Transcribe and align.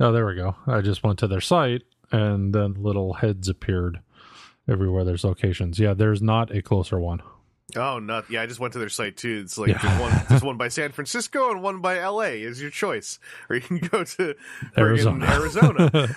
Oh, 0.00 0.12
there 0.12 0.26
we 0.26 0.34
go. 0.34 0.56
I 0.66 0.80
just 0.80 1.02
went 1.04 1.18
to 1.20 1.28
their 1.28 1.40
site 1.42 1.82
and 2.10 2.54
then 2.54 2.74
little 2.74 3.12
heads 3.14 3.48
appeared 3.48 4.00
everywhere 4.68 5.04
there's 5.04 5.24
locations. 5.24 5.78
Yeah, 5.78 5.94
there's 5.94 6.22
not 6.22 6.54
a 6.54 6.62
closer 6.62 6.98
one. 6.98 7.20
Oh, 7.76 7.98
not 8.00 8.28
yeah. 8.30 8.42
I 8.42 8.46
just 8.46 8.58
went 8.58 8.72
to 8.72 8.78
their 8.80 8.88
site 8.88 9.16
too. 9.16 9.42
It's 9.44 9.56
like 9.58 9.68
Yeah. 9.68 9.78
there's 9.82 10.00
one, 10.00 10.22
there's 10.28 10.42
one 10.50 10.56
by 10.56 10.68
San 10.68 10.90
Francisco 10.90 11.50
and 11.52 11.62
one 11.62 11.80
by 11.80 11.98
L.A. 11.98 12.42
is 12.42 12.60
your 12.60 12.70
choice, 12.70 13.20
or 13.48 13.56
you 13.56 13.62
can 13.62 13.78
go 13.78 14.02
to 14.02 14.34
Arizona. 14.76 15.26
Arizona. 15.26 15.90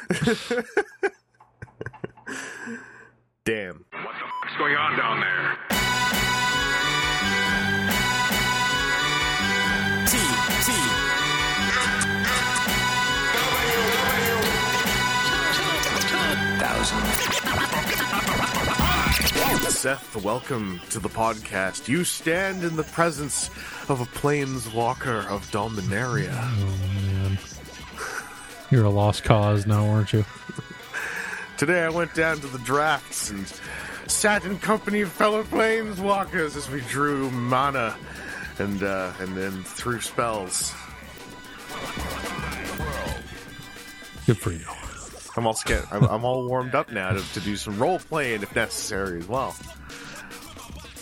Damn. 3.46 3.86
What 3.92 4.14
the 4.16 4.26
fuck's 4.42 4.58
going 4.58 4.76
on 4.76 4.98
down 4.98 5.20
there? 5.20 5.58
Seth, 19.34 20.16
welcome 20.23 20.80
to 20.92 21.00
the 21.00 21.10
podcast. 21.10 21.88
You 21.88 22.04
stand 22.04 22.64
in 22.64 22.76
the 22.76 22.84
presence 22.84 23.50
of 23.90 24.00
a 24.00 24.05
planeswalker 24.05 25.26
of 25.26 25.50
Dominaria. 25.52 26.32
Oh 26.32 26.78
man. 27.04 27.40
You're 28.70 28.86
a 28.86 28.90
lost 28.90 29.24
cause 29.24 29.66
now, 29.66 29.88
aren't 29.88 30.14
you? 30.14 30.24
Today 31.58 31.84
I 31.84 31.90
went 31.90 32.14
down 32.14 32.40
to 32.41 32.48
the 32.48 32.60
drafts 32.60 33.30
and 33.32 33.52
sat 34.08 34.46
in 34.46 34.60
company 34.60 35.02
of 35.02 35.12
fellow 35.12 35.44
planeswalkers 35.44 36.55
as 36.55 36.70
we 36.70 36.82
drew 36.82 37.30
mana 37.32 37.96
and 38.60 38.84
uh, 38.84 39.12
and 39.20 39.36
then 39.36 39.63
threw 39.63 40.00
spells. 40.00 40.74
Good 44.26 44.38
for 44.38 44.52
you. 44.52 44.83
I'm 45.36 45.48
all 45.48 45.54
scared. 45.54 45.86
I'm, 45.92 46.04
I'm 46.04 46.26
all 46.26 46.48
warmed 46.48 46.76
up 46.76 46.92
now 46.92 47.12
to, 47.12 47.34
to 47.34 47.40
do 47.40 47.55
some 47.55 47.80
role 47.80 47.99
playing 47.99 48.44
if 48.44 48.55
necessary 48.55 49.20
as 49.20 49.27
well. 49.27 49.55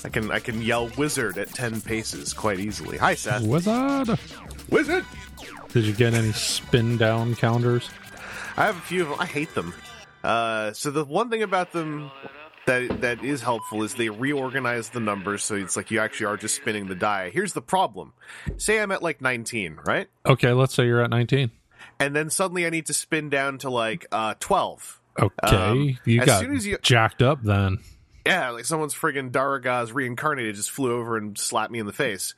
I 0.04 0.10
can 0.10 0.32
I 0.32 0.40
can 0.40 0.62
yell 0.62 0.90
wizard 0.98 1.38
at 1.38 1.50
ten 1.50 1.82
paces 1.82 2.34
quite 2.34 2.60
easily. 2.60 2.98
Hi 2.98 3.14
Seth. 3.14 3.44
Wizard! 3.44 4.18
Wizard. 4.70 5.06
Did 5.70 5.86
you 5.86 5.94
get 5.94 6.14
any 6.14 6.32
spin 6.32 6.98
down 6.98 7.36
counters? 7.36 7.90
I 8.58 8.66
have 8.66 8.78
a 8.78 8.82
few 8.82 9.04
of 9.04 9.10
them. 9.10 9.18
I 9.20 9.26
hate 9.26 9.54
them. 9.54 9.74
Uh, 10.24 10.74
so 10.74 10.92
the 10.92 11.06
one 11.06 11.30
thing 11.30 11.44
about 11.44 11.72
them 11.72 12.12
that 12.66 13.02
that 13.02 13.24
is 13.24 13.42
helpful 13.42 13.84
is 13.84 13.96
they 13.96 14.10
reorganize 14.10 14.90
the 14.90 15.00
numbers, 15.00 15.44
so 15.44 15.56
it's 15.56 15.76
like 15.76 15.92
you 15.92 16.00
actually 16.00 16.28
are 16.28 16.38
just 16.38 16.56
spinning 16.56 16.88
the 16.88 16.96
die. 16.96 17.30
Here's 17.30 17.54
the 17.54 17.62
problem: 17.62 18.14
say 18.58 18.80
I'm 18.80 18.92
at 18.92 19.04
like 19.04 19.22
19, 19.22 19.80
right? 19.86 20.08
Okay, 20.26 20.52
let's 20.52 20.74
say 20.74 20.86
you're 20.86 21.04
at 21.04 21.10
19. 21.10 21.52
And 22.02 22.16
then 22.16 22.30
suddenly 22.30 22.66
I 22.66 22.70
need 22.70 22.88
to 22.88 22.94
spin 22.94 23.30
down 23.30 23.58
to 23.60 23.70
like 23.70 24.06
uh 24.12 24.34
12. 24.40 25.00
Okay, 25.20 25.56
Um, 25.56 25.98
you 26.06 26.22
as 26.22 26.26
got 26.26 26.40
soon 26.40 26.56
as 26.56 26.66
you- 26.66 26.78
jacked 26.82 27.22
up 27.22 27.44
then. 27.44 27.80
Yeah, 28.26 28.50
like 28.52 28.66
someone's 28.66 28.94
friggin' 28.94 29.32
Daragaz 29.32 29.94
reincarnated 29.94 30.56
just 30.56 30.70
flew 30.72 30.94
over 30.96 31.18
and 31.18 31.38
slapped 31.38 31.72
me 31.72 31.80
in 31.80 31.86
the 31.88 31.94
face. 31.94 32.34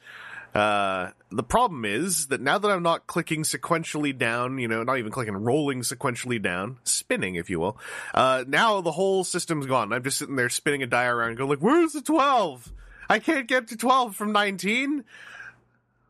Uh, 0.56 1.10
the 1.32 1.44
problem 1.44 1.84
is 1.84 2.28
that 2.28 2.40
now 2.40 2.58
that 2.60 2.70
I'm 2.70 2.84
not 2.84 3.08
clicking 3.08 3.42
sequentially 3.44 4.16
down, 4.18 4.60
you 4.60 4.68
know, 4.68 4.84
not 4.84 4.98
even 5.00 5.12
clicking, 5.12 5.34
rolling 5.36 5.82
sequentially 5.82 6.42
down, 6.42 6.78
spinning, 6.84 7.36
if 7.36 7.50
you 7.50 7.60
will, 7.60 7.78
uh, 8.14 8.44
now 8.48 8.80
the 8.82 8.92
whole 8.92 9.24
system's 9.24 9.66
gone. 9.66 9.92
I'm 9.92 10.04
just 10.04 10.20
sitting 10.20 10.36
there 10.36 10.50
spinning 10.50 10.84
a 10.84 10.88
die 10.88 11.06
around 11.06 11.38
going 11.38 11.50
like, 11.50 11.60
where's 11.60 11.94
the 11.94 12.02
12? 12.02 12.72
I 13.10 13.20
can't 13.20 13.48
get 13.48 13.68
to 13.70 13.76
12 13.78 14.16
from 14.16 14.32
19. 14.32 15.04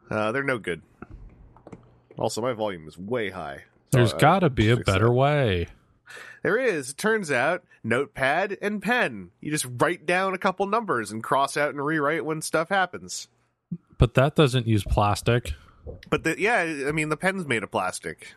Uh, 0.09 0.31
they're 0.33 0.43
no 0.43 0.57
good. 0.59 0.81
Also, 2.23 2.41
my 2.41 2.53
volume 2.53 2.88
is 2.88 2.97
way 2.97 3.31
high. 3.31 3.66
So, 3.91 3.97
There's 3.97 4.13
got 4.13 4.39
to 4.39 4.49
be 4.49 4.69
a 4.69 4.77
better 4.77 5.07
that. 5.07 5.11
way. 5.11 5.67
There 6.41 6.57
is. 6.57 6.91
It 6.91 6.97
turns 6.97 7.29
out, 7.29 7.66
notepad 7.83 8.57
and 8.61 8.81
pen. 8.81 9.31
You 9.41 9.52
just 9.52 9.67
write 9.77 10.05
down 10.05 10.33
a 10.33 10.38
couple 10.38 10.66
numbers 10.66 11.11
and 11.11 11.21
cross 11.21 11.57
out 11.57 11.71
and 11.71 11.83
rewrite 11.83 12.23
when 12.23 12.41
stuff 12.41 12.69
happens. 12.69 13.28
But 13.97 14.13
that 14.13 14.35
doesn't 14.35 14.67
use 14.67 14.85
plastic. 14.85 15.51
But 16.09 16.23
the, 16.23 16.39
yeah, 16.39 16.85
I 16.88 16.94
mean, 16.94 17.09
the 17.09 17.17
pen's 17.17 17.45
made 17.45 17.61
of 17.61 17.72
plastic. 17.72 18.35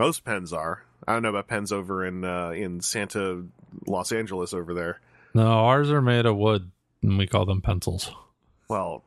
Most 0.00 0.24
pens 0.24 0.52
are. 0.52 0.82
I 1.06 1.12
don't 1.12 1.22
know 1.22 1.28
about 1.28 1.46
pens 1.46 1.70
over 1.70 2.04
in 2.04 2.24
uh, 2.24 2.50
in 2.50 2.80
Santa, 2.80 3.44
Los 3.86 4.10
Angeles 4.10 4.52
over 4.52 4.74
there. 4.74 5.00
No, 5.32 5.46
ours 5.46 5.92
are 5.92 6.02
made 6.02 6.26
of 6.26 6.36
wood, 6.36 6.72
and 7.04 7.16
we 7.18 7.28
call 7.28 7.46
them 7.46 7.62
pencils. 7.62 8.10
Well, 8.68 9.04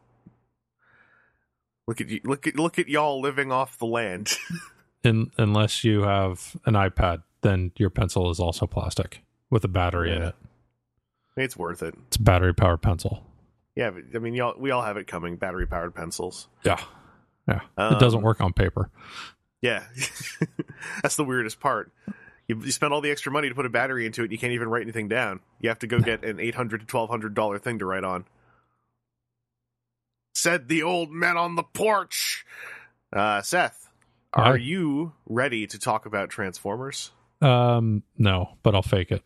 look 1.88 2.02
at 2.02 2.10
you, 2.10 2.22
look 2.24 2.48
at 2.48 2.56
look 2.56 2.80
at 2.80 2.88
y'all 2.88 3.22
living 3.22 3.52
off 3.52 3.78
the 3.78 3.86
land. 3.86 4.32
In, 5.04 5.32
unless 5.38 5.84
you 5.84 6.04
have 6.04 6.56
an 6.66 6.76
iPad, 6.76 7.24
then 7.42 7.74
your 7.78 7.90
pencil 7.90 8.30
is 8.32 8.40
also 8.40 8.66
plastic 8.66 9.22
with 9.50 9.66
a 9.66 9.68
battery 9.68 10.16
in 10.16 10.22
it. 10.22 10.36
it's 11.36 11.58
worth 11.58 11.84
it. 11.84 11.94
It's 12.08 12.16
a 12.16 12.22
battery 12.22 12.54
powered 12.54 12.82
pencil. 12.82 13.26
Yeah, 13.76 13.90
but, 13.92 14.04
I 14.16 14.20
mean, 14.20 14.34
y'all 14.34 14.54
we 14.58 14.72
all 14.72 14.82
have 14.82 14.96
it 14.96 15.08
coming. 15.08 15.36
Battery 15.36 15.68
powered 15.68 15.94
pencils. 15.94 16.48
Yeah. 16.64 16.82
Yeah. 17.50 17.60
it 17.78 18.00
doesn't 18.00 18.20
Um, 18.20 18.24
work 18.24 18.40
on 18.40 18.54
paper. 18.54 18.90
Yeah, 19.62 19.84
that's 21.02 21.18
the 21.18 21.26
weirdest 21.26 21.60
part. 21.60 21.92
You, 22.48 22.60
you 22.64 22.72
spend 22.72 22.94
all 22.94 23.02
the 23.02 23.12
extra 23.12 23.32
money 23.32 23.50
to 23.50 23.56
put 23.56 23.66
a 23.66 23.70
battery 23.70 24.06
into 24.06 24.24
it. 24.24 24.32
You 24.32 24.38
can't 24.38 24.54
even 24.54 24.70
write 24.70 24.84
anything 24.84 25.08
down. 25.10 25.40
You 25.60 25.70
have 25.70 25.80
to 25.80 25.88
go 25.88 26.00
get 26.00 26.24
an 26.24 26.40
eight 26.40 26.56
hundred 26.56 26.80
to 26.82 26.86
twelve 26.86 27.10
hundred 27.10 27.34
dollar 27.34 27.58
thing 27.60 27.80
to 27.80 27.86
write 27.86 28.04
on. 28.06 28.26
Said 30.34 30.68
the 30.68 30.84
old 30.84 31.12
man 31.12 31.38
on 31.38 31.56
the 31.56 31.64
porch. 31.64 32.46
Uh, 33.12 33.42
Seth, 33.42 33.90
are 34.34 34.58
you 34.58 35.14
ready 35.28 35.68
to 35.68 35.80
talk 35.80 36.06
about 36.06 36.30
Transformers? 36.30 37.12
Um, 37.42 38.04
no, 38.18 38.58
but 38.64 38.74
I'll 38.74 38.82
fake 38.82 39.12
it. 39.12 39.22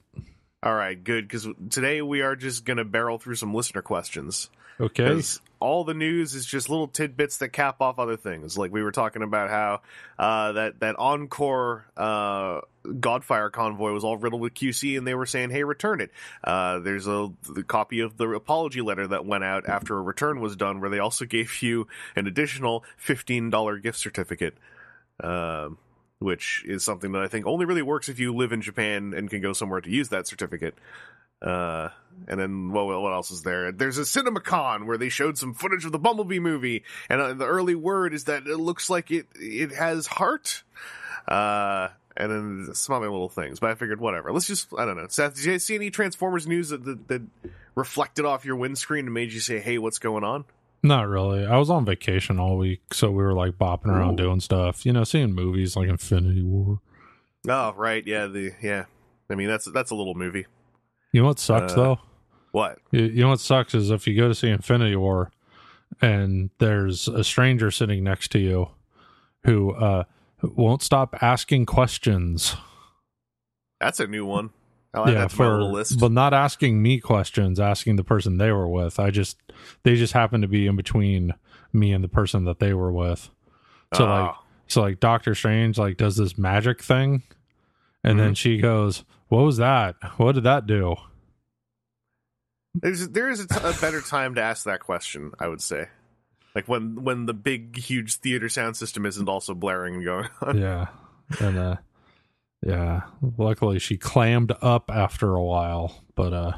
All 0.63 0.73
right, 0.73 1.01
good. 1.01 1.27
Because 1.27 1.47
today 1.69 2.01
we 2.01 2.21
are 2.21 2.35
just 2.35 2.65
gonna 2.65 2.85
barrel 2.85 3.17
through 3.17 3.35
some 3.35 3.53
listener 3.53 3.81
questions. 3.81 4.49
Okay. 4.79 5.03
Because 5.03 5.41
all 5.59 5.83
the 5.83 5.93
news 5.93 6.35
is 6.35 6.45
just 6.45 6.69
little 6.69 6.87
tidbits 6.87 7.37
that 7.37 7.49
cap 7.49 7.81
off 7.81 7.99
other 7.99 8.17
things. 8.17 8.57
Like 8.57 8.71
we 8.71 8.83
were 8.83 8.91
talking 8.91 9.23
about 9.23 9.49
how 9.49 9.81
uh, 10.19 10.51
that 10.53 10.79
that 10.79 10.95
Encore 10.97 11.85
uh, 11.95 12.61
Godfire 12.85 13.51
convoy 13.51 13.91
was 13.91 14.03
all 14.03 14.17
riddled 14.17 14.41
with 14.41 14.53
QC, 14.53 14.97
and 14.97 15.07
they 15.07 15.15
were 15.15 15.25
saying, 15.25 15.49
"Hey, 15.49 15.63
return 15.63 16.01
it." 16.01 16.11
Uh, 16.43 16.79
there's 16.79 17.07
a 17.07 17.29
the 17.49 17.63
copy 17.63 18.01
of 18.01 18.17
the 18.17 18.29
apology 18.29 18.81
letter 18.81 19.07
that 19.07 19.25
went 19.25 19.43
out 19.43 19.67
after 19.67 19.97
a 19.97 20.01
return 20.01 20.39
was 20.39 20.55
done, 20.55 20.79
where 20.79 20.89
they 20.89 20.99
also 20.99 21.25
gave 21.37 21.61
you 21.61 21.87
an 22.15 22.27
additional 22.27 22.83
fifteen 22.97 23.49
dollar 23.49 23.77
gift 23.77 23.97
certificate. 23.97 24.55
Um, 25.23 25.77
which 26.19 26.63
is 26.65 26.83
something 26.83 27.11
that 27.11 27.21
I 27.21 27.27
think 27.27 27.45
only 27.45 27.65
really 27.65 27.81
works 27.81 28.09
if 28.09 28.19
you 28.19 28.33
live 28.33 28.51
in 28.51 28.61
Japan 28.61 29.13
and 29.15 29.29
can 29.29 29.41
go 29.41 29.53
somewhere 29.53 29.81
to 29.81 29.89
use 29.89 30.09
that 30.09 30.27
certificate. 30.27 30.75
Uh, 31.41 31.89
and 32.27 32.39
then 32.39 32.71
what, 32.71 32.87
what 32.87 33.13
else 33.13 33.29
is 33.29 33.43
there? 33.43 33.71
There's 33.71 33.99
a 33.99 34.01
CinemaCon 34.01 34.87
where 34.87 34.97
they 34.97 35.09
showed 35.09 35.37
some 35.37 35.53
footage 35.53 35.85
of 35.85 35.91
the 35.91 35.99
Bumblebee 35.99 36.39
movie, 36.39 36.83
and 37.09 37.21
uh, 37.21 37.33
the 37.33 37.45
early 37.45 37.75
word 37.75 38.13
is 38.13 38.23
that 38.23 38.47
it 38.47 38.57
looks 38.57 38.89
like 38.89 39.11
it 39.11 39.27
it 39.35 39.71
has 39.71 40.07
heart. 40.07 40.63
Uh, 41.27 41.89
and 42.15 42.31
then 42.31 42.73
some 42.73 42.95
other 42.95 43.11
little 43.11 43.29
things, 43.29 43.59
but 43.59 43.69
I 43.69 43.75
figured 43.75 43.99
whatever. 43.99 44.31
Let's 44.31 44.47
just 44.47 44.69
I 44.75 44.85
don't 44.85 44.97
know. 44.97 45.05
Seth, 45.07 45.35
did 45.35 45.45
you 45.45 45.59
see 45.59 45.75
any 45.75 45.91
Transformers 45.91 46.47
news 46.47 46.69
that, 46.69 46.83
that, 46.85 47.07
that 47.07 47.21
reflected 47.75 48.25
off 48.25 48.43
your 48.43 48.55
windscreen 48.55 49.05
and 49.05 49.13
made 49.13 49.31
you 49.31 49.39
say, 49.39 49.59
"Hey, 49.59 49.77
what's 49.77 49.99
going 49.99 50.23
on"? 50.23 50.45
Not 50.83 51.07
really. 51.07 51.45
I 51.45 51.57
was 51.57 51.69
on 51.69 51.85
vacation 51.85 52.39
all 52.39 52.57
week, 52.57 52.93
so 52.93 53.09
we 53.09 53.23
were 53.23 53.33
like 53.33 53.53
bopping 53.53 53.87
around 53.87 54.19
Ooh. 54.19 54.23
doing 54.23 54.39
stuff. 54.39 54.85
You 54.85 54.93
know, 54.93 55.03
seeing 55.03 55.33
movies 55.33 55.75
like 55.75 55.89
Infinity 55.89 56.43
War. 56.43 56.79
Oh, 57.47 57.73
right, 57.75 58.05
yeah, 58.05 58.27
the 58.27 58.51
yeah. 58.61 58.85
I 59.29 59.35
mean, 59.35 59.47
that's 59.47 59.65
that's 59.71 59.91
a 59.91 59.95
little 59.95 60.15
movie. 60.15 60.45
You 61.11 61.21
know 61.21 61.27
what 61.27 61.39
sucks 61.39 61.73
Uh, 61.73 61.75
though? 61.75 61.99
What? 62.51 62.79
You, 62.91 63.03
you 63.03 63.21
know 63.21 63.29
what 63.29 63.39
sucks 63.39 63.73
is 63.73 63.89
if 63.89 64.07
you 64.07 64.15
go 64.15 64.27
to 64.27 64.35
see 64.35 64.49
Infinity 64.49 64.95
War 64.95 65.31
and 66.01 66.49
there's 66.59 67.07
a 67.07 67.23
stranger 67.23 67.71
sitting 67.71 68.03
next 68.03 68.29
to 68.31 68.39
you 68.39 68.69
who 69.43 69.73
uh 69.73 70.03
won't 70.41 70.81
stop 70.81 71.15
asking 71.21 71.65
questions. 71.65 72.55
That's 73.79 73.99
a 73.99 74.07
new 74.07 74.25
one. 74.25 74.51
I 74.93 74.99
like 75.01 75.13
that 75.15 75.29
to 75.31 75.37
my 75.37 75.57
list. 75.57 75.99
but 75.99 76.11
not 76.11 76.33
asking 76.33 76.81
me 76.81 76.99
questions, 76.99 77.59
asking 77.59 77.97
the 77.97 78.03
person 78.03 78.37
they 78.37 78.51
were 78.51 78.67
with. 78.67 78.99
I 78.99 79.11
just 79.11 79.37
they 79.83 79.95
just 79.95 80.13
happened 80.13 80.41
to 80.43 80.47
be 80.47 80.65
in 80.67 80.75
between 80.75 81.33
me 81.73 81.91
and 81.93 82.03
the 82.03 82.07
person 82.07 82.45
that 82.45 82.59
they 82.59 82.73
were 82.73 82.91
with. 82.91 83.29
So 83.93 84.05
like 84.05 84.31
Oh. 84.35 84.43
so 84.67 84.81
like 84.81 84.99
Doctor 84.99 85.35
Strange 85.35 85.77
like 85.77 85.97
does 85.97 86.15
this 86.15 86.37
magic 86.37 86.81
thing 86.81 87.23
and 88.03 88.19
then 88.19 88.33
she 88.35 88.57
goes, 88.59 89.03
"What 89.27 89.43
was 89.43 89.57
that? 89.57 89.95
What 90.17 90.35
did 90.35 90.45
that 90.45 90.65
do?" 90.65 90.95
There's 92.75 93.07
there 93.09 93.29
is 93.29 93.39
a, 93.39 93.47
t- 93.47 93.55
a 93.63 93.73
better 93.81 94.01
time 94.01 94.35
to 94.35 94.41
ask 94.41 94.65
that 94.65 94.81
question, 94.81 95.31
I 95.39 95.47
would 95.47 95.61
say. 95.61 95.87
Like 96.55 96.67
when 96.67 97.03
when 97.03 97.25
the 97.25 97.33
big 97.33 97.75
huge 97.77 98.15
theater 98.15 98.49
sound 98.49 98.77
system 98.77 99.05
isn't 99.05 99.27
also 99.27 99.53
blaring 99.53 99.95
and 99.95 100.05
going 100.05 100.29
on. 100.41 100.57
yeah. 100.57 100.87
And 101.39 101.57
uh 101.57 101.75
yeah, 102.67 103.01
luckily 103.37 103.79
she 103.79 103.97
clammed 103.97 104.51
up 104.61 104.91
after 104.93 105.33
a 105.33 105.43
while, 105.43 106.03
but 106.15 106.33
uh 106.33 106.51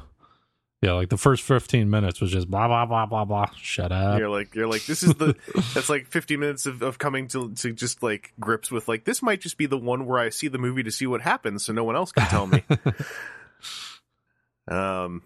Yeah, 0.81 0.93
like 0.93 1.09
the 1.09 1.17
first 1.17 1.43
15 1.43 1.87
minutes 1.87 2.19
was 2.19 2.31
just 2.31 2.49
blah 2.49 2.67
blah 2.67 2.87
blah 2.87 3.05
blah 3.05 3.25
blah. 3.25 3.51
Shut 3.55 3.91
up. 3.91 4.17
You're 4.17 4.29
like 4.29 4.55
you're 4.55 4.67
like 4.67 4.85
this 4.85 5.03
is 5.03 5.13
the 5.13 5.35
that's 5.75 5.89
like 5.89 6.07
50 6.07 6.37
minutes 6.37 6.65
of, 6.65 6.81
of 6.81 6.97
coming 6.97 7.27
to 7.29 7.53
to 7.53 7.73
just 7.73 8.01
like 8.01 8.33
grips 8.39 8.71
with 8.71 8.87
like 8.87 9.03
this 9.03 9.21
might 9.21 9.39
just 9.39 9.57
be 9.57 9.67
the 9.67 9.77
one 9.77 10.07
where 10.07 10.19
I 10.19 10.29
see 10.29 10.47
the 10.47 10.57
movie 10.57 10.81
to 10.81 10.91
see 10.91 11.05
what 11.05 11.21
happens 11.21 11.63
so 11.63 11.73
no 11.73 11.83
one 11.83 11.95
else 11.95 12.11
can 12.11 12.27
tell 12.27 12.47
me. 12.47 12.63
um 14.67 15.21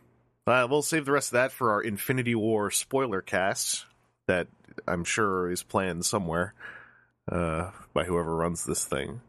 uh, 0.45 0.67
we'll 0.69 0.81
save 0.81 1.05
the 1.05 1.13
rest 1.13 1.29
of 1.29 1.33
that 1.33 1.53
for 1.53 1.71
our 1.71 1.81
Infinity 1.81 2.35
War 2.35 2.69
spoiler 2.71 3.21
cast 3.21 3.85
that 4.27 4.47
I'm 4.85 5.05
sure 5.05 5.49
is 5.49 5.63
planned 5.63 6.05
somewhere 6.05 6.53
uh 7.31 7.71
by 7.93 8.03
whoever 8.03 8.35
runs 8.35 8.65
this 8.65 8.83
thing. 8.83 9.21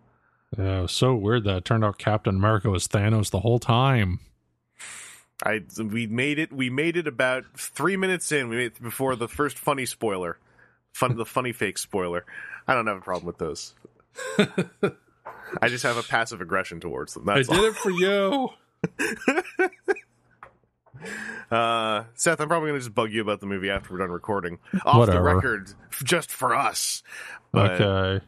Yeah, 0.59 0.79
it 0.79 0.83
was 0.83 0.93
so 0.93 1.15
weird 1.15 1.45
that 1.45 1.57
it 1.59 1.65
turned 1.65 1.85
out 1.85 1.99
Captain 1.99 2.35
America 2.35 2.71
was 2.71 2.87
Thanos 2.87 3.31
the 3.31 3.41
whole 3.41 3.59
time. 3.59 4.21
I 5.45 5.63
we 5.79 6.07
made 6.07 6.39
it. 6.39 6.53
We 6.53 6.71
made 6.71 6.97
it 6.97 7.07
about 7.07 7.45
three 7.57 7.97
minutes 7.97 8.31
in. 8.33 8.49
We 8.49 8.57
made 8.57 8.67
it 8.67 8.83
before 8.83 9.17
the 9.17 9.29
first 9.29 9.59
funny 9.59 9.85
spoiler, 9.85 10.39
fun 10.93 11.17
the 11.17 11.27
funny 11.27 11.53
fake 11.53 11.79
spoiler. 11.79 12.25
I 12.67 12.75
don't 12.75 12.87
have 12.87 12.99
a 12.99 13.01
problem 13.01 13.27
with 13.27 13.39
those. 13.39 13.75
I 15.61 15.69
just 15.69 15.83
have 15.83 15.97
a 15.97 16.03
passive 16.03 16.41
aggression 16.41 16.81
towards 16.81 17.15
them. 17.15 17.25
That's 17.27 17.51
I 17.51 17.57
did 17.57 17.65
it 17.65 17.75
for 17.75 17.91
you. 17.91 18.49
Uh, 21.51 22.05
Seth, 22.15 22.41
I'm 22.41 22.49
probably 22.49 22.71
going 22.71 22.81
to 22.81 22.85
just 22.85 22.95
bug 22.95 23.13
you 23.13 23.21
about 23.21 23.41
the 23.41 23.47
movie 23.47 23.71
after 23.71 23.93
we're 23.93 23.99
done 23.99 24.11
recording. 24.11 24.59
Off 24.85 24.97
Whatever. 24.97 25.19
the 25.19 25.35
record, 25.35 25.73
just 26.03 26.31
for 26.31 26.55
us. 26.55 27.03
But, 27.53 27.81
okay. 27.81 28.25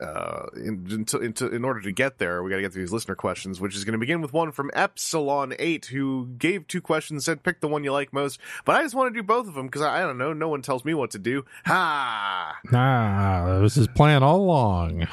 Uh, 0.00 0.46
in, 0.56 1.06
in, 1.20 1.64
order 1.64 1.80
to 1.82 1.92
get 1.92 2.16
there, 2.16 2.42
we 2.42 2.48
got 2.48 2.56
to 2.56 2.62
get 2.62 2.72
through 2.72 2.82
these 2.82 2.92
listener 2.92 3.14
questions, 3.14 3.60
which 3.60 3.76
is 3.76 3.84
going 3.84 3.92
to 3.92 3.98
begin 3.98 4.22
with 4.22 4.32
one 4.32 4.50
from 4.50 4.70
Epsilon 4.72 5.52
Eight, 5.58 5.86
who 5.86 6.28
gave 6.38 6.66
two 6.66 6.80
questions, 6.80 7.26
said 7.26 7.42
pick 7.42 7.60
the 7.60 7.68
one 7.68 7.84
you 7.84 7.92
like 7.92 8.10
most. 8.12 8.40
But 8.64 8.76
I 8.76 8.82
just 8.82 8.94
want 8.94 9.12
to 9.12 9.18
do 9.18 9.22
both 9.22 9.46
of 9.46 9.52
them 9.52 9.66
because 9.66 9.82
I, 9.82 9.98
I 9.98 10.00
don't 10.00 10.16
know, 10.16 10.32
no 10.32 10.48
one 10.48 10.62
tells 10.62 10.86
me 10.86 10.94
what 10.94 11.10
to 11.10 11.18
do. 11.18 11.44
Ha! 11.66 12.58
Nah, 12.72 13.58
it 13.58 13.60
was 13.60 13.74
his 13.74 13.88
plan 13.88 14.22
all 14.22 14.40
along. 14.40 15.06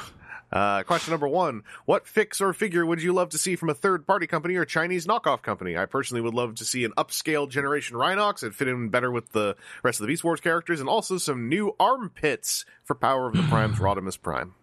Uh, 0.51 0.83
question 0.83 1.11
number 1.11 1.27
one: 1.27 1.63
What 1.85 2.07
fix 2.07 2.39
or 2.39 2.53
figure 2.53 2.85
would 2.85 3.01
you 3.01 3.11
love 3.11 3.29
to 3.29 3.37
see 3.37 3.57
from 3.57 3.69
a 3.69 3.73
third-party 3.73 4.27
company 4.27 4.55
or 4.55 4.63
Chinese 4.63 5.05
knockoff 5.05 5.41
company? 5.41 5.75
I 5.75 5.85
personally 5.85 6.21
would 6.21 6.33
love 6.33 6.55
to 6.55 6.65
see 6.65 6.85
an 6.85 6.93
upscale 6.97 7.49
Generation 7.49 7.97
Rhinox 7.97 8.39
that 8.39 8.55
fit 8.55 8.69
in 8.69 8.87
better 8.87 9.11
with 9.11 9.33
the 9.33 9.57
rest 9.83 9.99
of 9.99 10.05
the 10.05 10.13
Beast 10.13 10.23
Wars 10.23 10.39
characters, 10.39 10.79
and 10.79 10.87
also 10.87 11.17
some 11.17 11.49
new 11.49 11.75
armpits 11.77 12.63
for 12.85 12.95
Power 12.95 13.27
of 13.27 13.35
the 13.35 13.43
Primes 13.43 13.77
Rodimus 13.79 14.21
Prime. 14.21 14.53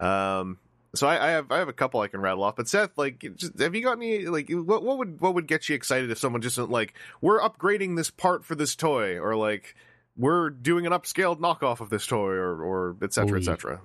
Um, 0.00 0.58
so 0.94 1.06
I, 1.06 1.26
I 1.26 1.30
have 1.30 1.50
I 1.52 1.58
have 1.58 1.68
a 1.68 1.72
couple 1.72 2.00
I 2.00 2.08
can 2.08 2.20
rattle 2.20 2.42
off. 2.44 2.56
But 2.56 2.68
Seth, 2.68 2.96
like, 2.96 3.24
just, 3.36 3.58
have 3.60 3.74
you 3.74 3.82
got 3.82 3.98
any 3.98 4.26
like 4.26 4.48
what 4.50 4.82
what 4.82 4.98
would 4.98 5.20
what 5.20 5.34
would 5.34 5.46
get 5.46 5.68
you 5.68 5.74
excited 5.74 6.10
if 6.10 6.18
someone 6.18 6.40
just 6.40 6.56
went, 6.58 6.70
like 6.70 6.94
we're 7.20 7.40
upgrading 7.40 7.96
this 7.96 8.10
part 8.10 8.44
for 8.44 8.54
this 8.54 8.74
toy, 8.74 9.18
or 9.18 9.36
like 9.36 9.74
we're 10.16 10.50
doing 10.50 10.86
an 10.86 10.92
upscaled 10.92 11.40
knockoff 11.40 11.80
of 11.80 11.90
this 11.90 12.06
toy, 12.06 12.32
or 12.32 12.62
or 12.62 12.96
et 13.02 13.12
cetera, 13.12 13.36
Oy. 13.36 13.40
et 13.40 13.44
cetera. 13.44 13.80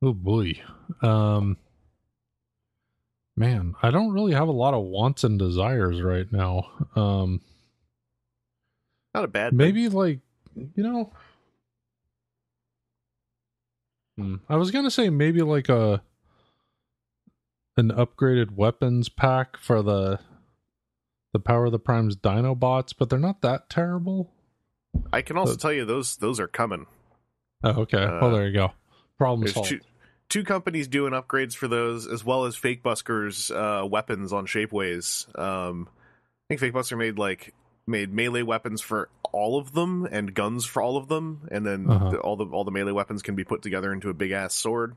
Oh 0.00 0.12
boy. 0.14 0.52
Um 1.02 1.56
man, 3.36 3.74
I 3.82 3.90
don't 3.90 4.12
really 4.12 4.32
have 4.34 4.48
a 4.48 4.52
lot 4.52 4.74
of 4.74 4.84
wants 4.84 5.24
and 5.24 5.38
desires 5.38 6.00
right 6.02 6.30
now. 6.32 6.70
Um 6.94 7.40
Not 9.14 9.24
a 9.24 9.28
bad. 9.28 9.50
thing. 9.50 9.56
maybe 9.58 9.88
like 9.88 10.20
you 10.54 10.82
know 10.82 11.12
Hmm. 14.18 14.36
I 14.48 14.56
was 14.56 14.72
gonna 14.72 14.90
say 14.90 15.10
maybe 15.10 15.42
like 15.42 15.68
a 15.68 16.02
an 17.76 17.92
upgraded 17.92 18.50
weapons 18.50 19.08
pack 19.08 19.56
for 19.56 19.80
the 19.82 20.18
the 21.32 21.38
Power 21.38 21.66
of 21.66 21.72
the 21.72 21.78
Primes 21.78 22.16
Dinobots, 22.16 22.92
but 22.98 23.08
they're 23.08 23.18
not 23.18 23.42
that 23.42 23.70
terrible. 23.70 24.32
I 25.12 25.22
can 25.22 25.36
also 25.36 25.54
tell 25.54 25.72
you 25.72 25.84
those 25.84 26.16
those 26.16 26.40
are 26.40 26.48
coming. 26.48 26.86
Oh, 27.62 27.82
okay. 27.82 28.02
Uh, 28.02 28.18
well, 28.20 28.32
there 28.32 28.46
you 28.46 28.54
go. 28.54 28.72
Problem 29.18 29.46
solved. 29.48 29.68
two, 29.68 29.80
two 30.28 30.42
companies 30.42 30.88
doing 30.88 31.12
upgrades 31.12 31.54
for 31.54 31.68
those, 31.68 32.06
as 32.06 32.24
well 32.24 32.44
as 32.44 32.56
Fake 32.56 32.82
Buskers 32.82 33.54
uh, 33.54 33.86
weapons 33.86 34.32
on 34.32 34.46
Shapeways. 34.46 35.26
Um, 35.38 35.88
I 35.88 36.44
think 36.48 36.60
Fake 36.60 36.72
Busker 36.72 36.98
made 36.98 37.18
like 37.18 37.54
made 37.88 38.12
melee 38.12 38.42
weapons 38.42 38.80
for 38.80 39.08
all 39.32 39.58
of 39.58 39.72
them 39.72 40.06
and 40.10 40.32
guns 40.34 40.64
for 40.64 40.80
all 40.82 40.96
of 40.96 41.08
them, 41.08 41.48
and 41.50 41.66
then 41.66 41.90
Uh-huh. 41.90 42.10
the, 42.10 42.18
all 42.18 42.36
the 42.36 42.44
all 42.46 42.64
the 42.64 42.70
melee 42.70 42.92
weapons 42.92 43.22
can 43.22 43.34
be 43.34 43.44
put 43.44 43.62
together 43.62 43.92
into 43.92 44.08
a 44.10 44.14
big 44.14 44.30
ass 44.30 44.54
sword. 44.54 44.94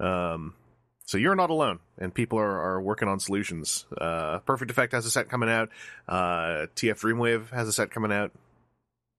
Um, 0.00 0.54
so 1.04 1.18
you're 1.18 1.34
not 1.34 1.50
alone, 1.50 1.80
and 1.98 2.12
people 2.14 2.38
are, 2.38 2.60
are 2.60 2.80
working 2.82 3.08
on 3.08 3.18
solutions. 3.18 3.86
Uh, 3.98 4.38
Perfect 4.40 4.70
Effect 4.70 4.92
has 4.92 5.06
a 5.06 5.10
set 5.10 5.28
coming 5.28 5.48
out. 5.48 5.70
Uh, 6.06 6.66
TF 6.76 7.00
Dreamwave 7.00 7.50
has 7.50 7.66
a 7.68 7.72
set 7.72 7.90
coming 7.90 8.12
out. 8.12 8.30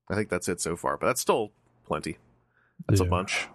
I 0.10 0.16
think 0.16 0.30
that's 0.30 0.48
it 0.48 0.62
so 0.62 0.76
far, 0.76 0.98
but 0.98 1.08
that's 1.08 1.22
still 1.22 1.52
plenty. 1.86 2.18
That's 2.88 3.02
a 3.02 3.06
bunch. 3.06 3.48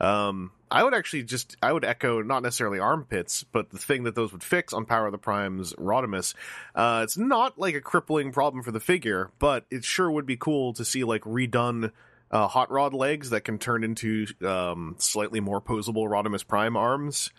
Um, 0.00 0.50
I 0.70 0.82
would 0.82 0.94
actually 0.94 1.22
just 1.22 1.56
I 1.62 1.72
would 1.72 1.84
echo 1.84 2.22
not 2.22 2.42
necessarily 2.42 2.78
armpits, 2.78 3.44
but 3.44 3.70
the 3.70 3.78
thing 3.78 4.04
that 4.04 4.14
those 4.14 4.32
would 4.32 4.42
fix 4.42 4.72
on 4.72 4.84
Power 4.84 5.06
of 5.06 5.12
the 5.12 5.18
Primes 5.18 5.72
Rodimus. 5.74 6.34
Uh, 6.74 7.02
it's 7.04 7.16
not 7.16 7.58
like 7.58 7.74
a 7.74 7.80
crippling 7.80 8.32
problem 8.32 8.62
for 8.62 8.72
the 8.72 8.80
figure, 8.80 9.30
but 9.38 9.64
it 9.70 9.84
sure 9.84 10.10
would 10.10 10.26
be 10.26 10.36
cool 10.36 10.72
to 10.74 10.84
see 10.84 11.04
like 11.04 11.22
redone 11.22 11.92
uh, 12.30 12.48
hot 12.48 12.70
rod 12.70 12.94
legs 12.94 13.30
that 13.30 13.42
can 13.42 13.58
turn 13.58 13.84
into 13.84 14.26
um, 14.44 14.96
slightly 14.98 15.40
more 15.40 15.60
posable 15.60 16.08
Rodimus 16.08 16.46
Prime 16.46 16.76
arms. 16.76 17.30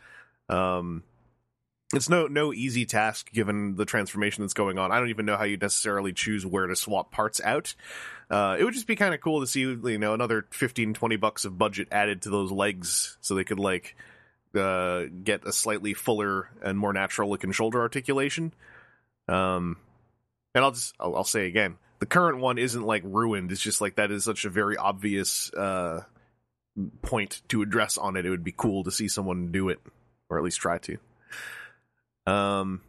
Um, 0.49 1.03
it's 1.93 2.09
no 2.09 2.27
no 2.27 2.51
easy 2.51 2.85
task 2.85 3.31
given 3.31 3.75
the 3.75 3.85
transformation 3.85 4.43
that's 4.43 4.53
going 4.53 4.77
on. 4.77 4.91
I 4.91 4.99
don't 4.99 5.09
even 5.09 5.25
know 5.25 5.37
how 5.37 5.45
you 5.45 5.57
necessarily 5.57 6.11
choose 6.11 6.45
where 6.45 6.67
to 6.67 6.75
swap 6.75 7.11
parts 7.11 7.39
out. 7.43 7.75
Uh, 8.29 8.57
it 8.59 8.63
would 8.65 8.73
just 8.73 8.87
be 8.87 8.95
kind 8.95 9.13
of 9.13 9.21
cool 9.21 9.39
to 9.39 9.47
see, 9.47 9.61
you 9.61 9.97
know, 9.97 10.13
another 10.13 10.45
15, 10.51 10.93
20 10.93 11.15
bucks 11.15 11.45
of 11.45 11.57
budget 11.57 11.87
added 11.91 12.23
to 12.23 12.29
those 12.29 12.51
legs 12.51 13.17
so 13.21 13.35
they 13.35 13.45
could, 13.45 13.59
like, 13.59 13.95
uh, 14.53 15.03
get 15.23 15.45
a 15.45 15.53
slightly 15.53 15.93
fuller 15.93 16.49
and 16.61 16.77
more 16.77 16.91
natural 16.91 17.29
looking 17.29 17.53
shoulder 17.53 17.79
articulation. 17.79 18.53
Um, 19.29 19.77
and 20.53 20.63
I'll 20.65 20.71
just, 20.71 20.93
I'll, 20.99 21.15
I'll 21.15 21.23
say 21.23 21.47
again, 21.47 21.77
the 21.99 22.05
current 22.05 22.39
one 22.39 22.57
isn't, 22.57 22.83
like, 22.83 23.03
ruined. 23.05 23.49
It's 23.53 23.61
just, 23.61 23.79
like, 23.79 23.95
that 23.95 24.11
is 24.11 24.25
such 24.25 24.43
a 24.43 24.49
very 24.49 24.75
obvious, 24.75 25.53
uh, 25.53 26.03
point 27.01 27.41
to 27.47 27.61
address 27.61 27.97
on 27.97 28.17
it. 28.17 28.25
It 28.25 28.29
would 28.29 28.43
be 28.43 28.53
cool 28.55 28.83
to 28.83 28.91
see 28.91 29.07
someone 29.07 29.53
do 29.53 29.69
it, 29.69 29.79
or 30.29 30.37
at 30.37 30.43
least 30.43 30.59
try 30.59 30.79
to. 30.79 30.97
Um, 32.27 32.81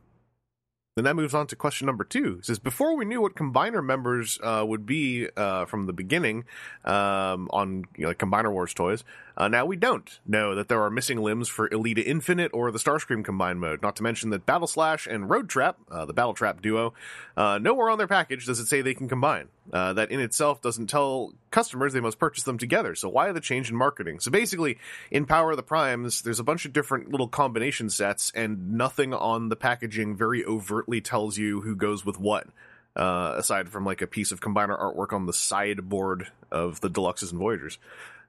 then 0.99 1.05
that 1.05 1.15
moves 1.15 1.33
on 1.33 1.47
to 1.47 1.55
question 1.55 1.87
number 1.87 2.03
two. 2.03 2.39
It 2.41 2.47
says 2.47 2.59
before 2.59 2.97
we 2.97 3.05
knew 3.05 3.21
what 3.21 3.37
combiner 3.37 3.85
members 3.85 4.37
uh, 4.43 4.65
would 4.67 4.85
be 4.85 5.29
uh, 5.37 5.65
from 5.67 5.87
the 5.87 5.93
beginning 5.93 6.45
um, 6.85 7.49
on 7.53 7.85
you 7.97 8.03
know, 8.03 8.09
like 8.09 8.19
Combiner 8.19 8.51
Wars 8.51 8.75
toys, 8.75 9.05
uh, 9.39 9.47
now 9.47 9.65
we 9.65 9.77
don't 9.77 10.19
know 10.27 10.57
that 10.57 10.67
there 10.67 10.83
are 10.83 10.91
missing 10.91 11.23
limbs 11.23 11.49
for 11.49 11.69
Elita 11.69 12.05
Infinite 12.05 12.51
or 12.53 12.73
the 12.73 12.79
Starscream 12.79 13.25
combined 13.25 13.61
mode. 13.61 13.81
Not 13.81 13.95
to 13.97 14.03
mention 14.03 14.31
that 14.31 14.45
Battle 14.45 14.67
Slash 14.67 15.07
and 15.07 15.31
Road 15.31 15.49
Trap, 15.49 15.79
uh, 15.93 16.05
the 16.07 16.13
Battle 16.13 16.35
Trap 16.35 16.61
duo, 16.61 16.93
uh, 17.37 17.59
nowhere 17.59 17.89
on 17.89 17.99
their 17.99 18.09
package 18.09 18.47
does 18.47 18.59
it 18.59 18.67
say 18.67 18.83
they 18.83 18.95
can 18.95 19.09
combine. 19.09 19.47
Uh, 19.73 19.93
that 19.93 20.11
in 20.11 20.19
itself 20.19 20.61
doesn't 20.61 20.89
tell 20.89 21.33
customers 21.53 21.93
they 21.93 22.01
must 22.01 22.19
purchase 22.19 22.43
them 22.43 22.59
together. 22.59 22.97
So 22.97 23.09
why 23.09 23.31
the 23.31 23.41
change 23.41 23.71
in 23.71 23.77
marketing? 23.77 24.19
So 24.19 24.33
basically, 24.33 24.79
in 25.09 25.25
Power 25.25 25.53
of 25.53 25.57
the 25.57 25.63
Primes, 25.63 26.23
there's 26.23 26.41
a 26.41 26.45
bunch 26.45 26.65
of 26.65 26.73
different 26.73 27.13
little 27.13 27.29
combination 27.29 27.91
sets, 27.91 28.33
and 28.35 28.73
nothing 28.73 29.15
on 29.15 29.51
the 29.51 29.57
packaging 29.57 30.17
very 30.17 30.45
overtly 30.45 31.01
tells 31.01 31.39
you 31.39 31.61
who 31.61 31.77
goes 31.77 32.05
with 32.05 32.19
what. 32.19 32.49
Uh, 32.97 33.35
aside 33.37 33.69
from 33.69 33.85
like 33.85 34.03
a 34.03 34.09
piece 34.09 34.33
of 34.33 34.41
combiner 34.41 34.77
artwork 34.77 35.13
on 35.13 35.27
the 35.27 35.33
sideboard 35.33 36.27
of 36.51 36.81
the 36.81 36.91
deluxes 36.91 37.31
and 37.31 37.39
voyagers, 37.39 37.79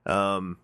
um, 0.06 0.58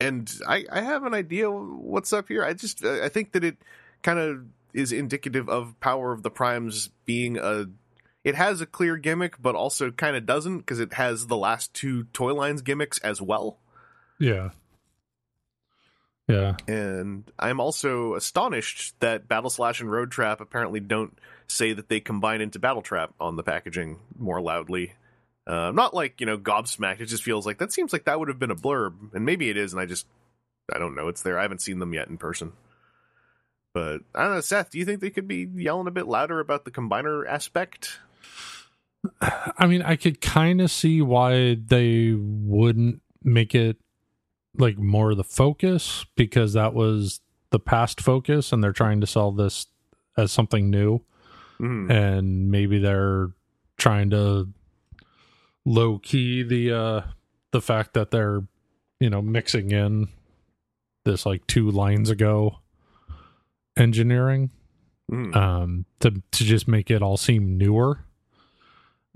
and 0.00 0.30
I, 0.46 0.64
I 0.70 0.80
have 0.80 1.04
an 1.04 1.14
idea 1.14 1.50
what's 1.50 2.12
up 2.12 2.28
here. 2.28 2.44
I 2.44 2.52
just 2.52 2.84
uh, 2.84 3.02
I 3.02 3.08
think 3.08 3.32
that 3.32 3.44
it 3.44 3.56
kind 4.02 4.18
of 4.18 4.44
is 4.74 4.92
indicative 4.92 5.48
of 5.48 5.78
Power 5.80 6.12
of 6.12 6.22
the 6.22 6.30
Primes 6.30 6.90
being 7.04 7.38
a 7.38 7.66
it 8.24 8.34
has 8.34 8.60
a 8.60 8.66
clear 8.66 8.96
gimmick, 8.96 9.40
but 9.40 9.54
also 9.54 9.90
kind 9.92 10.16
of 10.16 10.26
doesn't 10.26 10.58
because 10.58 10.80
it 10.80 10.94
has 10.94 11.28
the 11.28 11.36
last 11.36 11.72
two 11.72 12.04
toy 12.12 12.34
lines 12.34 12.60
gimmicks 12.60 12.98
as 12.98 13.22
well. 13.22 13.58
Yeah. 14.18 14.50
Yeah. 16.28 16.56
And 16.66 17.30
I'm 17.38 17.60
also 17.60 18.14
astonished 18.14 18.98
that 18.98 19.28
Battle 19.28 19.48
Slash 19.48 19.80
and 19.80 19.90
Road 19.90 20.10
Trap 20.10 20.40
apparently 20.40 20.80
don't 20.80 21.16
say 21.46 21.72
that 21.72 21.88
they 21.88 22.00
combine 22.00 22.40
into 22.40 22.58
Battle 22.58 22.82
Trap 22.82 23.14
on 23.20 23.36
the 23.36 23.44
packaging 23.44 24.00
more 24.18 24.40
loudly. 24.40 24.94
Uh, 25.46 25.70
not 25.72 25.94
like 25.94 26.20
you 26.20 26.26
know 26.26 26.36
gobsmacked. 26.38 27.00
It 27.00 27.06
just 27.06 27.22
feels 27.22 27.46
like 27.46 27.58
that 27.58 27.72
seems 27.72 27.92
like 27.92 28.04
that 28.04 28.18
would 28.18 28.28
have 28.28 28.38
been 28.38 28.50
a 28.50 28.56
blurb, 28.56 29.14
and 29.14 29.24
maybe 29.24 29.48
it 29.48 29.56
is, 29.56 29.72
and 29.72 29.80
I 29.80 29.86
just 29.86 30.06
I 30.74 30.78
don't 30.78 30.94
know. 30.96 31.08
It's 31.08 31.22
there. 31.22 31.38
I 31.38 31.42
haven't 31.42 31.62
seen 31.62 31.78
them 31.78 31.94
yet 31.94 32.08
in 32.08 32.18
person. 32.18 32.52
But 33.72 34.00
I 34.14 34.24
don't 34.24 34.34
know, 34.34 34.40
Seth. 34.40 34.70
Do 34.70 34.78
you 34.78 34.84
think 34.84 35.00
they 35.00 35.10
could 35.10 35.28
be 35.28 35.46
yelling 35.54 35.86
a 35.86 35.90
bit 35.92 36.06
louder 36.08 36.40
about 36.40 36.64
the 36.64 36.70
combiner 36.70 37.26
aspect? 37.28 37.98
I 39.20 39.66
mean, 39.66 39.82
I 39.82 39.96
could 39.96 40.20
kind 40.20 40.60
of 40.60 40.70
see 40.70 41.00
why 41.02 41.54
they 41.64 42.12
wouldn't 42.18 43.02
make 43.22 43.54
it 43.54 43.76
like 44.58 44.78
more 44.78 45.14
the 45.14 45.22
focus 45.22 46.06
because 46.16 46.54
that 46.54 46.72
was 46.74 47.20
the 47.50 47.60
past 47.60 48.00
focus 48.00 48.52
and 48.52 48.64
they're 48.64 48.72
trying 48.72 49.00
to 49.02 49.06
sell 49.06 49.30
this 49.30 49.66
as 50.16 50.32
something 50.32 50.70
new. 50.70 51.02
Mhm. 51.60 51.90
and 51.90 52.50
maybe 52.50 52.78
they're 52.78 53.30
trying 53.78 54.10
to 54.10 54.46
low 55.66 55.98
key 55.98 56.42
the 56.42 56.72
uh 56.72 57.00
the 57.52 57.60
fact 57.60 57.92
that 57.94 58.10
they're 58.10 58.42
you 59.00 59.10
know 59.10 59.20
mixing 59.20 59.70
in 59.72 60.08
this 61.04 61.26
like 61.26 61.46
two 61.46 61.70
lines 61.70 62.08
ago 62.08 62.58
engineering 63.76 64.50
Mhm. 65.10 65.36
um 65.36 65.84
to 66.00 66.10
to 66.32 66.44
just 66.44 66.66
make 66.66 66.90
it 66.90 67.00
all 67.02 67.16
seem 67.16 67.56
newer 67.58 68.00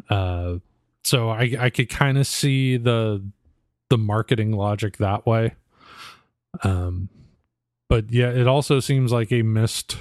uh 0.09 0.57
so 1.03 1.31
i 1.31 1.53
i 1.59 1.71
could 1.71 1.89
kind 1.89 2.17
of 2.19 2.27
see 2.29 2.77
the 2.77 3.25
the 3.89 3.99
marketing 3.99 4.53
logic 4.53 4.99
that 4.99 5.27
way 5.27 5.55
um 6.63 7.09
but 7.89 8.11
yeah 8.13 8.31
it 8.31 8.47
also 8.47 8.79
seems 8.79 9.11
like 9.11 9.33
a 9.33 9.43
missed 9.43 9.97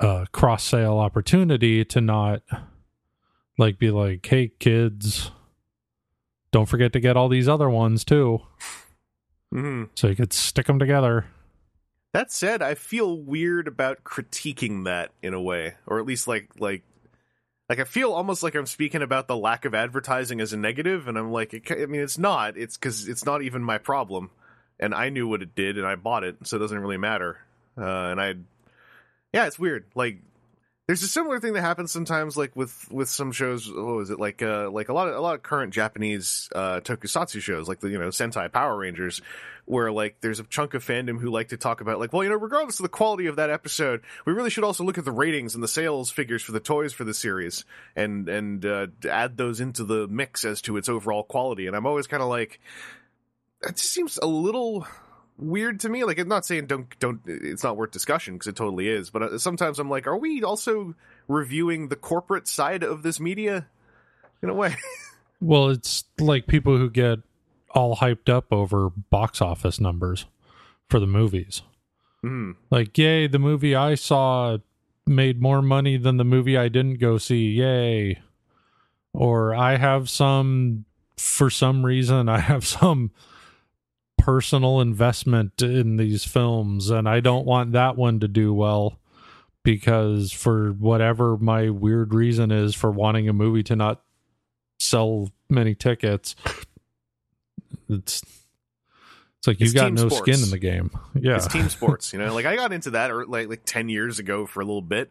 uh 0.00 0.26
cross 0.30 0.62
sale 0.62 0.98
opportunity 0.98 1.84
to 1.84 2.00
not 2.00 2.42
like 3.62 3.78
be 3.78 3.90
like 3.90 4.26
hey 4.26 4.50
kids 4.58 5.30
don't 6.50 6.68
forget 6.68 6.92
to 6.92 7.00
get 7.00 7.16
all 7.16 7.28
these 7.28 7.48
other 7.48 7.70
ones 7.70 8.04
too 8.04 8.40
Mhm. 9.54 9.88
so 9.94 10.08
you 10.08 10.16
could 10.16 10.32
stick 10.32 10.66
them 10.66 10.78
together 10.78 11.26
That 12.12 12.30
said, 12.30 12.60
I 12.60 12.74
feel 12.74 13.16
weird 13.18 13.66
about 13.68 14.04
critiquing 14.04 14.84
that 14.84 15.12
in 15.22 15.32
a 15.32 15.40
way, 15.40 15.76
or 15.86 15.98
at 15.98 16.04
least 16.04 16.28
like 16.28 16.50
like 16.58 16.82
like 17.70 17.78
I 17.80 17.84
feel 17.84 18.12
almost 18.12 18.42
like 18.42 18.54
I'm 18.54 18.66
speaking 18.66 19.00
about 19.00 19.28
the 19.28 19.36
lack 19.36 19.64
of 19.64 19.74
advertising 19.74 20.40
as 20.42 20.52
a 20.52 20.58
negative, 20.58 21.08
and 21.08 21.16
I'm 21.16 21.32
like, 21.32 21.54
I 21.70 21.86
mean, 21.86 22.02
it's 22.02 22.18
not. 22.18 22.58
It's 22.58 22.76
because 22.76 23.08
it's 23.08 23.24
not 23.24 23.40
even 23.40 23.62
my 23.64 23.78
problem, 23.78 24.30
and 24.78 24.94
I 24.94 25.08
knew 25.08 25.26
what 25.26 25.40
it 25.40 25.54
did, 25.54 25.78
and 25.78 25.86
I 25.86 25.94
bought 25.94 26.22
it, 26.22 26.36
so 26.44 26.56
it 26.56 26.60
doesn't 26.60 26.78
really 26.78 26.98
matter. 26.98 27.38
Uh, 27.78 28.10
and 28.12 28.20
I, 28.20 28.34
yeah, 29.32 29.46
it's 29.46 29.58
weird. 29.58 29.86
Like, 29.94 30.18
there's 30.92 31.02
a 31.02 31.08
similar 31.08 31.40
thing 31.40 31.54
that 31.54 31.62
happens 31.62 31.90
sometimes, 31.90 32.36
like 32.36 32.54
with 32.54 32.86
with 32.92 33.08
some 33.08 33.32
shows. 33.32 33.66
What 33.66 33.96
was 33.96 34.10
it 34.10 34.20
like? 34.20 34.42
Uh, 34.42 34.68
like 34.70 34.90
a 34.90 34.92
lot 34.92 35.08
of 35.08 35.16
a 35.16 35.20
lot 35.20 35.34
of 35.34 35.42
current 35.42 35.72
Japanese 35.72 36.50
uh, 36.54 36.80
tokusatsu 36.80 37.40
shows, 37.40 37.66
like 37.66 37.80
the 37.80 37.88
you 37.88 37.98
know 37.98 38.08
Sentai 38.08 38.52
Power 38.52 38.76
Rangers, 38.76 39.22
where 39.64 39.90
like 39.90 40.20
there's 40.20 40.38
a 40.38 40.42
chunk 40.42 40.74
of 40.74 40.84
fandom 40.84 41.18
who 41.18 41.30
like 41.30 41.48
to 41.48 41.56
talk 41.56 41.80
about 41.80 41.98
like, 41.98 42.12
well, 42.12 42.22
you 42.22 42.28
know, 42.28 42.36
regardless 42.36 42.78
of 42.78 42.82
the 42.82 42.90
quality 42.90 43.24
of 43.24 43.36
that 43.36 43.48
episode, 43.48 44.02
we 44.26 44.34
really 44.34 44.50
should 44.50 44.64
also 44.64 44.84
look 44.84 44.98
at 44.98 45.06
the 45.06 45.12
ratings 45.12 45.54
and 45.54 45.64
the 45.64 45.68
sales 45.68 46.10
figures 46.10 46.42
for 46.42 46.52
the 46.52 46.60
toys 46.60 46.92
for 46.92 47.04
the 47.04 47.14
series, 47.14 47.64
and 47.96 48.28
and 48.28 48.66
uh, 48.66 48.88
add 49.08 49.38
those 49.38 49.60
into 49.60 49.84
the 49.84 50.06
mix 50.08 50.44
as 50.44 50.60
to 50.60 50.76
its 50.76 50.90
overall 50.90 51.22
quality. 51.22 51.68
And 51.68 51.74
I'm 51.74 51.86
always 51.86 52.06
kind 52.06 52.22
of 52.22 52.28
like, 52.28 52.60
that 53.62 53.76
just 53.76 53.92
seems 53.92 54.18
a 54.22 54.26
little 54.26 54.86
weird 55.38 55.80
to 55.80 55.88
me. 55.88 56.04
Like, 56.04 56.18
I'm 56.18 56.28
not 56.28 56.44
saying 56.44 56.66
don't 56.66 56.98
don't. 56.98 57.20
It's 57.26 57.62
not 57.62 57.76
worth 57.76 57.90
discussion 57.90 58.34
because 58.34 58.48
it 58.48 58.56
totally 58.56 58.88
is. 58.88 59.10
But 59.10 59.22
uh, 59.22 59.38
sometimes 59.38 59.78
I'm 59.78 59.90
like, 59.90 60.06
are 60.06 60.16
we 60.16 60.42
also 60.42 60.94
reviewing 61.28 61.88
the 61.88 61.96
corporate 61.96 62.48
side 62.48 62.82
of 62.82 63.02
this 63.02 63.20
media 63.20 63.66
in 64.42 64.48
a 64.48 64.54
way? 64.54 64.76
Well, 65.42 65.70
it's 65.70 66.04
like 66.20 66.46
people 66.46 66.78
who 66.78 66.88
get 66.88 67.18
all 67.70 67.96
hyped 67.96 68.28
up 68.28 68.52
over 68.52 68.90
box 68.90 69.42
office 69.42 69.80
numbers 69.80 70.24
for 70.88 71.00
the 71.00 71.06
movies. 71.06 71.62
Hmm. 72.20 72.52
Like, 72.70 72.96
yay, 72.96 73.26
the 73.26 73.40
movie 73.40 73.74
I 73.74 73.96
saw 73.96 74.58
made 75.04 75.42
more 75.42 75.60
money 75.60 75.96
than 75.96 76.16
the 76.16 76.24
movie 76.24 76.56
I 76.56 76.68
didn't 76.68 77.00
go 77.00 77.18
see. 77.18 77.50
Yay. 77.50 78.22
Or 79.12 79.52
I 79.52 79.78
have 79.78 80.08
some, 80.08 80.84
for 81.16 81.50
some 81.50 81.84
reason, 81.84 82.28
I 82.28 82.38
have 82.38 82.64
some 82.78 83.10
personal 84.22 84.80
investment 84.80 85.60
in 85.62 85.96
these 85.96 86.24
films 86.24 86.90
and 86.90 87.08
I 87.08 87.18
don't 87.18 87.44
want 87.44 87.72
that 87.72 87.96
one 87.96 88.20
to 88.20 88.28
do 88.28 88.54
well 88.54 89.00
because 89.64 90.30
for 90.30 90.70
whatever 90.70 91.36
my 91.36 91.70
weird 91.70 92.14
reason 92.14 92.52
is 92.52 92.72
for 92.76 92.88
wanting 92.88 93.28
a 93.28 93.32
movie 93.32 93.64
to 93.64 93.74
not 93.74 94.00
sell 94.78 95.28
many 95.48 95.74
tickets 95.74 96.36
it's 97.88 98.22
it's 99.38 99.48
like 99.48 99.58
you've 99.58 99.74
got 99.74 99.92
no 99.92 100.08
sports. 100.08 100.18
skin 100.18 100.44
in 100.44 100.50
the 100.50 100.58
game 100.58 100.92
yeah 101.16 101.34
It's 101.34 101.48
team 101.48 101.68
sports, 101.68 102.12
you 102.12 102.20
know. 102.20 102.32
Like 102.32 102.46
I 102.46 102.54
got 102.54 102.72
into 102.76 102.90
that 102.92 103.10
or 103.10 103.26
like 103.26 103.48
like 103.48 103.62
ten 103.64 103.88
years 103.88 104.20
ago 104.20 104.46
for 104.46 104.60
a 104.60 104.64
little 104.64 104.80
bit. 104.80 105.10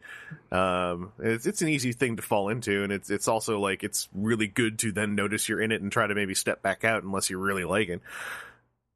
Um, 0.53 1.11
it's 1.19 1.45
it's 1.45 1.61
an 1.61 1.67
easy 1.67 1.91
thing 1.91 2.15
to 2.15 2.21
fall 2.21 2.47
into, 2.47 2.81
and 2.83 2.93
it's 2.93 3.09
it's 3.09 3.27
also 3.27 3.59
like 3.59 3.83
it's 3.83 4.07
really 4.13 4.47
good 4.47 4.79
to 4.79 4.93
then 4.93 5.15
notice 5.15 5.49
you're 5.49 5.59
in 5.59 5.73
it 5.73 5.81
and 5.81 5.91
try 5.91 6.07
to 6.07 6.15
maybe 6.15 6.33
step 6.33 6.61
back 6.61 6.85
out 6.85 7.03
unless 7.03 7.29
you 7.29 7.37
really 7.39 7.65
like 7.65 7.89
it. 7.89 8.01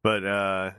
But 0.05 0.23
uh, 0.23 0.71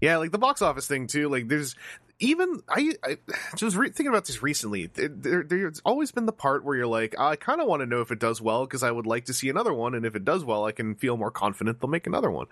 yeah, 0.00 0.18
like 0.18 0.30
the 0.30 0.38
box 0.38 0.62
office 0.62 0.86
thing 0.86 1.08
too. 1.08 1.28
Like 1.28 1.48
there's 1.48 1.74
even 2.20 2.62
I 2.68 2.92
I 3.02 3.16
just 3.56 3.74
re- 3.74 3.88
thinking 3.88 4.06
about 4.06 4.26
this 4.26 4.44
recently. 4.44 4.86
There, 4.86 5.08
there, 5.08 5.42
there's 5.42 5.82
always 5.84 6.12
been 6.12 6.24
the 6.24 6.32
part 6.32 6.64
where 6.64 6.76
you're 6.76 6.86
like, 6.86 7.18
I 7.18 7.34
kind 7.34 7.60
of 7.60 7.66
want 7.66 7.80
to 7.80 7.86
know 7.86 8.00
if 8.00 8.12
it 8.12 8.20
does 8.20 8.40
well 8.40 8.64
because 8.64 8.84
I 8.84 8.92
would 8.92 9.06
like 9.06 9.24
to 9.24 9.34
see 9.34 9.48
another 9.48 9.74
one, 9.74 9.96
and 9.96 10.06
if 10.06 10.14
it 10.14 10.24
does 10.24 10.44
well, 10.44 10.64
I 10.66 10.70
can 10.70 10.94
feel 10.94 11.16
more 11.16 11.32
confident 11.32 11.80
they'll 11.80 11.90
make 11.90 12.06
another 12.06 12.30
one. 12.30 12.46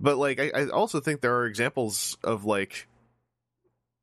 But 0.00 0.16
like, 0.16 0.40
I, 0.40 0.50
I 0.54 0.68
also 0.68 0.98
think 0.98 1.20
there 1.20 1.36
are 1.36 1.44
examples 1.44 2.16
of 2.24 2.46
like 2.46 2.88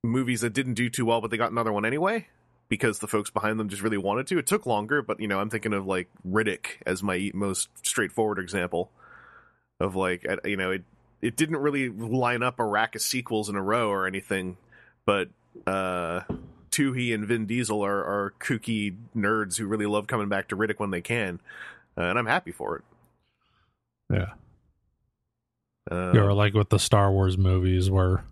movies 0.04 0.42
that 0.42 0.54
didn't 0.54 0.76
do 0.76 0.92
too 0.92 1.06
well, 1.06 1.22
but 1.22 1.32
they 1.32 1.38
got 1.38 1.52
another 1.52 1.74
one 1.74 1.86
anyway 1.86 2.28
because 2.70 3.00
the 3.00 3.08
folks 3.08 3.32
behind 3.32 3.60
them 3.60 3.70
just 3.70 3.82
really 3.82 3.98
wanted 3.98 4.28
to. 4.28 4.38
It 4.38 4.46
took 4.46 4.68
longer, 4.68 5.02
but 5.02 5.20
you 5.20 5.28
know, 5.28 5.40
I'm 5.40 5.50
thinking 5.50 5.74
of 5.74 5.88
like 5.88 6.08
Riddick 6.24 6.84
as 6.86 7.02
my 7.02 7.32
most 7.34 7.70
straightforward 7.82 8.38
example 8.38 8.92
of 9.80 9.96
like, 9.96 10.24
you 10.46 10.56
know, 10.56 10.70
it 10.70 10.84
it 11.26 11.36
didn't 11.36 11.58
really 11.58 11.90
line 11.90 12.44
up 12.44 12.60
a 12.60 12.66
rack 12.66 12.96
of 12.96 13.02
sequels 13.02 13.50
in 13.50 13.56
a 13.56 13.62
row 13.62 13.90
or 13.90 14.08
anything, 14.08 14.58
but 15.06 15.30
uh 15.66 16.22
Twohy 16.72 17.14
and 17.14 17.26
Vin 17.26 17.46
Diesel 17.46 17.82
are, 17.86 18.04
are 18.04 18.34
kooky 18.40 18.96
nerds 19.16 19.58
who 19.58 19.66
really 19.66 19.86
love 19.86 20.08
coming 20.08 20.28
back 20.28 20.50
to 20.50 20.58
Riddick 20.58 20.78
when 20.78 20.92
they 20.92 21.02
can, 21.02 21.40
uh, 21.98 22.02
and 22.02 22.20
I'm 22.20 22.26
happy 22.26 22.52
for 22.52 22.76
it. 22.78 22.84
yeah 24.10 24.34
Uh, 25.90 26.12
or 26.18 26.34
like 26.34 26.54
with 26.54 26.70
the 26.70 26.80
star 26.80 27.12
wars 27.12 27.38
movies 27.38 27.90
where 27.90 28.24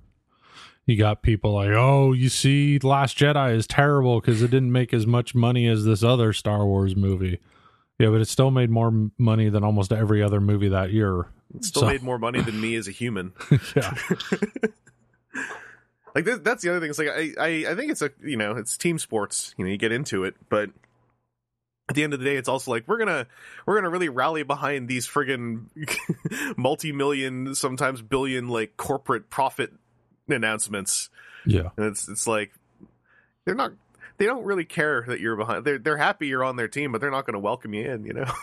you 0.85 0.97
got 0.97 1.21
people 1.21 1.53
like 1.53 1.69
oh 1.69 2.11
you 2.11 2.27
see 2.27 2.77
last 2.79 3.17
jedi 3.17 3.55
is 3.55 3.65
terrible 3.65 4.19
because 4.19 4.41
it 4.41 4.51
didn't 4.51 4.71
make 4.71 4.93
as 4.93 5.07
much 5.07 5.33
money 5.33 5.67
as 5.67 5.85
this 5.85 6.03
other 6.03 6.33
star 6.33 6.65
wars 6.65 6.95
movie 6.95 7.39
yeah 8.03 8.09
but 8.09 8.21
it 8.21 8.27
still 8.27 8.51
made 8.51 8.69
more 8.69 9.09
money 9.17 9.49
than 9.49 9.63
almost 9.63 9.91
every 9.93 10.21
other 10.21 10.39
movie 10.41 10.69
that 10.69 10.91
year 10.91 11.27
it 11.55 11.63
still 11.65 11.83
so- 11.83 11.87
made 11.87 12.03
more 12.03 12.17
money 12.19 12.41
than 12.41 12.59
me 12.59 12.75
as 12.75 12.87
a 12.87 12.91
human. 12.91 13.33
yeah 13.75 13.93
like 16.15 16.25
th- 16.25 16.41
that's 16.43 16.61
the 16.63 16.69
other 16.69 16.79
thing. 16.79 16.89
It's 16.89 16.99
like 16.99 17.09
I, 17.09 17.33
I 17.39 17.47
I 17.71 17.75
think 17.75 17.91
it's 17.91 18.01
a 18.01 18.11
you 18.23 18.37
know 18.37 18.51
it's 18.57 18.77
team 18.77 18.99
sports. 18.99 19.53
You 19.57 19.65
know 19.65 19.71
you 19.71 19.77
get 19.77 19.91
into 19.91 20.23
it, 20.25 20.35
but 20.49 20.69
at 21.89 21.95
the 21.95 22.03
end 22.03 22.13
of 22.13 22.19
the 22.19 22.25
day, 22.25 22.35
it's 22.37 22.47
also 22.49 22.71
like 22.71 22.87
we're 22.87 22.97
gonna 22.99 23.27
we're 23.65 23.75
gonna 23.75 23.89
really 23.89 24.09
rally 24.09 24.43
behind 24.43 24.87
these 24.87 25.07
friggin' 25.07 25.65
multi-million, 26.57 27.55
sometimes 27.55 28.01
billion, 28.01 28.47
like 28.47 28.77
corporate 28.77 29.29
profit 29.29 29.73
announcements. 30.29 31.09
yeah 31.45 31.69
And 31.77 31.87
it's 31.87 32.07
it's 32.07 32.27
like 32.27 32.51
they're 33.45 33.55
not 33.55 33.73
they 34.17 34.25
don't 34.25 34.43
really 34.43 34.65
care 34.65 35.03
that 35.07 35.19
you're 35.19 35.35
behind. 35.35 35.65
They're 35.65 35.79
they're 35.79 35.97
happy 35.97 36.27
you're 36.27 36.43
on 36.43 36.55
their 36.55 36.67
team, 36.67 36.91
but 36.91 37.01
they're 37.01 37.11
not 37.11 37.25
going 37.25 37.33
to 37.33 37.39
welcome 37.39 37.73
you 37.73 37.89
in. 37.89 38.05
You 38.05 38.13
know. 38.13 38.31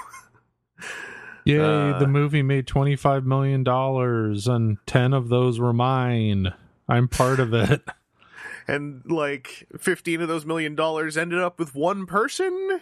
yay 1.44 1.58
Uh, 1.58 1.98
the 1.98 2.06
movie 2.06 2.42
made 2.42 2.66
25 2.66 3.24
million 3.24 3.64
dollars 3.64 4.46
and 4.46 4.78
10 4.86 5.12
of 5.12 5.28
those 5.28 5.58
were 5.58 5.72
mine 5.72 6.52
i'm 6.88 7.08
part 7.08 7.40
of 7.40 7.54
it 7.54 7.82
and 8.68 9.02
like 9.06 9.66
15 9.78 10.20
of 10.20 10.28
those 10.28 10.44
million 10.44 10.74
dollars 10.74 11.16
ended 11.16 11.38
up 11.38 11.58
with 11.58 11.74
one 11.74 12.06
person 12.06 12.80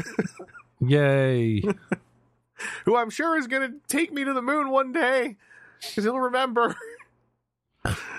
yay 0.80 1.62
who 2.84 2.96
I'm 2.96 3.10
sure 3.10 3.36
is 3.36 3.48
going 3.48 3.72
to 3.72 3.78
take 3.88 4.12
me 4.12 4.22
to 4.22 4.32
the 4.32 4.42
moon 4.42 4.70
one 4.70 4.92
day 4.92 5.36
because 5.80 6.04
he'll 6.04 6.20
remember. 6.20 6.76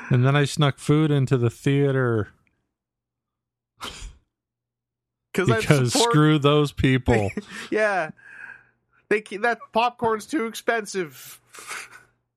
and 0.09 0.25
then 0.25 0.35
i 0.35 0.43
snuck 0.43 0.79
food 0.79 1.11
into 1.11 1.37
the 1.37 1.49
theater 1.49 2.29
because 5.33 5.91
support, 5.91 6.11
screw 6.11 6.39
those 6.39 6.71
people 6.71 7.29
yeah, 7.71 8.11
they 9.09 9.21
that 9.41 9.59
popcorn's 9.71 10.25
too 10.25 10.45
expensive. 10.45 11.39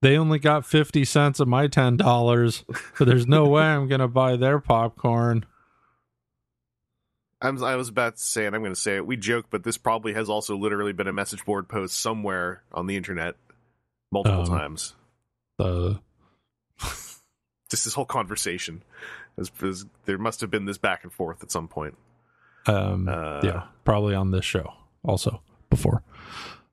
they 0.02 0.16
only 0.16 0.38
got 0.38 0.64
50 0.66 1.04
cents 1.04 1.40
of 1.40 1.48
my 1.48 1.68
$10 1.68 2.64
but 2.98 3.06
there's 3.06 3.26
no 3.26 3.46
way 3.48 3.62
i'm 3.64 3.88
gonna 3.88 4.08
buy 4.08 4.36
their 4.36 4.58
popcorn 4.58 5.44
I'm, 7.42 7.62
I 7.62 7.76
was 7.76 7.90
about 7.90 8.16
to 8.16 8.22
say, 8.22 8.46
and 8.46 8.56
I'm 8.56 8.62
going 8.62 8.74
to 8.74 8.80
say 8.80 8.96
it. 8.96 9.06
We 9.06 9.18
joke, 9.18 9.46
but 9.50 9.62
this 9.62 9.76
probably 9.76 10.14
has 10.14 10.30
also 10.30 10.56
literally 10.56 10.94
been 10.94 11.06
a 11.06 11.12
message 11.12 11.44
board 11.44 11.68
post 11.68 12.00
somewhere 12.00 12.62
on 12.72 12.86
the 12.86 12.96
internet 12.96 13.36
multiple 14.10 14.40
Um, 14.40 14.46
times. 14.46 14.94
the 15.58 16.00
Just 16.80 17.84
this 17.84 17.92
whole 17.92 18.06
conversation, 18.06 18.82
there 20.06 20.16
must 20.18 20.40
have 20.40 20.50
been 20.50 20.64
this 20.64 20.78
back 20.78 21.02
and 21.02 21.12
forth 21.12 21.42
at 21.42 21.50
some 21.50 21.68
point. 21.68 21.96
Um 22.66 23.08
Uh, 23.08 23.40
yeah 23.42 23.62
probably 23.85 24.14
on 24.14 24.30
this 24.30 24.44
show 24.44 24.73
also 25.04 25.40
before 25.70 26.02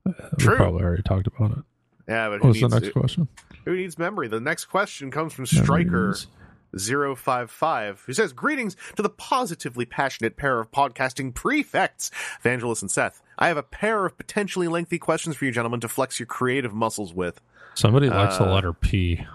Uh, 0.05 0.11
True. 0.39 0.51
we 0.53 0.57
probably 0.57 0.83
already 0.83 1.03
talked 1.03 1.27
about 1.27 1.51
it 1.51 1.63
Yeah, 2.07 2.29
but 2.29 2.41
who 2.41 2.47
what's 2.49 2.59
the 2.61 2.67
next 2.67 2.91
question 2.91 3.27
who 3.65 3.75
needs 3.77 3.97
memory? 3.97 4.27
The 4.27 4.41
next 4.41 4.65
question 4.65 5.09
comes 5.09 5.31
from 5.33 5.45
Striker. 5.45 5.89
Memories. 5.91 6.27
055 6.75 8.03
who 8.05 8.13
says 8.13 8.33
greetings 8.33 8.75
to 8.95 9.01
the 9.03 9.09
positively 9.09 9.85
passionate 9.85 10.35
pair 10.37 10.59
of 10.59 10.71
podcasting 10.71 11.33
prefects 11.33 12.09
Vangelis 12.43 12.81
and 12.81 12.89
Seth. 12.91 13.21
I 13.37 13.47
have 13.47 13.57
a 13.57 13.63
pair 13.63 14.05
of 14.05 14.17
potentially 14.17 14.67
lengthy 14.67 14.97
questions 14.99 15.35
for 15.35 15.45
you 15.45 15.51
gentlemen 15.51 15.79
to 15.81 15.87
flex 15.87 16.19
your 16.19 16.25
creative 16.27 16.73
muscles 16.73 17.13
with. 17.13 17.39
Somebody 17.75 18.09
likes 18.09 18.37
the 18.37 18.45
Uh, 18.45 18.53
letter 18.53 18.73
P. 18.73 19.25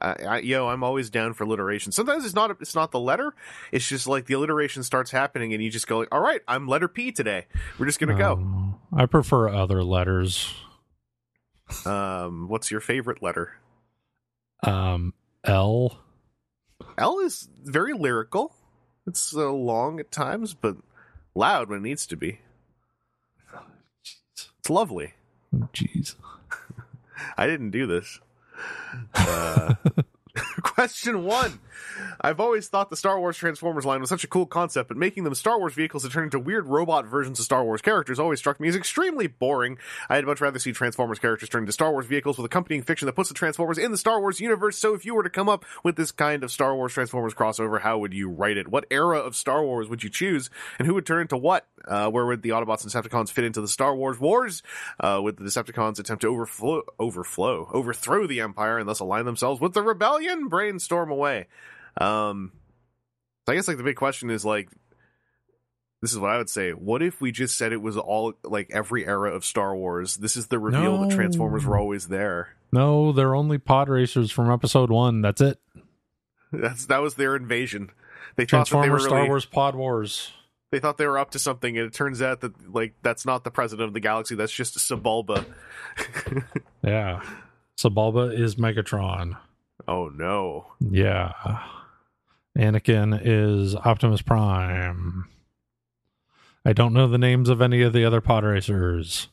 I, 0.00 0.12
I, 0.28 0.38
yo, 0.38 0.68
I'm 0.68 0.84
always 0.84 1.10
down 1.10 1.34
for 1.34 1.44
alliteration. 1.44 1.92
Sometimes 1.92 2.24
it's 2.24 2.34
not 2.34 2.50
it's 2.60 2.74
not 2.74 2.90
the 2.90 3.00
letter. 3.00 3.34
It's 3.72 3.88
just 3.88 4.06
like 4.06 4.26
the 4.26 4.34
alliteration 4.34 4.82
starts 4.82 5.10
happening, 5.10 5.52
and 5.52 5.62
you 5.62 5.70
just 5.70 5.86
go 5.86 5.98
like, 5.98 6.08
"All 6.12 6.20
right, 6.20 6.40
I'm 6.46 6.66
letter 6.68 6.88
P 6.88 7.12
today. 7.12 7.46
We're 7.78 7.86
just 7.86 7.98
gonna 7.98 8.16
Um, 8.32 8.78
I 8.96 9.06
prefer 9.06 9.48
other 9.48 9.82
letters. 9.82 10.54
Um, 11.84 12.48
what's 12.48 12.70
your 12.70 12.80
favorite 12.80 13.22
letter? 13.22 13.54
Um, 14.62 15.14
L. 15.44 15.98
L 16.96 17.18
is 17.20 17.48
very 17.62 17.92
lyrical. 17.92 18.54
It's 19.06 19.34
uh, 19.34 19.50
long 19.50 20.00
at 20.00 20.10
times, 20.10 20.54
but 20.54 20.76
loud 21.34 21.68
when 21.68 21.78
it 21.78 21.82
needs 21.82 22.06
to 22.06 22.16
be. 22.16 22.40
It's 24.32 24.70
lovely. 24.70 25.14
Jeez. 25.72 26.14
I 27.36 27.46
didn't 27.46 27.70
do 27.70 27.86
this. 27.86 28.20
Uh, 29.14 29.74
question 30.78 31.24
one. 31.24 31.58
I've 32.20 32.38
always 32.38 32.68
thought 32.68 32.88
the 32.88 32.96
Star 32.96 33.18
Wars 33.18 33.36
Transformers 33.36 33.84
line 33.84 34.00
was 34.00 34.08
such 34.08 34.22
a 34.22 34.28
cool 34.28 34.46
concept, 34.46 34.86
but 34.86 34.96
making 34.96 35.24
them 35.24 35.34
Star 35.34 35.58
Wars 35.58 35.74
vehicles 35.74 36.04
that 36.04 36.12
turn 36.12 36.24
into 36.24 36.38
weird 36.38 36.66
robot 36.66 37.04
versions 37.04 37.40
of 37.40 37.44
Star 37.44 37.64
Wars 37.64 37.82
characters 37.82 38.20
always 38.20 38.38
struck 38.38 38.60
me 38.60 38.68
as 38.68 38.76
extremely 38.76 39.26
boring. 39.26 39.78
I'd 40.08 40.24
much 40.24 40.40
rather 40.40 40.60
see 40.60 40.70
Transformers 40.70 41.18
characters 41.18 41.48
turn 41.48 41.62
into 41.64 41.72
Star 41.72 41.90
Wars 41.90 42.06
vehicles 42.06 42.38
with 42.38 42.46
accompanying 42.46 42.82
fiction 42.82 43.06
that 43.06 43.14
puts 43.14 43.28
the 43.28 43.34
Transformers 43.34 43.76
in 43.76 43.90
the 43.90 43.98
Star 43.98 44.20
Wars 44.20 44.40
universe. 44.40 44.78
So 44.78 44.94
if 44.94 45.04
you 45.04 45.16
were 45.16 45.24
to 45.24 45.30
come 45.30 45.48
up 45.48 45.64
with 45.82 45.96
this 45.96 46.12
kind 46.12 46.44
of 46.44 46.52
Star 46.52 46.76
Wars 46.76 46.92
Transformers 46.92 47.34
crossover, 47.34 47.80
how 47.80 47.98
would 47.98 48.14
you 48.14 48.28
write 48.28 48.56
it? 48.56 48.68
What 48.68 48.86
era 48.88 49.18
of 49.18 49.34
Star 49.34 49.64
Wars 49.64 49.88
would 49.88 50.04
you 50.04 50.10
choose? 50.10 50.48
And 50.78 50.86
who 50.86 50.94
would 50.94 51.06
turn 51.06 51.22
into 51.22 51.36
what? 51.36 51.66
Uh, 51.86 52.08
where 52.10 52.26
would 52.26 52.42
the 52.42 52.50
Autobots 52.50 52.84
and 52.84 52.92
Decepticons 52.92 53.30
fit 53.30 53.44
into 53.44 53.60
the 53.60 53.68
Star 53.68 53.96
Wars 53.96 54.20
wars? 54.20 54.62
Uh, 55.00 55.18
would 55.22 55.38
the 55.38 55.44
Decepticons 55.44 55.98
attempt 55.98 56.20
to 56.20 56.28
overflow, 56.28 56.82
overflow, 57.00 57.68
overthrow 57.72 58.26
the 58.26 58.40
Empire 58.40 58.78
and 58.78 58.88
thus 58.88 59.00
align 59.00 59.24
themselves 59.24 59.60
with 59.60 59.72
the 59.72 59.82
rebellion? 59.82 60.48
Brainstorm 60.68 61.10
away. 61.10 61.46
Um, 62.00 62.52
so 63.46 63.52
I 63.52 63.56
guess 63.56 63.68
like 63.68 63.76
the 63.78 63.82
big 63.82 63.96
question 63.96 64.30
is 64.30 64.44
like, 64.44 64.68
this 66.00 66.12
is 66.12 66.18
what 66.18 66.30
I 66.30 66.38
would 66.38 66.50
say. 66.50 66.70
What 66.70 67.02
if 67.02 67.20
we 67.20 67.32
just 67.32 67.56
said 67.58 67.72
it 67.72 67.82
was 67.82 67.96
all 67.96 68.34
like 68.44 68.70
every 68.72 69.06
era 69.06 69.34
of 69.34 69.44
Star 69.44 69.74
Wars? 69.74 70.16
This 70.16 70.36
is 70.36 70.46
the 70.46 70.58
reveal 70.58 70.98
that 71.00 71.10
Transformers 71.14 71.66
were 71.66 71.76
always 71.76 72.08
there. 72.08 72.50
No, 72.72 73.10
they're 73.12 73.34
only 73.34 73.58
pod 73.58 73.88
racers 73.88 74.30
from 74.30 74.50
episode 74.50 74.90
one. 74.90 75.22
That's 75.22 75.40
it. 75.40 75.58
That's 76.52 76.86
that 76.86 76.98
was 77.02 77.14
their 77.14 77.34
invasion. 77.34 77.90
They 78.36 78.44
thought 78.44 78.68
that 78.70 78.82
they 78.82 78.90
were 78.90 78.96
really, 78.96 79.08
Star 79.08 79.26
Wars, 79.26 79.44
Pod 79.44 79.74
Wars. 79.74 80.30
they 80.70 80.78
thought 80.78 80.98
they 80.98 81.06
were 81.06 81.18
up 81.18 81.32
to 81.32 81.38
something, 81.40 81.76
and 81.76 81.86
it 81.86 81.92
turns 81.94 82.22
out 82.22 82.42
that 82.42 82.72
like 82.72 82.94
that's 83.02 83.26
not 83.26 83.42
the 83.42 83.50
president 83.50 83.88
of 83.88 83.94
the 83.94 84.00
galaxy. 84.00 84.34
That's 84.36 84.52
just 84.52 84.76
Sebulba. 84.78 85.44
Yeah. 86.84 87.22
Sebulba 87.76 88.38
is 88.38 88.54
Megatron. 88.54 89.36
Oh 89.88 90.08
no! 90.10 90.66
Yeah. 90.80 91.32
Anakin 92.56 93.20
is 93.24 93.74
Optimus 93.74 94.22
Prime. 94.22 95.26
I 96.64 96.72
don't 96.72 96.92
know 96.92 97.06
the 97.08 97.18
names 97.18 97.48
of 97.48 97.60
any 97.62 97.82
of 97.82 97.92
the 97.92 98.04
other 98.04 98.20
pod 98.20 98.42
racers, 98.44 99.28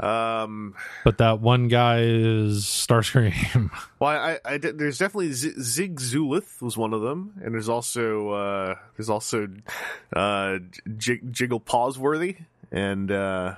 Um, 0.00 0.74
but 1.04 1.18
that 1.18 1.40
one 1.40 1.68
guy 1.68 2.00
is 2.02 2.64
Starscream. 2.64 3.70
well, 4.00 4.10
I, 4.10 4.38
I 4.44 4.58
there's 4.58 4.98
definitely 4.98 5.32
Z- 5.32 5.60
Zig 5.60 6.00
Zulith 6.00 6.60
was 6.60 6.76
one 6.76 6.92
of 6.92 7.02
them, 7.02 7.34
and 7.44 7.54
there's 7.54 7.68
also 7.68 8.30
uh, 8.30 8.74
there's 8.96 9.08
also 9.10 9.48
uh, 10.12 10.58
J- 10.96 11.20
Jiggle 11.30 11.60
Pawsworthy, 11.60 12.44
and 12.72 13.10
uh, 13.12 13.54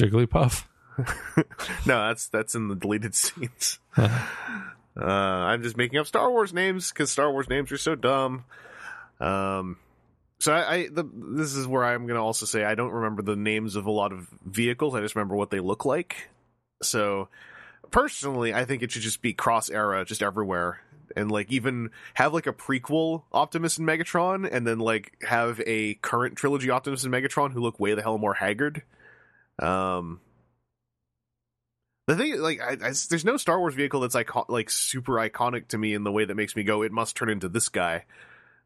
Jigglypuff. 0.00 0.64
no, 1.86 2.08
that's 2.08 2.28
that's 2.28 2.54
in 2.54 2.68
the 2.68 2.74
deleted 2.74 3.14
scenes. 3.16 3.78
Uh, 5.00 5.04
I'm 5.04 5.62
just 5.62 5.76
making 5.76 5.98
up 5.98 6.06
Star 6.06 6.30
Wars 6.30 6.52
names 6.52 6.90
because 6.90 7.10
Star 7.10 7.30
Wars 7.32 7.48
names 7.48 7.72
are 7.72 7.78
so 7.78 7.94
dumb. 7.94 8.44
Um, 9.20 9.76
so 10.38 10.52
I, 10.52 10.74
I 10.74 10.88
the, 10.88 11.04
this 11.12 11.54
is 11.54 11.66
where 11.66 11.84
I'm 11.84 12.06
going 12.06 12.16
to 12.16 12.22
also 12.22 12.46
say 12.46 12.64
I 12.64 12.74
don't 12.74 12.92
remember 12.92 13.22
the 13.22 13.36
names 13.36 13.76
of 13.76 13.86
a 13.86 13.90
lot 13.90 14.12
of 14.12 14.28
vehicles. 14.44 14.94
I 14.94 15.00
just 15.00 15.16
remember 15.16 15.36
what 15.36 15.50
they 15.50 15.60
look 15.60 15.84
like. 15.84 16.28
So 16.82 17.28
personally, 17.90 18.54
I 18.54 18.64
think 18.64 18.82
it 18.82 18.92
should 18.92 19.02
just 19.02 19.22
be 19.22 19.32
cross 19.32 19.70
era, 19.70 20.04
just 20.04 20.22
everywhere, 20.22 20.80
and 21.16 21.30
like 21.30 21.50
even 21.50 21.90
have 22.14 22.34
like 22.34 22.46
a 22.46 22.52
prequel 22.52 23.22
Optimus 23.32 23.78
and 23.78 23.88
Megatron, 23.88 24.48
and 24.50 24.66
then 24.66 24.78
like 24.78 25.16
have 25.22 25.60
a 25.66 25.94
current 25.94 26.36
trilogy 26.36 26.70
Optimus 26.70 27.04
and 27.04 27.12
Megatron 27.12 27.52
who 27.52 27.60
look 27.60 27.80
way 27.80 27.94
the 27.94 28.02
hell 28.02 28.18
more 28.18 28.34
haggard. 28.34 28.82
Um, 29.58 30.20
the 32.06 32.16
thing, 32.16 32.38
like, 32.40 32.60
I, 32.60 32.72
I- 32.72 32.92
there's 33.08 33.24
no 33.24 33.36
Star 33.36 33.58
Wars 33.58 33.74
vehicle 33.74 34.00
that's 34.00 34.14
icon- 34.14 34.44
like 34.48 34.70
super 34.70 35.12
iconic 35.14 35.68
to 35.68 35.78
me 35.78 35.94
in 35.94 36.04
the 36.04 36.12
way 36.12 36.24
that 36.24 36.34
makes 36.34 36.56
me 36.56 36.62
go, 36.64 36.82
it 36.82 36.92
must 36.92 37.16
turn 37.16 37.30
into 37.30 37.48
this 37.48 37.68
guy. 37.68 38.04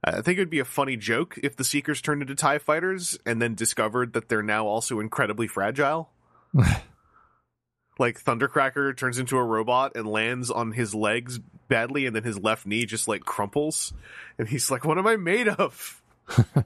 I 0.04 0.20
think 0.20 0.38
it 0.38 0.42
would 0.42 0.50
be 0.50 0.60
a 0.60 0.64
funny 0.64 0.96
joke 0.96 1.38
if 1.42 1.56
the 1.56 1.64
Seekers 1.64 2.00
turned 2.00 2.22
into 2.22 2.36
Tie 2.36 2.58
Fighters 2.58 3.18
and 3.26 3.42
then 3.42 3.54
discovered 3.56 4.12
that 4.12 4.28
they're 4.28 4.44
now 4.44 4.64
also 4.66 5.00
incredibly 5.00 5.48
fragile. 5.48 6.10
like 7.98 8.22
Thundercracker 8.22 8.96
turns 8.96 9.18
into 9.18 9.36
a 9.36 9.44
robot 9.44 9.96
and 9.96 10.06
lands 10.06 10.50
on 10.50 10.72
his 10.72 10.94
legs 10.94 11.38
badly, 11.68 12.06
and 12.06 12.14
then 12.14 12.22
his 12.22 12.38
left 12.38 12.64
knee 12.66 12.86
just 12.86 13.08
like 13.08 13.22
crumples, 13.24 13.92
and 14.38 14.48
he's 14.48 14.70
like, 14.70 14.84
"What 14.84 14.98
am 14.98 15.06
I 15.06 15.16
made 15.16 15.48
of?" 15.48 16.02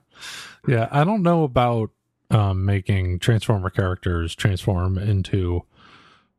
Yeah, 0.69 0.89
I 0.93 1.03
don't 1.03 1.23
know 1.23 1.43
about 1.43 1.91
um, 2.31 2.65
making 2.65 3.19
Transformer 3.19 3.69
characters 3.71 4.33
transform 4.37 4.97
into 4.97 5.65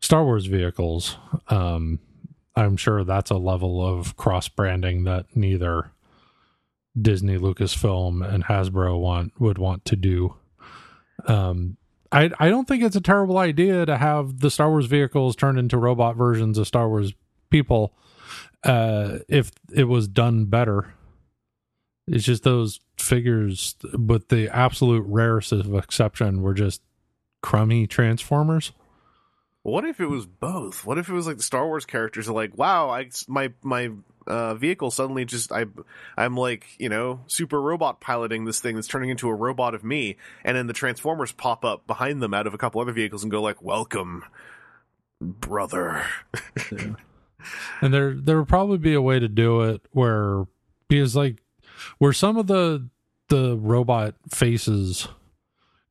Star 0.04 0.26
Wars 0.26 0.48
vehicles. 0.48 1.16
Um, 1.48 1.98
I'm 2.58 2.76
sure 2.76 3.06
that's 3.06 3.32
a 3.32 3.38
level 3.38 3.82
of 3.82 4.18
cross 4.18 4.50
branding 4.50 5.06
that 5.06 5.28
neither 5.34 5.92
Disney, 7.02 7.38
Lucasfilm, 7.38 8.22
and 8.22 8.44
Hasbro 8.44 9.00
want 9.00 9.39
would 9.39 9.58
want 9.58 9.86
to 9.86 9.96
do. 9.96 10.36
Um, 11.26 11.78
I 12.12 12.30
I 12.38 12.50
don't 12.50 12.68
think 12.68 12.84
it's 12.84 12.98
a 12.98 13.02
terrible 13.02 13.38
idea 13.38 13.86
to 13.86 13.96
have 13.96 14.42
the 14.42 14.52
Star 14.52 14.70
Wars 14.70 14.88
vehicles 14.88 15.38
turned 15.38 15.58
into 15.58 15.78
robot 15.78 16.18
versions 16.18 16.58
of 16.58 16.68
Star 16.68 16.89
Wars 16.89 17.13
people. 17.50 17.96
Uh, 18.62 19.20
if 19.30 19.52
it 19.74 19.86
was 19.86 20.10
done 20.10 20.46
better, 20.46 20.94
it's 22.08 22.26
just 22.26 22.44
those 22.44 22.82
figures, 23.00 23.78
with 23.98 24.28
the 24.28 24.50
absolute 24.54 25.06
rarest 25.08 25.54
of 25.54 25.74
exception, 25.76 26.42
were 26.42 26.54
just 26.54 26.82
crummy 27.42 27.88
Transformers. 27.88 28.74
What 29.63 29.86
if 29.86 30.02
it 30.02 30.08
was 30.08 30.26
both? 30.26 30.86
What 30.86 30.97
if 30.97 31.08
it 31.08 31.13
was 31.13 31.26
like 31.26 31.38
the 31.38 31.43
Star 31.43 31.65
Wars 31.65 31.86
characters 31.86 32.28
are 32.28 32.34
like, 32.34 32.58
wow, 32.58 32.89
I 32.89 33.10
my 33.30 33.54
my 33.62 33.91
uh, 34.28 34.56
vehicle 34.56 34.91
suddenly 34.91 35.23
just 35.23 35.54
I 35.54 35.65
I'm 36.17 36.36
like 36.36 36.65
you 36.78 36.89
know 36.89 37.21
super 37.28 37.62
robot 37.62 38.02
piloting 38.02 38.43
this 38.43 38.60
thing 38.60 38.76
that's 38.76 38.89
turning 38.89 39.10
into 39.10 39.30
a 39.30 39.34
robot 39.34 39.73
of 39.73 39.84
me, 39.84 40.17
and 40.43 40.58
then 40.58 40.67
the 40.67 40.73
Transformers 40.73 41.32
pop 41.32 41.63
up 41.63 41.88
behind 41.88 42.21
them 42.21 42.34
out 42.34 42.45
of 42.45 42.54
a 42.54 42.58
couple 42.58 42.82
other 42.82 42.91
vehicles 42.91 43.23
and 43.23 43.32
go 43.32 43.41
like, 43.41 43.62
welcome, 43.62 44.26
brother. 45.21 46.06
and 47.82 47.93
there 47.93 48.15
there 48.15 48.39
would 48.39 48.49
probably 48.49 48.78
be 48.78 48.93
a 48.93 49.02
way 49.02 49.17
to 49.17 49.30
do 49.30 49.62
it 49.62 49.82
where 49.91 50.45
because 50.89 51.15
like 51.15 51.41
where 51.99 52.13
some 52.13 52.36
of 52.36 52.47
the 52.47 52.89
the 53.30 53.56
robot 53.56 54.15
faces 54.30 55.08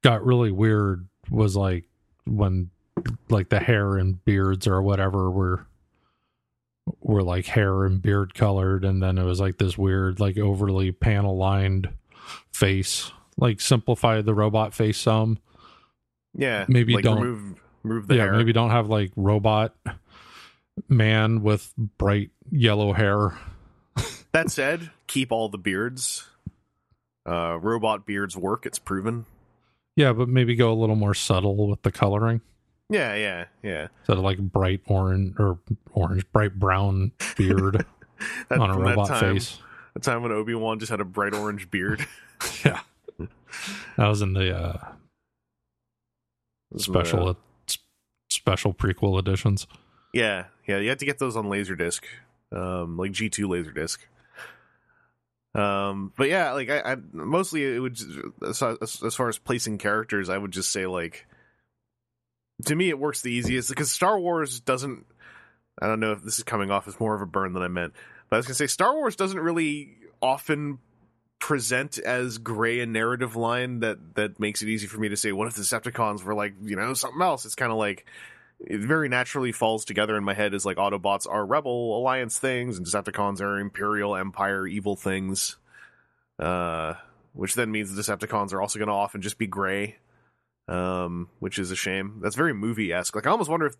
got 0.03 0.25
really 0.25 0.53
weird 0.53 1.09
was 1.31 1.57
like 1.57 1.87
when 2.27 2.71
like 3.29 3.49
the 3.49 3.61
hair 3.61 3.97
and 3.97 4.25
beards 4.25 4.67
or 4.67 4.81
whatever 4.83 5.31
were 5.31 5.67
were 7.01 7.23
like 7.23 7.47
hair 7.47 7.85
and 7.85 8.03
beard 8.03 8.35
colored 8.35 8.85
and 8.85 9.03
then 9.03 9.17
it 9.19 9.25
was 9.25 9.39
like 9.41 9.57
this 9.59 9.79
weird 9.79 10.19
like 10.19 10.37
overly 10.39 10.91
panel 10.91 11.37
lined 11.37 11.89
face 12.53 13.13
like 13.37 13.61
simplify 13.61 14.21
the 14.21 14.35
robot 14.35 14.75
face 14.75 14.99
some 14.99 15.39
Yeah, 16.35 16.65
Maybe 16.69 16.95
like 16.95 17.05
don't- 17.05 17.21
remove 17.21 17.59
remove 17.85 18.09
the 18.09 18.17
yeah 18.17 18.23
hair. 18.25 18.33
maybe 18.35 18.53
don't 18.53 18.71
have 18.71 18.89
like 18.89 19.13
robot 19.17 19.75
man 20.89 21.43
with 21.43 21.73
bright 21.99 22.31
yellow 22.51 22.93
hair 22.93 23.39
That 24.33 24.51
said, 24.51 24.91
keep 25.07 25.31
all 25.31 25.51
the 25.51 25.59
beards. 25.59 26.27
Uh, 27.27 27.59
robot 27.61 28.07
beards 28.07 28.35
work. 28.37 28.65
It's 28.67 28.79
proven. 28.79 29.27
yeah 29.95 30.13
but 30.13 30.29
maybe 30.29 30.57
go 30.57 30.73
a 30.73 30.75
little 30.75 30.97
more 30.97 31.15
subtle 31.15 31.69
with 31.69 31.83
the 31.83 31.93
coloring 31.93 32.41
Yeah, 32.91 33.15
yeah, 33.15 33.45
yeah. 33.63 33.89
of 34.09 34.19
like 34.19 34.39
bright 34.39 34.83
orange 34.87 35.35
or 35.39 35.59
orange 35.93 36.31
bright 36.33 36.59
brown 36.59 37.13
beard 37.37 37.87
That, 38.49 38.61
on 38.61 38.71
a 38.71 38.79
robot 38.79 39.09
that 39.09 39.21
time, 39.21 39.35
face 39.35 39.59
The 39.95 40.01
time 40.01 40.23
when 40.23 40.31
Obi 40.33 40.55
Wan 40.55 40.79
just 40.79 40.91
had 40.91 41.01
a 41.01 41.05
bright 41.05 41.35
orange 41.35 41.71
beard. 41.71 42.07
yeah 42.65 42.81
that 43.97 44.07
was 44.09 44.23
in 44.23 44.33
the 44.33 44.57
uh 44.57 44.79
special 46.77 47.29
Uh, 47.29 47.35
special 48.31 48.73
prequel 48.75 49.19
editions 49.19 49.67
yeah, 50.13 50.47
yeah. 50.67 50.79
You 50.79 50.89
had 50.91 50.99
to 50.99 51.07
get 51.07 51.19
those 51.19 51.37
on 51.37 51.47
Laserdisc, 51.47 52.03
um, 52.53 52.97
like 52.97 53.13
G 53.13 53.29
two 53.31 53.49
Laserdisc. 53.49 53.99
Um, 55.55 56.13
but 56.17 56.29
yeah, 56.29 56.53
like 56.53 56.71
I, 56.71 56.93
I 56.93 56.97
mostly 57.13 57.65
it 57.65 57.79
would 57.79 57.95
just, 57.95 58.11
as, 58.43 59.03
as 59.03 59.15
far 59.15 59.29
as 59.29 59.39
placing 59.39 59.79
characters, 59.79 60.29
I 60.29 60.39
would 60.39 60.51
just 60.51 60.71
say 60.71 60.87
like 60.87 61.27
to 62.67 62.75
me 62.75 62.89
it 62.89 62.99
works 62.99 63.21
the 63.21 63.33
easiest 63.33 63.69
because 63.69 63.91
Star 63.91 64.19
Wars 64.19 64.61
doesn't. 64.61 65.07
I 65.81 65.87
don't 65.87 66.01
know 66.01 66.13
if 66.13 66.23
this 66.23 66.39
is 66.39 66.45
coming 66.45 66.71
off 66.71 66.87
as 66.87 66.99
more 67.01 67.15
of 67.15 67.23
a 67.23 67.27
burn 67.27 67.53
than 67.53 67.63
I 67.63 67.69
meant, 67.69 67.95
but 68.29 68.37
I 68.37 68.39
was 68.39 68.47
gonna 68.47 68.55
say 68.55 68.67
Star 68.67 68.95
Wars 68.95 69.17
doesn't 69.17 69.39
really 69.39 69.97
often 70.21 70.79
present 71.39 71.99
as 71.99 72.39
gray 72.39 72.81
a 72.81 72.87
narrative 72.87 73.35
line 73.35 73.81
that 73.81 74.15
that 74.15 74.39
makes 74.39 74.63
it 74.63 74.69
easy 74.69 74.87
for 74.87 74.99
me 74.99 75.09
to 75.09 75.17
say 75.17 75.33
what 75.33 75.49
if 75.49 75.55
the 75.55 75.63
Decepticons 75.63 76.23
were 76.23 76.35
like 76.35 76.55
you 76.63 76.77
know 76.77 76.95
something 76.95 77.23
else. 77.23 77.45
It's 77.45 77.55
kind 77.55 77.73
of 77.73 77.79
like 77.79 78.07
it 78.61 78.81
very 78.81 79.09
naturally 79.09 79.53
falls 79.53 79.85
together 79.85 80.17
in 80.17 80.25
my 80.25 80.35
head 80.35 80.55
as 80.55 80.65
like 80.65 80.77
Autobots 80.77 81.27
are 81.29 81.45
Rebel 81.45 81.99
Alliance 81.99 82.39
things 82.39 82.79
and 82.79 82.87
Decepticons 82.87 83.41
are 83.41 83.59
Imperial 83.59 84.15
Empire 84.17 84.67
evil 84.67 84.97
things. 84.97 85.57
Uh, 86.39 86.95
which 87.35 87.55
then 87.55 87.71
means 87.71 87.95
the 87.95 88.01
Decepticons 88.01 88.53
are 88.53 88.61
also 88.61 88.79
going 88.79 88.89
to 88.89 88.95
often 88.95 89.23
just 89.23 89.39
be 89.39 89.47
gray, 89.47 89.97
um, 90.69 91.29
which 91.39 91.59
is 91.59 91.71
a 91.71 91.77
shame. 91.77 92.21
That's 92.23 92.37
very 92.37 92.55
movie 92.55 92.93
esque. 92.93 93.15
Like 93.15 93.27
I 93.27 93.31
almost 93.31 93.51
wonder 93.51 93.67
if 93.67 93.77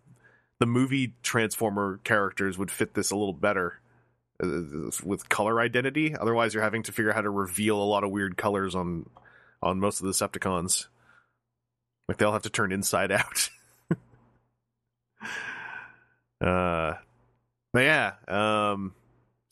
the 0.59 0.65
movie 0.65 1.13
Transformer 1.23 1.99
characters 2.03 2.57
would 2.57 2.71
fit 2.71 2.93
this 2.93 3.11
a 3.11 3.15
little 3.15 3.33
better 3.33 3.79
uh, 4.41 4.61
with 5.03 5.29
color 5.29 5.59
identity. 5.59 6.15
Otherwise, 6.15 6.53
you're 6.53 6.63
having 6.63 6.83
to 6.83 6.91
figure 6.91 7.11
out 7.11 7.15
how 7.15 7.21
to 7.21 7.29
reveal 7.29 7.81
a 7.81 7.83
lot 7.83 8.03
of 8.03 8.11
weird 8.11 8.37
colors 8.37 8.75
on 8.75 9.09
on 9.61 9.79
most 9.79 10.01
of 10.01 10.05
the 10.05 10.11
Decepticons. 10.11 10.87
Like 12.07 12.17
they'll 12.17 12.33
have 12.33 12.43
to 12.43 12.49
turn 12.49 12.71
inside 12.71 13.11
out. 13.11 13.49
Uh, 16.43 16.95
but 17.71 17.83
yeah. 17.83 18.13
Um, 18.27 18.93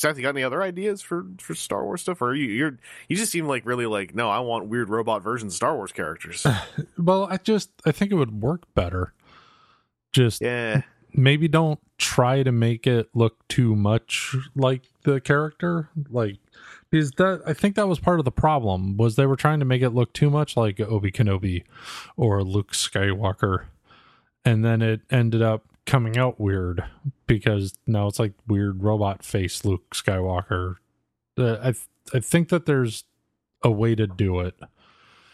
Seth, 0.01 0.17
you 0.17 0.23
got 0.23 0.29
any 0.29 0.43
other 0.43 0.63
ideas 0.63 1.03
for 1.03 1.27
for 1.37 1.53
Star 1.53 1.85
Wars 1.85 2.01
stuff, 2.01 2.23
or 2.23 2.33
you 2.33 2.47
you're 2.47 2.79
you 3.07 3.15
just 3.15 3.31
seem 3.31 3.47
like 3.47 3.67
really 3.67 3.85
like 3.85 4.15
no, 4.15 4.31
I 4.31 4.39
want 4.39 4.67
weird 4.67 4.89
robot 4.89 5.21
versions 5.21 5.53
of 5.53 5.57
Star 5.57 5.75
Wars 5.75 5.91
characters. 5.91 6.45
Well, 6.97 7.27
I 7.29 7.37
just 7.37 7.69
I 7.85 7.91
think 7.91 8.11
it 8.11 8.15
would 8.15 8.41
work 8.41 8.63
better. 8.73 9.13
Just 10.11 10.41
yeah, 10.41 10.81
maybe 11.13 11.47
don't 11.47 11.79
try 11.97 12.41
to 12.41 12.51
make 12.51 12.87
it 12.87 13.09
look 13.13 13.47
too 13.47 13.75
much 13.75 14.35
like 14.55 14.83
the 15.03 15.21
character 15.21 15.89
like 16.09 16.37
because 16.89 17.11
that 17.11 17.41
i 17.45 17.53
think 17.53 17.75
that 17.75 17.87
was 17.87 17.99
part 17.99 18.19
of 18.19 18.25
the 18.25 18.31
problem 18.31 18.97
was 18.97 19.15
they 19.15 19.25
were 19.25 19.35
trying 19.35 19.59
to 19.59 19.65
make 19.65 19.81
it 19.81 19.91
look 19.91 20.13
too 20.13 20.29
much 20.29 20.57
like 20.57 20.79
obi 20.79 21.11
kenobi 21.11 21.63
or 22.17 22.43
luke 22.43 22.71
skywalker 22.71 23.65
and 24.43 24.65
then 24.65 24.81
it 24.81 25.01
ended 25.11 25.41
up 25.41 25.70
coming 25.91 26.17
out 26.17 26.39
weird 26.39 26.83
because 27.27 27.73
now 27.85 28.07
it's 28.07 28.17
like 28.19 28.33
weird 28.47 28.81
robot 28.81 29.23
face 29.23 29.65
luke 29.65 29.93
skywalker 29.93 30.75
uh, 31.37 31.57
i 31.61 31.71
th- 31.71 31.87
i 32.13 32.19
think 32.19 32.47
that 32.49 32.65
there's 32.65 33.03
a 33.63 33.69
way 33.69 33.93
to 33.93 34.07
do 34.07 34.39
it 34.39 34.55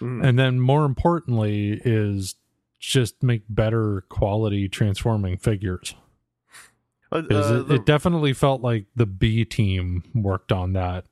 Mhm. 0.01 0.23
and 0.27 0.37
then 0.39 0.59
more 0.59 0.83
importantly 0.85 1.79
is 1.85 2.35
just 2.79 3.21
make 3.23 3.43
better 3.49 4.01
quality 4.09 4.67
transforming 4.69 5.37
figures 5.37 5.95
Uh, 7.11 7.15
uh, 7.15 7.19
it, 7.19 7.27
the- 7.29 7.75
it 7.75 7.85
definitely 7.85 8.33
felt 8.33 8.61
like 8.61 8.85
the 8.95 9.05
B 9.05 9.45
team 9.45 10.03
worked 10.13 10.51
on 10.51 10.73
that. 10.73 11.05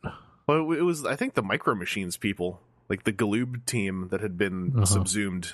well, 0.47 0.71
it 0.73 0.81
was 0.81 1.05
I 1.05 1.15
think 1.15 1.36
the 1.36 1.41
Micro 1.41 1.73
Machines 1.73 2.17
people, 2.17 2.62
like 2.89 3.03
the 3.05 3.13
Galoob 3.13 3.65
team 3.65 4.10
that 4.12 4.19
had 4.21 4.38
been 4.38 4.73
Uh-huh. 4.75 4.86
subsumed. 4.86 5.53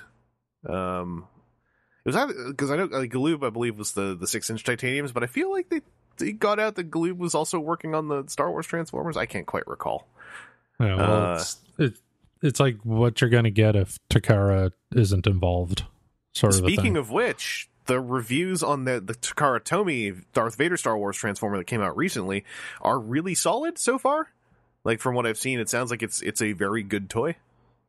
Um, 0.67 1.27
was 2.05 2.15
because 2.47 2.71
I 2.71 2.75
know 2.77 2.85
like, 2.85 3.11
Galoob, 3.11 3.45
I 3.45 3.49
believe, 3.49 3.77
was 3.77 3.91
the 3.93 4.15
the 4.15 4.27
six 4.27 4.49
inch 4.49 4.63
titaniums, 4.63 5.11
but 5.11 5.23
I 5.23 5.27
feel 5.27 5.51
like 5.51 5.69
they 5.69 5.81
they 6.17 6.31
got 6.31 6.59
out 6.59 6.75
that 6.75 6.89
Galoob 6.91 7.17
was 7.17 7.35
also 7.35 7.59
working 7.59 7.95
on 7.95 8.07
the 8.07 8.23
Star 8.27 8.49
Wars 8.51 8.65
Transformers. 8.67 9.17
I 9.17 9.25
can't 9.25 9.45
quite 9.45 9.67
recall. 9.67 10.07
Yeah, 10.79 10.95
well, 10.95 11.11
Uh, 11.25 11.35
it's, 11.35 11.57
it, 11.77 11.93
it's 12.41 12.59
like 12.59 12.77
what 12.83 13.21
you're 13.21 13.29
going 13.29 13.43
to 13.43 13.51
get 13.51 13.75
if 13.75 13.97
Takara 14.09 14.71
isn't 14.95 15.27
involved. 15.27 15.85
Sort 16.33 16.53
of. 16.53 16.59
Speaking 16.59 16.97
of 16.97 17.11
which, 17.11 17.69
the 17.85 17.99
reviews 17.99 18.63
on 18.63 18.85
the 18.85 18.99
the 18.99 19.13
Takara 19.13 19.59
Tomy 19.63 20.23
Darth 20.33 20.55
Vader 20.55 20.77
Star 20.77 20.97
Wars 20.97 21.17
Transformer 21.17 21.57
that 21.57 21.65
came 21.67 21.81
out 21.81 21.95
recently 21.97 22.45
are 22.81 22.97
really 22.99 23.35
solid 23.35 23.77
so 23.77 23.97
far. 23.99 24.29
Like 24.83 24.99
from 24.99 25.13
what 25.13 25.27
I've 25.27 25.37
seen, 25.37 25.59
it 25.59 25.69
sounds 25.69 25.91
like 25.91 26.01
it's 26.01 26.21
it's 26.21 26.41
a 26.41 26.53
very 26.53 26.81
good 26.83 27.09
toy. 27.09 27.35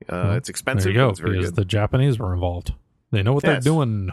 Uh, 0.08 0.34
it's 0.36 0.48
expensive. 0.48 0.92
there 0.92 0.92
you 0.92 0.98
go. 0.98 1.10
It's 1.10 1.20
Because 1.20 1.44
good. 1.46 1.54
the 1.56 1.64
Japanese 1.64 2.18
were 2.18 2.34
involved. 2.34 2.74
They 3.12 3.22
know 3.22 3.34
what 3.34 3.44
Yes. 3.44 3.62
they're 3.62 3.72
doing. 3.72 4.12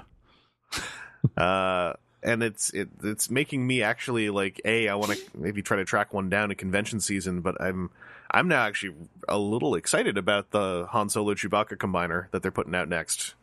uh, 1.38 1.94
and 2.22 2.44
it's 2.44 2.70
it, 2.72 2.90
it's 3.04 3.30
making 3.30 3.66
me 3.66 3.82
actually 3.82 4.30
like 4.30 4.62
a 4.66 4.88
I 4.90 4.96
want 4.96 5.14
to 5.14 5.20
maybe 5.36 5.62
try 5.62 5.78
to 5.78 5.86
track 5.86 6.14
one 6.14 6.30
down 6.30 6.52
in 6.52 6.58
convention 6.58 7.00
season, 7.00 7.42
but 7.42 7.60
I'm 7.62 7.90
I'm 8.30 8.48
now 8.48 8.66
actually 8.66 8.96
a 9.28 9.38
little 9.40 9.74
excited 9.76 10.18
about 10.18 10.52
the 10.52 10.86
Han 10.90 11.10
Solo 11.10 11.34
Chewbacca 11.34 11.78
combiner 11.78 12.30
that 12.32 12.42
they're 12.42 12.52
putting 12.52 12.76
out 12.76 12.90
next 12.90 13.34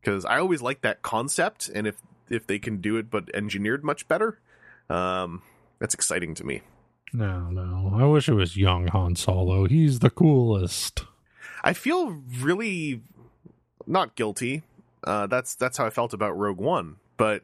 because 0.00 0.24
I 0.24 0.38
always 0.38 0.62
like 0.62 0.80
that 0.80 1.02
concept, 1.02 1.68
and 1.68 1.86
if 1.86 1.96
if 2.30 2.46
they 2.46 2.58
can 2.58 2.80
do 2.80 2.96
it 2.96 3.10
but 3.10 3.28
engineered 3.34 3.84
much 3.84 4.08
better, 4.08 4.38
um, 4.88 5.42
that's 5.78 5.94
exciting 5.94 6.34
to 6.36 6.44
me. 6.44 6.62
No, 7.12 7.50
no. 7.50 7.92
I 7.94 8.04
wish 8.04 8.28
it 8.28 8.34
was 8.34 8.56
young 8.56 8.86
Han 8.88 9.16
Solo. 9.16 9.66
He's 9.66 10.00
the 10.00 10.10
coolest. 10.10 11.04
I 11.64 11.72
feel 11.72 12.22
really 12.40 13.02
not 13.86 14.14
guilty. 14.14 14.62
Uh, 15.04 15.26
that's 15.26 15.54
that's 15.54 15.76
how 15.76 15.86
I 15.86 15.90
felt 15.90 16.12
about 16.12 16.36
Rogue 16.36 16.58
One, 16.58 16.96
but 17.16 17.42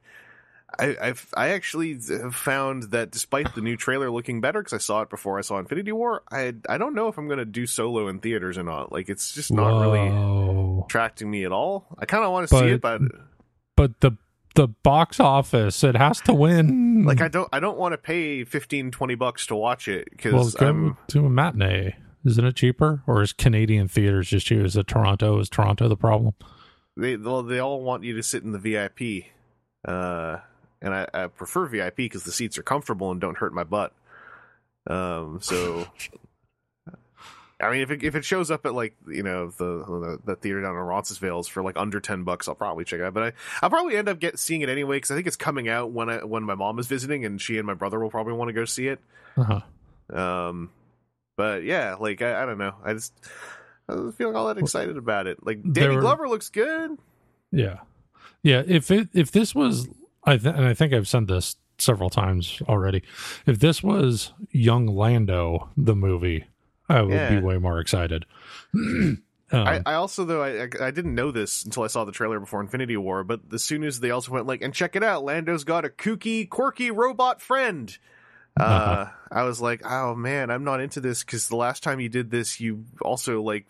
I 0.78 0.96
I've, 1.00 1.28
I 1.36 1.48
actually 1.50 1.98
have 2.08 2.34
found 2.34 2.84
that 2.84 3.10
despite 3.10 3.54
the 3.54 3.60
new 3.60 3.76
trailer 3.76 4.10
looking 4.10 4.40
better 4.40 4.60
because 4.60 4.72
I 4.72 4.78
saw 4.78 5.02
it 5.02 5.10
before 5.10 5.38
I 5.38 5.42
saw 5.42 5.58
Infinity 5.58 5.92
War, 5.92 6.22
I 6.30 6.54
I 6.68 6.78
don't 6.78 6.94
know 6.94 7.08
if 7.08 7.18
I'm 7.18 7.26
going 7.26 7.38
to 7.38 7.44
do 7.44 7.66
Solo 7.66 8.08
in 8.08 8.18
theaters 8.18 8.58
or 8.58 8.62
not. 8.62 8.92
Like 8.92 9.08
it's 9.08 9.34
just 9.34 9.52
not 9.52 9.80
really 9.80 10.82
attracting 10.84 11.30
me 11.30 11.44
at 11.44 11.52
all. 11.52 11.86
I 11.98 12.06
kind 12.06 12.24
of 12.24 12.32
want 12.32 12.48
to 12.48 12.58
see 12.58 12.66
it, 12.66 12.80
but 12.80 13.00
But 13.76 14.00
the 14.00 14.12
the 14.54 14.68
box 14.68 15.18
office, 15.18 15.82
it 15.82 15.96
has 15.96 16.20
to 16.22 16.34
win. 16.34 17.04
like 17.06 17.20
I 17.20 17.28
don't 17.28 17.48
I 17.52 17.60
don't 17.60 17.78
want 17.78 17.92
to 17.92 17.98
pay 17.98 18.44
15 18.44 18.90
20 18.90 19.14
bucks 19.14 19.46
to 19.48 19.56
watch 19.56 19.88
it 19.88 20.08
well, 20.24 20.44
because 20.44 20.54
go 20.54 20.66
I'm 20.66 20.96
to 21.08 21.26
a 21.26 21.30
matinee. 21.30 21.96
Isn't 22.24 22.44
it 22.44 22.56
cheaper? 22.56 23.02
Or 23.06 23.20
is 23.20 23.34
Canadian 23.34 23.86
theaters 23.86 24.28
just 24.28 24.46
cheap? 24.46 24.60
Is 24.60 24.76
it 24.76 24.86
Toronto? 24.86 25.38
Is 25.40 25.50
Toronto 25.50 25.88
the 25.88 25.96
problem? 25.96 26.34
They 26.96 27.16
well, 27.16 27.42
they 27.42 27.58
all 27.58 27.80
want 27.80 28.04
you 28.04 28.16
to 28.16 28.22
sit 28.22 28.42
in 28.42 28.52
the 28.52 28.58
VIP, 28.58 29.26
uh, 29.86 30.38
and 30.80 30.94
I, 30.94 31.06
I 31.12 31.26
prefer 31.26 31.66
VIP 31.66 31.96
because 31.96 32.24
the 32.24 32.32
seats 32.32 32.58
are 32.58 32.62
comfortable 32.62 33.10
and 33.10 33.20
don't 33.20 33.38
hurt 33.38 33.52
my 33.52 33.64
butt. 33.64 33.92
Um, 34.86 35.38
so 35.40 35.86
I 37.60 37.70
mean, 37.70 37.80
if 37.80 37.90
it 37.90 38.02
if 38.02 38.14
it 38.14 38.24
shows 38.24 38.50
up 38.50 38.66
at 38.66 38.74
like 38.74 38.94
you 39.08 39.22
know 39.22 39.48
the 39.48 39.84
the, 39.84 40.20
the 40.24 40.36
theater 40.36 40.60
down 40.60 40.72
in 40.72 40.82
Roncesvalles 40.82 41.48
for 41.48 41.62
like 41.62 41.76
under 41.78 42.00
ten 42.00 42.24
bucks, 42.24 42.48
I'll 42.48 42.54
probably 42.54 42.84
check 42.84 43.00
it 43.00 43.04
out. 43.04 43.14
But 43.14 43.22
I 43.22 43.32
I'll 43.62 43.70
probably 43.70 43.96
end 43.96 44.08
up 44.08 44.18
get 44.18 44.38
seeing 44.38 44.62
it 44.62 44.68
anyway 44.68 44.96
because 44.96 45.10
I 45.10 45.14
think 45.14 45.26
it's 45.26 45.36
coming 45.36 45.68
out 45.68 45.90
when 45.90 46.10
I 46.10 46.24
when 46.24 46.42
my 46.42 46.54
mom 46.54 46.78
is 46.78 46.86
visiting, 46.86 47.24
and 47.24 47.40
she 47.40 47.56
and 47.58 47.66
my 47.66 47.74
brother 47.74 47.98
will 48.00 48.10
probably 48.10 48.34
want 48.34 48.48
to 48.48 48.52
go 48.52 48.64
see 48.64 48.88
it. 48.88 49.00
Uh-huh. 49.36 49.60
Um, 50.16 50.70
but 51.36 51.62
yeah, 51.62 51.94
like 51.94 52.22
I, 52.22 52.42
I 52.42 52.46
don't 52.46 52.58
know, 52.58 52.74
I 52.84 52.92
just 52.92 53.12
I 53.88 53.94
was 53.94 54.14
feeling 54.14 54.36
all 54.36 54.46
that 54.48 54.58
excited 54.58 54.96
about 54.96 55.26
it. 55.26 55.44
Like 55.44 55.60
Danny 55.72 55.96
were- 55.96 56.00
Glover 56.02 56.28
looks 56.28 56.48
good. 56.50 56.98
Yeah, 57.52 57.80
yeah. 58.42 58.62
If 58.66 58.90
it 58.90 59.08
if 59.12 59.30
this 59.32 59.54
was, 59.54 59.88
I 60.24 60.36
th- 60.38 60.54
and 60.54 60.64
I 60.64 60.74
think 60.74 60.92
I've 60.92 61.08
said 61.08 61.26
this 61.28 61.56
several 61.78 62.10
times 62.10 62.62
already. 62.68 63.02
If 63.46 63.58
this 63.58 63.82
was 63.82 64.32
Young 64.50 64.86
Lando, 64.86 65.68
the 65.76 65.94
movie, 65.94 66.44
I 66.88 67.02
would 67.02 67.12
Yeah. 67.14 67.38
be 67.38 67.44
way 67.44 67.58
more 67.58 67.78
excited. 67.80 68.24
um, 68.74 69.22
I, 69.52 69.82
I 69.86 69.94
also 69.94 70.24
though 70.24 70.42
I, 70.42 70.68
I 70.80 70.90
didn't 70.90 71.14
know 71.14 71.30
this 71.30 71.64
until 71.64 71.82
I 71.82 71.88
saw 71.88 72.04
the 72.04 72.12
trailer 72.12 72.40
before 72.40 72.60
Infinity 72.60 72.96
War, 72.96 73.22
but 73.24 73.40
as 73.52 73.62
soon 73.62 73.84
as 73.84 74.00
they 74.00 74.10
also 74.10 74.32
went 74.32 74.46
like 74.46 74.62
and 74.62 74.72
check 74.74 74.96
it 74.96 75.02
out, 75.04 75.24
Lando's 75.24 75.64
got 75.64 75.84
a 75.84 75.88
kooky, 75.88 76.48
quirky 76.48 76.90
robot 76.90 77.40
friend. 77.42 77.96
Uh, 78.58 78.62
Uh-huh. 78.62 79.06
I 79.32 79.42
was 79.42 79.60
like, 79.60 79.82
oh 79.84 80.14
man, 80.14 80.50
I'm 80.50 80.64
not 80.64 80.80
into 80.80 81.00
this 81.00 81.22
because 81.24 81.48
the 81.48 81.56
last 81.56 81.82
time 81.82 81.98
you 82.00 82.08
did 82.08 82.30
this, 82.30 82.60
you 82.60 82.84
also 83.02 83.42
like 83.42 83.66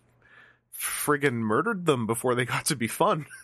friggin' 0.78 1.34
murdered 1.34 1.86
them 1.86 2.06
before 2.06 2.34
they 2.34 2.44
got 2.44 2.64
to 2.66 2.76
be 2.76 2.86
fun. 2.88 3.26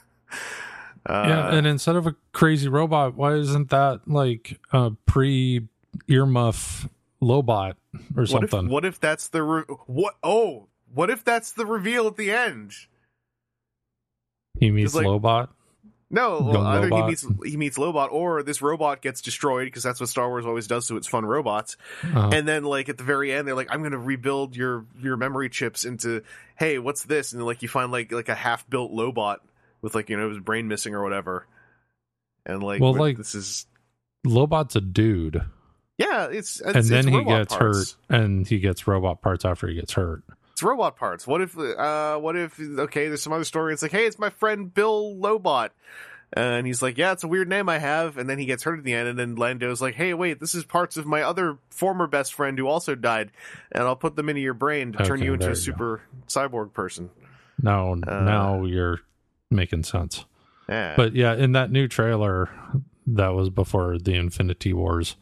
Uh, 1.06 1.24
yeah, 1.26 1.54
and 1.54 1.66
instead 1.66 1.96
of 1.96 2.06
a 2.06 2.14
crazy 2.32 2.68
robot, 2.68 3.14
why 3.14 3.32
isn't 3.32 3.70
that 3.70 4.02
like 4.06 4.60
a 4.70 4.90
pre 5.06 5.66
earmuff 6.10 6.90
Lobot 7.22 7.72
or 8.14 8.24
what 8.26 8.44
if 8.44 8.50
something? 8.50 8.68
what 8.68 8.84
if 8.84 9.00
that's 9.00 9.28
the 9.28 9.42
re- 9.42 9.64
what? 9.86 10.16
Oh, 10.22 10.68
what 10.92 11.08
if 11.08 11.24
that's 11.24 11.52
the 11.52 11.64
reveal 11.64 12.06
at 12.06 12.16
the 12.16 12.30
end? 12.30 12.72
he 14.58 14.70
meets 14.70 14.94
like- 14.94 15.06
Lobot. 15.06 15.48
No, 16.12 16.52
Young 16.52 16.66
either 16.66 16.88
he 16.88 17.02
meets 17.04 17.26
he 17.44 17.56
meets 17.56 17.78
Lobot, 17.78 18.10
or 18.10 18.42
this 18.42 18.60
robot 18.60 19.00
gets 19.00 19.20
destroyed 19.20 19.66
because 19.66 19.84
that's 19.84 20.00
what 20.00 20.08
Star 20.08 20.28
Wars 20.28 20.44
always 20.44 20.66
does 20.66 20.88
to 20.88 20.96
its 20.96 21.06
fun 21.06 21.24
robots. 21.24 21.76
Uh, 22.02 22.30
And 22.32 22.48
then, 22.48 22.64
like 22.64 22.88
at 22.88 22.98
the 22.98 23.04
very 23.04 23.32
end, 23.32 23.46
they're 23.46 23.54
like, 23.54 23.68
"I'm 23.70 23.78
going 23.80 23.92
to 23.92 23.98
rebuild 23.98 24.56
your 24.56 24.86
your 25.00 25.16
memory 25.16 25.48
chips 25.48 25.84
into 25.84 26.22
hey, 26.56 26.78
what's 26.80 27.04
this?" 27.04 27.32
And 27.32 27.40
then, 27.40 27.46
like 27.46 27.62
you 27.62 27.68
find 27.68 27.92
like 27.92 28.10
like 28.10 28.28
a 28.28 28.34
half 28.34 28.68
built 28.68 28.90
Lobot 28.92 29.36
with 29.82 29.94
like 29.94 30.10
you 30.10 30.16
know 30.16 30.28
his 30.30 30.40
brain 30.40 30.66
missing 30.66 30.94
or 30.96 31.02
whatever. 31.04 31.46
And 32.44 32.60
like, 32.62 32.80
Well, 32.80 32.94
like- 32.94 33.16
this 33.16 33.34
is 33.36 33.66
Lobot's 34.26 34.74
a 34.74 34.80
dude. 34.80 35.42
Yeah, 35.96 36.26
it's, 36.28 36.58
it's 36.60 36.60
and 36.66 36.76
it's 36.76 36.88
then 36.88 37.06
he 37.08 37.22
gets 37.24 37.54
parts. 37.54 37.96
hurt, 38.08 38.16
and 38.22 38.48
he 38.48 38.58
gets 38.58 38.86
robot 38.86 39.20
parts 39.20 39.44
after 39.44 39.68
he 39.68 39.74
gets 39.74 39.92
hurt. 39.92 40.24
It's 40.60 40.64
robot 40.66 40.96
parts. 40.96 41.26
What 41.26 41.40
if? 41.40 41.56
Uh, 41.58 42.18
what 42.18 42.36
if? 42.36 42.60
Okay, 42.60 43.08
there's 43.08 43.22
some 43.22 43.32
other 43.32 43.44
story. 43.44 43.72
It's 43.72 43.80
like, 43.80 43.92
hey, 43.92 44.04
it's 44.04 44.18
my 44.18 44.28
friend 44.28 44.72
Bill 44.74 45.16
Lobot. 45.16 45.70
And 46.34 46.66
he's 46.66 46.82
like, 46.82 46.98
yeah, 46.98 47.12
it's 47.12 47.24
a 47.24 47.28
weird 47.28 47.48
name 47.48 47.70
I 47.70 47.78
have. 47.78 48.18
And 48.18 48.28
then 48.28 48.38
he 48.38 48.44
gets 48.44 48.62
hurt 48.62 48.78
at 48.78 48.84
the 48.84 48.92
end. 48.92 49.08
And 49.08 49.18
then 49.18 49.36
Lando's 49.36 49.80
like, 49.80 49.94
hey, 49.94 50.12
wait, 50.12 50.38
this 50.38 50.54
is 50.54 50.64
parts 50.66 50.98
of 50.98 51.06
my 51.06 51.22
other 51.22 51.56
former 51.70 52.06
best 52.06 52.34
friend 52.34 52.58
who 52.58 52.68
also 52.68 52.94
died. 52.94 53.30
And 53.72 53.84
I'll 53.84 53.96
put 53.96 54.16
them 54.16 54.28
into 54.28 54.42
your 54.42 54.52
brain 54.52 54.92
to 54.92 55.02
turn 55.02 55.22
you 55.22 55.32
into 55.32 55.46
a 55.46 55.48
you 55.48 55.54
go. 55.54 55.60
super 55.60 56.02
cyborg 56.28 56.74
person. 56.74 57.08
Now, 57.62 57.92
Uh. 57.94 58.20
now 58.20 58.64
you're 58.66 59.00
making 59.50 59.84
sense. 59.84 60.26
Yeah. 60.68 60.92
But 60.94 61.14
yeah, 61.14 61.34
in 61.36 61.52
that 61.52 61.70
new 61.72 61.88
trailer 61.88 62.50
that 63.06 63.28
was 63.28 63.48
before 63.48 63.96
the 63.98 64.14
Infinity 64.14 64.74
Wars, 64.74 65.16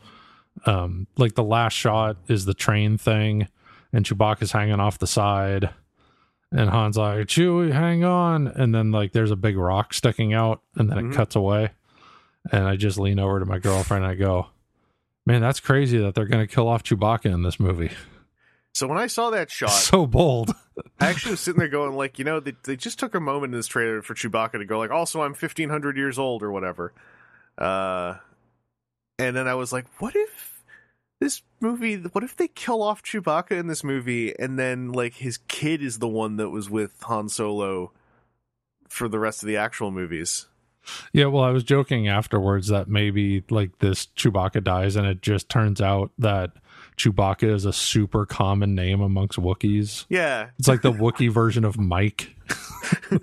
um, 0.66 1.07
like 1.16 1.37
the 1.37 1.44
last 1.44 1.74
shot 1.74 2.16
is 2.27 2.44
the 2.44 2.55
train 2.55 2.98
thing, 2.98 3.46
and 3.92 4.05
Chewbacca's 4.05 4.53
hanging 4.53 4.81
off 4.81 4.98
the 4.98 5.07
side, 5.07 5.70
and 6.53 6.70
Han's 6.70 6.96
like, 6.96 7.27
"Chewie, 7.27 7.72
hang 7.72 8.05
on!" 8.05 8.46
And 8.48 8.74
then 8.74 8.90
like 8.90 9.12
there's 9.12 9.31
a 9.31 9.37
big 9.37 9.57
rock 9.57 9.94
sticking 9.94 10.33
out, 10.35 10.62
and 10.77 10.90
then 10.90 10.98
it 10.98 11.14
cuts 11.14 11.37
away, 11.37 11.70
and 12.51 12.64
I 12.64 12.77
just 12.77 12.98
lean 12.98 13.18
over 13.18 13.38
to 13.38 13.46
my 13.46 13.59
girlfriend 13.59 14.05
and 14.05 14.12
I 14.12 14.14
go, 14.14 14.48
"Man, 15.27 15.40
that's 15.40 15.61
crazy 15.61 15.98
that 15.98 16.14
they're 16.14 16.27
gonna 16.27 16.46
kill 16.46 16.68
off 16.68 16.83
Chewbacca 16.83 17.27
in 17.27 17.42
this 17.42 17.61
movie. 17.61 17.90
so 18.74 18.87
when 18.87 18.98
I 18.98 19.07
saw 19.07 19.31
that 19.31 19.51
shot, 19.51 19.70
so 19.70 20.07
bold." 20.07 20.55
I 21.01 21.09
actually 21.09 21.33
was 21.33 21.40
sitting 21.40 21.59
there 21.59 21.68
going, 21.68 21.96
like, 21.96 22.18
you 22.18 22.24
know, 22.24 22.38
they, 22.38 22.55
they 22.64 22.77
just 22.77 23.01
took 23.01 23.14
a 23.14 23.20
moment 23.20 23.53
in 23.53 23.59
this 23.59 23.66
trailer 23.66 24.01
for 24.01 24.14
Chewbacca 24.14 24.53
to 24.53 24.64
go, 24.64 24.79
like, 24.79 24.92
also, 24.92 25.22
I'm 25.22 25.33
1,500 25.33 25.96
years 25.96 26.20
old 26.20 26.42
or 26.42 26.53
whatever. 26.53 26.92
Uh, 27.57 28.14
and 29.18 29.35
then 29.35 29.48
I 29.48 29.55
was 29.55 29.72
like, 29.72 29.87
what 29.98 30.14
if 30.14 30.58
this 31.20 31.42
movie, 31.61 31.96
what 31.96 32.24
if 32.24 32.37
they 32.37 32.48
kill 32.48 32.83
off 32.83 33.02
Chewbacca 33.02 33.52
in 33.52 33.66
this 33.66 33.83
movie 33.83 34.38
and 34.38 34.59
then, 34.59 34.92
like, 34.92 35.14
his 35.14 35.38
kid 35.48 35.83
is 35.83 35.98
the 35.98 36.09
one 36.09 36.37
that 36.37 36.50
was 36.50 36.70
with 36.70 37.00
Han 37.02 37.28
Solo 37.28 37.92
for 38.88 39.09
the 39.09 39.18
rest 39.18 39.42
of 39.42 39.46
the 39.46 39.57
actual 39.57 39.90
movies? 39.90 40.46
Yeah, 41.12 41.26
well, 41.26 41.44
I 41.44 41.50
was 41.50 41.64
joking 41.64 42.09
afterwards 42.09 42.68
that 42.68 42.88
maybe 42.88 43.44
like 43.50 43.78
this 43.78 44.07
Chewbacca 44.16 44.64
dies, 44.64 44.96
and 44.96 45.07
it 45.07 45.20
just 45.20 45.48
turns 45.48 45.81
out 45.81 46.11
that 46.18 46.52
Chewbacca 46.96 47.54
is 47.54 47.64
a 47.64 47.72
super 47.72 48.26
common 48.26 48.74
name 48.74 49.00
amongst 49.00 49.38
Wookiees. 49.38 50.07
Yeah. 50.09 50.48
It's 50.59 50.68
like 50.68 50.83
the 50.83 50.92
Wookiee 50.92 51.31
version 51.31 51.64
of 51.64 51.78
Mike. 51.78 52.35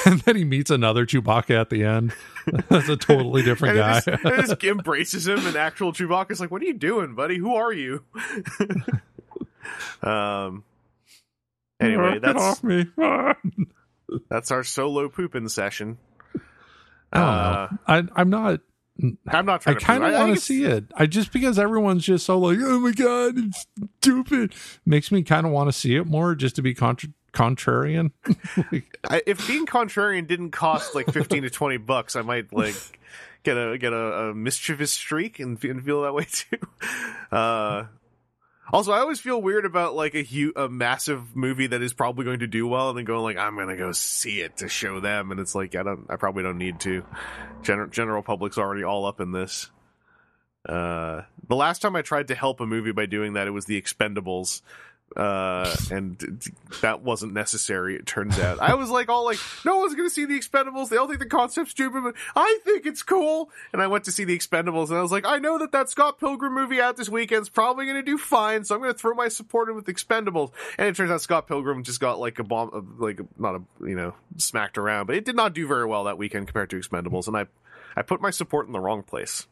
and 0.06 0.20
then 0.20 0.36
he 0.36 0.44
meets 0.44 0.70
another 0.70 1.06
Chewbacca 1.06 1.60
at 1.60 1.70
the 1.70 1.84
end. 1.84 2.12
That's 2.68 2.88
a 2.88 2.96
totally 2.96 3.42
different 3.42 3.76
guy. 3.76 4.00
just, 4.00 4.22
just 4.22 4.64
embraces 4.64 5.26
him, 5.26 5.46
and 5.46 5.56
actual 5.56 5.92
Chewbacca's 5.92 6.40
like, 6.40 6.50
"What 6.50 6.62
are 6.62 6.66
you 6.66 6.74
doing, 6.74 7.14
buddy? 7.14 7.38
Who 7.38 7.54
are 7.54 7.72
you?" 7.72 8.02
um. 10.02 10.64
Anyway, 11.80 12.14
Get 12.14 12.22
that's 12.22 12.42
off 12.42 12.62
me. 12.64 12.86
That's 14.28 14.50
our 14.50 14.64
solo 14.64 15.08
pooping 15.08 15.48
session. 15.48 15.98
don't 17.12 17.22
Uh, 17.22 17.68
know. 17.70 17.78
I, 17.86 18.02
I'm 18.16 18.30
not. 18.30 18.60
I'm 19.28 19.46
not 19.46 19.66
I 19.66 19.74
kind 19.74 20.04
of 20.04 20.12
want 20.12 20.34
to 20.34 20.40
see 20.40 20.64
it. 20.64 20.84
I 20.94 21.06
just 21.06 21.32
because 21.32 21.58
everyone's 21.58 22.04
just 22.04 22.26
so 22.26 22.38
like, 22.38 22.58
oh 22.60 22.80
my 22.80 22.92
god, 22.92 23.38
it's 23.38 23.66
stupid, 24.02 24.54
makes 24.84 25.10
me 25.10 25.22
kind 25.22 25.46
of 25.46 25.52
want 25.52 25.68
to 25.68 25.72
see 25.72 25.96
it 25.96 26.06
more, 26.06 26.34
just 26.34 26.56
to 26.56 26.62
be 26.62 26.74
contra- 26.74 27.08
contrarian. 27.32 28.12
I, 29.08 29.22
if 29.26 29.46
being 29.46 29.66
contrarian 29.66 30.26
didn't 30.26 30.50
cost 30.50 30.94
like 30.94 31.12
fifteen 31.12 31.42
to 31.42 31.50
twenty 31.50 31.76
bucks, 31.76 32.16
I 32.16 32.22
might 32.22 32.52
like 32.52 32.74
get 33.42 33.56
a 33.56 33.78
get 33.78 33.92
a, 33.92 33.96
a 33.96 34.34
mischievous 34.34 34.92
streak 34.92 35.38
and, 35.40 35.62
and 35.64 35.84
feel 35.84 36.02
that 36.02 36.14
way 36.14 36.26
too. 36.30 36.58
Uh, 37.30 37.86
also, 38.72 38.90
I 38.90 38.98
always 38.98 39.20
feel 39.20 39.40
weird 39.40 39.64
about 39.64 39.94
like 39.94 40.16
a 40.16 40.22
hu- 40.24 40.52
a 40.56 40.68
massive 40.68 41.36
movie 41.36 41.68
that 41.68 41.80
is 41.80 41.92
probably 41.92 42.24
going 42.24 42.40
to 42.40 42.48
do 42.48 42.66
well, 42.66 42.88
and 42.88 42.98
then 42.98 43.04
going 43.04 43.22
like, 43.22 43.36
I'm 43.36 43.56
gonna 43.56 43.76
go 43.76 43.92
see 43.92 44.40
it 44.40 44.56
to 44.56 44.68
show 44.68 44.98
them, 44.98 45.30
and 45.30 45.38
it's 45.38 45.54
like 45.54 45.76
I 45.76 45.84
don't, 45.84 46.06
I 46.08 46.16
probably 46.16 46.42
don't 46.42 46.58
need 46.58 46.80
to. 46.80 47.04
General 47.62 47.88
general 47.88 48.22
public's 48.22 48.58
already 48.58 48.82
all 48.82 49.06
up 49.06 49.20
in 49.20 49.30
this. 49.30 49.70
Uh, 50.68 51.22
the 51.48 51.56
last 51.56 51.82
time 51.82 51.96
I 51.96 52.02
tried 52.02 52.28
to 52.28 52.34
help 52.34 52.60
a 52.60 52.66
movie 52.66 52.92
by 52.92 53.06
doing 53.06 53.32
that, 53.34 53.46
it 53.46 53.50
was 53.50 53.64
The 53.64 53.80
Expendables. 53.80 54.62
Uh, 55.16 55.74
and 55.90 56.40
that 56.82 57.02
wasn't 57.02 57.32
necessary. 57.32 57.96
It 57.96 58.06
turns 58.06 58.38
out 58.38 58.60
I 58.60 58.74
was 58.74 58.90
like, 58.90 59.08
all 59.08 59.24
like, 59.24 59.40
no 59.64 59.78
one's 59.78 59.96
gonna 59.96 60.08
see 60.08 60.24
the 60.24 60.38
Expendables. 60.38 60.88
They 60.88 60.96
all 60.96 61.08
think 61.08 61.18
the 61.18 61.26
concept's 61.26 61.72
stupid, 61.72 62.04
but 62.04 62.14
I 62.36 62.60
think 62.64 62.86
it's 62.86 63.02
cool. 63.02 63.50
And 63.72 63.82
I 63.82 63.88
went 63.88 64.04
to 64.04 64.12
see 64.12 64.22
the 64.22 64.38
Expendables, 64.38 64.90
and 64.90 64.98
I 64.98 65.02
was 65.02 65.10
like, 65.10 65.26
I 65.26 65.38
know 65.38 65.58
that 65.58 65.72
that 65.72 65.90
Scott 65.90 66.20
Pilgrim 66.20 66.54
movie 66.54 66.80
out 66.80 66.96
this 66.96 67.08
weekend's 67.08 67.48
probably 67.48 67.86
gonna 67.86 68.04
do 68.04 68.18
fine, 68.18 68.64
so 68.64 68.76
I'm 68.76 68.80
gonna 68.80 68.94
throw 68.94 69.14
my 69.14 69.26
support 69.26 69.68
in 69.68 69.74
with 69.74 69.86
Expendables. 69.86 70.52
And 70.78 70.86
it 70.86 70.94
turns 70.94 71.10
out 71.10 71.20
Scott 71.22 71.48
Pilgrim 71.48 71.82
just 71.82 71.98
got 71.98 72.20
like 72.20 72.38
a 72.38 72.44
bomb, 72.44 72.70
uh, 72.72 73.04
like 73.04 73.20
not 73.36 73.56
a 73.56 73.62
you 73.84 73.96
know 73.96 74.14
smacked 74.36 74.78
around, 74.78 75.06
but 75.06 75.16
it 75.16 75.24
did 75.24 75.34
not 75.34 75.54
do 75.54 75.66
very 75.66 75.86
well 75.86 76.04
that 76.04 76.18
weekend 76.18 76.46
compared 76.46 76.70
to 76.70 76.76
Expendables, 76.76 77.26
and 77.26 77.36
I 77.36 77.46
I 77.96 78.02
put 78.02 78.20
my 78.20 78.30
support 78.30 78.68
in 78.68 78.72
the 78.72 78.80
wrong 78.80 79.02
place 79.02 79.48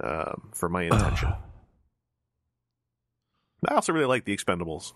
um, 0.00 0.48
for 0.52 0.68
my 0.68 0.82
intention. 0.82 1.32
I 3.68 3.74
also 3.74 3.92
really 3.92 4.06
like 4.06 4.24
the 4.24 4.36
Expendables. 4.36 4.92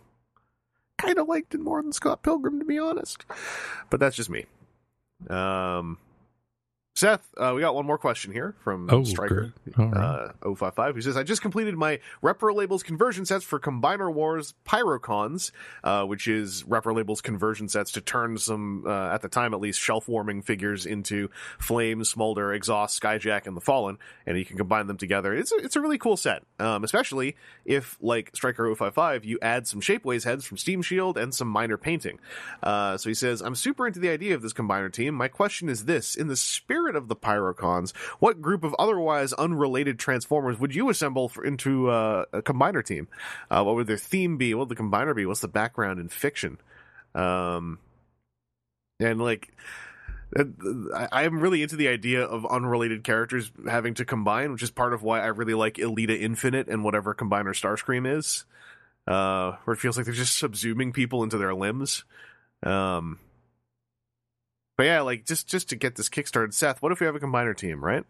Kind 0.99 1.19
of 1.19 1.29
liked 1.29 1.55
it 1.55 1.61
more 1.61 1.81
than 1.83 1.93
Scott 1.93 2.23
Pilgrim, 2.23 2.59
to 2.59 2.65
be 2.65 2.79
honest. 2.79 3.25
But 3.89 4.01
that's 4.01 4.17
just 4.17 4.31
me. 4.31 4.47
Um, 5.29 5.99
Seth, 7.01 7.27
uh, 7.39 7.53
we 7.55 7.63
got 7.63 7.75
one 7.75 7.87
more 7.87 7.97
question 7.97 8.31
here 8.31 8.55
from 8.63 8.87
oh, 8.93 9.05
Striker. 9.05 9.55
right. 9.79 9.97
Uh, 9.97 10.55
055 10.55 10.95
who 10.95 11.01
says 11.01 11.17
I 11.17 11.23
just 11.23 11.41
completed 11.41 11.75
my 11.75 11.99
Repro 12.23 12.55
Labels 12.55 12.83
conversion 12.83 13.25
sets 13.25 13.43
for 13.43 13.59
Combiner 13.59 14.13
Wars 14.13 14.53
Pyrocons, 14.67 15.51
uh, 15.83 16.05
which 16.05 16.29
is 16.29 16.63
Repro 16.65 16.95
Labels 16.95 17.23
conversion 17.23 17.71
sets 17.71 17.93
to 17.93 18.03
turn 18.03 18.37
some, 18.37 18.85
uh, 18.87 19.15
at 19.15 19.23
the 19.23 19.31
time 19.31 19.55
at 19.55 19.61
least, 19.61 19.81
shelf 19.81 20.09
warming 20.09 20.43
figures 20.43 20.85
into 20.85 21.31
Flame, 21.59 22.05
Smolder, 22.05 22.53
Exhaust, 22.53 23.01
Skyjack, 23.01 23.47
and 23.47 23.57
the 23.57 23.63
Fallen, 23.63 23.97
and 24.27 24.37
you 24.37 24.45
can 24.45 24.59
combine 24.59 24.87
them 24.87 24.99
together. 24.99 25.35
It's 25.35 25.53
a, 25.53 25.57
it's 25.57 25.77
a 25.77 25.81
really 25.81 25.97
cool 25.97 26.19
set, 26.19 26.43
um, 26.59 26.85
especially 26.85 27.35
if, 27.65 27.97
like 28.03 28.37
Striker 28.37 28.75
055, 28.75 29.25
you 29.25 29.39
add 29.41 29.67
some 29.67 29.81
Shapeways 29.81 30.25
heads 30.25 30.45
from 30.45 30.59
Steam 30.59 30.83
Shield 30.83 31.17
and 31.17 31.35
some 31.35 31.49
minor 31.49 31.79
painting. 31.79 32.19
Uh, 32.63 32.99
so 32.99 33.09
he 33.09 33.15
says, 33.15 33.41
I'm 33.41 33.55
super 33.55 33.87
into 33.87 34.01
the 34.01 34.11
idea 34.11 34.35
of 34.35 34.43
this 34.43 34.53
combiner 34.53 34.93
team. 34.93 35.15
My 35.15 35.29
question 35.29 35.71
is 35.71 35.87
this 35.87 36.15
In 36.15 36.29
the 36.29 36.37
spirit 36.37 36.90
of 36.97 37.09
the 37.09 37.17
Pyrocons, 37.17 37.95
what 38.19 38.41
group 38.41 38.65
of 38.65 38.75
otherwise 38.79 39.33
unrelated 39.33 39.99
Transformers 39.99 40.59
would 40.59 40.75
you 40.75 40.91
assemble 40.91 41.29
for, 41.29 41.45
into 41.45 41.91
uh, 41.91 42.25
a 42.33 42.43
combiner 42.43 42.85
team? 42.85 43.09
Uh, 43.51 43.63
what 43.63 43.75
would 43.75 43.87
their 43.87 43.97
theme 43.97 44.37
be? 44.37 44.55
What 44.55 44.69
would 44.69 44.77
the 44.77 44.83
combiner 44.83 45.15
be? 45.15 45.27
What's 45.27 45.41
the 45.41 45.49
background 45.49 46.01
in 46.01 46.09
fiction? 46.09 46.59
Um, 47.15 47.79
and 49.01 49.21
like, 49.21 49.53
uh, 50.39 50.45
I, 50.95 51.25
I'm 51.25 51.41
really 51.41 51.63
into 51.63 51.77
the 51.77 51.89
idea 51.89 52.23
of 52.23 52.47
unrelated 52.47 53.03
characters 53.05 53.51
having 53.69 53.95
to 53.95 54.05
combine, 54.05 54.53
which 54.53 54.63
is 54.63 54.71
part 54.71 54.93
of 54.93 55.03
why 55.03 55.21
I 55.21 55.27
really 55.27 55.55
like 55.55 55.75
Elita 55.75 56.19
Infinite 56.21 56.69
and 56.69 56.85
whatever 56.85 57.15
combiner 57.15 57.55
Starscream 57.55 58.07
is, 58.17 58.45
uh, 59.07 59.57
where 59.65 59.75
it 59.75 59.81
feels 59.81 59.97
like 59.97 60.07
they're 60.07 60.15
just 60.15 60.41
subsuming 60.41 60.93
people 60.95 61.23
into 61.23 61.39
their 61.39 61.55
limbs. 61.55 62.05
Um, 62.63 63.19
but 64.81 64.87
yeah, 64.87 65.03
like 65.03 65.27
just 65.27 65.47
just 65.47 65.69
to 65.69 65.77
get 65.77 65.97
this 65.97 66.09
kickstarted, 66.09 66.55
Seth, 66.55 66.81
what 66.81 66.91
if 66.91 67.01
we 67.01 67.05
have 67.05 67.15
a 67.15 67.21
combiner 67.21 67.55
team, 67.55 67.85
right? 67.85 68.03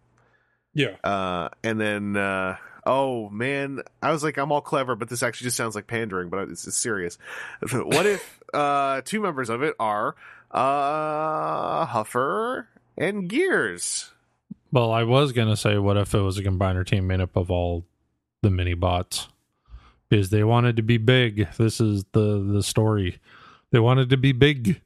yeah. 0.73 0.95
Uh, 1.03 1.49
and 1.65 1.81
then, 1.81 2.17
uh, 2.17 2.59
oh 2.87 3.29
man, 3.29 3.83
I 4.01 4.13
was 4.13 4.23
like, 4.23 4.37
I'm 4.37 4.53
all 4.53 4.61
clever, 4.61 4.95
but 4.95 5.09
this 5.09 5.25
actually 5.25 5.47
just 5.47 5.57
sounds 5.57 5.75
like 5.75 5.89
pandering, 5.89 6.29
but 6.29 6.49
it's, 6.49 6.69
it's 6.69 6.77
serious. 6.77 7.19
what 7.73 8.07
if, 8.07 8.39
uh, 8.55 9.01
two 9.05 9.21
members 9.21 9.49
of 9.49 9.65
it 9.65 9.75
are, 9.81 10.15
uh, 10.53 11.87
Huffer 11.87 12.67
and 12.97 13.29
Gears? 13.29 14.13
Well, 14.71 14.93
I 14.93 15.03
was 15.03 15.33
gonna 15.33 15.57
say, 15.57 15.77
what 15.77 15.97
if 15.97 16.15
it 16.15 16.21
was 16.21 16.39
a 16.39 16.45
combiner 16.45 16.87
team 16.87 17.09
made 17.09 17.21
up 17.21 17.35
of 17.35 17.51
all 17.51 17.85
the 18.43 18.51
mini 18.51 18.75
bots? 18.75 19.27
Because 20.09 20.31
they 20.31 20.45
wanted 20.45 20.77
to 20.77 20.83
be 20.83 20.99
big. 20.99 21.49
This 21.59 21.81
is 21.81 22.05
the 22.13 22.39
the 22.39 22.63
story. 22.63 23.19
They 23.73 23.81
wanted 23.81 24.11
to 24.11 24.17
be 24.17 24.31
big, 24.31 24.81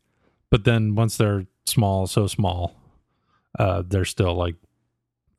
but 0.49 0.64
then 0.64 0.94
once 0.94 1.18
they're 1.18 1.44
small, 1.66 2.07
so 2.07 2.27
small, 2.27 2.74
uh, 3.59 3.83
they're 3.87 4.05
still 4.05 4.35
like, 4.35 4.57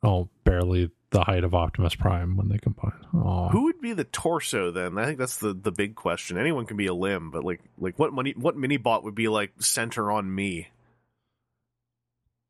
oh, 0.03 0.29
barely 0.43 0.91
the 1.11 1.23
height 1.23 1.43
of 1.43 1.55
Optimus 1.55 1.95
Prime 1.95 2.35
when 2.35 2.49
they 2.49 2.57
combine. 2.57 2.93
Oh, 3.13 3.47
Who 3.49 3.63
would 3.65 3.79
be 3.79 3.93
the 3.93 4.03
torso 4.03 4.71
then? 4.71 4.97
I 4.97 5.05
think 5.05 5.17
that's 5.17 5.37
the, 5.37 5.53
the 5.53 5.71
big 5.71 5.95
question. 5.95 6.37
Anyone 6.37 6.65
can 6.65 6.77
be 6.77 6.87
a 6.87 6.93
limb, 6.93 7.31
but 7.31 7.43
like, 7.43 7.61
like 7.77 7.97
what 7.97 8.11
money, 8.13 8.33
what 8.37 8.57
mini 8.57 8.77
bot 8.77 9.03
would 9.03 9.15
be 9.15 9.27
like 9.27 9.51
center 9.59 10.11
on 10.11 10.33
me? 10.33 10.67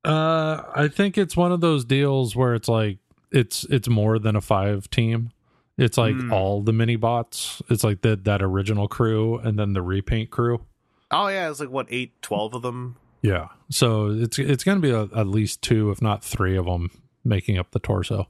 Uh, 0.04 0.62
I 0.76 0.88
think 0.88 1.18
it's 1.18 1.36
one 1.36 1.52
of 1.52 1.62
those 1.62 1.84
deals 1.84 2.36
where 2.36 2.54
it's 2.54 2.68
like 2.68 3.00
it's 3.32 3.64
it's 3.66 3.88
more 3.90 4.20
than 4.20 4.36
a 4.36 4.42
five 4.42 4.88
team. 4.90 5.32
It's 5.78 5.98
like 5.98 6.16
Hmm. 6.16 6.32
all 6.32 6.62
the 6.62 6.74
mini 6.74 6.96
bots. 6.96 7.62
It's 7.70 7.84
like 7.84 8.02
the, 8.02 8.16
that 8.18 8.42
original 8.42 8.88
crew 8.88 9.38
and 9.40 9.58
then 9.58 9.74
the 9.74 9.82
repaint 9.82 10.30
crew. 10.30 10.62
Oh 11.12 11.28
yeah, 11.28 11.50
it's 11.50 11.60
like 11.60 11.70
what 11.72 11.88
eight, 11.90 12.22
twelve 12.22 12.54
of 12.54 12.62
them. 12.62 12.98
Yeah. 13.22 13.48
So 13.70 14.10
it's 14.10 14.38
it's 14.38 14.64
going 14.64 14.82
to 14.82 14.82
be 14.82 14.92
a, 14.92 15.04
at 15.20 15.28
least 15.28 15.62
two, 15.62 15.90
if 15.92 16.02
not 16.02 16.24
three 16.24 16.58
of 16.58 16.66
them 16.66 16.92
making 17.24 17.58
up 17.58 17.72
the 17.72 17.80
torso. 17.80 18.28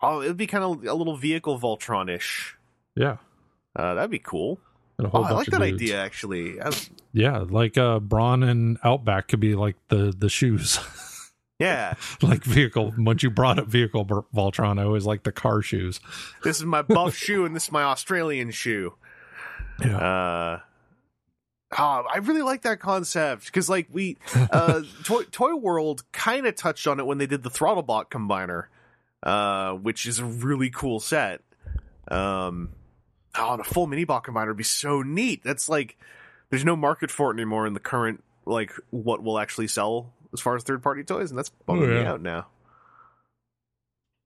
Oh, 0.00 0.22
it'd 0.22 0.36
be 0.36 0.46
kind 0.46 0.62
of 0.62 0.84
a 0.86 0.94
little 0.94 1.16
vehicle 1.16 1.58
Voltron-ish. 1.58 2.56
Yeah. 2.94 3.16
Uh, 3.74 3.94
that'd 3.94 4.10
be 4.10 4.20
cool. 4.20 4.60
Oh, 5.00 5.22
I 5.22 5.32
like 5.32 5.46
that 5.48 5.60
dudes. 5.60 5.74
idea 5.82 6.00
actually. 6.00 6.56
Yeah, 7.12 7.44
like 7.48 7.78
uh 7.78 8.00
Brawn 8.00 8.42
and 8.42 8.78
Outback 8.82 9.28
could 9.28 9.38
be 9.40 9.54
like 9.54 9.76
the 9.88 10.12
the 10.16 10.28
shoes. 10.28 10.80
yeah, 11.60 11.94
like 12.20 12.42
vehicle 12.42 12.92
once 12.98 13.22
you 13.22 13.30
brought 13.30 13.58
up 13.60 13.68
vehicle 13.68 14.04
Vol- 14.04 14.26
Voltron, 14.34 14.80
I 14.80 14.84
always 14.84 15.06
like 15.06 15.22
the 15.22 15.30
car 15.32 15.62
shoes. 15.62 16.00
this 16.42 16.58
is 16.58 16.64
my 16.64 16.82
buff 16.82 17.14
shoe 17.14 17.44
and 17.44 17.54
this 17.54 17.64
is 17.66 17.72
my 17.72 17.84
Australian 17.84 18.50
shoe. 18.50 18.94
Yeah. 19.84 19.96
Uh, 19.98 20.60
oh, 21.76 22.04
I 22.12 22.18
really 22.18 22.42
like 22.42 22.62
that 22.62 22.80
concept 22.80 23.46
because, 23.46 23.68
like, 23.68 23.88
we 23.90 24.16
uh, 24.34 24.82
Toy, 25.04 25.22
Toy 25.24 25.54
World 25.54 26.04
kind 26.12 26.46
of 26.46 26.54
touched 26.54 26.86
on 26.86 27.00
it 27.00 27.06
when 27.06 27.18
they 27.18 27.26
did 27.26 27.42
the 27.42 27.50
Throttlebot 27.50 28.10
combiner, 28.10 28.64
uh, 29.22 29.72
which 29.72 30.06
is 30.06 30.18
a 30.18 30.24
really 30.24 30.70
cool 30.70 31.00
set. 31.00 31.40
Um, 32.08 32.70
oh, 33.36 33.52
and 33.52 33.60
a 33.60 33.64
full 33.64 33.86
mini 33.86 34.04
bot 34.04 34.24
combiner 34.24 34.48
would 34.48 34.56
be 34.56 34.64
so 34.64 35.02
neat. 35.02 35.42
That's 35.44 35.68
like, 35.68 35.98
there's 36.50 36.64
no 36.64 36.76
market 36.76 37.10
for 37.10 37.30
it 37.30 37.34
anymore 37.34 37.66
in 37.66 37.74
the 37.74 37.80
current 37.80 38.22
like 38.48 38.72
what 38.90 39.22
will 39.22 39.38
actually 39.38 39.68
sell 39.68 40.12
as 40.32 40.40
far 40.40 40.56
as 40.56 40.62
third 40.62 40.82
party 40.82 41.04
toys, 41.04 41.30
and 41.30 41.38
that's 41.38 41.50
bumming 41.66 41.90
me 41.90 42.00
yeah. 42.00 42.12
out 42.12 42.20
now. 42.20 42.46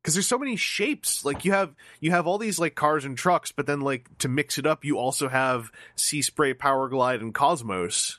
Because 0.03 0.15
there's 0.15 0.27
so 0.27 0.39
many 0.39 0.57
shapes. 0.57 1.25
Like 1.25 1.45
you 1.45 1.53
have 1.53 1.75
you 2.01 2.11
have 2.11 2.27
all 2.27 2.39
these 2.39 2.59
like 2.59 2.75
cars 2.75 3.05
and 3.05 3.17
trucks, 3.17 3.53
but 3.53 3.67
then 3.67 3.81
like 3.81 4.09
to 4.19 4.29
mix 4.29 4.59
it 4.59 4.67
up, 4.67 4.85
you 4.85 4.99
also 4.99 5.29
have 5.29 5.71
Sea 5.95 6.23
Spray, 6.23 6.55
Power 6.55 6.89
Glide, 6.89 7.21
and 7.21 7.33
Cosmos. 7.33 8.19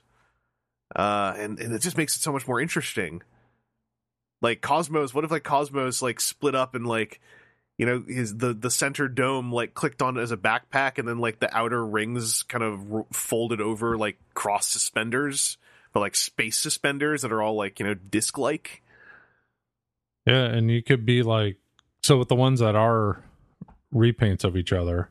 Uh, 0.95 1.33
and 1.37 1.59
and 1.59 1.73
it 1.73 1.81
just 1.81 1.97
makes 1.97 2.15
it 2.15 2.21
so 2.21 2.31
much 2.31 2.47
more 2.47 2.61
interesting. 2.61 3.21
Like 4.41 4.61
Cosmos, 4.61 5.13
what 5.13 5.23
if 5.25 5.31
like 5.31 5.43
Cosmos 5.43 6.01
like 6.01 6.19
split 6.19 6.55
up 6.55 6.75
and 6.75 6.85
like 6.87 7.19
you 7.77 7.85
know 7.85 8.03
his 8.07 8.37
the 8.37 8.53
the 8.53 8.69
center 8.69 9.07
dome 9.07 9.51
like 9.51 9.73
clicked 9.73 10.01
on 10.01 10.17
as 10.17 10.31
a 10.31 10.37
backpack, 10.37 10.99
and 10.99 11.07
then 11.07 11.19
like 11.19 11.39
the 11.39 11.55
outer 11.55 11.83
rings 11.85 12.43
kind 12.43 12.63
of 12.63 12.93
r- 12.93 13.05
folded 13.11 13.59
over 13.59 13.97
like 13.97 14.17
cross 14.33 14.67
suspenders, 14.67 15.57
but 15.91 15.99
like 15.99 16.15
space 16.15 16.57
suspenders 16.57 17.23
that 17.23 17.31
are 17.31 17.41
all 17.41 17.55
like 17.55 17.79
you 17.79 17.85
know 17.85 17.93
disc 17.93 18.37
like. 18.37 18.83
Yeah, 20.25 20.45
and 20.45 20.71
you 20.71 20.83
could 20.83 21.05
be 21.05 21.23
like 21.23 21.57
so 22.03 22.17
with 22.17 22.27
the 22.27 22.35
ones 22.35 22.59
that 22.59 22.75
are 22.75 23.23
repaints 23.93 24.43
of 24.43 24.55
each 24.57 24.71
other, 24.73 25.09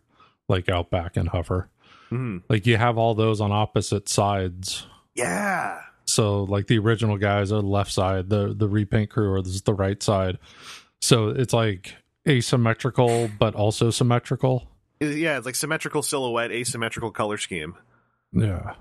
like 0.48 0.68
Outback 0.68 1.16
and 1.16 1.28
Huffer, 1.30 1.66
Mm. 2.10 2.42
like 2.50 2.66
you 2.66 2.76
have 2.76 2.98
all 2.98 3.14
those 3.14 3.40
on 3.40 3.52
opposite 3.52 4.06
sides. 4.08 4.86
Yeah. 5.14 5.80
So 6.06 6.44
like 6.44 6.66
the 6.66 6.78
original 6.78 7.16
guys 7.16 7.50
are 7.52 7.62
the 7.62 7.66
left 7.66 7.90
side, 7.90 8.28
the 8.28 8.52
the 8.54 8.68
repaint 8.68 9.08
crew 9.10 9.32
are 9.32 9.40
the 9.42 9.74
right 9.74 10.02
side. 10.02 10.38
So 11.00 11.28
it's 11.30 11.54
like 11.54 11.94
asymmetrical 12.28 13.30
but 13.38 13.54
also 13.54 13.90
symmetrical. 13.90 14.68
Yeah, 15.00 15.36
it's 15.38 15.46
like 15.46 15.54
symmetrical 15.54 16.02
silhouette, 16.02 16.52
asymmetrical 16.52 17.10
color 17.12 17.38
scheme. 17.38 17.76
Yeah. 18.32 18.74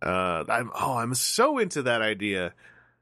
Uh, 0.00 0.44
I'm 0.48 0.70
oh, 0.78 0.96
I'm 0.98 1.14
so 1.14 1.58
into 1.58 1.82
that 1.82 2.02
idea. 2.02 2.54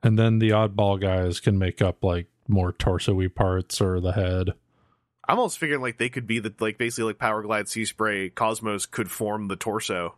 And 0.02 0.18
then 0.18 0.38
the 0.38 0.50
oddball 0.50 0.98
guys 1.00 1.40
can 1.40 1.58
make 1.58 1.82
up 1.82 2.02
like 2.02 2.28
more 2.48 2.72
torso-y 2.72 3.28
parts 3.28 3.80
or 3.80 4.00
the 4.00 4.12
head. 4.12 4.50
I'm 5.26 5.38
almost 5.38 5.58
figuring 5.58 5.80
like 5.80 5.96
they 5.98 6.08
could 6.10 6.26
be 6.26 6.38
the 6.38 6.52
like 6.60 6.76
basically 6.78 7.04
like 7.04 7.18
Power 7.18 7.42
Glide, 7.42 7.68
Sea 7.68 7.84
Spray, 7.86 8.28
Cosmos 8.28 8.84
could 8.86 9.10
form 9.10 9.48
the 9.48 9.56
torso. 9.56 10.14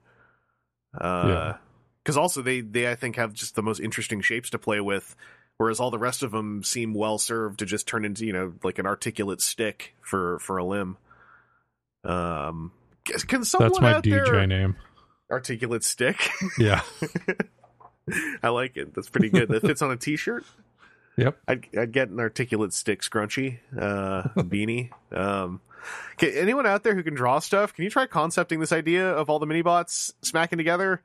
Uh, 0.99 1.25
Yeah. 1.29 1.57
because 2.03 2.17
also 2.17 2.43
they 2.43 2.61
they 2.61 2.91
I 2.91 2.95
think 2.97 3.17
have 3.17 3.33
just 3.33 3.55
the 3.55 3.63
most 3.63 3.81
interesting 3.81 4.21
shapes 4.21 4.51
to 4.51 4.59
play 4.59 4.81
with, 4.81 5.15
whereas 5.59 5.79
all 5.79 5.91
the 5.93 5.99
rest 5.99 6.23
of 6.25 6.33
them 6.33 6.65
seem 6.65 6.93
well 6.95 7.19
served 7.19 7.61
to 7.61 7.67
just 7.67 7.87
turn 7.87 8.05
into 8.05 8.27
you 8.27 8.33
know 8.33 8.55
like 8.65 8.79
an 8.81 8.87
articulate 8.87 9.41
stick 9.41 9.95
for 10.01 10.39
for 10.41 10.57
a 10.59 10.65
limb. 10.65 10.97
Um, 12.05 12.73
can- 13.05 13.19
can 13.21 13.45
someone 13.45 13.69
That's 13.71 13.81
my 13.81 13.95
out 13.95 14.05
DJ 14.05 14.25
there 14.25 14.47
name. 14.47 14.77
articulate 15.31 15.85
stick? 15.85 16.31
Yeah. 16.59 16.83
I 18.43 18.49
like 18.51 18.77
it. 18.77 18.95
That's 18.95 19.09
pretty 19.11 19.31
good. 19.31 19.49
That 19.49 19.63
fits 19.63 19.83
on 19.83 19.91
a 19.91 19.97
t-shirt. 19.97 20.45
Yep. 21.17 21.39
I'd, 21.49 21.67
I'd 21.79 21.93
get 21.93 22.09
an 22.11 22.21
articulate 22.21 22.73
stick 22.73 23.01
scrunchie, 23.03 23.59
uh, 23.79 24.23
beanie. 24.37 24.91
Um, 25.13 25.61
okay, 26.15 26.39
anyone 26.39 26.67
out 26.67 26.83
there 26.83 26.95
who 26.95 27.03
can 27.03 27.15
draw 27.15 27.39
stuff, 27.39 27.73
can 27.75 27.85
you 27.85 27.91
try 27.91 28.07
concepting 28.07 28.61
this 28.61 28.73
idea 28.73 29.09
of 29.11 29.31
all 29.31 29.39
the 29.39 29.47
mini 29.47 29.63
bots 29.63 30.13
smacking 30.23 30.59
together? 30.59 31.03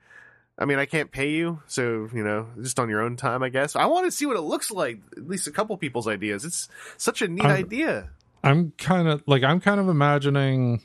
I 0.58 0.66
mean, 0.66 0.78
I 0.78 0.84
can't 0.84 1.10
pay 1.10 1.30
you, 1.30 1.62
so 1.66 2.08
you 2.12 2.22
know, 2.22 2.46
just 2.60 2.78
on 2.78 2.90
your 2.90 3.00
own 3.00 3.16
time, 3.16 3.42
I 3.42 3.48
guess. 3.48 3.74
I 3.74 3.86
want 3.86 4.04
to 4.06 4.10
see 4.12 4.26
what 4.26 4.36
it 4.36 4.42
looks 4.42 4.70
like. 4.70 5.00
At 5.16 5.26
least 5.26 5.46
a 5.46 5.50
couple 5.50 5.74
people's 5.78 6.06
ideas. 6.06 6.44
It's 6.44 6.68
such 6.98 7.22
a 7.22 7.28
neat 7.28 7.44
I'm- 7.46 7.56
idea. 7.56 8.10
I'm 8.44 8.72
kind 8.76 9.08
of 9.08 9.22
like 9.26 9.44
I'm 9.44 9.60
kind 9.60 9.78
of 9.80 9.88
imagining 9.88 10.82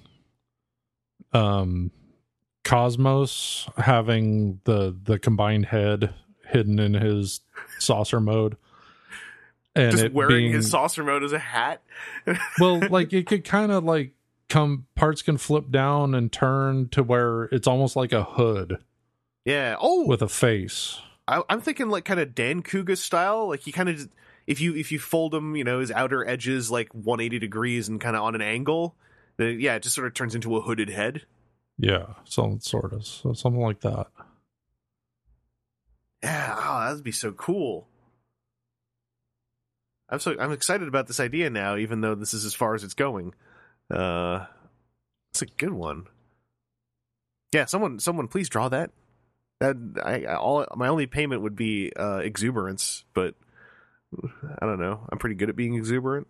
um 1.33 1.91
Cosmos 2.63 3.67
having 3.77 4.59
the 4.65 4.95
the 5.03 5.17
combined 5.19 5.65
head 5.65 6.13
hidden 6.45 6.79
in 6.79 6.93
his 6.93 7.41
saucer 7.79 8.19
mode. 8.19 8.57
And 9.77 9.97
Just 9.97 10.11
wearing 10.11 10.35
being, 10.35 10.53
his 10.53 10.69
saucer 10.69 11.03
mode 11.03 11.23
as 11.23 11.33
a 11.33 11.39
hat. 11.39 11.83
well, 12.59 12.81
like 12.89 13.13
it 13.13 13.27
could 13.27 13.43
kind 13.43 13.71
of 13.71 13.83
like 13.83 14.13
come 14.49 14.87
parts 14.95 15.21
can 15.21 15.37
flip 15.37 15.69
down 15.69 16.15
and 16.15 16.31
turn 16.31 16.89
to 16.89 17.03
where 17.03 17.43
it's 17.45 17.67
almost 17.67 17.95
like 17.95 18.11
a 18.11 18.23
hood 18.23 18.79
yeah. 19.47 19.77
Oh, 19.79 20.05
with 20.05 20.21
a 20.21 20.27
face. 20.27 20.99
I, 21.25 21.41
I'm 21.49 21.61
thinking 21.61 21.87
like 21.87 22.03
kind 22.03 22.19
of 22.19 22.35
Dancouga 22.35 22.97
style. 22.97 23.47
Like 23.47 23.61
he 23.61 23.71
kind 23.71 23.87
of 23.87 24.09
if 24.45 24.59
you 24.59 24.75
if 24.75 24.91
you 24.91 24.99
fold 24.99 25.33
him, 25.33 25.55
you 25.55 25.63
know, 25.63 25.79
his 25.79 25.89
outer 25.89 26.27
edges 26.27 26.69
like 26.69 26.93
180 26.93 27.39
degrees 27.39 27.87
and 27.87 28.01
kind 28.01 28.17
of 28.17 28.23
on 28.23 28.35
an 28.35 28.41
angle, 28.41 28.95
then 29.37 29.61
yeah, 29.61 29.75
it 29.75 29.83
just 29.83 29.95
sort 29.95 30.05
of 30.05 30.13
turns 30.13 30.35
into 30.35 30.57
a 30.57 30.61
hooded 30.61 30.89
head. 30.89 31.21
Yeah, 31.79 32.07
so 32.25 32.57
sort 32.59 32.91
of 32.91 33.05
so 33.05 33.31
something 33.31 33.61
like 33.61 33.79
that. 33.81 34.07
Yeah, 36.21 36.53
oh, 36.57 36.89
that'd 36.89 37.03
be 37.05 37.13
so 37.13 37.31
cool. 37.31 37.87
I'm 40.09 40.19
so 40.19 40.35
I'm 40.39 40.51
excited 40.51 40.87
about 40.87 41.07
this 41.07 41.19
idea 41.19 41.49
now, 41.49 41.75
even 41.77 42.01
though 42.01 42.15
this 42.15 42.33
is 42.33 42.45
as 42.45 42.53
far 42.53 42.75
as 42.75 42.83
it's 42.83 42.93
going. 42.93 43.33
Uh, 43.91 44.45
it's 45.31 45.41
a 45.41 45.45
good 45.45 45.73
one. 45.73 46.05
Yeah, 47.53 47.65
someone 47.65 47.99
someone 47.99 48.27
please 48.27 48.49
draw 48.49 48.69
that. 48.69 48.91
That 49.59 49.75
I, 50.03 50.23
I 50.23 50.35
all 50.35 50.65
my 50.75 50.87
only 50.87 51.07
payment 51.07 51.41
would 51.41 51.55
be 51.55 51.91
uh, 51.97 52.17
exuberance, 52.17 53.03
but 53.13 53.35
I 54.61 54.65
don't 54.65 54.79
know. 54.79 55.05
I'm 55.11 55.17
pretty 55.17 55.35
good 55.35 55.49
at 55.49 55.55
being 55.55 55.75
exuberant. 55.75 56.27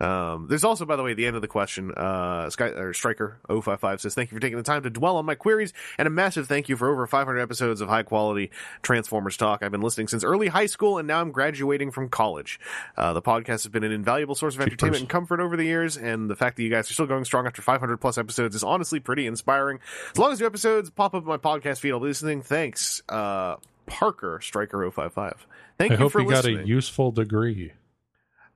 Um, 0.00 0.46
there's 0.48 0.64
also, 0.64 0.84
by 0.84 0.96
the 0.96 1.02
way, 1.02 1.14
the 1.14 1.26
end 1.26 1.36
of 1.36 1.42
the 1.42 1.48
question. 1.48 1.92
Uh, 1.92 2.50
Sky 2.50 2.68
or 2.68 2.92
Striker 2.92 3.38
055 3.48 4.00
says, 4.00 4.14
"Thank 4.14 4.30
you 4.30 4.36
for 4.36 4.40
taking 4.40 4.56
the 4.56 4.62
time 4.62 4.82
to 4.84 4.90
dwell 4.90 5.16
on 5.16 5.24
my 5.24 5.34
queries, 5.34 5.72
and 5.98 6.06
a 6.06 6.10
massive 6.10 6.46
thank 6.46 6.68
you 6.68 6.76
for 6.76 6.88
over 6.88 7.06
500 7.06 7.40
episodes 7.40 7.80
of 7.80 7.88
high 7.88 8.04
quality 8.04 8.50
Transformers 8.82 9.36
talk. 9.36 9.62
I've 9.62 9.72
been 9.72 9.80
listening 9.80 10.08
since 10.08 10.22
early 10.22 10.48
high 10.48 10.66
school, 10.66 10.98
and 10.98 11.08
now 11.08 11.20
I'm 11.20 11.32
graduating 11.32 11.90
from 11.90 12.08
college. 12.08 12.60
Uh, 12.96 13.12
the 13.12 13.22
podcast 13.22 13.46
has 13.46 13.68
been 13.68 13.84
an 13.84 13.92
invaluable 13.92 14.34
source 14.34 14.54
of 14.54 14.60
entertainment 14.60 15.00
and 15.00 15.08
comfort 15.08 15.40
over 15.40 15.56
the 15.56 15.64
years, 15.64 15.96
and 15.96 16.30
the 16.30 16.36
fact 16.36 16.56
that 16.56 16.62
you 16.62 16.70
guys 16.70 16.90
are 16.90 16.94
still 16.94 17.06
going 17.06 17.24
strong 17.24 17.46
after 17.46 17.62
500 17.62 17.96
plus 17.98 18.18
episodes 18.18 18.54
is 18.54 18.62
honestly 18.62 19.00
pretty 19.00 19.26
inspiring. 19.26 19.80
As 20.12 20.18
long 20.18 20.32
as 20.32 20.40
new 20.40 20.46
episodes 20.46 20.90
pop 20.90 21.14
up 21.14 21.22
in 21.22 21.28
my 21.28 21.38
podcast 21.38 21.80
feed, 21.80 21.90
I'll 21.90 22.00
be 22.00 22.06
listening. 22.06 22.42
Thanks, 22.42 23.02
uh, 23.08 23.56
Parker 23.86 24.40
Striker 24.42 24.88
055. 24.90 25.46
Thank 25.78 25.92
I 25.92 25.94
you 25.94 25.98
hope 25.98 26.12
for 26.12 26.20
you 26.20 26.28
got 26.28 26.44
a 26.44 26.66
useful 26.66 27.10
degree. 27.10 27.72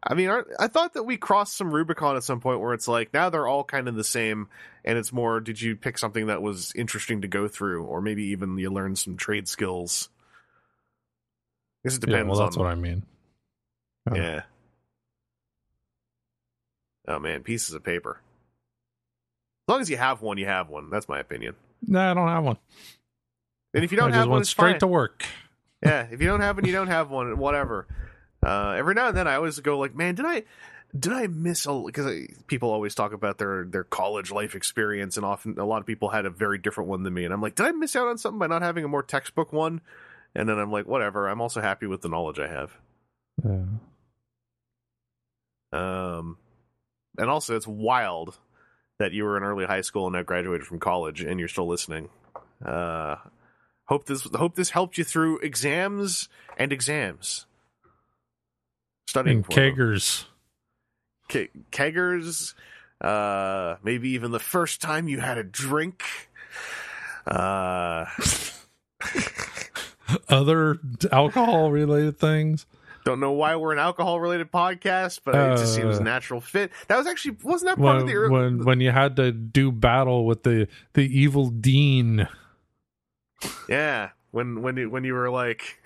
I 0.04 0.14
mean, 0.14 0.30
I 0.58 0.66
thought 0.66 0.94
that 0.94 1.04
we 1.04 1.16
crossed 1.16 1.56
some 1.56 1.72
Rubicon 1.72 2.16
at 2.16 2.24
some 2.24 2.40
point 2.40 2.60
where 2.60 2.74
it's 2.74 2.88
like 2.88 3.14
now 3.14 3.30
they're 3.30 3.46
all 3.46 3.62
kind 3.62 3.86
of 3.86 3.94
the 3.94 4.02
same, 4.02 4.48
and 4.84 4.98
it's 4.98 5.12
more 5.12 5.38
did 5.38 5.60
you 5.60 5.76
pick 5.76 5.96
something 5.96 6.26
that 6.26 6.42
was 6.42 6.72
interesting 6.74 7.20
to 7.20 7.28
go 7.28 7.46
through, 7.46 7.84
or 7.84 8.00
maybe 8.00 8.24
even 8.24 8.58
you 8.58 8.70
learn 8.70 8.96
some 8.96 9.16
trade 9.16 9.46
skills. 9.46 10.08
I 11.84 11.88
guess 11.88 11.96
it 11.98 12.00
depends. 12.00 12.26
Yeah, 12.26 12.30
well, 12.30 12.40
that's 12.40 12.56
on 12.56 12.64
what 12.64 12.72
I 12.72 12.74
mean. 12.74 13.04
Yeah. 14.12 14.16
yeah. 14.16 14.42
Oh 17.06 17.18
man, 17.20 17.42
pieces 17.42 17.74
of 17.74 17.84
paper. 17.84 18.20
As 19.68 19.72
long 19.72 19.80
as 19.80 19.90
you 19.90 19.96
have 19.96 20.20
one, 20.20 20.38
you 20.38 20.46
have 20.46 20.68
one. 20.68 20.90
That's 20.90 21.08
my 21.08 21.20
opinion. 21.20 21.54
No, 21.86 22.10
I 22.10 22.14
don't 22.14 22.28
have 22.28 22.42
one. 22.42 22.58
And 23.74 23.84
if 23.84 23.92
you 23.92 23.98
don't 23.98 24.12
I 24.12 24.16
have 24.16 24.28
one, 24.28 24.44
straight 24.44 24.72
fine. 24.72 24.80
to 24.80 24.86
work. 24.88 25.24
yeah, 25.82 26.08
if 26.10 26.20
you 26.20 26.26
don't 26.26 26.40
have 26.40 26.56
one, 26.56 26.64
you 26.64 26.72
don't 26.72 26.88
have 26.88 27.10
one. 27.10 27.38
Whatever. 27.38 27.86
Uh, 28.44 28.74
every 28.76 28.94
now 28.94 29.08
and 29.08 29.16
then, 29.16 29.28
I 29.28 29.36
always 29.36 29.58
go 29.60 29.78
like, 29.78 29.94
"Man, 29.94 30.14
did 30.14 30.26
I, 30.26 30.42
did 30.98 31.12
I 31.12 31.26
miss 31.28 31.66
a?" 31.66 31.82
Because 31.84 32.26
people 32.46 32.70
always 32.70 32.94
talk 32.94 33.12
about 33.12 33.38
their 33.38 33.64
their 33.64 33.84
college 33.84 34.30
life 34.32 34.54
experience, 34.54 35.16
and 35.16 35.24
often 35.24 35.58
a 35.58 35.64
lot 35.64 35.80
of 35.80 35.86
people 35.86 36.08
had 36.08 36.26
a 36.26 36.30
very 36.30 36.58
different 36.58 36.90
one 36.90 37.02
than 37.02 37.14
me. 37.14 37.24
And 37.24 37.32
I'm 37.32 37.40
like, 37.40 37.54
"Did 37.54 37.66
I 37.66 37.70
miss 37.72 37.94
out 37.94 38.08
on 38.08 38.18
something 38.18 38.38
by 38.38 38.48
not 38.48 38.62
having 38.62 38.84
a 38.84 38.88
more 38.88 39.02
textbook 39.02 39.52
one?" 39.52 39.80
And 40.34 40.48
then 40.48 40.58
I'm 40.58 40.72
like, 40.72 40.86
"Whatever." 40.86 41.28
I'm 41.28 41.40
also 41.40 41.60
happy 41.60 41.86
with 41.86 42.02
the 42.02 42.08
knowledge 42.08 42.38
I 42.38 42.48
have. 42.48 42.72
Yeah. 43.44 43.64
Um, 45.72 46.36
and 47.18 47.30
also, 47.30 47.56
it's 47.56 47.66
wild 47.66 48.38
that 48.98 49.12
you 49.12 49.24
were 49.24 49.36
in 49.36 49.42
early 49.42 49.64
high 49.64 49.80
school 49.80 50.06
and 50.06 50.14
now 50.14 50.22
graduated 50.22 50.66
from 50.66 50.80
college, 50.80 51.22
and 51.22 51.38
you're 51.38 51.48
still 51.48 51.66
listening. 51.66 52.08
Uh, 52.64 53.16
hope 53.84 54.06
this 54.06 54.22
hope 54.34 54.54
this 54.54 54.70
helped 54.70 54.98
you 54.98 55.04
through 55.04 55.38
exams 55.38 56.28
and 56.56 56.72
exams. 56.72 57.46
Studying 59.12 59.36
And 59.36 59.44
for 59.46 59.52
them. 59.54 59.74
kegers. 59.74 60.24
ke- 61.28 61.50
keggers, 61.70 62.54
uh, 63.02 63.76
maybe 63.82 64.08
even 64.10 64.30
the 64.30 64.38
first 64.40 64.80
time 64.80 65.06
you 65.06 65.20
had 65.20 65.36
a 65.36 65.44
drink. 65.44 66.02
Uh, 67.26 68.06
Other 70.30 70.78
alcohol 71.10 71.70
related 71.70 72.18
things. 72.18 72.64
don't 73.04 73.20
know 73.20 73.32
why 73.32 73.56
we're 73.56 73.72
an 73.74 73.78
alcohol 73.78 74.18
related 74.18 74.50
podcast, 74.50 75.20
but 75.24 75.34
it 75.34 75.58
just 75.58 75.74
seems 75.74 75.98
Uh. 75.98 76.00
a 76.00 76.04
natural 76.04 76.40
fit. 76.40 76.70
That 76.88 76.96
was 76.96 77.06
actually 77.06 77.36
wasn't 77.42 77.70
that 77.76 77.82
part 77.82 77.96
When 77.96 78.02
of 78.02 78.06
the 78.06 78.12
ear- 78.14 78.30
when 78.30 78.64
when 78.64 78.80
you 78.80 78.92
had 78.92 79.16
to 79.16 79.30
do 79.32 79.70
battle 79.72 80.24
with 80.24 80.42
the 80.42 80.68
the 80.94 81.02
evil 81.02 81.50
dean. 81.50 82.28
yeah 83.68 84.10
when 84.30 84.62
when 84.62 84.76
you, 84.78 84.88
when 84.88 85.04
you 85.04 85.12
were 85.14 85.28
like 85.30 85.82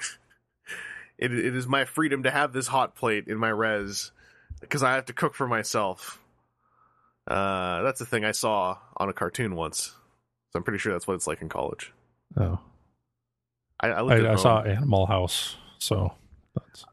it 1.19 1.33
it 1.33 1.55
is 1.57 1.67
my 1.67 1.85
freedom 1.85 2.23
to 2.25 2.31
have 2.31 2.53
this 2.53 2.67
hot 2.67 2.95
plate 2.95 3.29
in 3.29 3.39
my 3.39 3.49
res 3.49 4.13
because 4.61 4.83
I 4.83 4.95
have 4.95 5.07
to 5.07 5.13
cook 5.13 5.35
for 5.35 5.47
myself. 5.47 6.21
Uh, 7.27 7.83
that's 7.83 8.01
a 8.01 8.07
thing 8.07 8.25
I 8.25 8.33
saw 8.33 8.79
on 8.97 9.09
a 9.09 9.13
cartoon 9.13 9.57
once. 9.57 9.95
So 10.53 10.59
I'm 10.59 10.63
pretty 10.63 10.79
sure 10.79 10.93
that's 10.93 11.07
what 11.07 11.15
it's 11.15 11.27
like 11.27 11.43
in 11.43 11.49
college. 11.49 11.93
Oh, 12.37 12.59
I, 13.81 13.89
I, 13.89 14.01
I, 14.03 14.33
I 14.33 14.37
saw. 14.37 14.63
Animal 14.63 15.07
House. 15.07 15.57
So 15.79 16.13
that's 16.55 16.85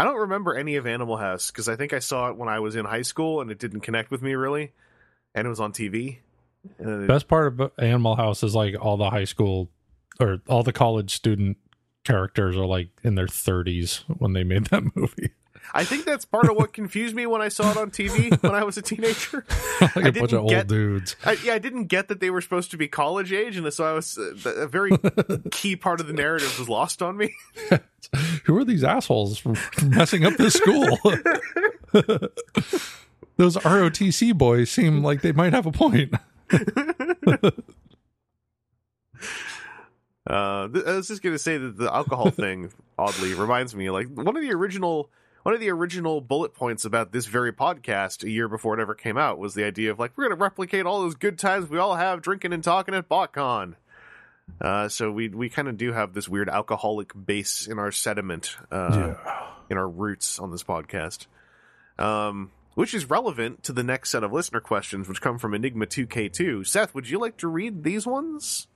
I 0.00 0.04
don't 0.04 0.20
remember 0.20 0.54
any 0.54 0.76
of 0.76 0.86
Animal 0.86 1.16
House 1.16 1.50
because 1.50 1.68
I 1.68 1.76
think 1.76 1.92
I 1.92 1.98
saw 2.00 2.30
it 2.30 2.36
when 2.36 2.48
I 2.48 2.60
was 2.60 2.74
in 2.74 2.84
high 2.84 3.02
school 3.02 3.40
and 3.40 3.50
it 3.50 3.58
didn't 3.58 3.80
connect 3.80 4.10
with 4.10 4.22
me 4.22 4.34
really, 4.34 4.72
and 5.34 5.46
it 5.46 5.50
was 5.50 5.60
on 5.60 5.72
TV. 5.72 6.18
And 6.78 7.04
it- 7.04 7.08
best 7.08 7.28
part 7.28 7.60
of 7.60 7.72
Animal 7.78 8.16
House 8.16 8.42
is 8.42 8.54
like 8.54 8.74
all 8.80 8.96
the 8.96 9.10
high 9.10 9.24
school 9.24 9.70
or 10.18 10.40
all 10.48 10.62
the 10.62 10.72
college 10.72 11.14
student 11.14 11.56
characters 12.04 12.56
are 12.56 12.66
like 12.66 12.88
in 13.02 13.14
their 13.14 13.26
30s 13.26 14.00
when 14.18 14.32
they 14.32 14.44
made 14.44 14.66
that 14.66 14.82
movie. 14.96 15.30
I 15.74 15.84
think 15.84 16.04
that's 16.04 16.24
part 16.24 16.50
of 16.50 16.56
what 16.56 16.72
confused 16.72 17.14
me 17.14 17.24
when 17.24 17.40
I 17.40 17.48
saw 17.48 17.70
it 17.70 17.76
on 17.76 17.90
TV 17.92 18.36
when 18.42 18.54
I 18.54 18.64
was 18.64 18.76
a 18.76 18.82
teenager. 18.82 19.46
like 19.80 19.96
I 19.96 20.00
a 20.00 20.02
bunch 20.02 20.14
didn't 20.14 20.32
of 20.34 20.40
old 20.40 20.50
get- 20.50 20.66
dudes. 20.66 21.16
I, 21.24 21.38
yeah, 21.44 21.54
I 21.54 21.58
didn't 21.58 21.84
get 21.84 22.08
that 22.08 22.20
they 22.20 22.30
were 22.30 22.40
supposed 22.40 22.72
to 22.72 22.76
be 22.76 22.88
college 22.88 23.32
age, 23.32 23.56
and 23.56 23.72
so 23.72 23.84
I 23.84 23.92
was 23.92 24.18
uh, 24.18 24.50
a 24.50 24.66
very 24.66 24.90
key 25.50 25.76
part 25.76 26.00
of 26.00 26.08
the 26.08 26.12
narrative 26.12 26.58
was 26.58 26.68
lost 26.68 27.00
on 27.00 27.16
me. 27.16 27.34
Who 28.44 28.56
are 28.58 28.64
these 28.64 28.82
assholes 28.84 29.40
messing 29.82 30.26
up 30.26 30.34
this 30.36 30.54
school? 30.54 30.98
Those 33.36 33.56
ROTC 33.56 34.36
boys 34.36 34.70
seem 34.70 35.02
like 35.02 35.22
they 35.22 35.32
might 35.32 35.52
have 35.54 35.64
a 35.66 35.72
point. 35.72 36.12
Uh, 40.26 40.68
th- 40.68 40.84
I 40.84 40.96
was 40.96 41.08
just 41.08 41.22
gonna 41.22 41.38
say 41.38 41.58
that 41.58 41.76
the 41.76 41.92
alcohol 41.92 42.30
thing 42.30 42.72
oddly 42.98 43.34
reminds 43.34 43.74
me 43.74 43.90
like 43.90 44.08
one 44.08 44.36
of 44.36 44.42
the 44.42 44.52
original 44.52 45.10
one 45.42 45.54
of 45.54 45.60
the 45.60 45.70
original 45.70 46.20
bullet 46.20 46.54
points 46.54 46.84
about 46.84 47.10
this 47.10 47.26
very 47.26 47.52
podcast 47.52 48.22
a 48.22 48.30
year 48.30 48.48
before 48.48 48.78
it 48.78 48.80
ever 48.80 48.94
came 48.94 49.18
out 49.18 49.38
was 49.38 49.54
the 49.54 49.64
idea 49.64 49.90
of 49.90 49.98
like 49.98 50.16
we're 50.16 50.24
gonna 50.24 50.36
replicate 50.36 50.86
all 50.86 51.00
those 51.00 51.16
good 51.16 51.38
times 51.38 51.68
we 51.68 51.78
all 51.78 51.96
have 51.96 52.22
drinking 52.22 52.52
and 52.52 52.62
talking 52.62 52.94
at 52.94 53.08
BotCon. 53.08 53.74
Uh, 54.60 54.88
so 54.88 55.10
we 55.10 55.28
we 55.28 55.48
kind 55.48 55.68
of 55.68 55.76
do 55.76 55.92
have 55.92 56.14
this 56.14 56.28
weird 56.28 56.48
alcoholic 56.48 57.12
base 57.26 57.66
in 57.66 57.78
our 57.78 57.90
sediment, 57.90 58.56
uh, 58.70 59.14
in 59.70 59.76
our 59.78 59.88
roots 59.88 60.38
on 60.38 60.50
this 60.50 60.62
podcast, 60.62 61.26
um, 61.98 62.50
which 62.74 62.92
is 62.92 63.08
relevant 63.08 63.62
to 63.62 63.72
the 63.72 63.82
next 63.82 64.10
set 64.10 64.22
of 64.22 64.32
listener 64.32 64.60
questions, 64.60 65.08
which 65.08 65.20
come 65.20 65.38
from 65.38 65.54
Enigma 65.54 65.86
Two 65.86 66.06
K 66.06 66.28
Two. 66.28 66.64
Seth, 66.64 66.94
would 66.94 67.08
you 67.08 67.18
like 67.18 67.36
to 67.38 67.48
read 67.48 67.82
these 67.82 68.06
ones? 68.06 68.66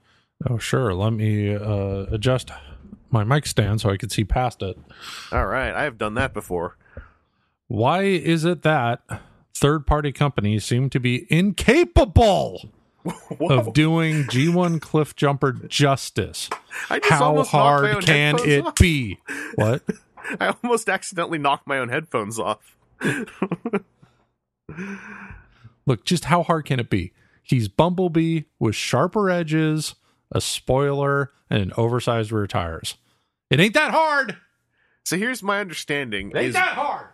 Oh, 0.49 0.59
sure. 0.59 0.93
Let 0.93 1.12
me 1.12 1.55
uh, 1.55 2.07
adjust 2.11 2.51
my 3.11 3.24
mic 3.24 3.47
stand 3.47 3.80
so 3.80 3.91
I 3.91 3.97
can 3.97 4.11
see 4.11 4.24
past 4.24 4.62
it. 4.62 4.76
All 5.32 5.47
right, 5.47 5.72
I 5.72 5.84
have 5.84 5.99
done 5.99 6.14
that 6.14 6.34
before. 6.34 6.76
Why 7.68 8.03
is 8.03 8.45
it 8.45 8.62
that 8.62 9.03
third 9.55 9.87
party 9.87 10.12
companies 10.12 10.64
seem 10.64 10.91
to 10.91 11.01
be 11.01 11.26
incapable 11.30 12.70
of 13.41 13.72
doing 13.72 14.24
G1 14.24 14.80
Cliff 14.80 15.16
Jumper 15.16 15.53
justice? 15.53 16.51
How 16.89 17.43
hard 17.43 18.05
can 18.05 18.39
it 18.47 18.66
off. 18.66 18.74
be? 18.76 19.18
What? 19.55 19.82
I 20.41 20.55
almost 20.62 20.89
accidentally 20.89 21.39
knocked 21.39 21.66
my 21.66 21.78
own 21.78 21.89
headphones 21.89 22.39
off. 22.39 22.76
Look, 25.87 26.05
just 26.05 26.26
how 26.26 26.43
hard 26.43 26.64
can 26.66 26.80
it 26.80 26.91
be? 26.91 27.12
He's 27.43 27.68
Bumblebee 27.68 28.43
with 28.59 28.74
sharper 28.74 29.30
edges, 29.30 29.95
a 30.33 30.41
spoiler, 30.41 31.31
and 31.51 31.62
an 31.62 31.72
oversized 31.77 32.33
rear 32.33 32.47
tires. 32.47 32.97
It 33.51 33.61
ain't 33.61 33.74
that 33.74 33.93
hard. 33.93 34.37
So 35.05 35.16
here's 35.16 35.43
my 35.43 35.61
understanding: 35.61 36.31
It 36.31 36.37
ain't 36.37 36.47
is 36.49 36.55
that 36.55 36.74
hard. 36.74 37.07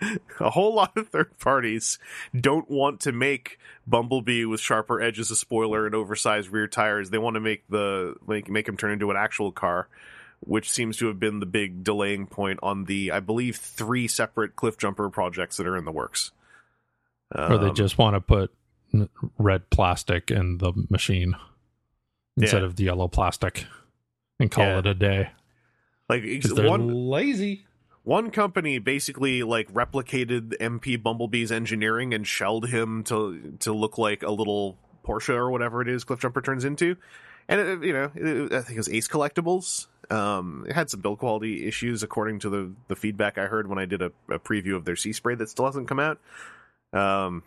a 0.40 0.50
whole 0.50 0.74
lot 0.74 0.96
of 0.96 1.08
third 1.08 1.36
parties 1.38 1.98
don't 2.38 2.70
want 2.70 3.00
to 3.00 3.12
make 3.12 3.58
Bumblebee 3.86 4.44
with 4.44 4.60
sharper 4.60 5.00
edges, 5.00 5.30
a 5.30 5.36
spoiler, 5.36 5.86
and 5.86 5.94
oversized 5.94 6.50
rear 6.50 6.68
tires. 6.68 7.10
They 7.10 7.18
want 7.18 7.34
to 7.34 7.40
make 7.40 7.66
the 7.68 8.14
make 8.26 8.48
make 8.48 8.68
him 8.68 8.76
turn 8.76 8.92
into 8.92 9.10
an 9.10 9.16
actual 9.16 9.50
car, 9.50 9.88
which 10.40 10.70
seems 10.70 10.98
to 10.98 11.06
have 11.06 11.18
been 11.18 11.40
the 11.40 11.46
big 11.46 11.82
delaying 11.82 12.26
point 12.26 12.60
on 12.62 12.84
the, 12.84 13.10
I 13.12 13.20
believe, 13.20 13.56
three 13.56 14.06
separate 14.06 14.54
Cliff 14.54 14.76
Jumper 14.78 15.08
projects 15.10 15.56
that 15.56 15.66
are 15.66 15.76
in 15.76 15.84
the 15.84 15.92
works. 15.92 16.30
or 17.34 17.58
they 17.58 17.68
Um, 17.68 17.74
just 17.74 17.98
want 17.98 18.14
to 18.14 18.20
put 18.20 18.52
red 19.38 19.68
plastic 19.70 20.30
in 20.30 20.58
the 20.58 20.72
machine 20.88 21.34
instead 22.38 22.60
Yeah. 22.62 22.66
of 22.66 22.76
the 22.76 22.84
yellow 22.84 23.08
plastic 23.08 23.66
and 24.40 24.50
call 24.50 24.64
Yeah. 24.64 24.78
it 24.78 24.86
a 24.86 24.94
day. 24.94 25.30
Like 26.08 26.24
one 26.56 26.88
lazy. 26.88 27.66
one 28.04 28.30
company 28.30 28.78
basically 28.78 29.42
like 29.42 29.70
replicated 29.72 30.54
MP 30.58 30.96
Bumblebee's 30.96 31.52
engineering 31.52 32.14
and 32.14 32.26
shelled 32.26 32.68
him 32.68 33.02
to 33.04 33.56
to 33.60 33.72
look 33.74 33.98
like 33.98 34.22
a 34.22 34.30
little 34.30 34.78
Porsche 35.04 35.34
or 35.34 35.50
whatever 35.50 35.82
it 35.82 35.88
is 35.88 36.04
Cliff 36.04 36.20
Jumper 36.20 36.40
turns 36.40 36.64
into. 36.64 36.96
And 37.50 37.60
it, 37.60 37.82
you 37.82 37.92
know, 37.94 38.10
it, 38.14 38.52
I 38.52 38.60
think 38.60 38.76
it 38.76 38.78
was 38.78 38.88
Ace 38.90 39.08
Collectibles. 39.08 39.86
Um, 40.10 40.64
it 40.68 40.74
had 40.74 40.88
some 40.90 41.00
build 41.00 41.18
quality 41.18 41.66
issues 41.66 42.02
according 42.02 42.38
to 42.40 42.50
the 42.50 42.72
the 42.88 42.96
feedback 42.96 43.36
I 43.38 43.46
heard 43.46 43.68
when 43.68 43.78
I 43.78 43.84
did 43.84 44.00
a, 44.02 44.12
a 44.30 44.38
preview 44.38 44.76
of 44.76 44.84
their 44.86 44.96
Sea 44.96 45.12
Spray 45.12 45.34
that 45.34 45.48
still 45.50 45.66
hasn't 45.66 45.88
come 45.88 46.00
out. 46.00 46.18
Um, 46.94 47.42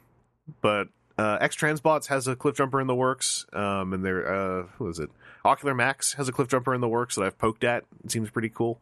but 0.62 0.88
uh, 1.22 1.38
X 1.40 1.56
Transbots 1.56 2.08
has 2.08 2.28
a 2.28 2.36
cliff 2.36 2.58
jumper 2.58 2.82
in 2.82 2.88
the 2.88 2.96
works. 2.96 3.46
Um, 3.54 3.94
and 3.94 4.04
their 4.04 4.28
uh, 4.28 4.64
who 4.78 4.90
is 4.90 4.98
it? 4.98 5.12
Ocular 5.46 5.76
Max 5.76 6.14
has 6.14 6.28
a 6.28 6.32
cliff 6.32 6.48
jumper 6.48 6.74
in 6.74 6.82
the 6.82 6.90
works 6.90 7.16
that 7.16 7.24
I've 7.24 7.38
poked 7.38 7.64
at. 7.64 7.84
It 8.04 8.12
seems 8.12 8.32
pretty 8.32 8.50
cool. 8.50 8.80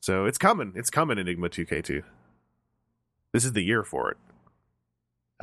So 0.00 0.26
it's 0.26 0.38
coming. 0.38 0.72
It's 0.76 0.90
coming, 0.90 1.18
Enigma 1.18 1.48
2K2. 1.48 2.04
This 3.32 3.44
is 3.44 3.52
the 3.52 3.62
year 3.62 3.82
for 3.82 4.12
it. 4.12 4.16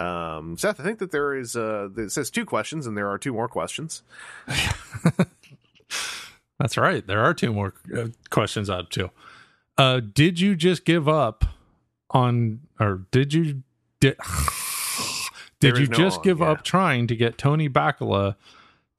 Um, 0.01 0.57
Seth, 0.57 0.79
I 0.79 0.83
think 0.83 0.99
that 0.99 1.11
there 1.11 1.35
is, 1.35 1.55
uh, 1.55 1.89
it 1.97 2.11
says 2.11 2.29
two 2.29 2.45
questions, 2.45 2.87
and 2.87 2.97
there 2.97 3.09
are 3.09 3.17
two 3.17 3.33
more 3.33 3.47
questions. 3.47 4.03
That's 6.59 6.77
right. 6.77 7.05
There 7.05 7.23
are 7.23 7.33
two 7.33 7.53
more 7.53 7.73
uh, 7.95 8.07
questions 8.29 8.69
out 8.69 8.79
of 8.81 8.89
two. 8.89 9.09
Uh, 9.77 9.99
did 9.99 10.39
you 10.39 10.55
just 10.55 10.85
give 10.85 11.07
up 11.07 11.45
on, 12.11 12.61
or 12.79 13.05
did 13.11 13.33
you 13.33 13.63
did 15.59 15.77
you 15.77 15.87
no 15.87 15.97
just 15.97 16.23
give 16.23 16.39
yeah. 16.39 16.51
up 16.51 16.63
trying 16.63 17.07
to 17.07 17.15
get 17.15 17.37
Tony 17.37 17.69
Bakula 17.69 18.35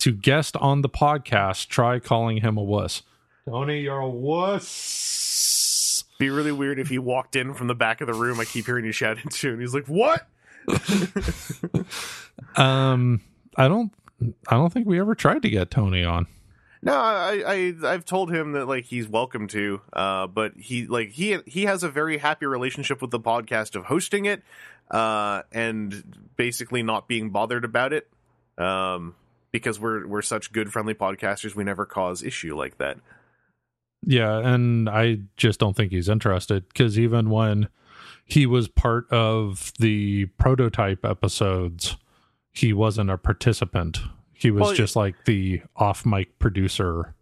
to 0.01 0.13
guest 0.13 0.57
on 0.57 0.83
the 0.83 0.89
podcast? 0.89 1.69
Try 1.69 1.99
calling 1.99 2.39
him 2.39 2.57
a 2.57 2.63
wuss. 2.63 3.03
Tony, 3.47 3.81
you're 3.81 3.99
a 3.99 4.09
wuss. 4.09 6.05
Be 6.19 6.31
really 6.31 6.53
weird 6.53 6.79
if 6.79 6.89
he 6.89 6.99
walked 6.99 7.37
in 7.37 7.55
from 7.55 7.69
the 7.69 7.75
back 7.75 8.01
of 8.01 8.07
the 8.07 8.15
room. 8.15 8.41
I 8.41 8.45
keep 8.45 8.67
hearing 8.67 8.85
you 8.85 8.93
shout 8.93 9.19
into, 9.23 9.53
and 9.53 9.61
he's 9.61 9.75
like, 9.75 9.87
"What?" 9.87 10.27
Um, 12.57 13.21
I 13.57 13.69
don't, 13.69 13.93
I 14.49 14.57
don't 14.57 14.73
think 14.73 14.87
we 14.87 15.01
ever 15.01 15.15
tried 15.15 15.43
to 15.43 15.51
get 15.51 15.71
Tony 15.71 16.05
on. 16.05 16.27
No, 16.81 16.95
I, 16.95 17.43
I 17.47 17.75
I've 17.85 18.05
told 18.05 18.33
him 18.33 18.53
that 18.53 18.67
like 18.67 18.85
he's 18.85 19.09
welcome 19.09 19.49
to, 19.49 19.81
uh, 19.93 20.27
but 20.29 20.53
he 20.57 20.87
like 20.87 21.11
he 21.11 21.39
he 21.47 21.65
has 21.65 21.83
a 21.83 21.89
very 21.89 22.19
happy 22.19 22.47
relationship 22.47 23.03
with 23.03 23.11
the 23.11 23.19
podcast 23.19 23.75
of 23.75 23.87
hosting 23.87 24.27
it, 24.27 24.43
uh, 24.91 25.43
and 25.51 26.29
basically 26.37 26.83
not 26.83 27.09
being 27.09 27.31
bothered 27.31 27.65
about 27.65 27.93
it, 27.93 28.09
um, 28.59 29.17
because 29.51 29.81
we're 29.81 30.07
we're 30.07 30.23
such 30.23 30.53
good 30.53 30.73
friendly 30.73 30.95
podcasters, 30.95 31.55
we 31.55 31.65
never 31.65 31.85
cause 31.85 32.23
issue 32.23 32.57
like 32.57 32.79
that. 32.79 32.99
Yeah, 34.07 34.39
and 34.39 34.89
I 34.89 35.19
just 35.37 35.59
don't 35.59 35.77
think 35.77 35.91
he's 35.91 36.09
interested 36.09 36.69
because 36.69 36.99
even 36.99 37.31
when 37.31 37.69
he 38.25 38.47
was 38.47 38.69
part 38.69 39.11
of 39.11 39.73
the 39.81 40.27
prototype 40.39 41.05
episodes, 41.05 41.97
he 42.53 42.73
wasn't 42.73 43.11
a 43.11 43.19
participant. 43.19 43.99
He 44.39 44.51
was 44.51 44.61
Well, 44.63 44.75
just 44.75 44.97
like 44.97 45.25
the 45.25 45.63
off 45.77 46.07
mic 46.07 46.39
producer. 46.39 47.15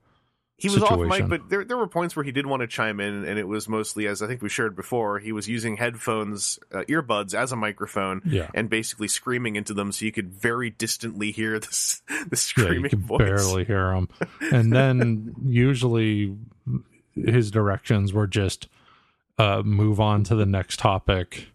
He 0.58 0.68
was 0.68 0.82
off 0.82 0.88
Situation. 0.98 1.28
mic, 1.28 1.40
but 1.40 1.50
there 1.50 1.64
there 1.66 1.76
were 1.76 1.86
points 1.86 2.16
where 2.16 2.24
he 2.24 2.32
did 2.32 2.46
want 2.46 2.60
to 2.62 2.66
chime 2.66 2.98
in, 2.98 3.24
and 3.26 3.38
it 3.38 3.46
was 3.46 3.68
mostly 3.68 4.06
as 4.06 4.22
I 4.22 4.26
think 4.26 4.40
we 4.40 4.48
shared 4.48 4.74
before. 4.74 5.18
He 5.18 5.30
was 5.32 5.46
using 5.48 5.76
headphones, 5.76 6.58
uh, 6.72 6.78
earbuds 6.88 7.34
as 7.34 7.52
a 7.52 7.56
microphone, 7.56 8.22
Yeah. 8.24 8.48
and 8.54 8.70
basically 8.70 9.08
screaming 9.08 9.56
into 9.56 9.74
them, 9.74 9.92
so 9.92 10.06
you 10.06 10.12
could 10.12 10.32
very 10.32 10.70
distantly 10.70 11.30
hear 11.30 11.58
this 11.58 12.00
the 12.08 12.14
Yeah, 12.30 12.36
screaming 12.36 12.82
you 12.84 12.88
could 12.90 13.00
voice. 13.02 13.18
barely 13.18 13.64
hear 13.66 13.92
him. 13.92 14.08
And 14.50 14.72
then 14.72 15.34
usually 15.44 16.34
his 17.14 17.50
directions 17.50 18.14
were 18.14 18.26
just 18.26 18.68
uh, 19.38 19.62
move 19.62 20.00
on 20.00 20.24
to 20.24 20.34
the 20.34 20.46
next 20.46 20.78
topic. 20.78 21.48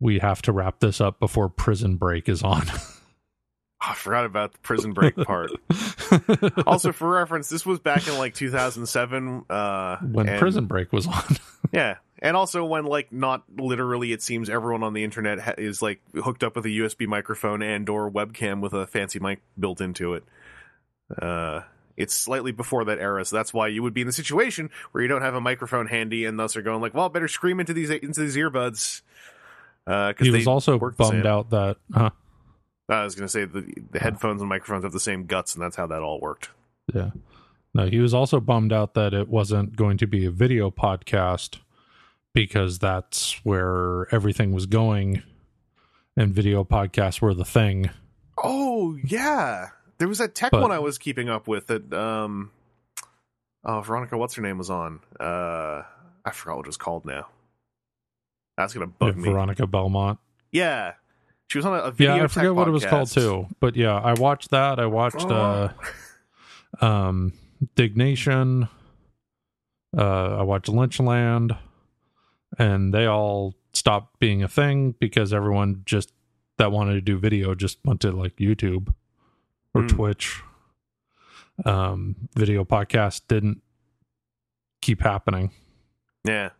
we 0.00 0.18
have 0.18 0.42
to 0.42 0.52
wrap 0.52 0.80
this 0.80 1.00
up 1.00 1.18
before 1.20 1.48
Prison 1.48 1.94
Break 1.96 2.28
is 2.28 2.42
on. 2.42 2.62
Oh, 3.82 3.86
I 3.90 3.94
forgot 3.94 4.24
about 4.24 4.52
the 4.52 4.58
prison 4.58 4.92
break 4.92 5.16
part. 5.16 5.50
also, 6.66 6.92
for 6.92 7.10
reference, 7.10 7.48
this 7.48 7.66
was 7.66 7.78
back 7.78 8.06
in 8.08 8.16
like 8.18 8.34
2007. 8.34 9.44
Uh, 9.48 9.96
when 9.98 10.28
and- 10.28 10.38
Prison 10.38 10.66
Break 10.66 10.92
was 10.92 11.06
on. 11.06 11.22
Yeah, 11.72 11.96
and 12.20 12.36
also 12.36 12.64
when 12.64 12.84
like 12.84 13.12
not 13.12 13.42
literally, 13.58 14.12
it 14.12 14.22
seems 14.22 14.48
everyone 14.48 14.84
on 14.84 14.92
the 14.92 15.02
internet 15.02 15.40
ha- 15.40 15.54
is 15.58 15.82
like 15.82 16.00
hooked 16.14 16.44
up 16.44 16.54
with 16.54 16.64
a 16.64 16.68
USB 16.68 17.08
microphone 17.08 17.60
and 17.60 17.88
or 17.88 18.08
webcam 18.08 18.60
with 18.60 18.72
a 18.72 18.86
fancy 18.86 19.18
mic 19.18 19.40
built 19.58 19.80
into 19.80 20.14
it. 20.14 20.22
Uh, 21.20 21.62
it's 21.96 22.14
slightly 22.14 22.52
before 22.52 22.84
that 22.84 23.00
era, 23.00 23.24
so 23.24 23.34
that's 23.34 23.52
why 23.52 23.66
you 23.66 23.82
would 23.82 23.94
be 23.94 24.02
in 24.02 24.06
the 24.06 24.12
situation 24.12 24.70
where 24.92 25.02
you 25.02 25.08
don't 25.08 25.22
have 25.22 25.34
a 25.34 25.40
microphone 25.40 25.88
handy, 25.88 26.24
and 26.24 26.38
thus 26.38 26.56
are 26.56 26.62
going 26.62 26.80
like, 26.80 26.94
"Well, 26.94 27.08
better 27.08 27.26
scream 27.28 27.58
into 27.58 27.72
these 27.74 27.90
into 27.90 28.20
these 28.20 28.36
earbuds." 28.36 29.02
Uh, 29.86 30.12
he 30.20 30.30
was 30.30 30.46
also 30.46 30.78
bummed 30.78 31.26
out 31.26 31.50
that 31.50 31.78
huh, 31.92 32.10
I 32.88 33.02
was 33.04 33.14
going 33.14 33.24
to 33.26 33.30
say 33.30 33.44
the 33.44 33.72
the 33.90 33.98
headphones 33.98 34.40
and 34.40 34.48
microphones 34.48 34.84
have 34.84 34.92
the 34.92 35.00
same 35.00 35.26
guts, 35.26 35.54
and 35.54 35.62
that's 35.62 35.76
how 35.76 35.86
that 35.88 36.02
all 36.02 36.20
worked. 36.20 36.50
Yeah. 36.94 37.10
No, 37.74 37.86
he 37.88 37.98
was 37.98 38.14
also 38.14 38.40
bummed 38.40 38.72
out 38.72 38.94
that 38.94 39.12
it 39.12 39.28
wasn't 39.28 39.76
going 39.76 39.98
to 39.98 40.06
be 40.06 40.24
a 40.24 40.30
video 40.30 40.70
podcast 40.70 41.58
because 42.32 42.78
that's 42.78 43.44
where 43.44 44.06
everything 44.14 44.52
was 44.52 44.66
going 44.66 45.22
and 46.16 46.32
video 46.34 46.64
podcasts 46.64 47.20
were 47.20 47.34
the 47.34 47.44
thing. 47.44 47.90
Oh 48.42 48.96
yeah, 49.04 49.68
there 49.98 50.08
was 50.08 50.18
that 50.18 50.34
tech 50.34 50.52
But- 50.52 50.62
one 50.62 50.72
I 50.72 50.78
was 50.78 50.96
keeping 50.98 51.28
up 51.28 51.48
with 51.48 51.66
that. 51.66 51.92
Um, 51.92 52.50
oh, 53.64 53.80
Veronica, 53.80 54.16
what's 54.16 54.34
her 54.34 54.42
name 54.42 54.58
was 54.58 54.70
on? 54.70 55.00
Uh, 55.20 55.82
I 56.24 56.30
forgot 56.32 56.56
what 56.56 56.66
it 56.66 56.68
was 56.68 56.76
called 56.78 57.04
now. 57.04 57.26
That's 58.56 58.72
gonna 58.72 58.86
bug 58.86 59.16
me. 59.16 59.28
Veronica 59.28 59.66
Belmont. 59.66 60.18
Yeah, 60.50 60.94
she 61.48 61.58
was 61.58 61.66
on 61.66 61.74
a, 61.74 61.78
a 61.82 61.90
video. 61.90 62.16
Yeah, 62.16 62.24
I 62.24 62.26
forget 62.26 62.54
what 62.54 62.68
it 62.68 62.72
was 62.72 62.84
called 62.84 63.10
too. 63.10 63.46
But 63.60 63.76
yeah, 63.76 63.94
I 63.96 64.14
watched 64.14 64.50
that. 64.50 64.78
I 64.80 64.86
watched 64.86 65.24
uh 65.30 65.68
um 66.80 67.32
Diggnation. 67.74 68.68
Uh 69.96 70.36
I 70.38 70.42
watched 70.42 70.68
Lynchland 70.68 71.56
and 72.58 72.92
they 72.92 73.06
all 73.06 73.54
stopped 73.72 74.18
being 74.18 74.42
a 74.42 74.48
thing 74.48 74.94
because 74.98 75.32
everyone 75.32 75.82
just 75.84 76.12
that 76.58 76.72
wanted 76.72 76.94
to 76.94 77.00
do 77.00 77.18
video 77.18 77.54
just 77.54 77.78
went 77.84 78.00
to 78.00 78.10
like 78.12 78.36
YouTube 78.36 78.92
or 79.74 79.82
Hmm. 79.82 79.86
Twitch. 79.88 80.42
Um 81.64 82.16
video 82.34 82.64
podcast 82.64 83.22
didn't 83.28 83.62
keep 84.82 85.00
happening. 85.00 85.50
Yeah, 86.24 86.50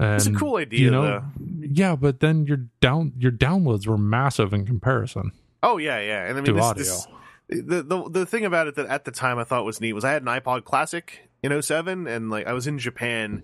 And 0.00 0.14
it's 0.16 0.26
a 0.26 0.32
cool 0.32 0.56
idea. 0.56 0.80
you 0.80 0.90
know, 0.90 1.02
though. 1.02 1.24
yeah, 1.60 1.96
but 1.96 2.20
then 2.20 2.46
your 2.46 2.58
down 2.80 3.12
your 3.18 3.32
downloads 3.32 3.86
were 3.86 3.98
massive 3.98 4.52
in 4.52 4.66
comparison 4.66 5.32
Oh 5.62 5.78
yeah, 5.78 5.98
yeah. 6.00 6.24
And 6.26 6.32
I 6.36 6.40
mean, 6.42 6.44
to 6.46 6.52
this, 6.52 6.62
audio. 6.64 6.82
this- 6.84 7.06
the 7.48 7.82
the 7.82 8.08
the 8.10 8.26
thing 8.26 8.44
about 8.44 8.66
it 8.68 8.74
that 8.76 8.86
at 8.86 9.04
the 9.04 9.10
time 9.10 9.38
I 9.38 9.44
thought 9.44 9.64
was 9.64 9.80
neat 9.80 9.92
was 9.92 10.04
I 10.04 10.12
had 10.12 10.22
an 10.22 10.28
iPod 10.28 10.64
Classic 10.64 11.28
in 11.42 11.60
07 11.62 12.06
and 12.06 12.30
like 12.30 12.46
I 12.46 12.52
was 12.54 12.66
in 12.66 12.78
Japan 12.78 13.42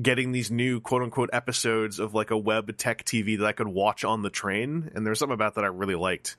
getting 0.00 0.32
these 0.32 0.50
new 0.50 0.80
quote 0.80 1.02
unquote 1.02 1.28
episodes 1.32 1.98
of 1.98 2.14
like 2.14 2.30
a 2.30 2.38
web 2.38 2.74
tech 2.78 3.04
TV 3.04 3.38
that 3.38 3.46
I 3.46 3.52
could 3.52 3.68
watch 3.68 4.02
on 4.02 4.22
the 4.22 4.30
train 4.30 4.90
and 4.94 5.04
there 5.06 5.10
was 5.10 5.18
something 5.18 5.34
about 5.34 5.54
that 5.56 5.64
I 5.64 5.68
really 5.68 5.94
liked. 5.94 6.36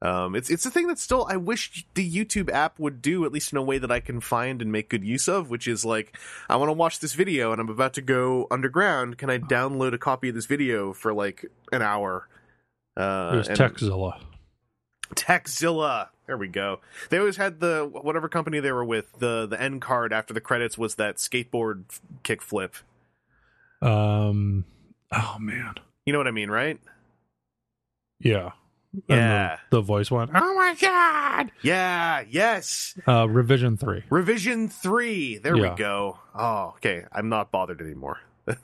Um, 0.00 0.36
it's 0.36 0.48
it's 0.48 0.64
a 0.64 0.70
thing 0.70 0.86
that 0.86 0.98
still 0.98 1.26
I 1.28 1.36
wish 1.36 1.84
the 1.94 2.08
YouTube 2.08 2.50
app 2.52 2.78
would 2.78 3.02
do 3.02 3.24
at 3.24 3.32
least 3.32 3.50
in 3.50 3.58
a 3.58 3.62
way 3.62 3.78
that 3.78 3.90
I 3.90 3.98
can 3.98 4.20
find 4.20 4.62
and 4.62 4.70
make 4.70 4.88
good 4.88 5.02
use 5.04 5.26
of, 5.28 5.50
which 5.50 5.66
is 5.66 5.84
like 5.84 6.16
I 6.48 6.54
want 6.56 6.68
to 6.68 6.72
watch 6.74 7.00
this 7.00 7.14
video 7.14 7.50
and 7.50 7.60
I'm 7.60 7.68
about 7.68 7.94
to 7.94 8.00
go 8.00 8.46
underground. 8.50 9.18
Can 9.18 9.28
I 9.28 9.38
download 9.38 9.94
a 9.94 9.98
copy 9.98 10.28
of 10.28 10.36
this 10.36 10.46
video 10.46 10.92
for 10.92 11.12
like 11.12 11.46
an 11.72 11.82
hour? 11.82 12.28
Uh, 12.96 13.42
and- 13.48 13.58
Tekzilla. 13.58 14.20
Tekzilla. 15.14 16.08
There 16.26 16.36
we 16.36 16.48
go. 16.48 16.80
They 17.08 17.18
always 17.18 17.36
had 17.36 17.58
the 17.60 17.88
whatever 17.90 18.28
company 18.28 18.60
they 18.60 18.70
were 18.72 18.84
with. 18.84 19.10
The 19.18 19.46
the 19.46 19.60
end 19.60 19.80
card 19.80 20.12
after 20.12 20.32
the 20.34 20.40
credits 20.40 20.76
was 20.78 20.96
that 20.96 21.16
skateboard 21.16 21.84
kickflip. 22.22 22.74
Um. 23.82 24.64
Oh 25.10 25.36
man. 25.40 25.74
You 26.04 26.12
know 26.12 26.18
what 26.18 26.28
I 26.28 26.32
mean, 26.32 26.50
right? 26.50 26.78
Yeah. 28.20 28.50
And 28.92 29.02
Yeah. 29.08 29.58
the, 29.70 29.76
the 29.78 29.80
voice 29.82 30.10
one. 30.10 30.30
Oh 30.34 30.54
my 30.54 30.74
god. 30.80 31.52
Yeah. 31.62 32.24
Yes. 32.28 32.94
Uh, 33.06 33.28
revision 33.28 33.76
three. 33.76 34.04
Revision 34.10 34.68
three. 34.68 35.38
There 35.38 35.56
Yeah. 35.56 35.70
we 35.72 35.76
go. 35.76 36.18
Oh, 36.34 36.72
okay. 36.76 37.04
I'm 37.12 37.28
not 37.28 37.50
bothered 37.52 37.80
anymore. 37.80 38.18
I 38.48 38.56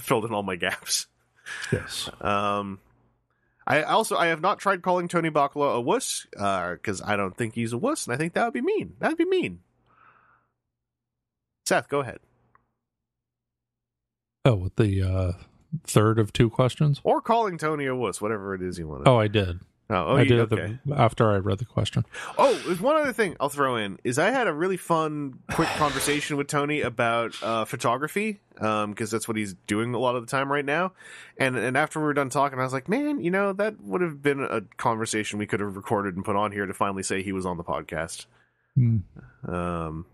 filled 0.00 0.24
in 0.24 0.32
all 0.32 0.42
my 0.42 0.56
gaps. 0.56 1.06
Yes. 1.72 2.10
Um, 2.20 2.80
I 3.66 3.82
also 3.82 4.16
I 4.16 4.26
have 4.28 4.40
not 4.40 4.58
tried 4.58 4.82
calling 4.82 5.08
Tony 5.08 5.30
Bakula 5.30 5.76
a 5.76 5.80
wuss 5.80 6.26
because 6.32 7.00
I 7.02 7.16
don't 7.16 7.36
think 7.36 7.54
he's 7.54 7.72
a 7.72 7.78
wuss, 7.78 8.06
and 8.06 8.14
I 8.14 8.16
think 8.18 8.32
that 8.34 8.44
would 8.44 8.54
be 8.54 8.60
mean. 8.62 8.94
That'd 8.98 9.18
be 9.18 9.24
mean. 9.26 9.60
Seth, 11.66 11.88
go 11.88 12.00
ahead. 12.00 12.18
Oh, 14.44 14.54
with 14.54 14.76
the 14.76 15.02
uh, 15.02 15.32
third 15.84 16.18
of 16.18 16.32
two 16.32 16.48
questions. 16.48 17.00
Or 17.04 17.20
calling 17.20 17.58
Tony 17.58 17.84
a 17.86 17.94
wuss, 17.94 18.20
whatever 18.20 18.54
it 18.54 18.62
is 18.62 18.78
you 18.78 18.88
want 18.88 19.04
to. 19.04 19.10
Oh, 19.10 19.18
I 19.18 19.28
did. 19.28 19.60
Oh, 19.90 19.94
oh 20.08 20.16
I 20.16 20.22
you, 20.22 20.28
did 20.28 20.40
okay. 20.52 20.78
the, 20.84 20.94
after 21.00 21.30
I 21.30 21.38
read 21.38 21.58
the 21.58 21.64
question. 21.64 22.04
Oh, 22.36 22.54
there's 22.66 22.80
one 22.80 22.96
other 22.96 23.14
thing 23.14 23.36
I'll 23.40 23.48
throw 23.48 23.76
in 23.76 23.98
is 24.04 24.18
I 24.18 24.30
had 24.30 24.46
a 24.46 24.52
really 24.52 24.76
fun, 24.76 25.38
quick 25.50 25.68
conversation 25.76 26.36
with 26.36 26.46
Tony 26.46 26.82
about 26.82 27.34
uh, 27.42 27.64
photography 27.64 28.40
because 28.52 29.10
that's 29.10 29.26
what 29.26 29.38
he's 29.38 29.54
doing 29.66 29.94
a 29.94 29.98
lot 29.98 30.14
of 30.14 30.26
the 30.26 30.30
time 30.30 30.52
right 30.52 30.64
now. 30.64 30.92
And 31.38 31.56
and 31.56 31.76
after 31.76 32.00
we 32.00 32.04
were 32.04 32.14
done 32.14 32.28
talking, 32.28 32.58
I 32.58 32.64
was 32.64 32.72
like, 32.72 32.88
man, 32.88 33.20
you 33.20 33.30
know, 33.30 33.54
that 33.54 33.80
would 33.80 34.02
have 34.02 34.20
been 34.20 34.42
a 34.42 34.60
conversation 34.76 35.38
we 35.38 35.46
could 35.46 35.60
have 35.60 35.76
recorded 35.76 36.16
and 36.16 36.24
put 36.24 36.36
on 36.36 36.52
here 36.52 36.66
to 36.66 36.74
finally 36.74 37.02
say 37.02 37.22
he 37.22 37.32
was 37.32 37.46
on 37.46 37.56
the 37.56 37.64
podcast. 37.64 38.26
Hmm. 38.74 38.98
Um, 39.46 40.04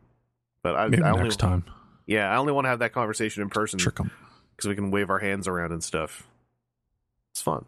but 0.62 0.76
I, 0.76 0.88
Maybe 0.88 1.02
I 1.02 1.10
only, 1.10 1.24
next 1.24 1.40
time. 1.40 1.64
yeah, 2.06 2.30
I 2.30 2.36
only 2.36 2.52
want 2.52 2.66
to 2.66 2.68
have 2.68 2.78
that 2.78 2.92
conversation 2.92 3.42
in 3.42 3.50
person 3.50 3.78
because 3.78 4.68
we 4.68 4.76
can 4.76 4.92
wave 4.92 5.10
our 5.10 5.18
hands 5.18 5.48
around 5.48 5.72
and 5.72 5.82
stuff. 5.82 6.28
It's 7.32 7.42
fun. 7.42 7.64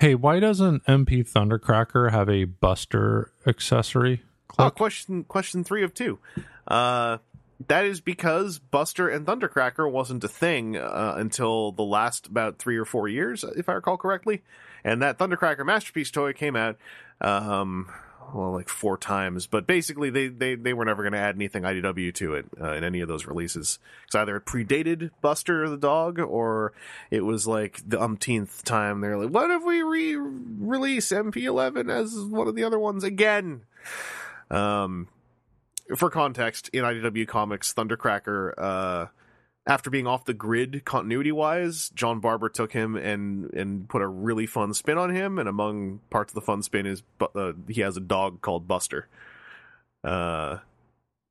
Hey, 0.00 0.14
why 0.14 0.38
doesn't 0.38 0.84
MP 0.84 1.28
Thundercracker 1.28 2.12
have 2.12 2.28
a 2.28 2.44
Buster 2.44 3.32
accessory? 3.46 4.22
Oh, 4.56 4.70
question 4.70 5.24
question 5.24 5.64
three 5.64 5.82
of 5.82 5.92
two. 5.92 6.20
Uh, 6.68 7.18
that 7.66 7.84
is 7.84 8.00
because 8.00 8.60
Buster 8.60 9.08
and 9.08 9.26
Thundercracker 9.26 9.90
wasn't 9.90 10.22
a 10.22 10.28
thing 10.28 10.76
uh, 10.76 11.14
until 11.16 11.72
the 11.72 11.82
last 11.82 12.28
about 12.28 12.58
three 12.58 12.76
or 12.76 12.84
four 12.84 13.08
years, 13.08 13.44
if 13.56 13.68
I 13.68 13.72
recall 13.72 13.96
correctly. 13.96 14.42
And 14.84 15.02
that 15.02 15.18
Thundercracker 15.18 15.66
masterpiece 15.66 16.12
toy 16.12 16.32
came 16.32 16.54
out, 16.54 16.76
um, 17.20 17.90
well, 18.32 18.52
like 18.52 18.68
four 18.68 18.96
times. 18.96 19.46
But 19.46 19.66
basically, 19.66 20.10
they 20.10 20.28
they, 20.28 20.54
they 20.54 20.72
were 20.72 20.84
never 20.84 21.02
going 21.02 21.12
to 21.12 21.18
add 21.18 21.34
anything 21.34 21.62
IDW 21.62 22.14
to 22.14 22.34
it 22.34 22.46
uh, 22.60 22.72
in 22.72 22.84
any 22.84 23.00
of 23.00 23.08
those 23.08 23.26
releases. 23.26 23.78
Because 24.04 24.22
either 24.22 24.36
it 24.36 24.46
predated 24.46 25.10
Buster 25.20 25.68
the 25.68 25.76
dog, 25.76 26.18
or 26.18 26.72
it 27.10 27.24
was 27.24 27.46
like 27.46 27.80
the 27.86 28.00
umpteenth 28.00 28.64
time 28.64 29.00
they're 29.00 29.16
like, 29.16 29.30
"What 29.30 29.50
if 29.50 29.64
we 29.64 29.82
re-release 29.82 31.08
MP11 31.08 31.90
as 31.90 32.16
one 32.16 32.48
of 32.48 32.54
the 32.54 32.64
other 32.64 32.78
ones 32.78 33.04
again?" 33.04 33.62
Um, 34.50 35.08
for 35.96 36.10
context, 36.10 36.68
in 36.72 36.84
IDW 36.84 37.26
Comics, 37.26 37.72
Thundercracker, 37.72 38.52
uh, 38.58 39.06
after 39.68 39.90
being 39.90 40.06
off 40.06 40.24
the 40.24 40.32
grid 40.32 40.82
continuity 40.86 41.30
wise, 41.30 41.90
John 41.90 42.20
Barber 42.20 42.48
took 42.48 42.72
him 42.72 42.96
and 42.96 43.52
and 43.52 43.86
put 43.86 44.00
a 44.00 44.06
really 44.08 44.46
fun 44.46 44.72
spin 44.72 44.96
on 44.96 45.14
him. 45.14 45.38
And 45.38 45.48
among 45.48 46.00
parts 46.08 46.30
of 46.32 46.34
the 46.34 46.40
fun 46.40 46.62
spin 46.62 46.86
is 46.86 47.02
uh, 47.20 47.52
he 47.68 47.82
has 47.82 47.98
a 47.98 48.00
dog 48.00 48.40
called 48.40 48.66
Buster. 48.66 49.06
Uh, 50.02 50.58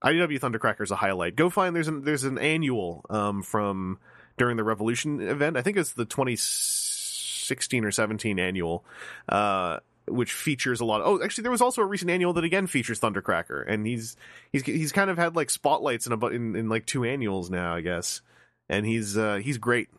IDW 0.04 0.40
Thundercracker 0.40 0.84
is 0.84 0.92
a 0.92 0.96
highlight. 0.96 1.36
Go 1.36 1.50
find 1.50 1.76
there's 1.76 1.88
an 1.88 2.04
there's 2.04 2.24
an 2.24 2.38
annual 2.38 3.04
um 3.10 3.42
from 3.42 3.98
during 4.38 4.56
the 4.56 4.64
Revolution 4.64 5.20
event. 5.20 5.58
I 5.58 5.64
think 5.64 5.76
it's 5.76 5.94
the 5.94 6.06
2016 6.06 7.84
or 7.84 7.92
17 7.92 8.38
annual. 8.38 8.86
Uh, 9.28 9.80
which 10.08 10.34
features 10.34 10.80
a 10.80 10.86
lot. 10.86 11.02
Of, 11.02 11.08
oh, 11.08 11.24
actually, 11.24 11.44
there 11.44 11.52
was 11.52 11.62
also 11.62 11.82
a 11.82 11.86
recent 11.86 12.12
annual 12.12 12.34
that 12.34 12.44
again 12.44 12.68
features 12.68 13.00
Thundercracker, 13.00 13.64
and 13.68 13.86
he's 13.86 14.16
he's 14.52 14.64
he's 14.64 14.92
kind 14.92 15.10
of 15.10 15.18
had 15.18 15.36
like 15.36 15.50
spotlights 15.50 16.08
in 16.08 16.14
a 16.14 16.26
in, 16.28 16.56
in 16.56 16.70
like 16.70 16.86
two 16.86 17.04
annuals 17.04 17.50
now, 17.50 17.76
I 17.76 17.82
guess. 17.82 18.22
And 18.70 18.86
he's 18.86 19.18
uh, 19.18 19.36
he's 19.36 19.58
great. 19.58 19.90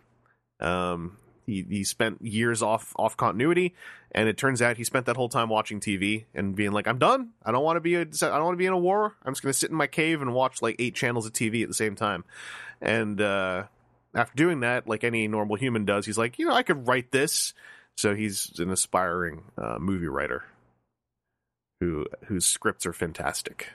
Um, 0.60 1.16
he 1.48 1.64
he 1.68 1.84
spent 1.84 2.20
years 2.20 2.62
off 2.62 2.92
off 2.96 3.16
continuity, 3.16 3.74
and 4.12 4.28
it 4.28 4.36
turns 4.36 4.60
out 4.60 4.76
he 4.76 4.84
spent 4.84 5.06
that 5.06 5.16
whole 5.16 5.30
time 5.30 5.48
watching 5.48 5.80
TV 5.80 6.26
and 6.34 6.54
being 6.54 6.72
like, 6.72 6.86
"I'm 6.86 6.98
done. 6.98 7.30
I 7.42 7.52
don't 7.52 7.64
want 7.64 7.76
to 7.76 7.80
be 7.80 7.94
a 7.94 8.00
I 8.02 8.04
don't 8.04 8.44
want 8.44 8.54
to 8.54 8.58
be 8.58 8.66
in 8.66 8.72
a 8.74 8.78
war. 8.78 9.14
I'm 9.24 9.32
just 9.32 9.42
going 9.42 9.52
to 9.52 9.58
sit 9.58 9.70
in 9.70 9.76
my 9.76 9.86
cave 9.86 10.20
and 10.20 10.34
watch 10.34 10.60
like 10.60 10.76
eight 10.78 10.94
channels 10.94 11.26
of 11.26 11.32
TV 11.32 11.62
at 11.62 11.68
the 11.68 11.74
same 11.74 11.96
time." 11.96 12.24
And 12.82 13.20
uh, 13.20 13.64
after 14.14 14.36
doing 14.36 14.60
that, 14.60 14.86
like 14.86 15.04
any 15.04 15.26
normal 15.26 15.56
human 15.56 15.86
does, 15.86 16.04
he's 16.04 16.18
like, 16.18 16.38
"You 16.38 16.46
know, 16.46 16.54
I 16.54 16.62
could 16.62 16.86
write 16.86 17.10
this." 17.10 17.54
So 17.98 18.14
he's 18.14 18.52
an 18.60 18.70
aspiring 18.70 19.42
uh, 19.60 19.78
movie 19.80 20.06
writer 20.06 20.44
who 21.80 22.06
whose 22.26 22.46
scripts 22.46 22.86
are 22.86 22.92
fantastic. 22.92 23.70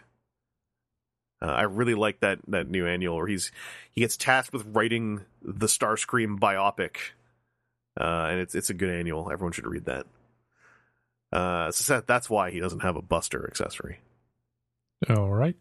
Uh, 1.41 1.47
I 1.47 1.63
really 1.63 1.93
like 1.93 2.21
that 2.21 2.39
that 2.47 2.69
new 2.69 2.88
annual 2.88 3.17
where 3.17 3.28
he's 3.28 3.51
he 3.91 3.99
gets 3.99 4.15
tasked 4.15 4.53
with 4.53 4.65
writing 4.74 5.26
the 5.41 5.65
Starscream 5.67 6.39
biopic, 6.39 6.95
uh, 7.99 8.30
and 8.32 8.39
it's 8.39 8.55
it's 8.55 8.69
a 8.69 8.74
good 8.74 8.91
annual. 8.91 9.30
Everyone 9.30 9.51
should 9.51 9.67
read 9.67 9.88
that. 9.88 10.05
Uh, 11.34 11.71
so 11.74 11.95
that, 11.95 12.07
that's 12.07 12.30
why 12.30 12.49
he 12.49 12.61
doesn't 12.61 12.80
have 12.80 12.95
a 12.95 13.01
Buster 13.01 13.45
accessory. 13.45 13.99
All 15.09 15.34
right. 15.34 15.57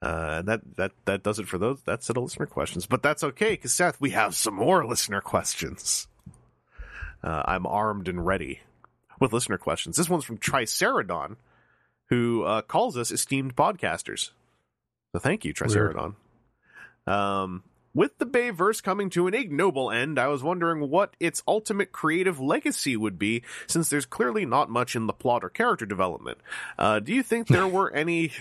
Uh, 0.00 0.40
that 0.40 0.62
that 0.76 0.92
that 1.04 1.22
does 1.22 1.38
it 1.38 1.46
for 1.46 1.58
those 1.58 1.82
that 1.82 2.02
set 2.02 2.16
of 2.16 2.22
listener 2.22 2.46
questions. 2.46 2.86
But 2.86 3.02
that's 3.02 3.22
okay 3.22 3.50
because 3.50 3.74
Seth, 3.74 4.00
we 4.00 4.10
have 4.10 4.34
some 4.34 4.54
more 4.54 4.86
listener 4.86 5.20
questions. 5.20 6.08
Uh, 7.24 7.42
I'm 7.46 7.66
armed 7.66 8.06
and 8.06 8.24
ready 8.24 8.60
with 9.18 9.32
listener 9.32 9.56
questions. 9.56 9.96
This 9.96 10.10
one's 10.10 10.24
from 10.24 10.38
Triceradon, 10.38 11.36
who 12.10 12.42
uh, 12.44 12.62
calls 12.62 12.98
us 12.98 13.10
esteemed 13.10 13.56
podcasters. 13.56 14.30
So 15.12 15.18
thank 15.20 15.44
you, 15.44 15.54
Triceradon. 15.54 16.16
Um, 17.06 17.62
with 17.94 18.18
the 18.18 18.26
Bayverse 18.26 18.82
coming 18.82 19.08
to 19.10 19.26
an 19.26 19.34
ignoble 19.34 19.90
end, 19.90 20.18
I 20.18 20.26
was 20.26 20.42
wondering 20.42 20.90
what 20.90 21.14
its 21.20 21.42
ultimate 21.46 21.92
creative 21.92 22.40
legacy 22.40 22.96
would 22.96 23.18
be, 23.18 23.42
since 23.68 23.88
there's 23.88 24.06
clearly 24.06 24.44
not 24.44 24.68
much 24.68 24.96
in 24.96 25.06
the 25.06 25.12
plot 25.12 25.44
or 25.44 25.48
character 25.48 25.86
development. 25.86 26.38
Uh, 26.76 26.98
do 26.98 27.14
you 27.14 27.22
think 27.22 27.46
there 27.46 27.68
were 27.68 27.92
any 27.92 28.32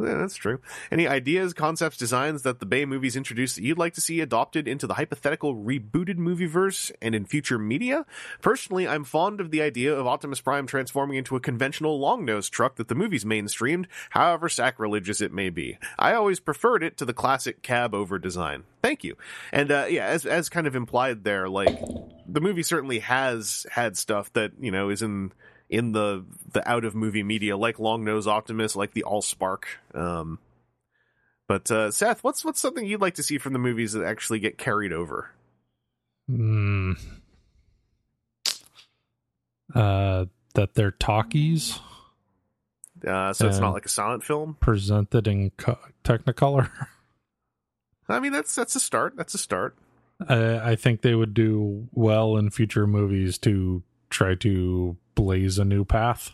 Yeah, 0.00 0.14
that's 0.14 0.36
true. 0.36 0.60
Any 0.90 1.06
ideas, 1.06 1.52
concepts, 1.52 1.96
designs 1.96 2.42
that 2.42 2.58
the 2.58 2.66
Bay 2.66 2.84
movies 2.84 3.16
introduced 3.16 3.56
that 3.56 3.62
you'd 3.62 3.78
like 3.78 3.94
to 3.94 4.00
see 4.00 4.20
adopted 4.20 4.66
into 4.66 4.86
the 4.86 4.94
hypothetical 4.94 5.54
rebooted 5.54 6.16
movieverse 6.16 6.90
and 7.02 7.14
in 7.14 7.24
future 7.24 7.58
media? 7.58 8.06
Personally, 8.40 8.88
I'm 8.88 9.04
fond 9.04 9.40
of 9.40 9.50
the 9.50 9.62
idea 9.62 9.94
of 9.94 10.06
Optimus 10.06 10.40
Prime 10.40 10.66
transforming 10.66 11.18
into 11.18 11.36
a 11.36 11.40
conventional 11.40 12.00
long-nosed 12.00 12.52
truck 12.52 12.76
that 12.76 12.88
the 12.88 12.94
movies 12.94 13.24
mainstreamed, 13.24 13.86
however 14.10 14.48
sacrilegious 14.48 15.20
it 15.20 15.32
may 15.32 15.50
be. 15.50 15.78
I 15.98 16.14
always 16.14 16.40
preferred 16.40 16.82
it 16.82 16.96
to 16.98 17.04
the 17.04 17.14
classic 17.14 17.62
cab 17.62 17.94
over 17.94 18.18
design. 18.18 18.64
Thank 18.82 19.04
you. 19.04 19.16
And 19.52 19.70
uh, 19.70 19.86
yeah, 19.88 20.06
as 20.06 20.24
as 20.24 20.48
kind 20.48 20.66
of 20.66 20.74
implied 20.74 21.24
there, 21.24 21.48
like 21.48 21.78
the 22.26 22.40
movie 22.40 22.62
certainly 22.62 23.00
has 23.00 23.66
had 23.72 23.96
stuff 23.96 24.32
that 24.32 24.52
you 24.58 24.70
know 24.70 24.88
is 24.88 25.02
in 25.02 25.32
in 25.70 25.92
the 25.92 26.26
the 26.52 26.68
out 26.68 26.84
of 26.84 26.94
movie 26.94 27.22
media, 27.22 27.56
like 27.56 27.78
Long 27.78 28.04
Nose 28.04 28.26
Optimus, 28.26 28.76
like 28.76 28.92
the 28.92 29.04
Allspark. 29.06 29.62
Um, 29.94 30.38
but 31.48 31.70
uh, 31.70 31.90
Seth, 31.90 32.22
what's 32.22 32.44
what's 32.44 32.60
something 32.60 32.84
you'd 32.84 33.00
like 33.00 33.14
to 33.14 33.22
see 33.22 33.38
from 33.38 33.54
the 33.54 33.58
movies 33.58 33.92
that 33.92 34.04
actually 34.04 34.40
get 34.40 34.58
carried 34.58 34.92
over? 34.92 35.30
Hmm. 36.28 36.92
Uh, 39.74 40.26
that 40.54 40.74
they're 40.74 40.90
talkies 40.90 41.78
Uh, 43.06 43.32
so 43.32 43.46
it's 43.46 43.58
not 43.60 43.72
like 43.72 43.86
a 43.86 43.88
silent 43.88 44.24
film. 44.24 44.56
presented 44.60 45.28
in 45.28 45.50
co- 45.50 45.78
Technicolor. 46.04 46.70
I 48.08 48.18
mean, 48.18 48.32
that's 48.32 48.54
that's 48.56 48.74
a 48.74 48.80
start. 48.80 49.14
That's 49.16 49.32
a 49.34 49.38
start. 49.38 49.76
I, 50.28 50.72
I 50.72 50.76
think 50.76 51.02
they 51.02 51.14
would 51.14 51.32
do 51.34 51.88
well 51.92 52.36
in 52.36 52.50
future 52.50 52.86
movies 52.88 53.38
to 53.38 53.82
try 54.10 54.34
to 54.36 54.96
blaze 55.14 55.58
a 55.58 55.64
new 55.64 55.84
path. 55.84 56.32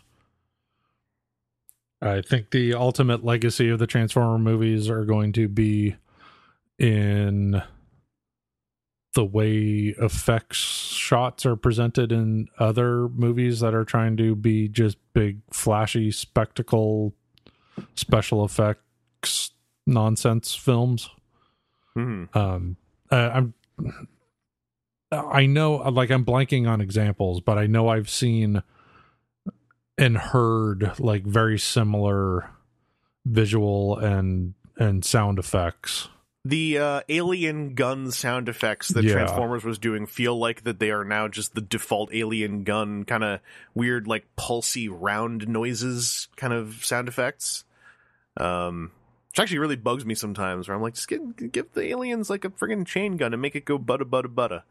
I 2.01 2.21
think 2.21 2.51
the 2.51 2.73
ultimate 2.75 3.25
legacy 3.25 3.69
of 3.69 3.79
the 3.79 3.87
Transformer 3.87 4.37
movies 4.37 4.89
are 4.89 5.03
going 5.05 5.33
to 5.33 5.47
be 5.47 5.95
in 6.77 7.61
the 9.15 9.25
way 9.25 9.95
effects 9.99 10.57
shots 10.57 11.43
are 11.43 11.55
presented 11.55 12.11
in 12.11 12.47
other 12.59 13.09
movies 13.09 13.61
that 13.61 13.73
are 13.73 13.83
trying 13.85 14.15
to 14.17 14.35
be 14.35 14.67
just 14.67 14.97
big 15.13 15.39
flashy 15.51 16.11
spectacle 16.11 17.15
special 17.95 18.45
effects 18.45 19.51
nonsense 19.87 20.53
films 20.53 21.09
Hmm. 21.95 22.25
um 22.35 22.77
uh, 23.09 23.31
i'm 23.33 23.53
i 25.11 25.45
know 25.45 25.75
like 25.75 26.09
i'm 26.09 26.25
blanking 26.25 26.67
on 26.67 26.81
examples 26.81 27.41
but 27.41 27.57
i 27.57 27.65
know 27.65 27.87
i've 27.87 28.09
seen 28.09 28.61
and 29.97 30.17
heard 30.17 30.99
like 30.99 31.23
very 31.23 31.57
similar 31.57 32.49
visual 33.25 33.97
and 33.97 34.53
and 34.77 35.03
sound 35.03 35.39
effects 35.39 36.07
The 36.45 36.77
uh, 36.77 37.01
alien 37.09 37.73
gun 37.73 38.11
sound 38.11 38.47
effects 38.47 38.89
that 38.89 39.03
Yeah. 39.03 39.13
Transformers 39.13 39.65
was 39.65 39.79
doing 39.79 40.05
feel 40.05 40.37
like 40.37 40.63
that 40.63 40.79
they 40.79 40.91
are 40.91 41.03
now 41.03 41.27
just 41.27 41.55
the 41.55 41.61
default 41.61 42.13
alien 42.13 42.63
gun 42.63 43.03
kind 43.03 43.23
of 43.23 43.41
weird, 43.73 44.07
like 44.07 44.25
pulsy 44.37 44.87
round 44.89 45.47
noises 45.49 46.29
kind 46.37 46.53
of 46.53 46.85
sound 46.85 47.09
effects. 47.09 47.65
Um, 48.37 48.91
which 49.31 49.39
actually 49.39 49.57
really 49.59 49.75
bugs 49.75 50.05
me 50.05 50.15
sometimes. 50.15 50.67
Where 50.69 50.75
I'm 50.77 50.81
like, 50.81 50.93
just 50.93 51.09
give, 51.09 51.51
give 51.51 51.73
the 51.73 51.83
aliens 51.87 52.29
like 52.29 52.45
a 52.45 52.49
friggin' 52.49 52.85
chain 52.85 53.17
gun 53.17 53.33
and 53.33 53.41
make 53.41 53.55
it 53.55 53.65
go 53.65 53.77
butta 53.77 54.03
butta 54.03 54.33
butta. 54.33 54.61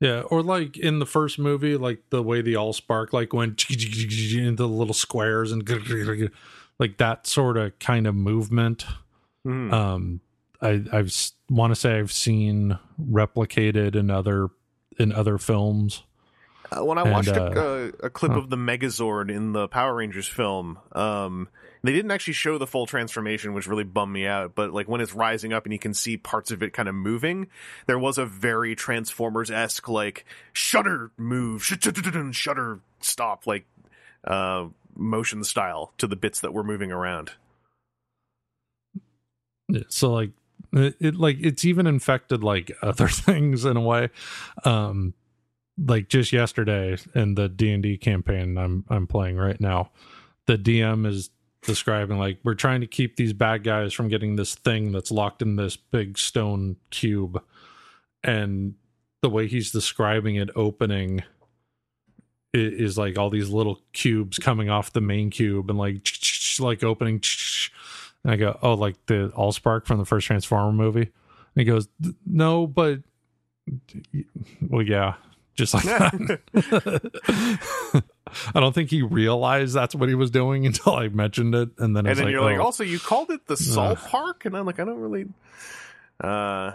Yeah 0.00 0.20
or 0.22 0.42
like 0.42 0.76
in 0.76 0.98
the 0.98 1.06
first 1.06 1.38
movie 1.38 1.76
like 1.76 2.00
the 2.10 2.22
way 2.22 2.42
the 2.42 2.56
all 2.56 2.72
spark 2.72 3.12
like 3.12 3.32
went 3.32 3.64
into 3.70 4.56
the 4.56 4.68
little 4.68 4.94
squares 4.94 5.52
and 5.52 5.64
like 6.78 6.96
that 6.98 7.26
sort 7.26 7.56
of 7.56 7.78
kind 7.78 8.06
of 8.06 8.14
movement 8.14 8.84
Hmm. 9.44 9.72
um 9.74 10.20
i 10.62 10.82
i've 10.92 11.12
want 11.50 11.70
to 11.72 11.74
say 11.76 11.98
i've 11.98 12.12
seen 12.12 12.78
replicated 12.98 13.94
in 13.94 14.10
other 14.10 14.48
in 14.98 15.12
other 15.12 15.36
films 15.38 16.02
Uh, 16.72 16.82
when 16.82 16.96
I 16.98 17.02
And, 17.02 17.12
watched 17.12 17.28
uh, 17.36 17.50
a, 17.54 17.60
a, 17.60 17.86
a 18.06 18.10
clip 18.10 18.32
huh. 18.32 18.38
of 18.38 18.48
the 18.48 18.56
Megazord 18.56 19.30
in 19.30 19.52
the 19.52 19.68
Power 19.68 19.94
Rangers 19.94 20.26
film, 20.26 20.78
um, 20.92 21.48
they 21.84 21.92
didn't 21.92 22.10
actually 22.10 22.32
show 22.32 22.56
the 22.56 22.66
full 22.66 22.86
transformation, 22.86 23.52
which 23.52 23.66
really 23.66 23.84
bummed 23.84 24.12
me 24.12 24.26
out. 24.26 24.54
But 24.54 24.72
like 24.72 24.88
when 24.88 25.02
it's 25.02 25.12
rising 25.12 25.52
up 25.52 25.64
and 25.64 25.72
you 25.72 25.78
can 25.78 25.92
see 25.92 26.16
parts 26.16 26.50
of 26.50 26.62
it 26.62 26.72
kind 26.72 26.88
of 26.88 26.94
moving, 26.94 27.48
there 27.86 27.98
was 27.98 28.16
a 28.16 28.24
very 28.24 28.74
Transformers 28.74 29.50
esque 29.50 29.86
like 29.86 30.24
shutter 30.54 31.10
move, 31.18 31.62
shutter 31.62 32.80
stop, 33.00 33.46
like 33.46 33.66
uh, 34.26 34.66
motion 34.96 35.44
style 35.44 35.92
to 35.98 36.06
the 36.06 36.16
bits 36.16 36.40
that 36.40 36.54
were 36.54 36.64
moving 36.64 36.90
around. 36.90 37.32
Yeah, 39.68 39.82
so 39.88 40.10
like 40.10 40.30
it, 40.72 40.96
it 41.00 41.14
like 41.16 41.36
it's 41.40 41.66
even 41.66 41.86
infected 41.86 42.42
like 42.42 42.72
other 42.82 43.08
things 43.08 43.64
in 43.64 43.76
a 43.76 43.80
way 43.80 44.10
um 44.64 45.14
like 45.78 46.08
just 46.08 46.32
yesterday 46.32 46.96
in 47.14 47.34
the 47.34 47.48
d&d 47.48 47.96
campaign 47.96 48.58
i'm 48.58 48.84
i'm 48.90 49.06
playing 49.06 49.36
right 49.36 49.60
now 49.60 49.90
the 50.46 50.58
dm 50.58 51.06
is 51.06 51.30
describing 51.64 52.18
like 52.18 52.38
we're 52.44 52.54
trying 52.54 52.80
to 52.80 52.86
keep 52.86 53.16
these 53.16 53.32
bad 53.32 53.64
guys 53.64 53.92
from 53.92 54.08
getting 54.08 54.36
this 54.36 54.54
thing 54.54 54.92
that's 54.92 55.10
locked 55.10 55.42
in 55.42 55.56
this 55.56 55.76
big 55.76 56.18
stone 56.18 56.76
cube 56.90 57.42
and 58.22 58.74
the 59.22 59.30
way 59.30 59.46
he's 59.46 59.70
describing 59.70 60.36
it 60.36 60.50
opening 60.54 61.22
is 62.52 62.96
like 62.96 63.18
all 63.18 63.30
these 63.30 63.50
little 63.50 63.80
cubes 63.92 64.38
coming 64.38 64.70
off 64.70 64.92
the 64.92 65.00
main 65.00 65.30
cube 65.30 65.68
and 65.68 65.78
like 65.78 66.06
like 66.60 66.84
opening 66.84 67.20
and 68.24 68.32
I 68.32 68.36
go, 68.36 68.58
oh, 68.62 68.74
like 68.74 68.96
the 69.06 69.30
Allspark 69.36 69.86
from 69.86 69.98
the 69.98 70.06
first 70.06 70.26
Transformer 70.26 70.72
movie. 70.72 71.02
And 71.02 71.10
he 71.54 71.64
goes, 71.64 71.88
no, 72.26 72.66
but 72.66 73.00
well, 74.62 74.82
yeah, 74.82 75.14
just 75.54 75.74
like 75.74 75.84
that. 76.52 78.02
I 78.54 78.60
don't 78.60 78.74
think 78.74 78.90
he 78.90 79.02
realized 79.02 79.74
that's 79.74 79.94
what 79.94 80.08
he 80.08 80.14
was 80.14 80.30
doing 80.30 80.66
until 80.66 80.94
I 80.94 81.08
mentioned 81.08 81.54
it, 81.54 81.70
and 81.78 81.96
then 81.96 82.06
and 82.06 82.16
then 82.16 82.26
like, 82.26 82.32
you're 82.32 82.42
like, 82.42 82.58
oh. 82.58 82.64
also 82.64 82.84
you 82.84 82.98
called 82.98 83.30
it 83.30 83.46
the 83.46 83.56
Salt. 83.56 83.98
Park, 83.98 84.44
and 84.44 84.56
I'm 84.56 84.66
like, 84.66 84.80
I 84.80 84.84
don't 84.84 85.00
really. 85.00 85.26
Uh, 86.22 86.72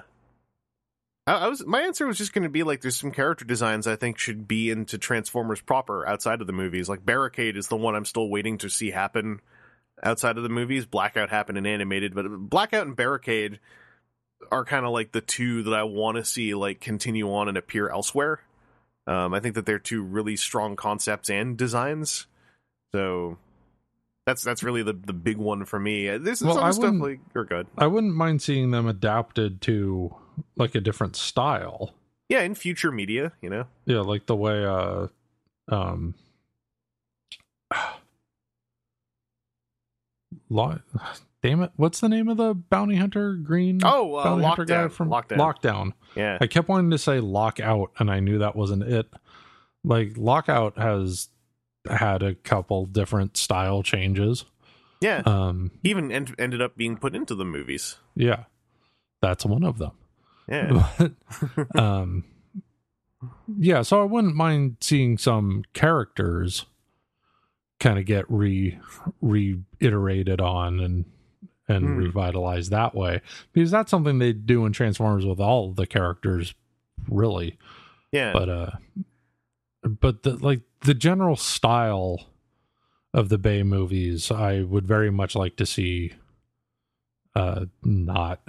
I, 1.26 1.45
I 1.45 1.47
was 1.47 1.66
my 1.66 1.82
answer 1.82 2.06
was 2.06 2.18
just 2.18 2.34
going 2.34 2.43
to 2.43 2.50
be 2.50 2.64
like, 2.64 2.82
there's 2.82 2.97
some 2.97 3.12
character 3.12 3.45
designs 3.45 3.88
I 3.88 3.95
think 3.95 4.18
should 4.18 4.47
be 4.47 4.70
into 4.70 4.97
Transformers 4.97 5.62
proper 5.62 6.08
outside 6.08 6.41
of 6.41 6.47
the 6.47 6.54
movies. 6.54 6.89
Like 6.89 7.06
Barricade 7.06 7.58
is 7.58 7.68
the 7.68 7.78
one 7.78 7.95
I'm 7.95 8.06
still 8.06 8.30
waiting 8.30 8.58
to 8.60 8.70
see 8.70 8.91
happen 8.91 9.41
outside 10.04 10.38
of 10.38 10.43
the 10.43 10.50
movies. 10.50 10.86
Blackout 10.86 11.30
happened 11.30 11.58
in 11.58 11.66
animated, 11.66 12.16
but 12.16 12.26
Blackout 12.28 12.88
and 12.88 12.95
Barricade 12.95 13.60
are 14.52 14.66
kind 14.66 14.86
of 14.86 14.91
like 14.91 15.12
the 15.12 15.22
two 15.22 15.64
that 15.64 15.74
I 15.74 15.84
want 15.84 16.18
to 16.18 16.26
see 16.26 16.54
like 16.54 16.80
continue 16.80 17.32
on 17.34 17.47
and 17.47 17.58
appear 17.58 17.89
elsewhere. 17.89 18.41
Um, 19.10 19.34
I 19.34 19.39
think 19.39 19.55
that 19.55 19.66
they're 19.66 19.80
two 19.80 20.03
really 20.03 20.36
strong 20.36 20.76
concepts 20.76 21.32
and 21.32 21.57
designs. 21.57 22.28
So 22.93 23.39
that's 24.28 24.43
that's 24.43 24.62
really 24.62 24.84
the 24.84 24.93
the 24.93 25.14
big 25.14 25.38
one 25.38 25.66
for 25.66 25.80
me. 25.80 26.05
This 26.10 26.39
There's 26.39 26.43
Well, 26.43 26.57
some 26.57 26.74
stuff 26.74 26.93
like 26.99 27.20
are 27.36 27.43
good. 27.43 27.66
I 27.76 27.88
wouldn't 27.88 28.14
mind 28.14 28.43
seeing 28.43 28.70
them 28.70 28.86
adapted 28.88 29.62
to 29.62 30.16
like 30.55 30.76
a 30.76 30.80
different 30.80 31.16
style. 31.16 31.95
Yeah, 32.30 32.41
in 32.41 32.53
future 32.53 32.91
media, 32.91 33.32
you 33.41 33.49
know. 33.49 33.66
Yeah, 33.86 34.01
like 34.01 34.28
the 34.28 34.36
way 34.36 34.64
uh 34.64 35.07
um 35.70 36.14
Lo- 40.51 40.80
damn 41.42 41.62
it, 41.64 41.72
what's 41.76 42.00
the 42.00 42.10
name 42.10 42.28
of 42.30 42.38
the 42.38 42.54
bounty 42.54 42.96
hunter 42.96 43.34
green 43.36 43.80
Oh, 43.84 44.16
uh, 44.16 44.24
bounty 44.24 44.44
hunter 44.46 44.66
lockdown. 44.66 44.92
from 44.92 45.10
lockdown. 45.10 45.38
Lockdown. 45.38 45.94
Yeah, 46.16 46.38
I 46.42 46.48
kept 46.48 46.68
wanting 46.70 46.92
to 46.92 46.98
say 46.98 47.20
lockout 47.20 47.92
and 48.00 48.10
I 48.12 48.20
knew 48.20 48.40
that 48.40 48.56
wasn't 48.56 48.84
it. 48.84 49.10
Like 49.84 50.14
lockout 50.18 50.78
has 50.78 51.30
had 51.90 52.22
a 52.24 52.36
couple 52.36 52.86
different 52.86 53.38
style 53.38 53.84
changes. 53.84 54.46
yeah. 55.02 55.22
Um 55.26 55.72
He 55.82 55.90
even 55.90 56.12
end, 56.12 56.36
ended 56.38 56.62
up 56.62 56.76
being 56.76 56.98
put 56.98 57.16
into 57.16 57.36
the 57.36 57.46
movies. 57.46 57.98
yeah. 58.16 58.44
That's 59.22 59.46
one 59.46 59.64
of 59.64 59.78
them. 59.80 59.92
Yeah. 60.48 60.88
But, 61.56 61.80
um, 61.80 62.24
yeah, 63.58 63.82
so 63.82 64.02
I 64.02 64.06
wouldn't 64.06 64.36
mind 64.36 64.78
seeing 64.80 65.18
some 65.18 65.64
characters 65.74 66.66
kind 67.82 68.00
of 68.00 68.06
get 68.06 68.24
re 68.30 68.80
reiterated 69.22 70.40
on 70.42 70.80
and 70.80 71.06
and 71.70 71.98
revitalized 71.98 72.72
that 72.72 72.96
way 72.96 73.22
because 73.54 73.72
that's 73.72 73.92
something 73.92 74.20
they 74.20 74.34
do 74.34 74.66
in 74.66 74.74
Transformers 74.74 75.26
with 75.26 75.40
all 75.40 75.72
the 75.72 75.86
characters, 75.88 76.54
really. 77.08 77.58
Yeah. 78.12 78.34
But 78.34 78.50
uh, 78.50 78.72
but 79.84 80.24
the 80.24 80.36
like 80.38 80.62
the 80.82 80.96
general 80.96 81.36
style 81.36 82.28
of 83.14 83.30
the 83.30 83.38
Bay 83.38 83.64
movies, 83.64 84.32
I 84.32 84.62
would 84.62 84.88
very 84.88 85.12
much 85.12 85.36
like 85.36 85.56
to 85.58 85.66
see 85.66 86.14
uh 87.36 87.66
not 87.84 88.42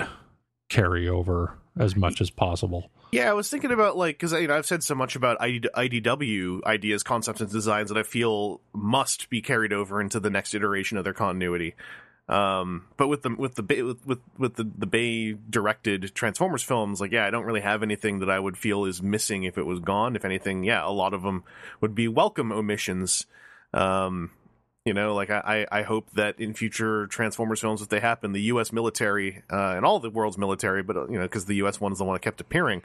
carry 0.68 1.08
over 1.08 1.58
as 1.78 1.94
much 1.94 2.20
as 2.20 2.30
possible. 2.30 2.90
Yeah, 3.12 3.28
I 3.28 3.32
was 3.32 3.50
thinking 3.50 3.72
about 3.72 3.96
like 3.96 4.16
because 4.16 4.32
you 4.32 4.46
know 4.46 4.56
I've 4.56 4.66
said 4.66 4.84
so 4.84 4.94
much 4.94 5.16
about 5.16 5.40
ID, 5.40 5.68
IDW 5.74 6.62
ideas, 6.64 7.02
concepts, 7.02 7.40
and 7.40 7.50
designs 7.50 7.88
that 7.88 7.98
I 7.98 8.02
feel 8.04 8.60
must 8.72 9.28
be 9.28 9.42
carried 9.42 9.72
over 9.72 10.00
into 10.00 10.20
the 10.20 10.30
next 10.30 10.54
iteration 10.54 10.96
of 10.96 11.04
their 11.04 11.12
continuity. 11.12 11.74
Um, 12.30 12.86
but 12.96 13.08
with 13.08 13.22
the 13.22 13.34
with 13.34 13.56
the 13.56 13.82
with 13.82 14.06
with, 14.06 14.20
with 14.38 14.54
the 14.54 14.70
the 14.78 14.86
Bay 14.86 15.32
directed 15.32 16.14
Transformers 16.14 16.62
films, 16.62 17.00
like 17.00 17.10
yeah, 17.10 17.26
I 17.26 17.30
don't 17.30 17.44
really 17.44 17.60
have 17.60 17.82
anything 17.82 18.20
that 18.20 18.30
I 18.30 18.38
would 18.38 18.56
feel 18.56 18.84
is 18.84 19.02
missing 19.02 19.42
if 19.42 19.58
it 19.58 19.66
was 19.66 19.80
gone. 19.80 20.14
If 20.14 20.24
anything, 20.24 20.62
yeah, 20.62 20.86
a 20.86 20.92
lot 20.92 21.12
of 21.12 21.22
them 21.22 21.42
would 21.80 21.92
be 21.92 22.06
welcome 22.06 22.52
omissions. 22.52 23.26
Um, 23.74 24.30
you 24.86 24.94
know, 24.94 25.14
like 25.14 25.28
I, 25.28 25.66
I 25.70 25.82
hope 25.82 26.10
that 26.12 26.40
in 26.40 26.54
future 26.54 27.06
Transformers 27.08 27.60
films, 27.60 27.82
if 27.82 27.90
they 27.90 28.00
happen, 28.00 28.32
the 28.32 28.40
U.S. 28.44 28.72
military 28.72 29.42
uh, 29.52 29.74
and 29.76 29.84
all 29.84 30.00
the 30.00 30.08
world's 30.08 30.38
military, 30.38 30.82
but 30.82 30.96
uh, 30.96 31.06
you 31.06 31.18
know, 31.18 31.22
because 31.24 31.44
the 31.44 31.56
U.S. 31.56 31.78
one 31.78 31.92
is 31.92 31.98
the 31.98 32.04
one 32.04 32.14
that 32.14 32.22
kept 32.22 32.40
appearing, 32.40 32.82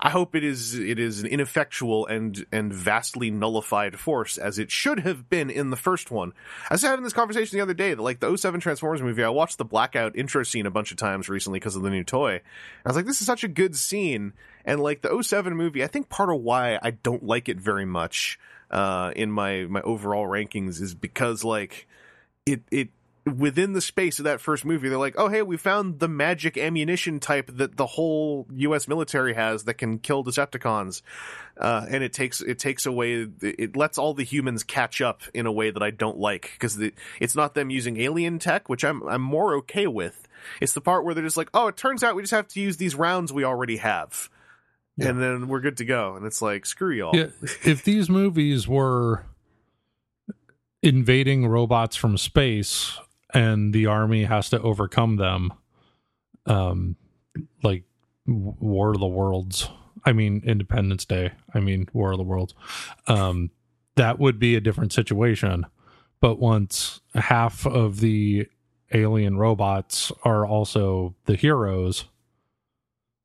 I 0.00 0.10
hope 0.10 0.34
it 0.34 0.42
is 0.42 0.74
it 0.74 0.98
is 0.98 1.20
an 1.20 1.28
ineffectual 1.28 2.04
and 2.06 2.44
and 2.50 2.72
vastly 2.74 3.30
nullified 3.30 3.96
force 3.96 4.38
as 4.38 4.58
it 4.58 4.72
should 4.72 5.00
have 5.00 5.28
been 5.28 5.48
in 5.48 5.70
the 5.70 5.76
first 5.76 6.10
one. 6.10 6.32
I 6.68 6.74
was 6.74 6.82
having 6.82 7.04
this 7.04 7.12
conversation 7.12 7.56
the 7.56 7.62
other 7.62 7.74
day 7.74 7.94
that 7.94 8.02
like 8.02 8.18
the 8.18 8.36
07 8.36 8.58
Transformers 8.58 9.00
movie, 9.00 9.22
I 9.22 9.28
watched 9.28 9.58
the 9.58 9.64
blackout 9.64 10.16
intro 10.16 10.42
scene 10.42 10.66
a 10.66 10.70
bunch 10.72 10.90
of 10.90 10.96
times 10.96 11.28
recently 11.28 11.60
because 11.60 11.76
of 11.76 11.82
the 11.82 11.90
new 11.90 12.02
toy. 12.02 12.40
I 12.84 12.88
was 12.88 12.96
like, 12.96 13.06
this 13.06 13.20
is 13.20 13.26
such 13.26 13.44
a 13.44 13.48
good 13.48 13.76
scene, 13.76 14.32
and 14.64 14.80
like 14.80 15.02
the 15.02 15.22
07 15.22 15.54
movie, 15.54 15.84
I 15.84 15.86
think 15.86 16.08
part 16.08 16.28
of 16.28 16.40
why 16.40 16.80
I 16.82 16.90
don't 16.90 17.22
like 17.22 17.48
it 17.48 17.60
very 17.60 17.84
much 17.84 18.36
uh, 18.70 19.12
in 19.14 19.30
my 19.30 19.66
my 19.68 19.80
overall 19.82 20.26
rankings 20.26 20.80
is 20.80 20.94
because 20.94 21.44
like 21.44 21.86
it 22.44 22.62
it 22.70 22.88
within 23.26 23.72
the 23.72 23.80
space 23.80 24.18
of 24.20 24.24
that 24.24 24.40
first 24.40 24.64
movie, 24.64 24.88
they're 24.88 24.98
like, 24.98 25.16
oh, 25.18 25.28
hey, 25.28 25.42
we 25.42 25.56
found 25.56 25.98
the 25.98 26.08
magic 26.08 26.56
ammunition 26.56 27.18
type 27.18 27.50
that 27.56 27.76
the 27.76 27.86
whole 27.86 28.46
U.S. 28.52 28.86
military 28.86 29.34
has 29.34 29.64
that 29.64 29.74
can 29.74 29.98
kill 29.98 30.22
Decepticons, 30.22 31.02
uh, 31.58 31.86
and 31.88 32.04
it 32.04 32.12
takes 32.12 32.40
it 32.40 32.58
takes 32.58 32.86
away 32.86 33.26
it 33.42 33.76
lets 33.76 33.98
all 33.98 34.14
the 34.14 34.24
humans 34.24 34.62
catch 34.62 35.00
up 35.00 35.22
in 35.34 35.46
a 35.46 35.52
way 35.52 35.70
that 35.70 35.82
I 35.82 35.90
don't 35.90 36.18
like 36.18 36.52
because 36.52 36.78
it's 37.20 37.34
not 37.34 37.54
them 37.54 37.70
using 37.70 38.00
alien 38.00 38.38
tech, 38.38 38.68
which 38.68 38.84
I'm 38.84 39.02
I'm 39.08 39.22
more 39.22 39.56
okay 39.56 39.86
with. 39.86 40.28
It's 40.60 40.74
the 40.74 40.80
part 40.80 41.04
where 41.04 41.14
they're 41.14 41.24
just 41.24 41.36
like, 41.36 41.50
oh, 41.52 41.66
it 41.68 41.76
turns 41.76 42.04
out 42.04 42.14
we 42.14 42.22
just 42.22 42.32
have 42.32 42.48
to 42.48 42.60
use 42.60 42.76
these 42.76 42.94
rounds 42.94 43.32
we 43.32 43.44
already 43.44 43.78
have. 43.78 44.30
Yeah. 44.96 45.08
And 45.08 45.20
then 45.22 45.48
we're 45.48 45.60
good 45.60 45.76
to 45.78 45.84
go. 45.84 46.16
And 46.16 46.24
it's 46.24 46.40
like, 46.40 46.64
screw 46.64 46.92
y'all. 46.92 47.14
Yeah, 47.14 47.26
if 47.64 47.84
these 47.84 48.08
movies 48.08 48.66
were 48.66 49.26
invading 50.82 51.46
robots 51.46 51.96
from 51.96 52.16
space 52.16 52.98
and 53.34 53.74
the 53.74 53.86
army 53.86 54.24
has 54.24 54.48
to 54.50 54.60
overcome 54.60 55.16
them, 55.16 55.52
um, 56.46 56.96
like 57.62 57.84
War 58.26 58.92
of 58.92 59.00
the 59.00 59.06
Worlds. 59.06 59.68
I 60.04 60.12
mean, 60.12 60.42
Independence 60.46 61.04
Day. 61.04 61.32
I 61.52 61.60
mean, 61.60 61.88
War 61.92 62.12
of 62.12 62.18
the 62.18 62.24
Worlds. 62.24 62.54
Um, 63.06 63.50
that 63.96 64.18
would 64.18 64.38
be 64.38 64.54
a 64.54 64.60
different 64.60 64.92
situation. 64.92 65.66
But 66.20 66.38
once 66.38 67.00
half 67.14 67.66
of 67.66 68.00
the 68.00 68.46
alien 68.92 69.36
robots 69.36 70.12
are 70.22 70.46
also 70.46 71.14
the 71.26 71.34
heroes, 71.34 72.04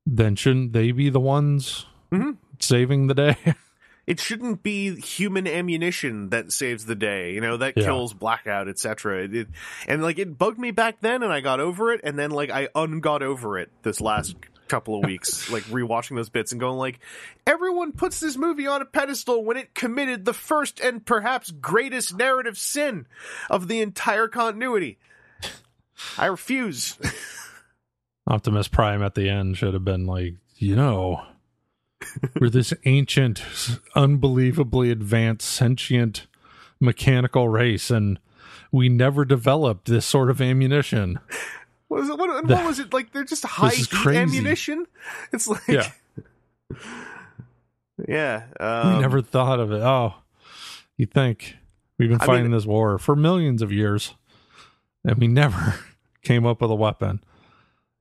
then 0.05 0.35
shouldn't 0.35 0.73
they 0.73 0.91
be 0.91 1.09
the 1.09 1.19
ones 1.19 1.85
Mhm. 2.11 2.37
saving 2.59 3.07
the 3.07 3.13
day? 3.13 3.35
it 4.07 4.19
shouldn't 4.19 4.63
be 4.63 4.99
human 4.99 5.47
ammunition 5.47 6.29
that 6.29 6.51
saves 6.51 6.85
the 6.85 6.95
day 6.95 7.33
you 7.33 7.39
know 7.41 7.55
that 7.57 7.77
Yeah. 7.77 7.83
kills 7.85 8.13
blackout 8.13 8.67
etc 8.67 9.23
it, 9.23 9.35
it, 9.35 9.47
and 9.87 10.01
like 10.01 10.17
it 10.19 10.37
bugged 10.37 10.57
me 10.57 10.71
back 10.71 10.99
then 11.01 11.21
and 11.23 11.31
i 11.31 11.39
got 11.39 11.59
over 11.59 11.93
it 11.93 12.01
and 12.03 12.17
then 12.17 12.31
like 12.31 12.49
i 12.49 12.67
ungot 12.75 13.21
over 13.21 13.59
it 13.59 13.69
this 13.83 14.01
last 14.01 14.35
couple 14.67 14.97
of 14.97 15.05
weeks 15.05 15.49
like 15.53 15.63
rewatching 15.65 16.15
those 16.15 16.29
bits 16.29 16.51
and 16.51 16.59
going 16.59 16.77
like 16.77 16.99
everyone 17.45 17.91
puts 17.91 18.19
this 18.19 18.37
movie 18.37 18.65
on 18.67 18.81
a 18.81 18.85
pedestal 18.85 19.45
when 19.45 19.55
it 19.55 19.73
committed 19.75 20.25
the 20.25 20.33
first 20.33 20.79
and 20.79 21.05
perhaps 21.05 21.51
greatest 21.51 22.17
narrative 22.17 22.57
sin 22.57 23.05
of 23.51 23.67
the 23.67 23.81
entire 23.81 24.27
continuity 24.27 24.97
i 26.17 26.25
refuse 26.25 26.97
Optimus 28.27 28.67
Prime 28.67 29.01
at 29.03 29.15
the 29.15 29.29
end 29.29 29.57
should 29.57 29.73
have 29.73 29.85
been 29.85 30.05
like, 30.05 30.35
you 30.57 30.75
know, 30.75 31.23
we're 32.39 32.49
this 32.49 32.73
ancient, 32.85 33.43
unbelievably 33.95 34.91
advanced, 34.91 35.47
sentient, 35.49 36.27
mechanical 36.79 37.49
race, 37.49 37.89
and 37.91 38.19
we 38.71 38.89
never 38.89 39.25
developed 39.25 39.87
this 39.87 40.05
sort 40.05 40.29
of 40.29 40.41
ammunition. 40.41 41.19
what 41.87 42.01
was 42.01 42.09
it 42.09 42.17
what, 42.17 42.45
what 42.47 42.65
was 42.65 42.79
it 42.79 42.93
like 42.93 43.11
they're 43.11 43.23
just 43.25 43.43
high 43.43 43.69
heat 43.69 43.93
ammunition 44.05 44.85
it's 45.33 45.47
like 45.47 45.67
Yeah. 45.67 45.91
yeah 48.07 48.43
um, 48.59 48.95
we 48.95 49.01
never 49.01 49.21
thought 49.21 49.59
of 49.59 49.71
it. 49.71 49.81
Oh, 49.81 50.13
you 50.97 51.05
think 51.05 51.55
we've 51.97 52.09
been 52.09 52.21
I 52.21 52.25
fighting 52.25 52.43
mean- 52.45 52.51
this 52.51 52.65
war 52.65 52.97
for 52.97 53.15
millions 53.15 53.61
of 53.61 53.71
years, 53.71 54.13
and 55.03 55.17
we 55.17 55.27
never 55.27 55.75
came 56.23 56.45
up 56.45 56.61
with 56.61 56.71
a 56.71 56.75
weapon 56.75 57.23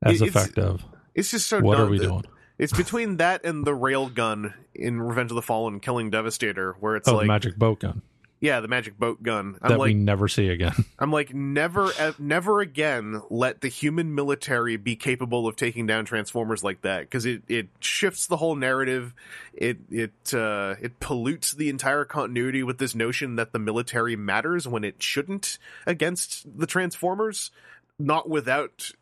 as 0.03 0.21
It- 0.21 0.29
it's- 0.29 0.45
effective. 0.45 0.85
it's 1.15 1.31
just 1.31 1.47
so 1.49 1.61
What 1.61 1.77
dumb 1.77 1.89
are 1.89 1.91
we 1.91 1.99
doing? 1.99 2.25
It's 2.59 2.73
between 2.75 3.17
that 3.19 3.45
and 3.45 3.65
the 3.65 3.75
rail 3.75 4.09
gun 4.11 4.53
in 4.75 5.01
Revenge 5.01 5.31
of 5.31 5.35
the 5.37 5.43
Fallen 5.43 5.81
killing 5.81 6.11
Devastator, 6.11 6.77
where 6.81 6.97
it's 6.97 7.09
Oh, 7.09 7.15
like, 7.15 7.23
the 7.23 7.29
magic 7.29 7.57
boat 7.57 7.81
gun 7.81 8.03
yeah, 8.43 8.61
the 8.61 8.69
magic 8.69 8.99
boat 8.99 9.23
gun. 9.23 9.59
I'm 9.61 9.69
that 9.69 9.79
like, 9.79 9.89
we 9.89 9.93
never 9.95 10.27
see 10.27 10.49
again. 10.49 10.73
I'm 10.99 11.13
like, 11.13 11.35
never, 11.35 11.91
never 12.19 12.61
again 12.63 13.21
let 13.29 13.61
the 13.61 13.69
human 13.69 14.15
military 14.15 14.79
be 14.79 14.97
capable 14.97 15.47
of 15.47 15.57
taking 15.57 15.87
down 15.87 16.07
Transformers 16.07 16.65
like 16.65 16.81
that 16.81 17.01
because 17.03 17.27
it 17.27 17.43
it 17.49 17.69
shifts 17.81 18.27
the 18.27 18.39
whole 18.39 18.57
narrative. 18.57 19.13
It 19.53 19.81
it 19.91 20.33
uh, 20.33 20.77
it 20.81 21.01
pollutes 21.01 21.53
the 21.53 21.69
entire 21.69 22.07
continuity 22.07 22.63
with 22.63 22.79
this 22.79 22.95
notion 22.95 23.37
that 23.37 23.53
the 23.53 23.59
military 23.59 24.17
matters 24.17 24.67
when 24.67 24.85
it 24.85 25.03
shouldn't 25.03 25.59
against 25.87 26.47
the 26.59 26.67
Transformers, 26.67 27.51
not 27.99 28.31
without 28.31 28.93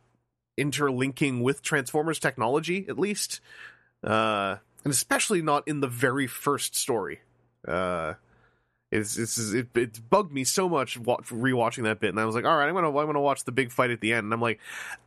interlinking 0.58 1.42
with 1.42 1.62
Transformers 1.62 2.18
technology 2.18 2.86
at 2.88 2.98
least, 2.98 3.40
uh, 4.04 4.56
and 4.84 4.92
especially 4.92 5.42
not 5.42 5.66
in 5.66 5.80
the 5.80 5.88
very 5.88 6.26
first 6.26 6.74
story. 6.74 7.20
Uh, 7.66 8.14
it's 8.90 9.18
it's 9.18 9.36
it, 9.52 9.68
it 9.74 10.08
bugged 10.08 10.32
me 10.32 10.44
so 10.44 10.68
much 10.68 10.98
rewatching 10.98 11.82
that 11.84 12.00
bit, 12.00 12.10
and 12.10 12.18
I 12.18 12.24
was 12.24 12.34
like, 12.34 12.46
all 12.46 12.56
right, 12.56 12.68
I'm 12.68 12.74
gonna 12.74 12.88
I'm 12.88 13.06
gonna 13.06 13.20
watch 13.20 13.44
the 13.44 13.52
big 13.52 13.70
fight 13.70 13.90
at 13.90 14.00
the 14.00 14.14
end, 14.14 14.24
and 14.24 14.32
I'm 14.32 14.40
like, 14.40 14.60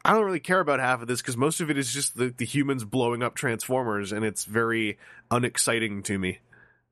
I 0.06 0.14
don't 0.14 0.24
really 0.24 0.40
care 0.40 0.60
about 0.60 0.80
half 0.80 1.02
of 1.02 1.08
this 1.08 1.22
because 1.22 1.36
most 1.36 1.62
of 1.62 1.72
it 1.72 1.78
is 1.78 1.92
just 1.92 2.16
the 2.16 2.34
the 2.36 2.46
humans 2.46 2.84
blowing 2.84 3.24
up 3.24 3.34
Transformers, 3.34 4.12
and 4.12 4.24
it's 4.24 4.46
very 4.46 5.00
unexciting 5.32 6.04
to 6.04 6.20
me. 6.20 6.40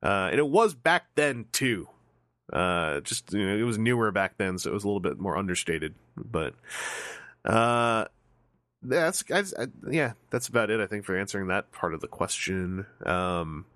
Uh, 0.02 0.28
and 0.30 0.38
it 0.38 0.48
was 0.48 0.74
back 0.74 1.06
then 1.14 1.46
too. 1.52 1.88
Uh, 2.52 3.00
just 3.00 3.32
you 3.32 3.46
know, 3.46 3.56
it 3.56 3.62
was 3.62 3.78
newer 3.78 4.10
back 4.10 4.36
then, 4.36 4.58
so 4.58 4.70
it 4.70 4.74
was 4.74 4.82
a 4.82 4.88
little 4.88 5.00
bit 5.00 5.20
more 5.20 5.36
understated. 5.36 5.94
But 6.16 6.54
uh, 7.44 8.06
that's 8.82 9.24
I, 9.30 9.40
I, 9.40 9.66
yeah, 9.90 10.12
that's 10.30 10.48
about 10.48 10.70
it. 10.70 10.80
I 10.80 10.86
think 10.86 11.04
for 11.04 11.16
answering 11.16 11.48
that 11.48 11.72
part 11.72 11.94
of 11.94 12.00
the 12.00 12.08
question. 12.08 12.86
Um, 13.04 13.66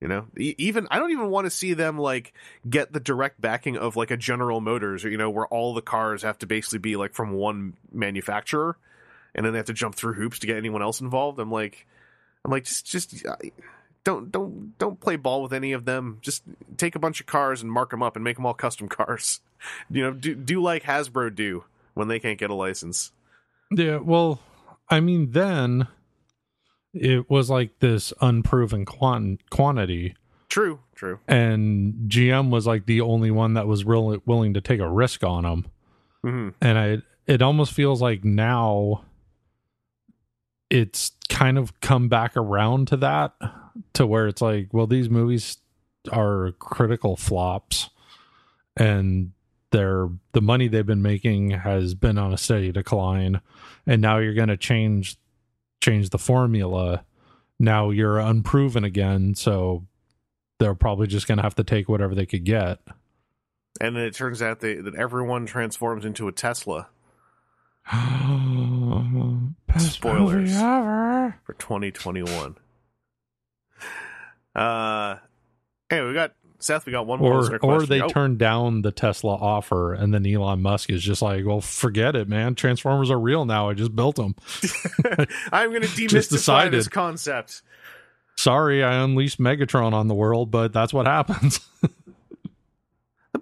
you 0.00 0.08
know, 0.08 0.26
E- 0.38 0.54
even 0.58 0.86
I 0.90 0.98
don't 0.98 1.12
even 1.12 1.30
want 1.30 1.46
to 1.46 1.50
see 1.50 1.72
them 1.72 1.98
like 1.98 2.34
get 2.68 2.92
the 2.92 3.00
direct 3.00 3.40
backing 3.40 3.78
of 3.78 3.96
like 3.96 4.10
a 4.10 4.16
General 4.16 4.60
Motors, 4.60 5.04
or 5.04 5.10
you 5.10 5.16
know, 5.16 5.30
where 5.30 5.46
all 5.46 5.74
the 5.74 5.82
cars 5.82 6.22
have 6.22 6.38
to 6.38 6.46
basically 6.46 6.78
be 6.78 6.96
like 6.96 7.14
from 7.14 7.32
one 7.32 7.74
manufacturer, 7.92 8.76
and 9.34 9.44
then 9.44 9.52
they 9.52 9.58
have 9.58 9.66
to 9.66 9.72
jump 9.72 9.94
through 9.94 10.14
hoops 10.14 10.40
to 10.40 10.46
get 10.46 10.56
anyone 10.56 10.82
else 10.82 11.00
involved. 11.00 11.38
I'm 11.38 11.50
like, 11.50 11.86
I'm 12.44 12.50
like, 12.50 12.64
just 12.64 12.86
just 12.86 13.26
uh, 13.26 13.36
don't 14.04 14.30
don't 14.30 14.76
don't 14.78 15.00
play 15.00 15.16
ball 15.16 15.42
with 15.42 15.54
any 15.54 15.72
of 15.72 15.84
them. 15.84 16.18
Just 16.20 16.42
take 16.76 16.94
a 16.94 17.00
bunch 17.00 17.20
of 17.20 17.26
cars 17.26 17.62
and 17.62 17.72
mark 17.72 17.90
them 17.90 18.02
up 18.02 18.14
and 18.14 18.22
make 18.22 18.36
them 18.36 18.46
all 18.46 18.54
custom 18.54 18.88
cars. 18.90 19.40
You 19.90 20.02
know, 20.02 20.12
do 20.12 20.34
do 20.34 20.60
like 20.62 20.82
Hasbro 20.82 21.34
do 21.34 21.64
when 21.94 22.08
they 22.08 22.20
can't 22.20 22.38
get 22.38 22.50
a 22.50 22.54
license. 22.54 23.12
Yeah, 23.70 23.96
well, 23.98 24.40
I 24.88 25.00
mean, 25.00 25.30
then 25.32 25.88
it 26.92 27.28
was 27.28 27.50
like 27.50 27.78
this 27.80 28.12
unproven 28.20 28.84
quant- 28.84 29.48
quantity, 29.50 30.14
True, 30.48 30.80
true. 30.94 31.18
and 31.26 32.08
GM 32.08 32.50
was 32.50 32.66
like 32.66 32.86
the 32.86 33.00
only 33.00 33.30
one 33.32 33.54
that 33.54 33.66
was 33.66 33.84
really 33.84 34.20
willing 34.26 34.54
to 34.54 34.60
take 34.60 34.80
a 34.80 34.88
risk 34.88 35.24
on 35.24 35.42
them. 35.42 35.66
hmm 36.22 36.48
And 36.60 36.78
I, 36.78 36.98
it 37.26 37.42
almost 37.42 37.72
feels 37.72 38.00
like 38.00 38.22
now 38.24 39.02
it's 40.70 41.12
kind 41.28 41.58
of 41.58 41.80
come 41.80 42.08
back 42.08 42.36
around 42.36 42.88
to 42.88 42.96
that 42.98 43.34
to 43.94 44.06
where 44.06 44.28
it's 44.28 44.42
like, 44.42 44.68
well, 44.72 44.86
these 44.86 45.08
movies 45.10 45.58
are 46.12 46.52
critical 46.58 47.16
flops 47.16 47.90
and 48.76 49.32
they're 49.74 50.08
the 50.30 50.40
money 50.40 50.68
they've 50.68 50.86
been 50.86 51.02
making 51.02 51.50
has 51.50 51.94
been 51.94 52.16
on 52.16 52.32
a 52.32 52.38
steady 52.38 52.70
decline 52.70 53.40
and 53.88 54.00
now 54.00 54.18
you're 54.18 54.32
going 54.32 54.48
to 54.48 54.56
change 54.56 55.16
change 55.82 56.10
the 56.10 56.18
formula 56.18 57.04
now 57.58 57.90
you're 57.90 58.20
unproven 58.20 58.84
again 58.84 59.34
so 59.34 59.84
they're 60.60 60.76
probably 60.76 61.08
just 61.08 61.26
going 61.26 61.38
to 61.38 61.42
have 61.42 61.56
to 61.56 61.64
take 61.64 61.88
whatever 61.88 62.14
they 62.14 62.24
could 62.24 62.44
get 62.44 62.78
And 63.80 63.96
then 63.96 64.04
it 64.04 64.14
turns 64.14 64.40
out 64.40 64.60
they, 64.60 64.76
that 64.76 64.94
everyone 64.94 65.44
transforms 65.44 66.04
into 66.04 66.28
a 66.28 66.32
Tesla 66.32 66.86
Spoilers. 69.76 70.54
ever. 70.54 71.40
for 71.44 71.54
2021. 71.54 72.54
Uh, 74.54 75.16
hey, 75.90 76.00
we 76.00 76.14
got 76.14 76.32
Seth. 76.64 76.86
We 76.86 76.92
got 76.92 77.06
one 77.06 77.20
more 77.20 77.44
or 77.54 77.58
or 77.58 77.86
they 77.86 78.00
Oh, 78.00 78.08
turn 78.08 78.36
down 78.36 78.82
the 78.82 78.90
Tesla 78.90 79.34
offer, 79.34 79.94
and 79.94 80.12
then 80.12 80.26
Elon 80.26 80.62
Musk 80.62 80.90
is 80.90 81.02
just 81.02 81.22
like, 81.22 81.44
"Well, 81.44 81.60
forget 81.60 82.16
it, 82.16 82.28
man. 82.28 82.54
Transformers 82.54 83.10
are 83.10 83.18
real 83.20 83.44
now. 83.44 83.68
I 83.68 83.74
just 83.74 83.94
built 83.94 84.16
them. 84.16 84.34
I'm 85.52 85.70
going 85.70 85.82
to 85.82 85.88
demystify 85.88 86.70
this 86.70 86.88
concept. 86.88 87.62
Sorry, 88.36 88.82
I 88.82 89.02
unleashed 89.04 89.38
Megatron 89.38 89.92
on 89.92 90.08
the 90.08 90.14
world, 90.14 90.50
but 90.50 90.72
that's 90.72 90.92
what 90.92 91.06
happens. 91.06 91.60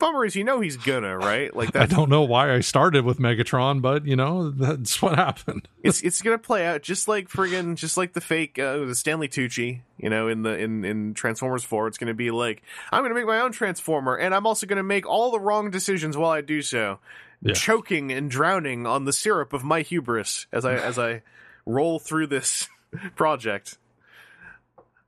Bummer 0.02 0.24
is, 0.24 0.34
you 0.34 0.42
know, 0.42 0.58
he's 0.60 0.76
gonna 0.76 1.16
right. 1.16 1.54
Like 1.54 1.70
that. 1.72 1.82
I 1.84 1.86
don't 1.86 2.10
know 2.10 2.22
why 2.22 2.52
I 2.52 2.58
started 2.58 3.04
with 3.04 3.18
Megatron, 3.20 3.80
but 3.80 4.04
you 4.04 4.16
know 4.16 4.50
that's 4.50 5.00
what 5.00 5.14
happened. 5.14 5.68
it's 5.84 6.02
it's 6.02 6.20
gonna 6.22 6.38
play 6.38 6.66
out 6.66 6.82
just 6.82 7.06
like 7.06 7.28
friggin' 7.28 7.76
just 7.76 7.96
like 7.96 8.12
the 8.12 8.20
fake 8.20 8.58
uh, 8.58 8.78
the 8.84 8.96
Stanley 8.96 9.28
Tucci, 9.28 9.82
you 9.98 10.10
know, 10.10 10.26
in 10.26 10.42
the 10.42 10.58
in 10.58 10.84
in 10.84 11.14
Transformers 11.14 11.62
Four. 11.62 11.86
It's 11.86 11.98
gonna 11.98 12.14
be 12.14 12.32
like 12.32 12.64
I'm 12.90 13.04
gonna 13.04 13.14
make 13.14 13.26
my 13.26 13.38
own 13.38 13.52
Transformer, 13.52 14.16
and 14.16 14.34
I'm 14.34 14.44
also 14.44 14.66
gonna 14.66 14.82
make 14.82 15.06
all 15.06 15.30
the 15.30 15.38
wrong 15.38 15.70
decisions 15.70 16.16
while 16.16 16.32
I 16.32 16.40
do 16.40 16.62
so, 16.62 16.98
Yeah. 17.40 17.54
choking 17.54 18.10
and 18.10 18.28
drowning 18.28 18.88
on 18.88 19.04
the 19.04 19.12
syrup 19.12 19.52
of 19.52 19.62
my 19.62 19.82
hubris 19.82 20.48
as 20.50 20.64
I 20.64 20.74
as 20.74 20.98
I 20.98 21.22
roll 21.64 22.00
through 22.00 22.26
this 22.26 22.68
project. 23.14 23.78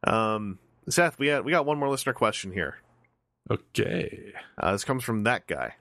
Um, 0.05 0.61
Seth, 0.89 1.19
we 1.19 1.27
got 1.27 1.45
we 1.45 1.51
got 1.51 1.67
one 1.67 1.79
more 1.81 1.89
listener 1.89 2.13
question 2.13 2.53
here. 2.53 2.77
Okay, 3.51 4.33
Uh, 4.59 4.73
this 4.73 4.85
comes 4.85 5.05
from 5.05 5.25
that 5.25 5.47
guy. 5.47 5.75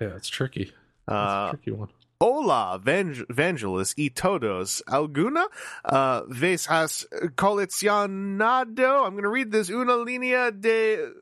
yeah, 0.00 0.14
it's 0.16 0.28
tricky. 0.28 0.72
That's 1.06 1.16
Uh, 1.16 1.46
a 1.48 1.50
tricky 1.56 1.70
one. 1.72 1.88
Hola, 2.20 2.78
Vang- 2.82 3.24
Vangelis 3.30 3.94
y 3.96 4.10
todos. 4.14 4.82
Alguna 4.86 5.46
uh, 5.86 6.22
vez 6.28 6.66
has 6.66 7.06
coleccionado? 7.36 9.06
I'm 9.06 9.12
going 9.12 9.22
to 9.22 9.28
read 9.30 9.50
this. 9.50 9.70
Una 9.70 9.92
línea 9.94 10.50
de. 10.58 11.12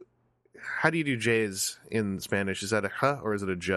How 0.80 0.90
do 0.90 0.98
you 0.98 1.04
do 1.04 1.16
J's 1.16 1.78
in 1.90 2.18
Spanish? 2.20 2.62
Is 2.64 2.70
that 2.70 2.84
a 2.84 2.88
huh 2.88 3.18
or 3.22 3.32
is 3.34 3.42
it 3.44 3.48
a 3.48 3.54
j? 3.56 3.74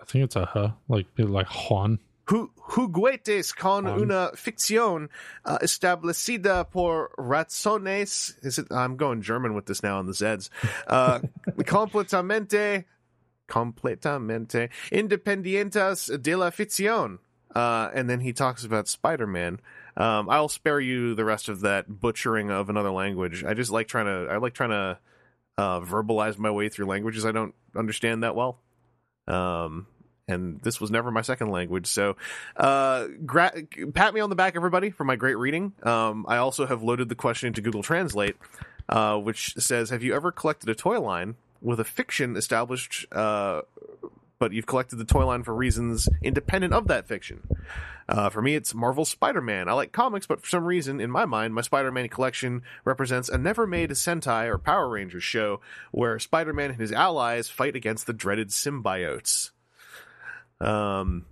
I 0.00 0.04
think 0.06 0.24
it's 0.24 0.36
a 0.36 0.46
huh, 0.46 0.70
like 0.88 1.06
like 1.18 1.48
Juan. 1.48 1.98
Ju- 2.30 2.50
Juguetes 2.56 3.52
con 3.56 3.84
Juan. 3.84 4.00
una 4.00 4.30
ficción 4.36 5.08
uh, 5.44 5.58
establecida 5.62 6.70
por 6.70 7.10
razones. 7.18 8.34
Is 8.44 8.58
it? 8.58 8.68
I'm 8.70 8.96
going 8.96 9.20
German 9.20 9.54
with 9.54 9.66
this 9.66 9.82
now 9.82 9.98
on 9.98 10.06
the 10.06 10.12
Zeds. 10.12 10.48
Uh, 10.86 11.18
completamente, 11.64 12.84
completamente 13.48 14.70
independientes 14.92 16.22
de 16.22 16.36
la 16.36 16.50
ficción. 16.50 17.18
Uh, 17.54 17.90
and 17.92 18.08
then 18.08 18.20
he 18.20 18.32
talks 18.32 18.64
about 18.64 18.86
Spider 18.86 19.26
Man. 19.26 19.58
Um, 19.96 20.30
I'll 20.30 20.48
spare 20.48 20.78
you 20.78 21.14
the 21.16 21.24
rest 21.24 21.48
of 21.48 21.62
that 21.62 22.00
butchering 22.00 22.48
of 22.50 22.70
another 22.70 22.92
language. 22.92 23.44
I 23.44 23.54
just 23.54 23.72
like 23.72 23.88
trying 23.88 24.06
to. 24.06 24.32
I 24.32 24.36
like 24.36 24.54
trying 24.54 24.70
to 24.70 24.98
uh, 25.58 25.80
verbalize 25.80 26.38
my 26.38 26.50
way 26.50 26.68
through 26.68 26.86
languages 26.86 27.26
I 27.26 27.32
don't 27.32 27.54
understand 27.74 28.22
that 28.22 28.36
well. 28.36 28.60
Um, 29.26 29.88
and 30.30 30.60
this 30.60 30.80
was 30.80 30.90
never 30.90 31.10
my 31.10 31.22
second 31.22 31.50
language. 31.50 31.86
So, 31.86 32.16
uh, 32.56 33.06
gra- 33.24 33.62
pat 33.94 34.14
me 34.14 34.20
on 34.20 34.30
the 34.30 34.36
back, 34.36 34.56
everybody, 34.56 34.90
for 34.90 35.04
my 35.04 35.16
great 35.16 35.36
reading. 35.36 35.72
Um, 35.82 36.24
I 36.28 36.36
also 36.38 36.66
have 36.66 36.82
loaded 36.82 37.08
the 37.08 37.14
question 37.14 37.48
into 37.48 37.60
Google 37.60 37.82
Translate, 37.82 38.36
uh, 38.88 39.16
which 39.18 39.54
says, 39.54 39.90
"Have 39.90 40.02
you 40.02 40.14
ever 40.14 40.32
collected 40.32 40.68
a 40.68 40.74
toy 40.74 41.00
line 41.00 41.36
with 41.60 41.80
a 41.80 41.84
fiction 41.84 42.36
established?" 42.36 43.06
Uh, 43.12 43.62
but 44.40 44.52
you've 44.52 44.66
collected 44.66 44.96
the 44.96 45.04
toy 45.04 45.24
line 45.26 45.44
for 45.44 45.54
reasons 45.54 46.08
independent 46.22 46.72
of 46.72 46.88
that 46.88 47.06
fiction. 47.06 47.46
Uh, 48.08 48.28
for 48.28 48.42
me, 48.42 48.56
it's 48.56 48.74
Marvel 48.74 49.04
Spider 49.04 49.40
Man. 49.40 49.68
I 49.68 49.72
like 49.72 49.92
comics, 49.92 50.26
but 50.26 50.40
for 50.40 50.48
some 50.48 50.64
reason, 50.64 51.00
in 51.00 51.10
my 51.10 51.26
mind, 51.26 51.54
my 51.54 51.60
Spider 51.60 51.92
Man 51.92 52.08
collection 52.08 52.62
represents 52.84 53.28
a 53.28 53.38
never 53.38 53.68
made 53.68 53.90
Sentai 53.90 54.46
or 54.46 54.58
Power 54.58 54.88
Rangers 54.88 55.22
show 55.22 55.60
where 55.92 56.18
Spider 56.18 56.52
Man 56.52 56.70
and 56.70 56.80
his 56.80 56.90
allies 56.90 57.48
fight 57.48 57.76
against 57.76 58.08
the 58.08 58.12
dreaded 58.12 58.48
symbiotes. 58.48 59.50
Um, 60.60 61.24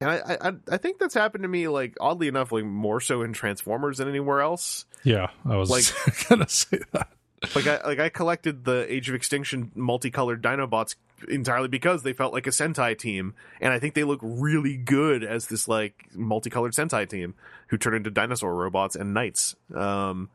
and 0.00 0.10
I, 0.10 0.36
I, 0.40 0.52
I 0.72 0.76
think 0.76 0.98
that's 0.98 1.14
happened 1.14 1.42
to 1.42 1.48
me, 1.48 1.66
like, 1.68 1.96
oddly 2.00 2.28
enough, 2.28 2.52
like, 2.52 2.64
more 2.64 3.00
so 3.00 3.22
in 3.22 3.32
Transformers 3.32 3.98
than 3.98 4.08
anywhere 4.08 4.40
else. 4.40 4.84
Yeah, 5.02 5.28
I 5.44 5.56
was 5.56 5.70
Like- 5.70 6.26
gonna 6.28 6.48
say 6.48 6.78
that. 6.92 7.08
Like 7.54 7.68
I 7.68 7.80
like 7.86 8.00
I 8.00 8.08
collected 8.08 8.64
the 8.64 8.84
Age 8.92 9.08
of 9.08 9.14
Extinction 9.14 9.70
multicolored 9.76 10.42
Dinobots 10.42 10.96
entirely 11.28 11.68
because 11.68 12.02
they 12.02 12.12
felt 12.12 12.32
like 12.32 12.48
a 12.48 12.50
Sentai 12.50 12.98
team, 12.98 13.32
and 13.60 13.72
I 13.72 13.78
think 13.78 13.94
they 13.94 14.02
look 14.02 14.18
really 14.20 14.76
good 14.76 15.22
as 15.22 15.46
this 15.46 15.68
like 15.68 16.06
multicolored 16.14 16.72
Sentai 16.72 17.08
team 17.08 17.34
who 17.68 17.78
turn 17.78 17.94
into 17.94 18.10
dinosaur 18.10 18.52
robots 18.56 18.96
and 18.96 19.14
knights. 19.14 19.54
Um, 19.72 20.30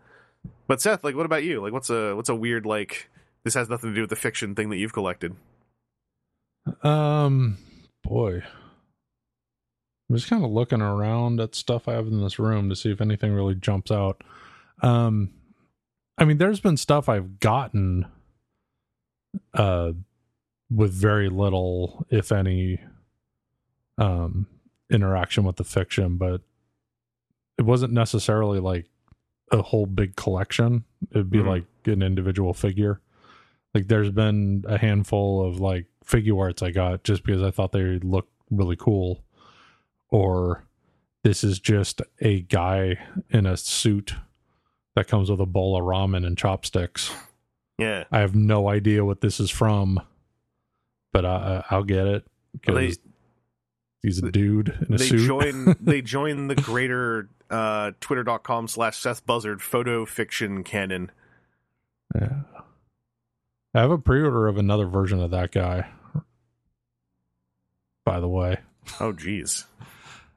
but 0.68 0.80
Seth, 0.82 1.04
like, 1.04 1.14
what 1.16 1.26
about 1.26 1.44
you? 1.44 1.62
Like, 1.62 1.74
what's 1.74 1.90
a 1.90 2.16
what's 2.16 2.30
a 2.30 2.36
weird 2.36 2.66
like 2.66 3.10
this 3.44 3.54
has 3.56 3.68
nothing 3.68 3.90
to 3.90 3.96
do 3.96 4.02
with 4.02 4.10
the 4.10 4.16
fiction 4.16 4.56
thing 4.56 4.70
that 4.70 4.78
you've 4.78 4.94
collected? 4.94 5.36
Um, 6.84 7.58
boy, 8.04 8.44
I'm 10.10 10.16
just 10.16 10.30
kind 10.30 10.44
of 10.44 10.52
looking 10.52 10.82
around 10.82 11.40
at 11.40 11.56
stuff 11.56 11.88
I 11.88 11.94
have 11.94 12.08
in 12.08 12.22
this 12.22 12.38
room 12.40 12.70
to 12.70 12.76
see 12.76 12.92
if 12.92 13.02
anything 13.02 13.34
really 13.34 13.56
jumps 13.56 13.92
out. 13.92 14.24
Um, 14.82 15.32
I 16.18 16.26
mean, 16.26 16.38
there's 16.38 16.60
been 16.60 16.78
stuff 16.78 17.10
I've 17.10 17.40
gotten, 17.40 18.06
uh, 19.54 19.94
with 20.70 20.94
very 20.94 21.30
little, 21.30 22.06
if 22.10 22.32
any, 22.32 22.80
um, 23.98 24.48
interaction 24.92 25.44
with 25.44 25.56
the 25.56 25.64
fiction, 25.64 26.18
but 26.18 26.42
it 27.58 27.64
wasn't 27.64 27.94
necessarily 27.94 28.60
like 28.60 28.90
a 29.52 29.62
whole 29.62 29.86
big 29.86 30.16
collection. 30.16 30.84
It'd 31.12 31.30
be 31.30 31.40
Mhm. 31.40 31.48
like 31.48 31.66
an 31.86 32.02
individual 32.02 32.54
figure. 32.54 33.02
Like 33.74 33.88
there's 33.88 34.10
been 34.12 34.66
a 34.68 34.78
handful 34.78 35.46
of 35.46 35.60
like 35.60 35.86
Figuarts 36.06 36.62
I 36.62 36.72
got 36.72 37.04
just 37.04 37.24
because 37.24 37.42
I 37.42 37.52
thought 37.52 37.72
they 37.72 38.00
looked 38.00 38.32
really 38.52 38.76
cool. 38.76 39.24
Or 40.10 40.64
this 41.24 41.44
is 41.44 41.60
just 41.60 42.02
a 42.20 42.42
guy 42.42 42.98
in 43.30 43.46
a 43.46 43.58
suit 43.58 44.14
that 44.96 45.08
comes 45.08 45.32
with 45.32 45.40
a 45.40 45.46
bowl 45.46 45.76
of 45.76 45.84
ramen 45.84 46.26
and 46.26 46.38
chopsticks. 46.38 47.12
Yeah, 47.80 48.04
I 48.12 48.20
have 48.20 48.36
no 48.36 48.70
idea 48.70 49.04
what 49.04 49.22
this 49.22 49.40
is 49.40 49.50
from, 49.50 50.00
but 51.12 51.26
I, 51.26 51.64
I- 51.70 51.76
I'll 51.76 51.84
get 51.84 52.06
it 52.06 52.26
because 52.52 53.00
he's 54.04 54.20
a 54.20 54.32
dude 54.32 54.70
in 54.88 54.94
a 54.94 54.98
they 54.98 55.08
suit. 55.08 55.26
join 55.26 55.76
they 55.82 56.02
join 56.04 56.48
the 56.48 56.56
greater 56.56 57.30
uh, 57.50 57.92
Twitter.com 58.00 58.68
slash 58.68 58.98
Seth 59.00 59.26
Buzzard 59.26 59.62
photo 59.64 60.06
fiction 60.06 60.64
canon. 60.64 61.12
Yeah. 62.14 62.42
I 63.74 63.82
have 63.82 63.92
a 63.92 63.98
pre-order 63.98 64.48
of 64.48 64.58
another 64.58 64.86
version 64.86 65.20
of 65.20 65.32
that 65.32 65.52
guy. 65.52 65.88
By 68.06 68.20
the 68.20 68.28
way, 68.28 68.58
Oh, 69.00 69.14
geez. 69.14 69.66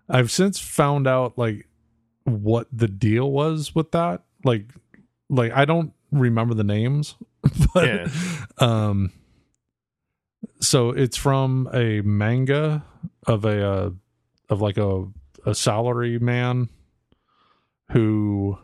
I've 0.09 0.30
since 0.30 0.61
found 0.61 1.07
out 1.09 1.37
like 1.37 1.66
what 2.24 2.68
the 2.72 2.87
deal 2.89 3.30
was 3.30 3.74
with 3.74 3.91
that. 3.93 4.22
Like, 4.45 4.66
like 5.28 5.53
I 5.53 5.64
don't 5.64 5.93
remember 6.12 6.55
the 6.55 6.62
names, 6.64 7.16
but 7.74 7.84
Yeah. 7.87 8.09
um, 8.59 9.12
so 10.61 10.91
it's 10.91 11.16
from 11.16 11.68
a 11.74 12.01
manga 12.03 12.84
of 13.26 13.45
a 13.45 13.66
uh, 13.68 13.91
of 14.49 14.61
like 14.62 14.78
a 14.78 15.07
a 15.45 15.55
salary 15.55 16.18
man 16.20 16.68
who 17.93 18.59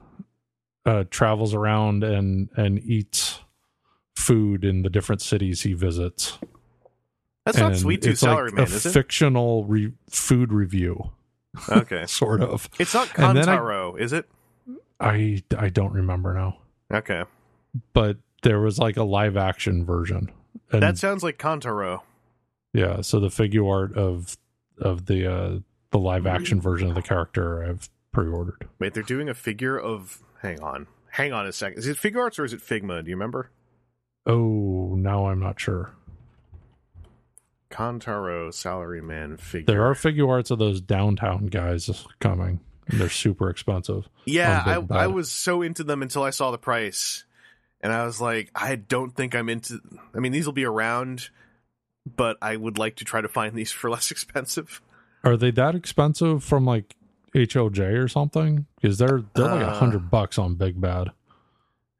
uh 0.86 1.04
travels 1.10 1.54
around 1.54 2.02
and 2.04 2.48
and 2.56 2.78
eats 2.80 3.40
food 4.16 4.64
in 4.64 4.82
the 4.82 4.90
different 4.90 5.20
cities 5.22 5.62
he 5.62 5.72
visits. 5.72 6.38
That's 7.44 7.58
not 7.58 7.76
Sweet 7.76 8.02
Tooth 8.02 8.12
it's 8.12 8.22
like 8.22 8.30
Salary 8.30 8.52
Man, 8.52 8.60
a 8.60 8.70
is 8.70 8.86
it? 8.86 8.90
fictional 8.92 9.64
re- 9.64 9.92
food 10.08 10.52
review, 10.52 11.10
Okay. 11.68 12.06
sort 12.06 12.40
of. 12.40 12.68
It's 12.78 12.94
not 12.94 13.08
And 13.18 13.36
then 13.36 13.48
I- 13.48 13.56
Kantaro, 13.56 13.98
is 13.98 14.12
it? 14.12 14.28
I 15.00 15.42
I 15.58 15.68
don't 15.68 15.92
remember 15.92 16.32
now, 16.34 16.58
Okay. 16.92 17.24
but 17.92 18.18
there 18.42 18.60
was 18.60 18.78
like 18.78 18.96
a 18.96 19.02
live 19.02 19.36
action 19.36 19.84
version. 19.84 20.30
And 20.70 20.82
That 20.82 20.96
sounds 20.98 21.24
like 21.24 21.38
Kantaro. 21.38 22.02
yeah, 22.72 23.00
so 23.00 23.18
the 23.18 23.30
figure 23.30 23.66
art 23.66 23.96
of 23.96 24.36
of 24.78 25.06
the 25.06 25.26
uh 25.26 25.58
the 25.90 25.98
live 25.98 26.26
action 26.26 26.60
version 26.60 26.88
of 26.88 26.94
the 26.94 27.02
character 27.02 27.64
I've 27.64 27.90
pre-ordered. 28.12 28.68
Wait, 28.78 28.94
they're 28.94 29.02
doing 29.02 29.28
a 29.28 29.34
figure 29.34 29.76
of. 29.78 30.22
Hang 30.42 30.60
on, 30.60 30.86
hang 31.10 31.32
on 31.32 31.46
a 31.46 31.52
second. 31.52 31.78
Is 31.78 31.86
it 31.88 31.96
Figuarts 31.96 32.38
or 32.38 32.44
is 32.44 32.52
it 32.52 32.60
Figma? 32.60 33.02
Do 33.04 33.10
you 33.10 33.16
remember? 33.16 33.50
Oh, 34.26 34.94
now 34.96 35.26
I'm 35.26 35.40
not 35.40 35.58
sure. 35.60 35.92
Kantaro 37.70 38.48
Salaryman 38.50 39.40
figure. 39.40 39.66
There 39.66 39.84
are 39.86 39.94
Figuarts 39.94 40.50
of 40.50 40.58
those 40.58 40.80
downtown 40.80 41.46
guys 41.46 42.04
coming. 42.20 42.60
And 42.88 43.00
they're 43.00 43.08
super 43.08 43.48
expensive. 43.48 44.08
Yeah, 44.26 44.62
I, 44.90 45.02
I 45.04 45.06
was 45.06 45.30
so 45.30 45.62
into 45.62 45.84
them 45.84 46.02
until 46.02 46.24
I 46.24 46.30
saw 46.30 46.50
the 46.50 46.58
price, 46.58 47.24
and 47.80 47.92
I 47.92 48.04
was 48.04 48.20
like, 48.20 48.50
I 48.56 48.74
don't 48.74 49.14
think 49.14 49.34
I'm 49.36 49.48
into. 49.48 49.80
I 50.14 50.18
mean, 50.18 50.32
these 50.32 50.46
will 50.46 50.52
be 50.52 50.64
around, 50.64 51.30
but 52.16 52.36
I 52.42 52.56
would 52.56 52.78
like 52.78 52.96
to 52.96 53.04
try 53.04 53.20
to 53.20 53.28
find 53.28 53.54
these 53.54 53.70
for 53.70 53.88
less 53.90 54.10
expensive. 54.10 54.82
Are 55.22 55.36
they 55.36 55.52
that 55.52 55.76
expensive 55.76 56.42
from 56.42 56.64
like 56.66 56.96
HOJ 57.34 58.02
or 58.02 58.08
something? 58.08 58.66
Because 58.80 58.98
they're 58.98 59.22
they're 59.34 59.46
like 59.46 59.62
a 59.62 59.68
Uh, 59.70 59.78
hundred 59.78 60.10
bucks 60.10 60.36
on 60.36 60.56
Big 60.56 60.80
Bad. 60.80 61.12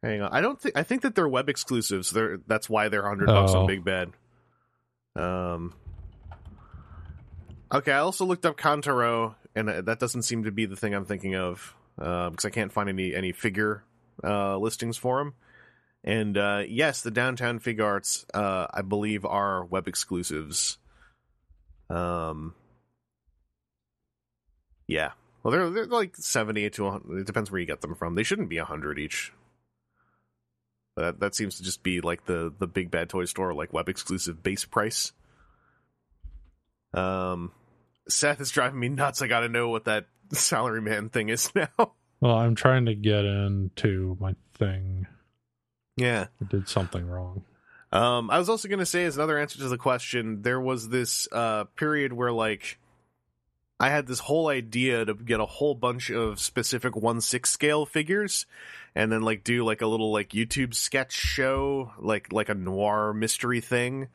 Hang 0.03 0.21
on, 0.21 0.33
I 0.33 0.41
don't 0.41 0.61
think 0.61 0.77
I 0.77 0.83
think 0.83 1.03
that 1.03 1.15
they're 1.15 1.29
web 1.29 1.49
exclusives. 1.49 2.11
They're 2.11 2.39
that's 2.47 2.69
why 2.69 2.89
they're 2.89 3.07
hundred 3.07 3.27
bucks 3.27 3.53
on 3.53 3.65
Oh. 3.65 3.67
Big 3.67 3.85
Bad. 3.85 4.11
Um. 5.15 5.75
Okay, 7.73 7.93
I 7.93 7.99
also 7.99 8.25
looked 8.25 8.45
up 8.45 8.57
Kantaro, 8.59 9.35
and 9.55 9.71
uh, 9.71 9.81
that 9.83 9.99
doesn't 9.99 10.23
seem 10.23 10.45
to 10.45 10.51
be 10.51 10.67
the 10.67 10.77
thing 10.77 10.95
I'm 10.95 11.05
thinking 11.07 11.37
of 11.37 11.75
because 11.97 12.45
I 12.45 12.51
can't 12.51 12.73
find 12.73 12.89
any 12.89 13.15
any 13.15 13.33
figure 13.33 13.85
uh, 14.25 14.57
listings 14.59 14.97
for 14.97 15.21
him. 15.21 15.35
And 16.05 16.37
uh, 16.37 16.65
yes, 16.67 17.03
the 17.03 17.13
downtown 17.13 17.61
Figuarts, 17.61 18.25
uh, 18.35 18.67
I 18.75 18.83
believe, 18.83 19.25
are 19.25 19.65
web 19.65 19.87
exclusives. 19.87 20.79
Um. 21.89 22.55
Yeah, 24.89 25.13
well, 25.43 25.53
they're 25.53 25.71
they're 25.71 25.87
like 25.87 26.17
seventy 26.17 26.69
to 26.69 26.83
100, 26.83 27.21
it 27.21 27.27
depends 27.27 27.51
where 27.51 27.61
you 27.61 27.67
get 27.67 27.81
them 27.83 27.95
from. 27.95 28.17
They 28.17 28.25
shouldn't 28.25 28.49
be 28.49 28.59
hundred 28.59 28.99
each. 28.99 29.33
That 30.97 31.21
that 31.21 31.35
seems 31.35 31.57
to 31.57 31.63
just 31.63 31.83
be 31.83 32.01
like 32.01 32.27
the 32.27 32.53
the 32.59 32.67
big 32.67 32.91
bad 32.91 33.09
toy 33.09 33.25
store 33.25 33.55
like 33.55 33.73
web 33.73 33.89
exclusive 33.89 34.43
base 34.43 34.65
price. 34.65 35.13
Um, 36.93 37.53
Seth 38.09 38.41
is 38.41 38.51
driving 38.51 38.81
me 38.81 38.89
nuts. 38.91 39.23
I 39.23 39.27
got 39.27 39.41
to 39.41 39.49
know 39.49 39.69
what 39.69 39.87
that 39.87 40.07
salaryman 40.35 41.11
thing 41.11 41.31
is 41.31 41.51
now. 41.55 41.93
Well, 42.21 42.37
I'm 42.37 42.55
trying 42.55 42.87
to 42.87 42.95
get 42.95 43.25
into 43.25 44.17
my 44.21 44.35
thing. 44.55 45.07
yeah. 45.97 46.27
I 46.41 46.45
did 46.45 46.69
something 46.69 47.07
wrong. 47.07 47.45
Um, 47.91 48.31
I 48.31 48.39
was 48.39 48.49
also 48.49 48.69
going 48.69 48.79
to 48.79 48.87
say 48.87 49.05
as 49.05 49.17
another 49.17 49.39
answer 49.39 49.59
to 49.59 49.69
the 49.69 49.77
question, 49.79 50.43
there 50.43 50.61
was 50.61 50.89
this 50.89 51.29
uh 51.33 51.65
period 51.77 52.13
where 52.13 52.33
like 52.33 52.79
I 53.81 53.89
had 53.91 54.07
this 54.07 54.21
whole 54.21 54.49
idea 54.49 55.05
to 55.05 55.15
get 55.15 55.41
a 55.41 55.47
whole 55.47 55.75
bunch 55.75 56.11
of 56.11 56.39
specific 56.39 56.95
one 56.95 57.21
six 57.21 57.51
scale 57.51 57.85
figures, 57.85 58.47
and 58.95 59.11
then 59.11 59.23
like 59.23 59.45
do 59.45 59.65
like 59.65 59.81
a 59.83 59.87
little 59.87 60.13
like 60.13 60.31
YouTube 60.31 60.75
sketch 60.75 61.13
show, 61.13 61.93
like 61.99 62.33
like 62.33 62.49
a 62.49 62.55
noir 62.55 63.13
mystery 63.13 63.61
thing. 63.61 64.09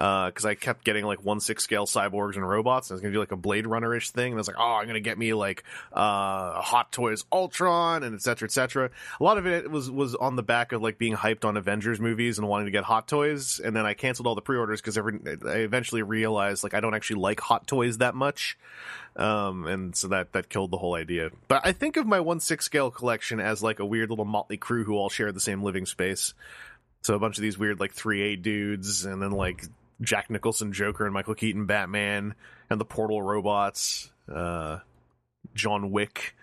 Because 0.00 0.46
I 0.46 0.54
kept 0.54 0.84
getting 0.84 1.04
like 1.04 1.22
one 1.22 1.40
six 1.40 1.62
scale 1.62 1.84
cyborgs 1.84 2.36
and 2.36 2.48
robots, 2.48 2.88
and 2.88 2.94
I 2.94 2.96
was 2.96 3.02
gonna 3.02 3.12
do 3.12 3.18
like 3.18 3.32
a 3.32 3.36
Blade 3.36 3.66
Runner 3.66 3.94
ish 3.94 4.08
thing, 4.08 4.32
and 4.32 4.34
I 4.34 4.40
was 4.40 4.46
like, 4.46 4.56
oh, 4.58 4.76
I'm 4.76 4.86
gonna 4.86 4.98
get 4.98 5.18
me 5.18 5.34
like 5.34 5.62
uh 5.92 6.58
Hot 6.62 6.90
Toys 6.90 7.26
Ultron 7.30 8.02
and 8.02 8.14
et 8.14 8.22
cetera, 8.22 8.46
et 8.46 8.50
cetera. 8.50 8.88
A 9.20 9.22
lot 9.22 9.36
of 9.36 9.46
it 9.46 9.70
was 9.70 9.90
was 9.90 10.14
on 10.14 10.36
the 10.36 10.42
back 10.42 10.72
of 10.72 10.80
like 10.80 10.96
being 10.96 11.14
hyped 11.14 11.44
on 11.44 11.58
Avengers 11.58 12.00
movies 12.00 12.38
and 12.38 12.48
wanting 12.48 12.64
to 12.64 12.70
get 12.70 12.84
Hot 12.84 13.08
Toys, 13.08 13.60
and 13.60 13.76
then 13.76 13.84
I 13.84 13.92
canceled 13.92 14.26
all 14.26 14.34
the 14.34 14.40
pre-orders 14.40 14.80
because 14.80 14.96
I 14.96 15.02
eventually 15.58 16.00
realized 16.00 16.62
like 16.62 16.72
I 16.72 16.80
don't 16.80 16.94
actually 16.94 17.20
like 17.20 17.40
Hot 17.40 17.66
Toys 17.66 17.98
that 17.98 18.14
much, 18.14 18.56
um, 19.16 19.66
and 19.66 19.94
so 19.94 20.08
that 20.08 20.32
that 20.32 20.48
killed 20.48 20.70
the 20.70 20.78
whole 20.78 20.94
idea. 20.94 21.30
But 21.46 21.60
I 21.66 21.72
think 21.72 21.98
of 21.98 22.06
my 22.06 22.20
one 22.20 22.40
six 22.40 22.64
scale 22.64 22.90
collection 22.90 23.38
as 23.38 23.62
like 23.62 23.80
a 23.80 23.84
weird 23.84 24.08
little 24.08 24.24
motley 24.24 24.56
crew 24.56 24.82
who 24.82 24.94
all 24.94 25.10
share 25.10 25.30
the 25.30 25.40
same 25.40 25.62
living 25.62 25.84
space. 25.84 26.32
So 27.02 27.14
a 27.14 27.18
bunch 27.18 27.36
of 27.36 27.42
these 27.42 27.58
weird 27.58 27.80
like 27.80 27.92
three 27.92 28.22
A 28.32 28.36
dudes, 28.36 29.04
and 29.04 29.20
then 29.20 29.32
like 29.32 29.64
Jack 30.00 30.30
Nicholson 30.30 30.72
Joker 30.72 31.04
and 31.04 31.12
Michael 31.14 31.34
Keaton 31.34 31.66
Batman, 31.66 32.34
and 32.70 32.80
the 32.80 32.84
Portal 32.84 33.20
robots, 33.22 34.10
uh, 34.32 34.78
John 35.54 35.90
Wick. 35.90 36.34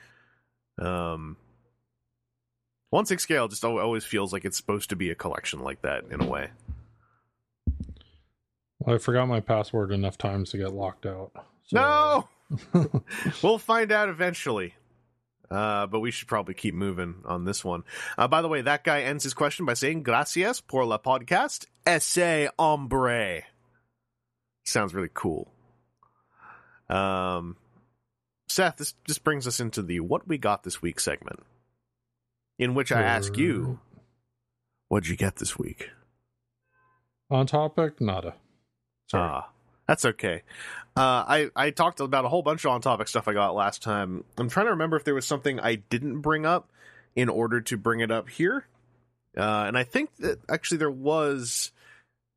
Um, 0.80 1.38
one 2.90 3.06
six 3.06 3.24
scale 3.24 3.48
just 3.48 3.66
always 3.66 4.06
feels 4.06 4.32
like 4.32 4.46
it's 4.46 4.58
supposed 4.58 4.90
to 4.92 4.96
be 4.96 5.10
a 5.10 5.16
collection 5.16 5.60
like 5.60 5.82
that 5.82 6.06
in 6.12 6.22
a 6.22 6.26
way. 6.26 6.50
Well, 8.80 8.96
I 8.96 8.98
forgot 9.00 9.28
my 9.28 9.40
password 9.40 9.92
enough 9.92 10.18
times 10.18 10.52
to 10.52 10.58
get 10.58 10.74
locked 10.74 11.06
out. 11.06 11.32
So- 11.66 12.26
No, 12.74 12.92
we'll 13.44 13.58
find 13.58 13.92
out 13.92 14.08
eventually. 14.10 14.76
Uh, 15.50 15.88
but 15.88 16.02
we 16.02 16.12
should 16.12 16.28
probably 16.28 16.54
keep 16.54 16.74
moving 16.74 17.16
on 17.26 17.46
this 17.46 17.64
one. 17.64 17.84
Uh, 18.18 18.28
by 18.28 18.42
the 18.42 18.50
way, 18.50 18.62
that 18.62 18.84
guy 18.84 19.02
ends 19.02 19.24
his 19.24 19.34
question 19.34 19.66
by 19.66 19.74
saying 19.74 20.04
"Gracias 20.04 20.60
por 20.60 20.86
la 20.86 20.98
podcast, 20.98 21.66
ese 21.86 22.50
hombre." 22.60 23.44
Sounds 24.66 24.94
really 24.94 25.10
cool. 25.14 25.50
Um, 26.90 27.56
Seth, 28.50 28.78
this 28.78 28.94
just 29.06 29.24
brings 29.24 29.48
us 29.48 29.60
into 29.60 29.82
the 29.82 30.02
"What 30.02 30.28
We 30.28 30.38
Got 30.38 30.64
This 30.64 30.82
Week" 30.82 31.00
segment, 31.00 31.40
in 32.60 32.74
which 32.74 32.92
I 32.92 33.02
ask 33.02 33.38
you, 33.38 33.80
"What'd 34.90 35.08
you 35.08 35.16
get 35.16 35.38
this 35.38 35.58
week?" 35.58 35.92
On 37.30 37.46
topic, 37.46 38.02
nada. 38.02 38.36
Sorry. 39.10 39.30
Ah, 39.30 39.50
that's 39.88 40.06
okay. 40.06 40.44
Uh, 40.96 41.24
I 41.28 41.50
I 41.56 41.70
talked 41.72 42.00
about 42.00 42.26
a 42.26 42.30
whole 42.30 42.42
bunch 42.42 42.66
of 42.66 42.72
on 42.72 42.82
topic 42.82 43.08
stuff 43.08 43.28
I 43.28 43.34
got 43.34 43.56
last 43.56 43.84
time. 43.84 44.24
I'm 44.38 44.50
trying 44.50 44.66
to 44.66 44.72
remember 44.72 44.98
if 44.98 45.04
there 45.04 45.14
was 45.16 45.26
something 45.26 45.60
I 45.60 45.76
didn't 45.76 46.22
bring 46.22 46.46
up 46.46 46.70
in 47.16 47.30
order 47.30 47.62
to 47.62 47.78
bring 47.78 48.00
it 48.00 48.12
up 48.12 48.30
here. 48.30 48.66
Uh, 49.36 49.66
and 49.68 49.78
I 49.78 49.84
think 49.84 50.16
that 50.18 50.40
actually 50.50 50.80
there 50.80 50.92
was 50.92 51.72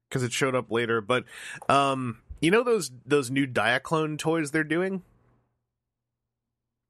because 0.09 0.23
it 0.23 0.33
showed 0.33 0.55
up 0.55 0.71
later. 0.71 1.01
But 1.01 1.25
um, 1.69 2.19
you 2.41 2.51
know 2.51 2.63
those 2.63 2.91
those 3.07 3.31
new 3.31 3.47
Diaclone 3.47 4.19
toys 4.19 4.51
they're 4.51 4.63
doing, 4.65 5.03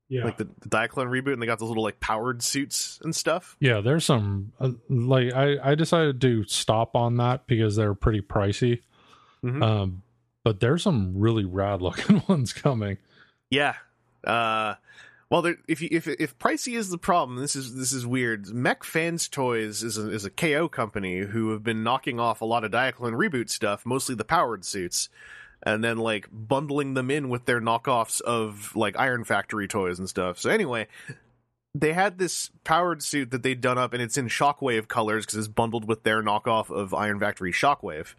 yeah. 0.09 0.25
like 0.25 0.39
the, 0.39 0.49
the 0.61 0.69
Diaclone 0.69 1.09
reboot, 1.09 1.35
and 1.35 1.43
they 1.43 1.47
got 1.47 1.59
those 1.59 1.69
little 1.69 1.85
like 1.85 2.01
powered 2.01 2.43
suits 2.43 2.99
and 3.03 3.15
stuff. 3.15 3.57
yeah, 3.61 3.81
there's 3.81 4.05
some 4.05 4.53
uh, 4.61 4.71
like 4.89 5.33
I 5.33 5.57
I 5.63 5.75
decided 5.77 6.21
to 6.21 6.45
stop 6.45 6.97
on 6.97 7.19
that 7.19 7.47
because 7.47 7.77
they're 7.77 7.95
pretty 7.95 8.23
pricey. 8.23 8.81
Mhm. 9.45 9.63
Um, 9.63 10.03
but 10.45 10.61
there's 10.61 10.83
some 10.83 11.13
really 11.17 11.45
rad 11.45 11.83
looking 11.83 12.23
ones 12.29 12.53
coming. 12.53 12.99
Yeah. 13.51 13.75
Uh, 14.25 14.75
well, 15.31 15.43
there, 15.43 15.57
if 15.69 15.81
if 15.81 16.09
if 16.09 16.39
pricey 16.39 16.77
is 16.77 16.89
the 16.89 16.99
problem, 16.99 17.39
this 17.39 17.55
is 17.55 17.77
this 17.77 17.93
is 17.93 18.05
weird. 18.05 18.49
Mech 18.49 18.83
Fans 18.83 19.29
Toys 19.29 19.85
is 19.85 19.97
a, 19.97 20.11
is 20.11 20.25
a 20.25 20.31
KO 20.31 20.69
company 20.69 21.21
who 21.21 21.51
have 21.51 21.63
been 21.63 21.85
knocking 21.85 22.19
off 22.19 22.41
a 22.41 22.45
lot 22.45 22.65
of 22.65 22.73
Diaclone 22.73 23.15
reboot 23.15 23.49
stuff, 23.49 23.87
mostly 23.87 24.17
the 24.17 24.25
powered 24.25 24.65
suits, 24.65 25.09
and 25.63 25.85
then 25.85 25.99
like 25.99 26.29
bundling 26.33 26.95
them 26.95 27.13
in 27.13 27.29
with 27.29 27.45
their 27.45 27.61
knockoffs 27.61 28.21
of 28.21 28.75
like 28.75 28.99
Iron 28.99 29.23
Factory 29.23 29.69
toys 29.69 30.01
and 30.01 30.09
stuff. 30.09 30.37
So 30.41 30.51
anyway, 30.51 30.89
they 31.77 31.93
had 31.93 32.19
this 32.19 32.51
powered 32.65 33.01
suit 33.01 33.31
that 33.31 33.45
they'd 33.45 33.61
done 33.61 33.79
up, 33.79 33.93
and 33.93 34.03
it's 34.03 34.19
in 34.19 34.27
Shockwave 34.27 34.89
colors 34.89 35.27
because 35.27 35.39
it's 35.39 35.49
bundled 35.49 35.87
with 35.87 36.03
their 36.03 36.25
knockoff 36.25 36.71
of 36.71 36.93
Iron 36.93 37.21
Factory 37.21 37.53
Shockwave. 37.53 38.15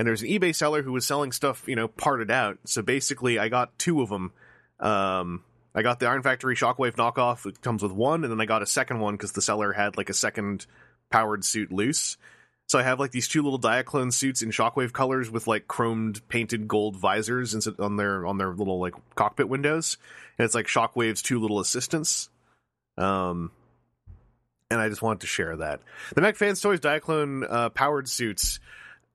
And 0.00 0.08
there's 0.08 0.22
an 0.22 0.28
eBay 0.28 0.54
seller 0.54 0.80
who 0.80 0.92
was 0.92 1.04
selling 1.04 1.30
stuff, 1.30 1.68
you 1.68 1.76
know, 1.76 1.86
parted 1.86 2.30
out. 2.30 2.56
So 2.64 2.80
basically, 2.80 3.38
I 3.38 3.50
got 3.50 3.78
two 3.78 4.00
of 4.00 4.08
them. 4.08 4.32
Um, 4.78 5.44
I 5.74 5.82
got 5.82 6.00
the 6.00 6.06
Iron 6.06 6.22
Factory 6.22 6.56
Shockwave 6.56 6.96
knockoff. 6.96 7.44
It 7.44 7.60
comes 7.60 7.82
with 7.82 7.92
one, 7.92 8.24
and 8.24 8.32
then 8.32 8.40
I 8.40 8.46
got 8.46 8.62
a 8.62 8.66
second 8.66 9.00
one 9.00 9.12
because 9.12 9.32
the 9.32 9.42
seller 9.42 9.74
had 9.74 9.98
like 9.98 10.08
a 10.08 10.14
second 10.14 10.64
powered 11.10 11.44
suit 11.44 11.70
loose. 11.70 12.16
So 12.66 12.78
I 12.78 12.82
have 12.82 12.98
like 12.98 13.10
these 13.10 13.28
two 13.28 13.42
little 13.42 13.60
Diaclone 13.60 14.10
suits 14.10 14.40
in 14.40 14.52
Shockwave 14.52 14.94
colors 14.94 15.30
with 15.30 15.46
like 15.46 15.68
chromed 15.68 16.22
painted 16.28 16.66
gold 16.66 16.96
visors 16.96 17.68
on 17.78 17.96
their 17.98 18.24
on 18.24 18.38
their 18.38 18.54
little 18.54 18.80
like 18.80 18.94
cockpit 19.16 19.50
windows, 19.50 19.98
and 20.38 20.46
it's 20.46 20.54
like 20.54 20.66
Shockwave's 20.66 21.20
two 21.20 21.40
little 21.40 21.60
assistants. 21.60 22.30
Um, 22.96 23.50
and 24.70 24.80
I 24.80 24.88
just 24.88 25.02
wanted 25.02 25.20
to 25.20 25.26
share 25.26 25.56
that 25.56 25.82
the 26.14 26.22
Mech 26.22 26.36
Fans 26.36 26.62
Toys 26.62 26.80
Diaclone 26.80 27.46
uh, 27.46 27.68
powered 27.68 28.08
suits. 28.08 28.60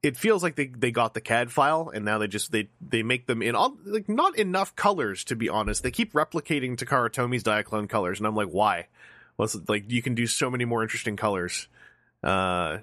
It 0.06 0.18
feels 0.18 0.44
like 0.44 0.56
they, 0.56 0.68
they 0.68 0.92
got 0.92 1.16
the 1.16 1.22
CAD 1.22 1.52
file 1.52 1.92
and 1.92 2.06
now 2.06 2.20
they 2.20 2.28
just 2.28 2.52
they 2.52 2.70
they 2.80 3.02
make 3.02 3.26
them 3.26 3.42
in 3.42 3.56
all 3.56 3.76
like 3.86 4.08
not 4.08 4.38
enough 4.38 4.76
colors 4.76 5.24
to 5.24 5.36
be 5.36 5.50
honest. 5.50 5.82
They 5.82 5.90
keep 5.90 6.14
replicating 6.14 6.78
Takara 6.78 7.12
Tomy's 7.12 7.42
Diaclone 7.42 7.90
colors 7.90 8.20
and 8.20 8.28
I'm 8.28 8.36
like 8.36 8.50
why? 8.50 8.86
Well, 9.36 9.50
like 9.68 9.92
you 9.92 10.04
can 10.04 10.14
do 10.14 10.28
so 10.28 10.52
many 10.52 10.64
more 10.64 10.84
interesting 10.84 11.18
colors. 11.18 11.68
Uh, 12.24 12.78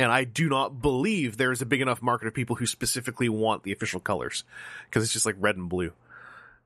and 0.00 0.10
I 0.10 0.24
do 0.24 0.48
not 0.48 0.82
believe 0.82 1.36
there 1.36 1.52
is 1.52 1.62
a 1.62 1.66
big 1.66 1.80
enough 1.80 2.02
market 2.02 2.26
of 2.26 2.34
people 2.34 2.56
who 2.56 2.66
specifically 2.66 3.28
want 3.28 3.62
the 3.62 3.70
official 3.70 4.00
colors 4.00 4.42
because 4.86 5.04
it's 5.04 5.12
just 5.12 5.26
like 5.26 5.36
red 5.38 5.56
and 5.56 5.68
blue. 5.68 5.92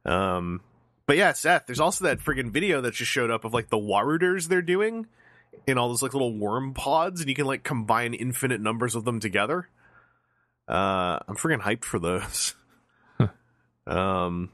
Um, 0.07 0.63
but 1.05 1.19
yeah, 1.19 1.35
Seth, 1.35 1.67
there's 1.67 1.81
also 1.81 2.05
that 2.05 2.21
friggin' 2.21 2.51
video 2.51 2.81
that 2.81 2.95
just 2.95 3.11
showed 3.11 3.31
up 3.31 3.45
of 3.45 3.53
like 3.53 3.69
the 3.69 3.77
Waruders 3.77 4.49
they're 4.49 4.63
doing 4.63 5.07
in 5.67 5.77
all 5.77 5.89
those 5.89 6.03
like 6.03 6.15
little 6.15 6.35
worm 6.35 6.73
pods, 6.73 7.21
and 7.21 7.29
you 7.29 7.35
can 7.35 7.45
like 7.45 7.63
combine 7.63 8.15
infinite 8.15 8.63
numbers 8.63 8.95
of 8.95 9.05
them 9.05 9.21
together. 9.21 9.69
Uh, 10.69 11.19
I'm 11.27 11.37
freaking 11.37 11.61
hyped 11.61 11.85
for 11.85 11.99
those. 11.99 12.55
um, 13.87 14.51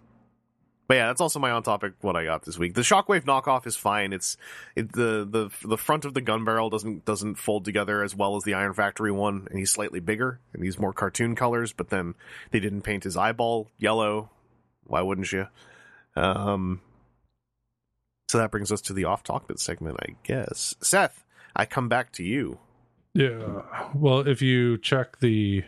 But 0.86 0.94
yeah, 0.94 1.06
that's 1.08 1.20
also 1.20 1.38
my 1.40 1.50
on 1.50 1.62
topic 1.62 1.94
what 2.02 2.14
I 2.14 2.24
got 2.24 2.44
this 2.44 2.58
week. 2.58 2.74
The 2.74 2.82
Shockwave 2.82 3.24
knockoff 3.24 3.66
is 3.66 3.74
fine. 3.76 4.12
It's 4.12 4.36
it, 4.76 4.92
the 4.92 5.26
the 5.28 5.50
the 5.66 5.78
front 5.78 6.04
of 6.04 6.14
the 6.14 6.20
gun 6.20 6.44
barrel 6.44 6.70
doesn't 6.70 7.04
doesn't 7.04 7.36
fold 7.36 7.64
together 7.64 8.02
as 8.02 8.14
well 8.14 8.36
as 8.36 8.44
the 8.44 8.54
Iron 8.54 8.74
Factory 8.74 9.10
one, 9.10 9.46
and 9.50 9.58
he's 9.58 9.72
slightly 9.72 9.98
bigger 10.00 10.40
and 10.52 10.62
he's 10.62 10.78
more 10.78 10.92
cartoon 10.92 11.34
colors. 11.34 11.72
But 11.72 11.88
then 11.88 12.14
they 12.50 12.60
didn't 12.60 12.82
paint 12.82 13.04
his 13.04 13.16
eyeball 13.16 13.70
yellow. 13.78 14.30
Why 14.84 15.00
wouldn't 15.02 15.32
you? 15.32 15.48
Um. 16.14 16.80
So 18.28 18.38
that 18.38 18.50
brings 18.50 18.70
us 18.72 18.80
to 18.82 18.92
the 18.92 19.04
off 19.04 19.22
topic 19.22 19.58
segment, 19.58 19.96
I 20.00 20.16
guess. 20.22 20.74
Seth, 20.80 21.24
I 21.56 21.66
come 21.66 21.88
back 21.88 22.12
to 22.12 22.24
you. 22.24 22.58
Yeah. 23.14 23.62
Well, 23.94 24.20
if 24.20 24.42
you 24.42 24.76
check 24.78 25.20
the 25.20 25.62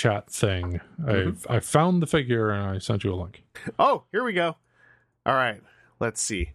chat 0.00 0.30
thing, 0.30 0.80
Mhm. 1.00 1.46
I 1.50 1.56
I 1.56 1.60
found 1.60 2.02
the 2.02 2.06
figure 2.06 2.50
and 2.50 2.62
I 2.76 2.78
sent 2.78 3.04
you 3.04 3.12
a 3.12 3.16
link. 3.16 3.42
Oh, 3.78 4.04
here 4.12 4.24
we 4.24 4.32
go. 4.32 4.56
All 5.26 5.34
right, 5.34 5.62
let's 6.00 6.20
see. 6.22 6.52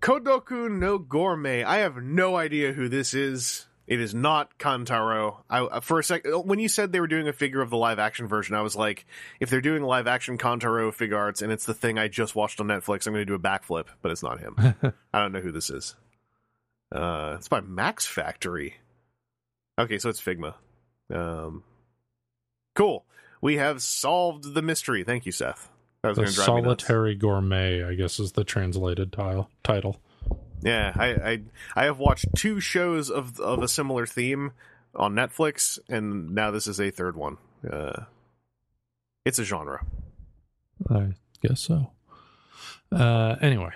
Kodoku 0.00 0.70
no 0.70 0.98
Gourmet. 0.98 1.62
I 1.64 1.78
have 1.78 1.96
no 1.96 2.36
idea 2.36 2.72
who 2.72 2.88
this 2.88 3.14
is. 3.14 3.66
It 3.86 4.00
is 4.00 4.14
not 4.14 4.58
Kantaro. 4.58 5.38
I 5.48 5.60
uh, 5.60 5.80
for 5.80 5.98
a 5.98 6.04
sec 6.04 6.22
when 6.26 6.58
you 6.58 6.68
said 6.68 6.92
they 6.92 7.00
were 7.00 7.06
doing 7.06 7.26
a 7.26 7.32
figure 7.32 7.60
of 7.62 7.70
the 7.70 7.76
live 7.78 7.98
action 7.98 8.28
version, 8.28 8.54
I 8.54 8.60
was 8.60 8.76
like, 8.76 9.06
if 9.40 9.48
they're 9.50 9.60
doing 9.62 9.82
live 9.82 10.06
action 10.06 10.36
Kantaro 10.36 10.92
figure 10.92 11.16
arts 11.16 11.40
and 11.42 11.50
it's 11.50 11.64
the 11.64 11.74
thing 11.74 11.98
I 11.98 12.06
just 12.08 12.34
watched 12.36 12.60
on 12.60 12.66
Netflix, 12.66 13.06
I'm 13.06 13.14
going 13.14 13.22
to 13.22 13.24
do 13.24 13.34
a 13.34 13.38
backflip. 13.38 13.86
But 14.02 14.12
it's 14.12 14.22
not 14.22 14.40
him. 14.40 14.56
I 15.12 15.20
don't 15.22 15.32
know 15.32 15.40
who 15.40 15.52
this 15.52 15.70
is. 15.70 15.96
Uh, 16.94 17.34
it's 17.38 17.48
by 17.48 17.60
Max 17.60 18.06
Factory. 18.06 18.74
Okay, 19.80 19.98
so 19.98 20.08
it's 20.10 20.20
Figma. 20.22 20.54
Um, 21.12 21.62
cool. 22.78 23.04
We 23.42 23.56
have 23.58 23.82
solved 23.82 24.54
the 24.54 24.62
mystery. 24.62 25.04
Thank 25.04 25.26
you, 25.26 25.32
Seth. 25.32 25.68
That 26.02 26.10
was 26.10 26.16
The 26.16 26.22
going 26.22 26.30
to 26.32 26.36
drive 26.36 26.48
me 26.48 26.62
nuts. 26.62 26.84
solitary 26.84 27.14
gourmet, 27.14 27.84
I 27.84 27.94
guess, 27.94 28.18
is 28.18 28.32
the 28.32 28.44
translated 28.44 29.12
tile 29.12 29.50
title. 29.62 30.00
Yeah, 30.62 30.92
I, 30.96 31.06
I 31.32 31.42
I 31.76 31.84
have 31.84 31.98
watched 31.98 32.26
two 32.36 32.58
shows 32.60 33.10
of 33.10 33.38
of 33.40 33.62
a 33.62 33.68
similar 33.68 34.06
theme 34.06 34.52
on 34.94 35.14
Netflix, 35.14 35.78
and 35.88 36.34
now 36.34 36.50
this 36.50 36.66
is 36.66 36.80
a 36.80 36.90
third 36.90 37.16
one. 37.16 37.36
Uh, 37.68 38.04
it's 39.24 39.38
a 39.38 39.44
genre. 39.44 39.84
I 40.90 41.14
guess 41.42 41.60
so. 41.60 41.90
Uh, 42.90 43.36
anyway, 43.40 43.70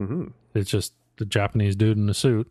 hmm 0.00 0.28
it's 0.54 0.70
just 0.70 0.94
the 1.18 1.24
Japanese 1.26 1.76
dude 1.76 1.96
in 1.98 2.08
a 2.08 2.14
suit, 2.14 2.50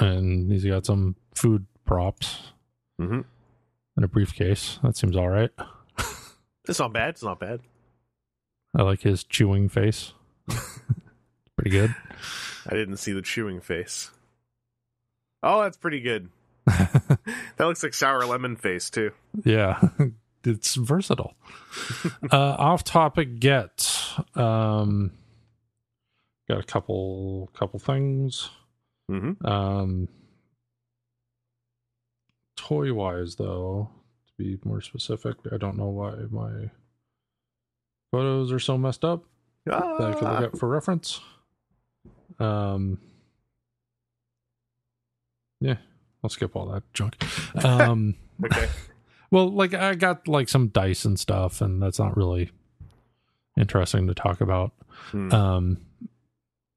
and 0.00 0.50
he's 0.50 0.64
got 0.64 0.86
some 0.86 1.14
food 1.34 1.66
props 1.84 2.38
hmm 2.98 3.20
and 3.96 4.04
a 4.04 4.08
briefcase. 4.08 4.78
That 4.82 4.96
seems 4.96 5.16
all 5.16 5.28
right. 5.28 5.50
It's 6.68 6.80
not 6.80 6.92
bad. 6.92 7.10
It's 7.10 7.22
not 7.22 7.38
bad. 7.38 7.60
I 8.76 8.82
like 8.82 9.00
his 9.02 9.22
chewing 9.22 9.68
face. 9.68 10.12
Pretty 11.56 11.70
good. 11.70 11.94
I 12.66 12.74
didn't 12.74 12.96
see 12.96 13.12
the 13.12 13.22
chewing 13.22 13.60
face. 13.60 14.10
Oh, 15.44 15.62
that's 15.62 15.76
pretty 15.76 16.00
good. 16.00 16.28
That 16.66 17.20
looks 17.66 17.82
like 17.84 17.94
sour 17.94 18.24
lemon 18.26 18.56
face 18.56 18.90
too. 18.90 19.12
Yeah, 19.44 19.80
it's 20.44 20.74
versatile. 20.74 21.34
uh, 22.32 22.36
off 22.58 22.82
topic 22.84 23.38
get. 23.38 23.88
Um, 24.34 25.12
got 26.48 26.58
a 26.58 26.64
couple 26.64 27.48
couple 27.54 27.78
things. 27.78 28.50
hmm 29.08 29.32
Um, 29.44 30.08
toy 32.66 32.92
wise, 32.92 33.36
though, 33.36 33.88
to 34.26 34.32
be 34.42 34.58
more 34.64 34.80
specific, 34.80 35.36
I 35.52 35.56
don't 35.56 35.76
know 35.78 35.88
why 35.88 36.14
my 36.30 36.70
photos 38.10 38.50
are 38.50 38.58
so 38.58 38.76
messed 38.76 39.04
up 39.04 39.24
that 39.64 39.74
I 40.00 40.12
can 40.14 40.24
look 40.34 40.52
up 40.54 40.58
for 40.58 40.68
reference. 40.68 41.20
Um, 42.40 42.98
yeah, 45.60 45.76
I'll 46.24 46.30
skip 46.30 46.56
all 46.56 46.66
that 46.66 46.82
junk. 46.92 47.16
Um, 47.64 48.14
Okay. 48.44 48.68
well, 49.30 49.48
like 49.50 49.72
I 49.72 49.94
got 49.94 50.28
like 50.28 50.50
some 50.50 50.68
dice 50.68 51.06
and 51.06 51.18
stuff, 51.18 51.62
and 51.62 51.82
that's 51.82 51.98
not 51.98 52.16
really 52.18 52.50
interesting 53.56 54.06
to 54.08 54.14
talk 54.14 54.42
about. 54.42 54.72
Hmm. 55.10 55.32
Um, 55.32 55.76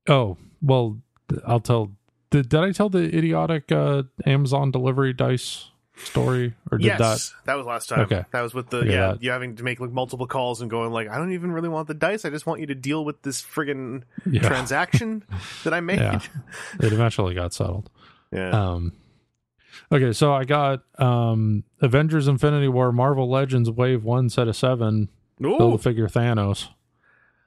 oh 0.07 0.37
well, 0.61 1.01
I'll 1.45 1.59
tell. 1.59 1.91
Did, 2.29 2.47
did 2.47 2.59
I 2.61 2.71
tell 2.71 2.87
the 2.89 3.13
idiotic 3.13 3.71
uh, 3.73 4.03
Amazon 4.25 4.71
delivery 4.71 5.11
dice 5.11 5.71
story, 6.03 6.53
or 6.71 6.77
did 6.77 6.91
that? 6.91 6.99
yes, 6.99 7.33
that... 7.45 7.55
was 7.55 7.65
last 7.65 7.89
time. 7.89 8.01
Okay. 8.01 8.23
that 8.31 8.41
was 8.41 8.53
with 8.53 8.69
the 8.69 8.81
yeah. 8.81 9.11
that- 9.11 9.23
You 9.23 9.31
having 9.31 9.55
to 9.57 9.63
make 9.63 9.79
like 9.79 9.91
multiple 9.91 10.27
calls 10.27 10.61
and 10.61 10.69
going 10.69 10.91
like, 10.91 11.09
I 11.09 11.17
don't 11.17 11.33
even 11.33 11.51
really 11.51 11.69
want 11.69 11.87
the 11.87 11.93
dice. 11.93 12.25
I 12.25 12.29
just 12.29 12.45
want 12.45 12.61
you 12.61 12.67
to 12.67 12.75
deal 12.75 13.03
with 13.03 13.21
this 13.21 13.41
friggin' 13.41 14.03
Yeah, 14.29 14.41
transaction 14.41 15.23
that 15.63 15.73
I 15.73 15.79
made. 15.81 15.99
Yeah. 15.99 16.19
it 16.79 16.93
eventually 16.93 17.35
got 17.35 17.53
settled. 17.53 17.89
Yeah. 18.31 18.49
Um, 18.49 18.93
okay, 19.91 20.11
so 20.13 20.33
I 20.33 20.45
got 20.45 20.83
um, 20.97 21.63
Avengers: 21.81 22.27
Infinity 22.27 22.67
War, 22.67 22.91
Marvel 22.91 23.29
Legends 23.29 23.69
Wave 23.69 24.03
One, 24.03 24.29
set 24.29 24.47
of 24.47 24.55
seven. 24.55 25.09
Ooh. 25.43 25.57
Build 25.57 25.75
a 25.75 25.77
figure 25.77 26.07
Thanos. 26.07 26.67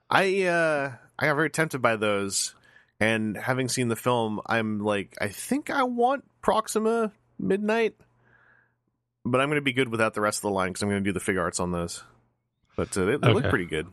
I 0.09 0.43
uh 0.43 0.91
I 1.17 1.25
got 1.27 1.35
very 1.35 1.49
tempted 1.49 1.81
by 1.81 1.95
those, 1.95 2.55
and 2.99 3.37
having 3.37 3.69
seen 3.69 3.87
the 3.87 3.95
film, 3.95 4.41
I'm 4.45 4.79
like, 4.79 5.15
I 5.21 5.27
think 5.27 5.69
I 5.69 5.83
want 5.83 6.23
Proxima 6.41 7.11
Midnight, 7.39 7.95
but 9.25 9.39
I'm 9.41 9.47
going 9.49 9.57
to 9.57 9.61
be 9.61 9.73
good 9.73 9.89
without 9.89 10.13
the 10.13 10.21
rest 10.21 10.39
of 10.39 10.41
the 10.43 10.49
line 10.51 10.69
because 10.69 10.81
I'm 10.83 10.89
going 10.89 11.03
to 11.03 11.13
do 11.13 11.17
the 11.17 11.23
Figuarts 11.23 11.59
on 11.59 11.71
those. 11.71 12.03
But 12.75 12.97
uh, 12.97 13.05
they, 13.05 13.17
they 13.17 13.33
look 13.33 13.49
pretty 13.49 13.65
good. 13.65 13.87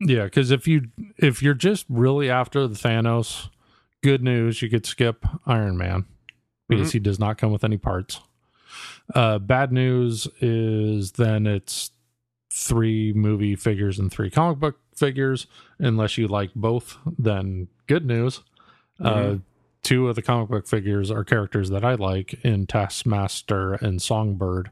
Yeah, 0.00 0.24
because 0.24 0.50
if 0.50 0.66
you 0.66 0.88
if 1.18 1.42
you're 1.42 1.52
just 1.54 1.84
really 1.88 2.30
after 2.30 2.66
the 2.66 2.74
Thanos, 2.76 3.48
good 4.02 4.22
news 4.22 4.62
you 4.62 4.70
could 4.70 4.86
skip 4.86 5.26
Iron 5.46 5.76
Man 5.76 6.06
because 6.68 6.88
Mhm. 6.88 6.92
he 6.92 6.98
does 7.00 7.18
not 7.18 7.36
come 7.38 7.52
with 7.52 7.64
any 7.64 7.76
parts. 7.76 8.20
Uh, 9.14 9.38
bad 9.38 9.72
news 9.72 10.28
is 10.40 11.12
then 11.12 11.46
it's 11.46 11.90
three 12.52 13.12
movie 13.12 13.56
figures 13.56 13.98
and 13.98 14.10
three 14.10 14.30
comic 14.30 14.58
book 14.58 14.78
figures. 14.94 15.46
Unless 15.78 16.16
you 16.16 16.28
like 16.28 16.54
both, 16.54 16.96
then 17.18 17.68
good 17.86 18.06
news. 18.06 18.40
Uh, 19.00 19.14
Mhm. 19.14 19.42
Two 19.82 20.08
of 20.08 20.16
the 20.16 20.22
comic 20.22 20.48
book 20.48 20.66
figures 20.66 21.10
are 21.10 21.24
characters 21.24 21.70
that 21.70 21.84
I 21.84 21.94
like 21.94 22.34
in 22.44 22.66
Taskmaster 22.66 23.74
and 23.74 24.00
Songbird. 24.00 24.70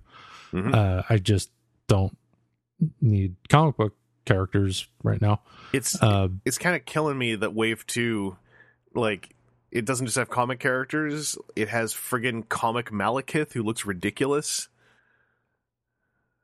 Mhm. 0.53 0.75
Uh, 0.75 1.03
I 1.09 1.19
just 1.19 1.51
don't 1.87 2.17
need 3.01 3.37
comic 3.49 3.77
book 3.77 3.95
characters 4.25 4.87
right 5.03 5.21
now. 5.21 5.41
It's 5.73 6.01
Uh, 6.03 6.29
it's 6.45 6.59
kind 6.59 6.77
of 6.77 6.85
killing 6.85 7.19
me 7.19 7.35
that 7.37 7.55
Wave 7.55 7.87
Two, 7.87 8.37
like. 8.95 9.35
It 9.71 9.85
doesn't 9.85 10.07
just 10.07 10.17
have 10.17 10.31
comic 10.31 10.61
characters; 10.61 11.37
it 11.55 11.69
has 11.69 11.93
friggin' 11.93 12.49
comic 12.49 12.91
Malekith, 12.91 13.53
who 13.53 13.63
looks 13.63 13.85
ridiculous. 13.85 14.69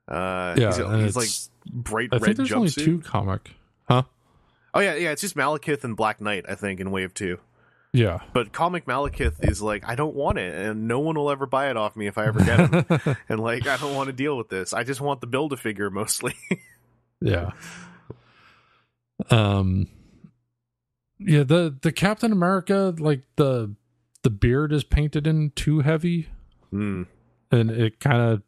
Uh, 0.06 0.55
yeah, 0.59 0.97
he's, 0.98 1.16
he's 1.16 1.16
like 1.16 1.28
bright 1.72 2.10
I 2.12 2.16
red 2.16 2.22
think 2.24 2.36
there's 2.36 2.52
only 2.52 2.68
jumpsuit. 2.68 2.84
two 2.84 3.01
comic. 3.01 3.52
Huh? 3.88 4.02
Oh 4.74 4.80
yeah, 4.80 4.94
yeah. 4.97 5.12
It's 5.12 5.22
just 5.22 5.36
Malekith 5.36 5.84
and 5.84 5.97
Black 5.97 6.20
Knight, 6.20 6.44
I 6.47 6.55
think, 6.55 6.80
in 6.80 6.90
Wave 6.90 7.14
Two. 7.14 7.38
Yeah. 7.94 8.18
But 8.32 8.52
comic 8.52 8.86
Malekith 8.86 9.48
is 9.48 9.62
like, 9.62 9.88
I 9.88 9.94
don't 9.94 10.16
want 10.16 10.36
it, 10.38 10.52
and 10.52 10.88
no 10.88 10.98
one 10.98 11.14
will 11.16 11.30
ever 11.30 11.46
buy 11.46 11.70
it 11.70 11.76
off 11.76 11.94
me 11.94 12.08
if 12.08 12.18
I 12.18 12.26
ever 12.26 12.40
get 12.40 12.60
it. 12.90 13.16
and 13.28 13.38
like, 13.38 13.68
I 13.68 13.76
don't 13.76 13.94
want 13.94 14.08
to 14.08 14.12
deal 14.12 14.36
with 14.36 14.48
this. 14.48 14.72
I 14.72 14.82
just 14.82 15.00
want 15.00 15.20
the 15.20 15.28
build 15.28 15.52
a 15.52 15.56
figure 15.56 15.88
mostly. 15.90 16.34
yeah. 17.20 17.52
Um. 19.30 19.88
Yeah 21.20 21.44
the 21.44 21.74
the 21.80 21.92
Captain 21.92 22.32
America 22.32 22.92
like 22.98 23.22
the 23.36 23.74
the 24.22 24.30
beard 24.30 24.72
is 24.72 24.82
painted 24.82 25.26
in 25.28 25.50
too 25.54 25.80
heavy, 25.80 26.28
Hmm. 26.70 27.04
and 27.52 27.70
it 27.70 28.00
kind 28.00 28.20
of 28.20 28.42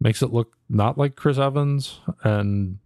makes 0.00 0.20
it 0.20 0.32
look 0.32 0.54
not 0.68 0.98
like 0.98 1.16
Chris 1.16 1.38
Evans, 1.38 2.00
and 2.22 2.78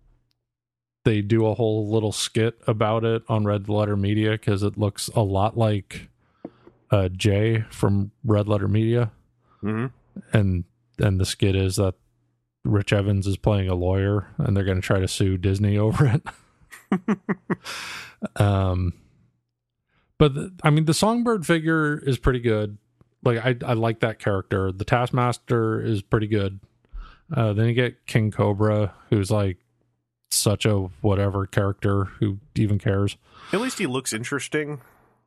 they 1.07 1.23
do 1.23 1.47
a 1.47 1.55
whole 1.55 1.89
little 1.89 2.11
skit 2.11 2.61
about 2.67 3.05
it 3.05 3.23
on 3.29 3.45
Red 3.45 3.69
Letter 3.69 3.97
Media 3.97 4.33
because 4.33 4.65
it 4.65 4.77
looks 4.77 5.07
a 5.15 5.23
lot 5.23 5.57
like 5.57 6.09
uh, 6.91 7.09
Jay 7.11 7.65
from 7.71 8.11
Red 8.25 8.49
Letter 8.49 8.67
Media. 8.67 9.13
hmm 9.61 9.87
and 10.33 10.65
and 10.99 11.21
the 11.21 11.25
skit 11.27 11.55
is 11.55 11.77
that 11.77 11.95
Rich 12.65 12.93
Evans 12.93 13.27
is 13.27 13.37
playing 13.37 13.69
a 13.69 13.75
lawyer 13.75 14.29
and 14.39 14.57
they're 14.57 14.65
going 14.65 14.81
to 14.81 14.87
try 14.87 14.99
to 14.99 15.07
sue 15.07 15.37
Disney 15.37 15.79
over 15.87 16.07
it. 16.07 17.19
um 18.37 18.93
but 20.19 20.35
the, 20.35 20.53
I 20.65 20.71
mean 20.71 20.87
the 20.87 20.95
Songbird 20.95 21.47
figure 21.47 21.99
is 21.99 22.19
pretty 22.19 22.41
good. 22.41 22.79
Like 23.23 23.39
I 23.39 23.57
I 23.65 23.75
like 23.75 24.01
that 24.01 24.19
character. 24.19 24.73
The 24.73 24.85
Taskmaster 24.85 25.81
is 25.81 26.03
pretty 26.03 26.27
good. 26.27 26.59
Uh 27.33 27.53
then 27.53 27.67
you 27.69 27.75
get 27.75 28.07
King 28.07 28.33
Cobra 28.33 28.93
who's 29.11 29.31
like 29.31 29.59
such 30.37 30.65
a 30.67 30.75
whatever 31.01 31.47
character 31.47 32.05
who 32.05 32.39
even 32.55 32.79
cares. 32.79 33.17
At 33.53 33.61
least 33.61 33.79
he 33.79 33.87
looks 33.87 34.13
interesting. 34.13 34.81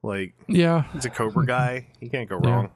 Like 0.03 0.33
Yeah. 0.47 0.83
he's 0.93 1.05
a 1.05 1.09
Cobra 1.09 1.45
guy. 1.45 1.87
He 1.99 2.09
can't 2.09 2.29
go 2.29 2.39
Yeah. 2.43 2.49
wrong. 2.49 2.71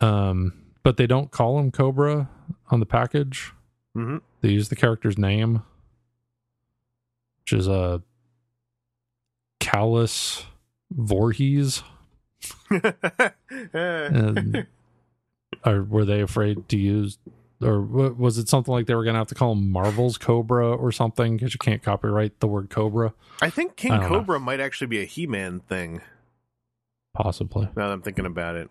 Um 0.00 0.52
but 0.82 0.96
they 0.96 1.06
don't 1.06 1.30
call 1.30 1.58
him 1.58 1.70
Cobra 1.70 2.28
on 2.70 2.80
the 2.80 2.86
package. 2.86 3.52
hmm 3.94 4.18
They 4.40 4.50
use 4.50 4.68
the 4.68 4.76
character's 4.76 5.18
name. 5.18 5.62
which 7.42 7.52
is 7.58 7.66
a 7.68 8.02
Klaus 9.60 10.44
Voorhees. 10.90 11.82
And 13.72 14.66
or 15.66 15.82
were 15.82 16.04
they 16.04 16.20
afraid 16.22 16.68
to 16.70 16.78
use, 16.78 17.18
or 17.62 17.80
was 17.82 18.38
it 18.38 18.48
something 18.48 18.72
like 18.72 18.86
they 18.86 18.94
were 18.94 19.04
going 19.04 19.14
to 19.14 19.18
have 19.18 19.26
to 19.28 19.34
call 19.34 19.52
him 19.52 19.70
Marvel's 19.70 20.16
Cobra 20.18 20.74
or 20.74 20.90
something 20.92 21.36
because 21.36 21.52
you 21.52 21.58
can't 21.58 21.82
copyright 21.82 22.40
the 22.40 22.46
word 22.48 22.70
Cobra? 22.70 23.12
I 23.42 23.50
think 23.50 23.76
King 23.76 23.92
I 23.92 23.98
don't 24.00 24.10
know. 24.10 24.18
Cobra 24.20 24.40
might 24.40 24.60
actually 24.60 24.86
be 24.86 25.00
a 25.00 25.04
He-Man 25.04 25.60
thing. 25.60 26.00
Possibly. 27.14 27.66
Now 27.76 27.88
that 27.88 27.92
I'm 27.92 28.02
thinking 28.02 28.26
about 28.26 28.56
it. 28.56 28.70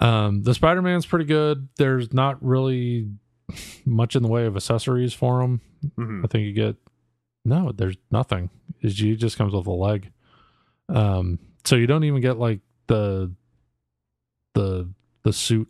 Um, 0.00 0.42
the 0.42 0.54
Spider 0.54 0.80
Man's 0.82 1.04
pretty 1.06 1.24
good. 1.24 1.68
There's 1.76 2.12
not 2.12 2.42
really 2.42 3.10
much 3.84 4.14
in 4.14 4.22
the 4.22 4.28
way 4.28 4.46
of 4.46 4.56
accessories 4.56 5.12
for 5.12 5.42
him. 5.42 5.60
Mhm. 5.98 6.24
I 6.24 6.28
think 6.28 6.44
you 6.46 6.52
get 6.52 6.76
no, 7.44 7.72
there's 7.72 7.96
nothing. 8.10 8.50
His 8.80 8.94
G 8.94 9.16
just 9.16 9.36
comes 9.38 9.52
with 9.52 9.66
a 9.66 9.70
leg. 9.72 10.12
Um, 10.88 11.38
so 11.64 11.74
you 11.76 11.86
don't 11.86 12.04
even 12.04 12.20
get 12.20 12.38
like 12.38 12.60
the 12.86 13.32
the 14.54 14.88
the 15.24 15.32
suit 15.32 15.68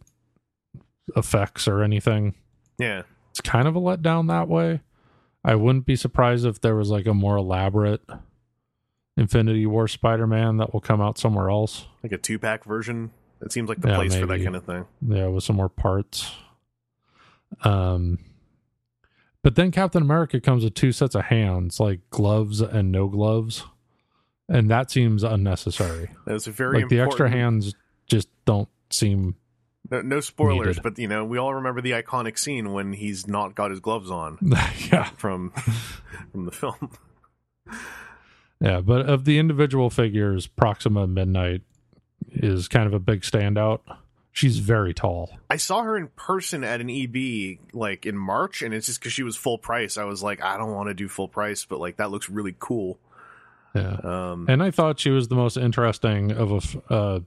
effects 1.16 1.68
or 1.68 1.82
anything. 1.82 2.34
Yeah. 2.78 3.02
It's 3.30 3.40
kind 3.40 3.68
of 3.68 3.76
a 3.76 3.80
letdown 3.80 4.28
that 4.28 4.48
way. 4.48 4.80
I 5.44 5.54
wouldn't 5.54 5.86
be 5.86 5.96
surprised 5.96 6.44
if 6.44 6.60
there 6.60 6.76
was 6.76 6.90
like 6.90 7.06
a 7.06 7.14
more 7.14 7.36
elaborate 7.36 8.02
Infinity 9.16 9.66
War 9.66 9.88
Spider 9.88 10.26
Man 10.26 10.58
that 10.58 10.72
will 10.72 10.80
come 10.80 11.00
out 11.00 11.18
somewhere 11.18 11.50
else. 11.50 11.86
Like 12.02 12.12
a 12.12 12.18
two-pack 12.18 12.64
version. 12.64 13.10
It 13.40 13.52
seems 13.52 13.68
like 13.68 13.80
the 13.80 13.88
Yeah, 13.88 13.96
place 13.96 14.14
for 14.14 14.26
that 14.26 14.42
kind 14.42 14.56
of 14.56 14.64
thing. 14.64 14.86
Yeah, 15.06 15.28
with 15.28 15.44
some 15.44 15.56
more 15.56 15.68
parts. 15.68 16.30
Um 17.62 18.18
but 19.42 19.54
then 19.54 19.70
Captain 19.70 20.02
America 20.02 20.38
comes 20.38 20.64
with 20.64 20.74
two 20.74 20.92
sets 20.92 21.14
of 21.14 21.24
hands, 21.24 21.80
like 21.80 22.00
gloves 22.10 22.60
and 22.60 22.92
no 22.92 23.08
gloves. 23.08 23.64
And 24.48 24.70
that 24.70 24.90
seems 24.90 25.22
unnecessary. 25.22 26.10
That 26.26 26.34
was 26.34 26.46
a 26.46 26.50
very 26.50 26.80
like 26.80 26.88
the 26.90 27.00
extra 27.00 27.30
hands 27.30 27.74
just 28.06 28.28
don't 28.44 28.68
seem 28.90 29.36
No, 29.88 30.00
no 30.02 30.20
spoilers, 30.20 30.76
needed. 30.76 30.82
but 30.82 30.98
you 30.98 31.08
know, 31.08 31.24
we 31.24 31.38
all 31.38 31.54
remember 31.54 31.80
the 31.80 31.92
iconic 31.92 32.38
scene 32.38 32.72
when 32.72 32.92
he's 32.92 33.26
not 33.26 33.54
got 33.54 33.70
his 33.70 33.80
gloves 33.80 34.10
on 34.10 34.38
yeah. 34.92 35.10
from 35.16 35.50
from 36.32 36.44
the 36.44 36.52
film. 36.52 36.90
Yeah, 38.60 38.80
but 38.80 39.08
of 39.08 39.24
the 39.24 39.38
individual 39.38 39.88
figures, 39.90 40.46
Proxima 40.46 41.06
Midnight 41.06 41.62
is 42.30 42.68
kind 42.68 42.86
of 42.86 42.92
a 42.92 42.98
big 42.98 43.22
standout. 43.22 43.80
She's 44.32 44.58
very 44.58 44.94
tall. 44.94 45.30
I 45.48 45.56
saw 45.56 45.82
her 45.82 45.96
in 45.96 46.08
person 46.08 46.62
at 46.62 46.80
an 46.80 46.88
EB 46.90 47.58
like 47.72 48.06
in 48.06 48.16
March, 48.16 48.62
and 48.62 48.72
it's 48.74 48.86
just 48.86 49.00
because 49.00 49.12
she 49.12 49.22
was 49.22 49.34
full 49.36 49.58
price. 49.58 49.96
I 49.96 50.04
was 50.04 50.22
like, 50.22 50.42
I 50.42 50.56
don't 50.56 50.72
want 50.72 50.88
to 50.88 50.94
do 50.94 51.08
full 51.08 51.26
price, 51.26 51.64
but 51.64 51.80
like 51.80 51.96
that 51.96 52.10
looks 52.10 52.28
really 52.28 52.54
cool. 52.58 52.98
Yeah. 53.74 53.96
Um, 54.02 54.46
And 54.48 54.62
I 54.62 54.70
thought 54.70 55.00
she 55.00 55.10
was 55.10 55.28
the 55.28 55.36
most 55.36 55.56
interesting 55.56 56.30
of 56.32 56.52
a 56.88 56.92
uh, 56.92 57.20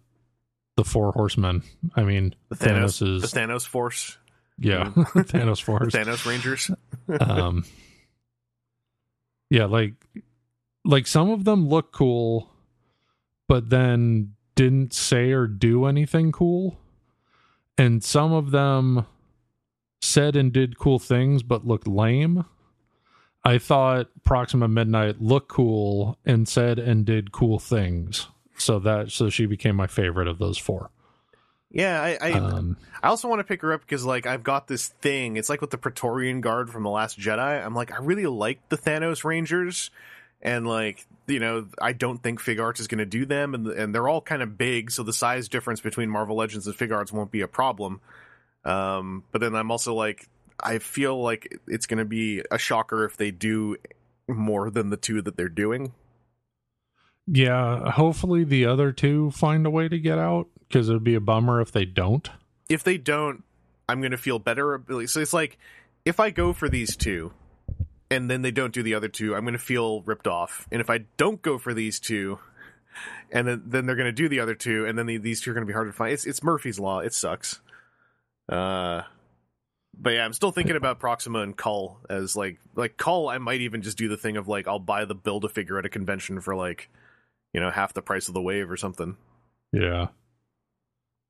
the 0.76 0.84
four 0.84 1.12
horsemen. 1.12 1.64
I 1.95 2.04
mean, 2.04 2.36
the 2.50 2.56
Thanos, 2.56 3.02
Thanos 3.02 3.16
is 3.16 3.32
the 3.32 3.40
Thanos 3.40 3.68
Force, 3.68 4.18
yeah, 4.58 4.86
Thanos 4.95 5.62
force. 5.62 5.94
Thanos 5.94 6.26
Rangers. 6.26 6.72
um, 7.20 7.66
yeah, 9.50 9.66
like 9.66 9.94
like 10.86 11.08
some 11.08 11.30
of 11.30 11.45
them 11.45 11.68
look 11.68 11.91
cool, 11.91 12.50
but 13.48 13.70
then 13.70 14.34
didn't 14.56 14.94
say 14.94 15.32
or 15.32 15.48
do 15.48 15.86
anything 15.86 16.32
cool, 16.32 16.80
and 17.78 18.04
some 18.04 18.32
of 18.32 18.52
them 18.52 19.06
said 20.02 20.36
and 20.36 20.52
did 20.52 20.78
cool 20.78 21.00
things 21.00 21.44
but 21.44 21.66
looked 21.66 21.88
lame. 21.88 22.45
I 23.45 23.58
thought 23.58 24.08
Proxima 24.24 24.70
Midnight 24.70 25.22
looked 25.22 25.50
cool 25.50 26.18
and 26.26 26.48
said 26.48 26.80
and 26.80 27.06
did 27.06 27.34
cool 27.34 27.60
things. 27.60 28.28
So 28.58 28.80
that 28.80 29.12
so 29.12 29.30
she 29.30 29.46
became 29.46 29.76
my 29.76 29.88
favorite 29.88 30.28
of 30.28 30.38
those 30.38 30.58
four. 30.58 30.90
Yeah, 31.72 32.02
I 32.02 32.18
I, 32.22 32.32
Um, 32.34 32.78
I 33.02 33.08
also 33.08 33.28
want 33.28 33.40
to 33.40 33.44
pick 33.44 33.62
her 33.62 33.74
up 33.74 33.82
because 33.82 34.06
like 34.06 34.28
I've 34.28 34.44
got 34.44 34.68
this 34.68 34.88
thing. 34.88 35.38
It's 35.38 35.50
like 35.50 35.60
with 35.60 35.72
the 35.72 35.78
Praetorian 35.78 36.42
Guard 36.42 36.70
from 36.70 36.84
the 36.84 36.90
Last 36.90 37.20
Jedi. 37.20 37.66
I'm 37.66 37.74
like 37.74 37.92
I 37.92 37.98
really 37.98 38.28
like 38.28 38.70
the 38.70 38.78
Thanos 38.78 39.24
Rangers, 39.24 39.90
and 40.42 40.68
like 40.68 41.06
you 41.28 41.40
know 41.40 41.68
I 41.82 41.94
don't 41.94 42.22
think 42.22 42.40
Figuarts 42.42 42.80
is 42.80 42.88
going 42.88 43.00
to 43.00 43.06
do 43.06 43.26
them, 43.26 43.56
and 43.56 43.68
and 43.68 43.94
they're 43.96 44.08
all 44.08 44.22
kind 44.22 44.44
of 44.44 44.58
big, 44.58 44.92
so 44.92 45.02
the 45.02 45.14
size 45.14 45.50
difference 45.50 45.82
between 45.82 46.10
Marvel 46.10 46.36
Legends 46.36 46.68
and 46.68 46.76
Figuarts 46.76 47.12
won't 47.12 47.32
be 47.32 47.42
a 47.42 47.48
problem. 47.48 48.02
Um, 48.64 49.24
but 49.32 49.42
then 49.42 49.56
I'm 49.56 49.72
also 49.72 49.96
like 49.96 50.30
I 50.60 50.78
feel 50.78 51.22
like 51.22 51.60
it's 51.68 51.88
going 51.88 51.98
to 51.98 52.06
be 52.06 52.44
a 52.52 52.58
shocker 52.58 53.04
if 53.06 53.18
they 53.18 53.32
do 53.32 53.78
more 54.28 54.70
than 54.70 54.90
the 54.90 54.98
two 54.98 55.22
that 55.24 55.36
they're 55.36 55.50
doing. 55.50 55.94
Yeah, 57.28 57.91
hopefully 57.91 58.44
the 58.44 58.66
other 58.66 58.91
two 58.91 59.32
find 59.32 59.66
a 59.66 59.70
way 59.70 59.88
to 59.88 60.00
get 60.00 60.18
out 60.18 60.48
because 60.68 60.90
it 60.90 60.94
would 60.94 61.04
be 61.04 61.16
a 61.16 61.22
bummer 61.22 61.62
if 61.62 61.72
they 61.72 61.86
don't. 61.86 62.30
if 62.70 62.84
they 62.84 62.98
don't, 62.98 63.44
I'm 63.88 64.02
going 64.02 64.12
to 64.12 64.18
feel 64.18 64.40
better. 64.40 64.82
So 65.06 65.20
it's 65.20 65.34
like 65.34 65.58
if 66.06 66.20
I 66.20 66.30
go 66.30 66.54
for 66.54 66.70
these 66.70 66.95
two 66.95 67.34
and 68.10 68.30
then 68.30 68.41
they 68.41 68.52
don't 68.52 68.74
do 68.74 68.84
the 68.84 68.95
other 68.95 69.08
two, 69.08 69.36
I'm 69.36 69.44
going 69.44 69.54
to 69.54 69.60
feel 69.60 70.02
ripped 70.02 70.28
off. 70.28 70.68
And 70.72 70.82
if 70.82 70.90
I 70.90 71.00
don't 71.18 71.41
go 71.41 71.58
for 71.58 71.74
these 71.74 72.00
two 72.00 72.40
and 73.32 73.48
then, 73.48 73.64
then 73.66 73.86
they're 73.86 73.95
going 73.95 74.06
to 74.08 74.12
do 74.12 74.30
the 74.30 74.40
other 74.40 74.56
two 74.56 74.86
and 74.86 74.98
then 74.98 75.06
the, 75.06 75.18
these 75.18 75.41
two 75.41 75.52
are 75.52 75.54
going 75.54 75.66
to 75.66 75.68
be 75.68 75.74
hard 75.74 75.88
to 75.88 75.94
find. 75.94 76.14
It's, 76.14 76.26
it's 76.26 76.44
Murphy's 76.44 76.80
Law. 76.80 77.00
It 77.00 77.14
sucks. 77.14 77.62
Uh, 78.50 79.04
but 79.98 80.12
yeah, 80.14 80.26
I'm 80.26 80.34
still 80.34 80.52
thinking 80.52 80.76
about 80.76 81.00
Proxima 81.00 81.40
and 81.40 81.56
Cull 81.56 82.00
as 82.10 82.36
like, 82.36 82.60
like 82.76 82.98
Cull, 82.98 83.30
I 83.30 83.38
might 83.38 83.62
even 83.62 83.82
just 83.82 83.98
do 83.98 84.08
the 84.08 84.18
thing 84.18 84.38
of 84.38 84.48
like, 84.48 84.68
I'll 84.68 84.80
buy 84.80 85.06
the 85.06 85.16
build 85.16 85.45
a 85.45 85.50
figure 85.50 85.78
at 85.78 85.86
a 85.86 85.90
convention 85.90 86.41
for 86.41 86.56
like, 86.56 86.90
you 87.54 87.60
know, 87.62 87.70
half 87.72 87.94
the 87.94 88.02
price 88.02 88.28
of 88.28 88.34
the 88.34 88.42
wave 88.42 88.70
or 88.72 88.78
something. 88.78 89.16
Yeah. 89.72 90.08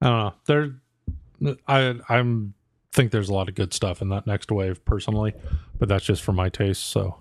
I 0.01 0.07
don't 0.09 0.19
know. 0.19 0.33
There 0.45 1.55
I 1.67 1.95
I'm 2.09 2.53
think 2.91 3.11
there's 3.11 3.29
a 3.29 3.33
lot 3.33 3.49
of 3.49 3.55
good 3.55 3.73
stuff 3.73 4.01
in 4.01 4.09
that 4.09 4.27
next 4.27 4.51
wave 4.51 4.83
personally, 4.85 5.33
but 5.79 5.89
that's 5.89 6.05
just 6.05 6.21
for 6.23 6.31
my 6.31 6.49
taste, 6.49 6.83
so 6.83 7.17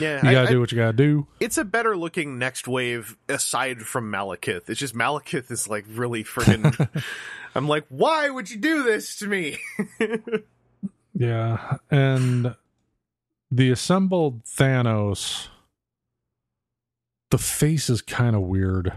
Yeah. 0.00 0.20
you 0.22 0.28
I- 0.30 0.32
got 0.32 0.42
to 0.42 0.48
I- 0.48 0.52
do 0.52 0.60
what 0.60 0.72
you 0.72 0.76
got 0.78 0.86
to 0.88 0.92
do. 0.92 1.26
it's 1.40 1.58
a 1.58 1.64
better 1.64 1.96
looking 1.96 2.38
next 2.38 2.66
wave 2.68 3.16
aside 3.28 3.82
from 3.82 4.10
Malekith. 4.10 4.68
It's 4.68 4.80
just 4.80 4.94
Malekith 4.94 5.50
is 5.50 5.68
like 5.68 5.84
really 5.88 6.24
freaking. 6.24 6.88
I'm 7.54 7.68
like, 7.68 7.84
why 7.88 8.30
would 8.30 8.50
you 8.50 8.56
do 8.58 8.82
this 8.82 9.16
to 9.16 9.26
me? 9.26 9.58
Yeah, 11.14 11.76
and 11.90 12.54
the 13.50 13.70
assembled 13.70 14.44
Thanos 14.44 15.48
the 17.32 17.38
face 17.38 17.88
is 17.88 18.02
kind 18.02 18.36
of 18.36 18.42
weird. 18.42 18.92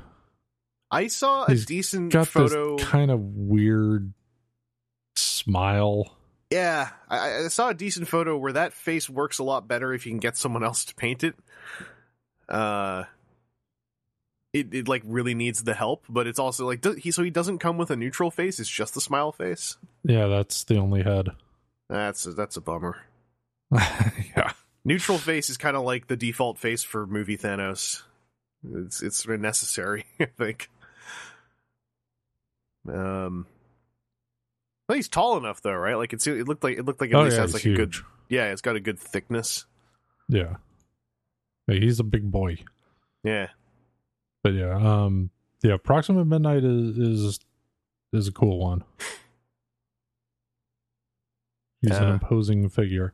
I 0.92 1.08
saw 1.08 1.46
a 1.46 1.52
He's 1.52 1.66
decent 1.66 2.12
Got 2.12 2.28
photo. 2.28 2.76
this 2.76 2.86
kind 2.86 3.10
of 3.10 3.22
weird 3.22 4.14
smile. 5.16 6.14
Yeah, 6.52 6.90
I, 7.10 7.46
I 7.46 7.48
saw 7.48 7.70
a 7.70 7.74
decent 7.74 8.10
photo 8.10 8.38
where 8.38 8.52
that 8.52 8.74
face 8.74 9.10
works 9.10 9.40
a 9.40 9.44
lot 9.44 9.70
better 9.70 9.94
if 9.94 10.06
you 10.06 10.12
can 10.12 10.20
get 10.20 10.36
someone 10.36 10.66
else 10.66 10.84
to 10.86 10.96
paint 10.96 11.24
it. 11.24 11.36
Uh, 12.50 13.06
it 14.52 14.74
it 14.74 14.88
like 14.90 15.04
really 15.06 15.34
needs 15.34 15.64
the 15.64 15.74
help, 15.74 16.04
but 16.10 16.28
it's 16.28 16.38
also 16.38 16.66
like 16.66 16.86
he 16.98 17.12
so 17.12 17.24
he 17.24 17.30
doesn't 17.30 17.60
come 17.60 17.78
with 17.78 17.90
a 17.90 17.96
neutral 17.96 18.32
face. 18.32 18.60
It's 18.60 18.70
just 18.70 18.98
a 18.98 19.02
smile 19.02 19.32
face. 19.32 19.78
Yeah, 20.04 20.28
that's 20.28 20.66
the 20.66 20.76
only 20.78 21.04
head. 21.04 21.30
That's 21.90 22.26
a, 22.26 22.34
that's 22.34 22.58
a 22.58 22.62
bummer. 22.62 22.98
yeah. 23.72 24.52
Neutral 24.84 25.18
face 25.20 25.50
is 25.50 25.56
kind 25.56 25.78
of 25.78 25.84
like 25.84 26.08
the 26.08 26.18
default 26.18 26.58
face 26.58 26.84
for 26.84 27.08
movie 27.08 27.38
Thanos. 27.38 28.04
It's 28.74 29.02
it's 29.04 29.18
sort 29.24 29.36
of 29.36 29.42
necessary, 29.42 30.06
I 30.20 30.26
think. 30.26 30.70
Um, 32.88 33.46
well, 34.88 34.96
he's 34.96 35.08
tall 35.08 35.38
enough 35.38 35.62
though, 35.62 35.74
right? 35.74 35.96
Like 35.96 36.14
it's 36.14 36.28
it 36.28 36.48
looked 36.48 36.64
like 36.64 36.78
it 36.78 36.86
looked 36.86 37.02
like 37.02 37.12
at 37.12 37.16
Oh 37.16 37.24
least 37.24 37.36
yeah, 37.36 37.42
has 37.42 37.54
like 37.54 37.66
a 37.66 37.74
good 37.76 37.96
yeah, 38.30 38.52
it's 38.52 38.62
got 38.62 38.76
a 38.76 38.80
good 38.80 39.00
thickness. 39.00 39.66
Yeah. 40.30 40.58
Yeah, 41.68 41.80
he's 41.80 42.00
a 42.00 42.04
big 42.04 42.32
boy. 42.32 42.58
Yeah, 43.24 43.48
But 44.44 44.54
yeah, 44.54 44.76
um 44.76 45.32
yeah, 45.64 45.78
Proxima 45.84 46.24
Midnight 46.26 46.64
is 46.64 46.98
is 46.98 47.40
is 48.14 48.28
a 48.28 48.32
cool 48.32 48.60
one. 48.60 48.84
He's 51.82 51.98
an 51.98 52.10
imposing 52.14 52.70
figure. 52.70 53.14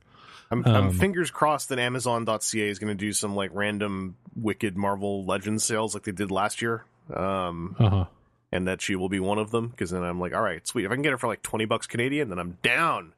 I'm 0.52 0.66
I'm 0.66 0.76
Um, 0.88 0.92
fingers 0.92 1.32
crossed 1.32 1.70
that 1.70 1.80
Amazon.ca 1.80 2.68
is 2.70 2.78
going 2.78 2.90
to 2.96 2.96
do 3.00 3.14
some 3.14 3.36
like 3.36 3.52
random 3.54 4.18
wicked 4.36 4.78
Marvel 4.78 5.26
Legends 5.26 5.64
sales 5.64 5.94
like 5.94 6.04
they 6.04 6.12
did 6.12 6.30
last 6.30 6.62
year. 6.62 6.84
Um, 7.14 7.76
Uh-huh. 7.80 8.06
and 8.52 8.68
that 8.68 8.82
she 8.82 8.96
will 8.96 9.10
be 9.10 9.20
one 9.20 9.38
of 9.40 9.52
them 9.52 9.70
because 9.70 9.90
then 9.92 10.04
I'm 10.04 10.20
like, 10.20 10.34
all 10.36 10.42
right, 10.42 10.66
sweet. 10.68 10.86
If 10.86 10.92
I 10.92 10.96
can 10.96 11.02
get 11.04 11.12
her 11.12 11.18
for 11.18 11.28
like 11.28 11.42
twenty 11.42 11.66
bucks 11.66 11.88
Canadian, 11.88 12.30
then 12.30 12.38
I'm 12.40 12.58
down. 12.64 13.14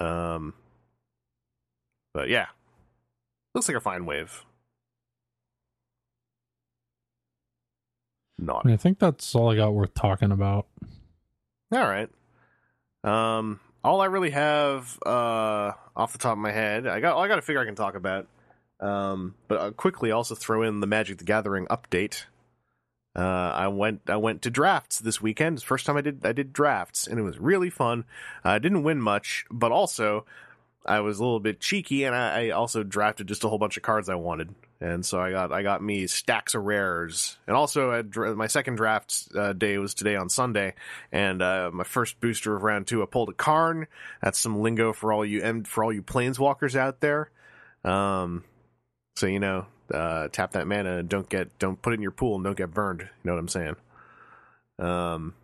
Um, 0.00 0.54
but 2.14 2.28
yeah, 2.28 2.46
looks 3.54 3.68
like 3.68 3.76
a 3.76 3.80
fine 3.80 4.04
wave. 4.06 4.44
Not 8.38 8.64
And 8.64 8.72
I 8.72 8.76
think 8.76 8.98
that's 8.98 9.34
all 9.34 9.50
I 9.50 9.56
got 9.56 9.74
worth 9.74 9.94
talking 9.94 10.30
about. 10.30 10.66
all 11.72 11.80
right. 11.88 12.08
Um, 13.02 13.60
all 13.84 14.00
I 14.00 14.06
really 14.06 14.30
have 14.30 14.98
uh 15.04 15.72
off 15.96 16.12
the 16.12 16.18
top 16.18 16.32
of 16.32 16.38
my 16.38 16.52
head, 16.52 16.86
I 16.86 17.00
got 17.00 17.18
I 17.18 17.28
got 17.28 17.38
a 17.38 17.42
figure 17.42 17.60
I 17.60 17.64
can 17.64 17.74
talk 17.74 17.94
about. 17.94 18.26
Um, 18.80 19.34
but 19.48 19.60
I'll 19.60 19.72
quickly 19.72 20.12
also 20.12 20.34
throw 20.34 20.62
in 20.62 20.80
the 20.80 20.86
Magic 20.86 21.18
the 21.18 21.24
Gathering 21.24 21.66
update. 21.66 22.24
Uh, 23.16 23.52
I 23.54 23.68
went 23.68 24.02
I 24.06 24.16
went 24.16 24.42
to 24.42 24.50
drafts 24.50 25.00
this 25.00 25.20
weekend. 25.20 25.56
It's 25.56 25.64
first 25.64 25.86
time 25.86 25.96
I 25.96 26.02
did 26.02 26.24
I 26.24 26.32
did 26.32 26.52
drafts, 26.52 27.06
and 27.06 27.18
it 27.18 27.22
was 27.22 27.38
really 27.38 27.70
fun. 27.70 28.04
I 28.44 28.58
didn't 28.58 28.84
win 28.84 29.00
much, 29.00 29.44
but 29.50 29.72
also 29.72 30.24
I 30.86 31.00
was 31.00 31.18
a 31.18 31.24
little 31.24 31.40
bit 31.40 31.60
cheeky, 31.60 32.04
and 32.04 32.14
I, 32.14 32.46
I 32.46 32.50
also 32.50 32.84
drafted 32.84 33.26
just 33.26 33.42
a 33.44 33.48
whole 33.48 33.58
bunch 33.58 33.76
of 33.76 33.82
cards 33.82 34.08
I 34.08 34.14
wanted, 34.14 34.54
and 34.80 35.04
so 35.04 35.20
I 35.20 35.30
got 35.30 35.52
I 35.52 35.62
got 35.62 35.82
me 35.82 36.06
stacks 36.06 36.54
of 36.54 36.64
rares, 36.64 37.36
and 37.46 37.56
also 37.56 37.90
I, 37.90 38.02
my 38.02 38.46
second 38.46 38.76
draft 38.76 39.28
uh, 39.34 39.52
day 39.52 39.78
was 39.78 39.94
today 39.94 40.16
on 40.16 40.28
Sunday, 40.28 40.74
and 41.10 41.42
uh, 41.42 41.70
my 41.72 41.84
first 41.84 42.20
booster 42.20 42.54
of 42.54 42.62
round 42.62 42.86
two 42.86 43.02
I 43.02 43.06
pulled 43.06 43.28
a 43.28 43.32
Karn. 43.32 43.88
That's 44.22 44.38
some 44.38 44.60
lingo 44.60 44.92
for 44.92 45.12
all 45.12 45.24
you 45.24 45.42
and 45.42 45.66
for 45.66 45.82
all 45.82 45.92
you 45.92 46.02
planeswalkers 46.02 46.76
out 46.76 47.00
there. 47.00 47.30
Um, 47.84 48.44
so 49.16 49.26
you 49.26 49.40
know, 49.40 49.66
uh, 49.92 50.28
tap 50.28 50.52
that 50.52 50.66
mana 50.68 50.98
and 50.98 51.08
don't 51.08 51.28
get 51.28 51.58
don't 51.58 51.80
put 51.80 51.92
it 51.92 51.96
in 51.96 52.02
your 52.02 52.12
pool 52.12 52.36
and 52.36 52.44
don't 52.44 52.56
get 52.56 52.72
burned. 52.72 53.00
You 53.00 53.08
know 53.24 53.32
what 53.32 53.40
I'm 53.40 53.48
saying? 53.48 53.76
Um, 54.78 55.34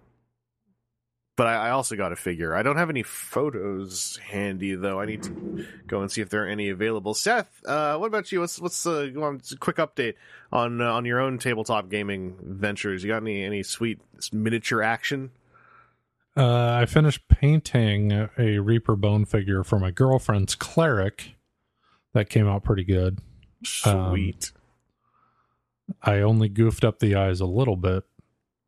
but 1.36 1.46
I, 1.46 1.68
I 1.68 1.70
also 1.70 1.96
got 1.96 2.12
a 2.12 2.16
figure. 2.16 2.54
I 2.54 2.62
don't 2.62 2.76
have 2.76 2.90
any 2.90 3.02
photos 3.02 4.18
handy 4.18 4.74
though. 4.74 5.00
I 5.00 5.06
need 5.06 5.22
to 5.24 5.66
go 5.86 6.00
and 6.00 6.10
see 6.10 6.20
if 6.20 6.30
there 6.30 6.44
are 6.44 6.48
any 6.48 6.68
available. 6.70 7.14
Seth, 7.14 7.60
uh, 7.66 7.96
what 7.96 8.06
about 8.06 8.30
you? 8.30 8.40
What's 8.40 8.60
what's 8.60 8.84
you 8.86 9.22
a 9.24 9.56
quick 9.56 9.76
update 9.76 10.14
on 10.52 10.80
uh, 10.80 10.92
on 10.92 11.04
your 11.04 11.20
own 11.20 11.38
tabletop 11.38 11.88
gaming 11.88 12.36
ventures? 12.40 13.02
You 13.02 13.10
got 13.10 13.22
any 13.22 13.42
any 13.42 13.62
sweet 13.62 14.00
miniature 14.32 14.82
action? 14.82 15.30
Uh, 16.36 16.78
I 16.80 16.86
finished 16.86 17.28
painting 17.28 18.10
a 18.36 18.58
Reaper 18.58 18.96
bone 18.96 19.24
figure 19.24 19.62
for 19.62 19.78
my 19.78 19.92
girlfriend's 19.92 20.56
cleric. 20.56 21.34
That 22.12 22.28
came 22.28 22.48
out 22.48 22.64
pretty 22.64 22.84
good. 22.84 23.20
Um, 23.84 24.10
Sweet. 24.10 24.52
I 26.02 26.20
only 26.20 26.48
goofed 26.48 26.84
up 26.84 26.98
the 26.98 27.14
eyes 27.14 27.40
a 27.40 27.46
little 27.46 27.76
bit. 27.76 28.04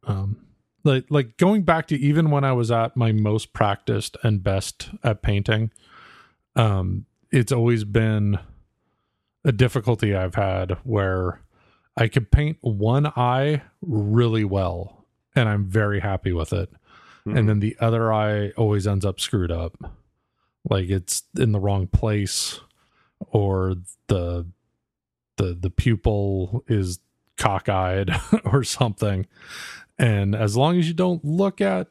Um, 0.04 0.45
like 0.86 1.04
like 1.10 1.36
going 1.36 1.62
back 1.62 1.86
to 1.88 1.96
even 1.96 2.30
when 2.30 2.44
I 2.44 2.52
was 2.52 2.70
at 2.70 2.96
my 2.96 3.12
most 3.12 3.52
practiced 3.52 4.16
and 4.22 4.42
best 4.42 4.90
at 5.02 5.20
painting, 5.22 5.70
um, 6.54 7.06
it's 7.30 7.52
always 7.52 7.84
been 7.84 8.38
a 9.44 9.52
difficulty 9.52 10.14
I've 10.14 10.34
had 10.36 10.78
where 10.84 11.40
I 11.96 12.08
could 12.08 12.30
paint 12.30 12.58
one 12.60 13.06
eye 13.16 13.62
really 13.82 14.44
well, 14.44 15.04
and 15.34 15.48
I'm 15.48 15.64
very 15.66 16.00
happy 16.00 16.32
with 16.32 16.52
it, 16.52 16.70
Mhm. 17.26 17.38
and 17.38 17.48
then 17.48 17.60
the 17.60 17.76
other 17.80 18.12
eye 18.12 18.50
always 18.50 18.86
ends 18.86 19.04
up 19.04 19.20
screwed 19.20 19.50
up, 19.52 19.76
like 20.68 20.88
it's 20.90 21.24
in 21.38 21.52
the 21.52 21.60
wrong 21.60 21.86
place, 21.86 22.60
or 23.20 23.74
the 24.08 24.46
the 25.36 25.54
the 25.54 25.70
pupil 25.70 26.64
is 26.68 26.98
cockeyed 27.36 28.10
or 28.44 28.64
something. 28.64 29.26
And 29.98 30.34
as 30.34 30.56
long 30.56 30.78
as 30.78 30.88
you 30.88 30.94
don't 30.94 31.24
look 31.24 31.60
at 31.60 31.88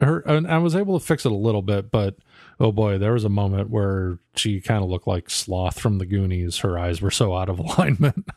her, 0.00 0.20
and 0.20 0.46
I 0.46 0.58
was 0.58 0.74
able 0.74 0.98
to 0.98 1.04
fix 1.04 1.24
it 1.24 1.32
a 1.32 1.36
little 1.36 1.62
bit, 1.62 1.90
but 1.90 2.16
oh 2.58 2.72
boy, 2.72 2.98
there 2.98 3.12
was 3.12 3.24
a 3.24 3.28
moment 3.30 3.70
where 3.70 4.18
she 4.34 4.60
kind 4.60 4.82
of 4.82 4.90
looked 4.90 5.06
like 5.06 5.30
Sloth 5.30 5.78
from 5.78 5.98
the 5.98 6.06
Goonies. 6.06 6.58
Her 6.58 6.78
eyes 6.78 7.00
were 7.00 7.10
so 7.10 7.34
out 7.36 7.48
of 7.48 7.58
alignment. 7.78 8.28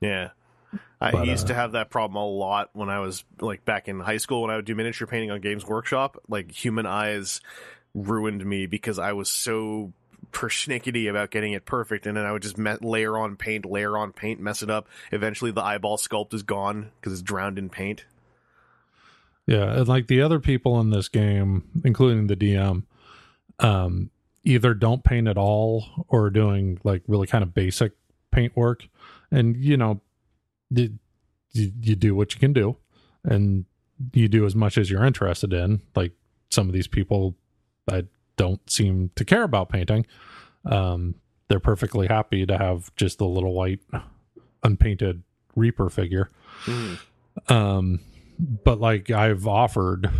Yeah. 0.00 0.30
I 1.00 1.10
But, 1.10 1.26
used 1.26 1.46
uh, 1.46 1.48
to 1.48 1.54
have 1.54 1.72
that 1.72 1.90
problem 1.90 2.16
a 2.16 2.26
lot 2.26 2.70
when 2.72 2.88
I 2.88 3.00
was 3.00 3.24
like 3.40 3.64
back 3.64 3.88
in 3.88 4.00
high 4.00 4.16
school 4.16 4.42
when 4.42 4.50
I 4.50 4.56
would 4.56 4.64
do 4.64 4.74
miniature 4.74 5.06
painting 5.06 5.30
on 5.30 5.40
Games 5.40 5.66
Workshop. 5.66 6.16
Like 6.28 6.50
human 6.50 6.86
eyes 6.86 7.40
ruined 7.94 8.44
me 8.44 8.66
because 8.66 8.98
I 8.98 9.12
was 9.12 9.28
so 9.28 9.92
persnickety 10.32 11.08
about 11.08 11.30
getting 11.30 11.52
it 11.52 11.64
perfect, 11.64 12.06
and 12.06 12.16
then 12.16 12.24
I 12.24 12.32
would 12.32 12.42
just 12.42 12.58
me- 12.58 12.76
layer 12.80 13.18
on 13.18 13.36
paint, 13.36 13.64
layer 13.64 13.96
on 13.96 14.12
paint, 14.12 14.40
mess 14.40 14.62
it 14.62 14.70
up. 14.70 14.88
Eventually, 15.12 15.50
the 15.50 15.62
eyeball 15.62 15.96
sculpt 15.96 16.34
is 16.34 16.42
gone 16.42 16.90
because 17.00 17.12
it's 17.12 17.22
drowned 17.22 17.58
in 17.58 17.68
paint. 17.68 18.04
Yeah, 19.46 19.78
and 19.78 19.88
like 19.88 20.08
the 20.08 20.22
other 20.22 20.40
people 20.40 20.80
in 20.80 20.90
this 20.90 21.08
game, 21.08 21.64
including 21.84 22.26
the 22.26 22.36
DM, 22.36 22.82
um, 23.60 24.10
either 24.44 24.74
don't 24.74 25.04
paint 25.04 25.28
at 25.28 25.38
all 25.38 25.84
or 26.08 26.30
doing 26.30 26.80
like 26.84 27.02
really 27.06 27.26
kind 27.26 27.42
of 27.42 27.54
basic 27.54 27.92
paint 28.30 28.56
work. 28.56 28.88
And 29.30 29.56
you 29.56 29.76
know, 29.76 30.00
you, 30.70 30.98
you 31.52 31.94
do 31.94 32.14
what 32.14 32.34
you 32.34 32.40
can 32.40 32.52
do, 32.52 32.76
and 33.24 33.64
you 34.12 34.28
do 34.28 34.44
as 34.46 34.54
much 34.54 34.78
as 34.78 34.90
you're 34.90 35.04
interested 35.04 35.52
in. 35.52 35.82
Like 35.94 36.12
some 36.50 36.68
of 36.68 36.72
these 36.72 36.88
people, 36.88 37.36
I 37.88 38.04
don't 38.36 38.68
seem 38.70 39.10
to 39.16 39.24
care 39.24 39.42
about 39.42 39.68
painting. 39.68 40.06
Um, 40.64 41.14
they're 41.48 41.60
perfectly 41.60 42.06
happy 42.08 42.44
to 42.46 42.58
have 42.58 42.94
just 42.96 43.18
the 43.18 43.26
little 43.26 43.54
white, 43.54 43.80
unpainted 44.62 45.22
Reaper 45.54 45.88
figure 45.88 46.30
Mm. 46.66 46.98
um 47.50 48.00
but 48.38 48.78
like 48.80 49.10
i've 49.10 49.46
offered 49.46 50.10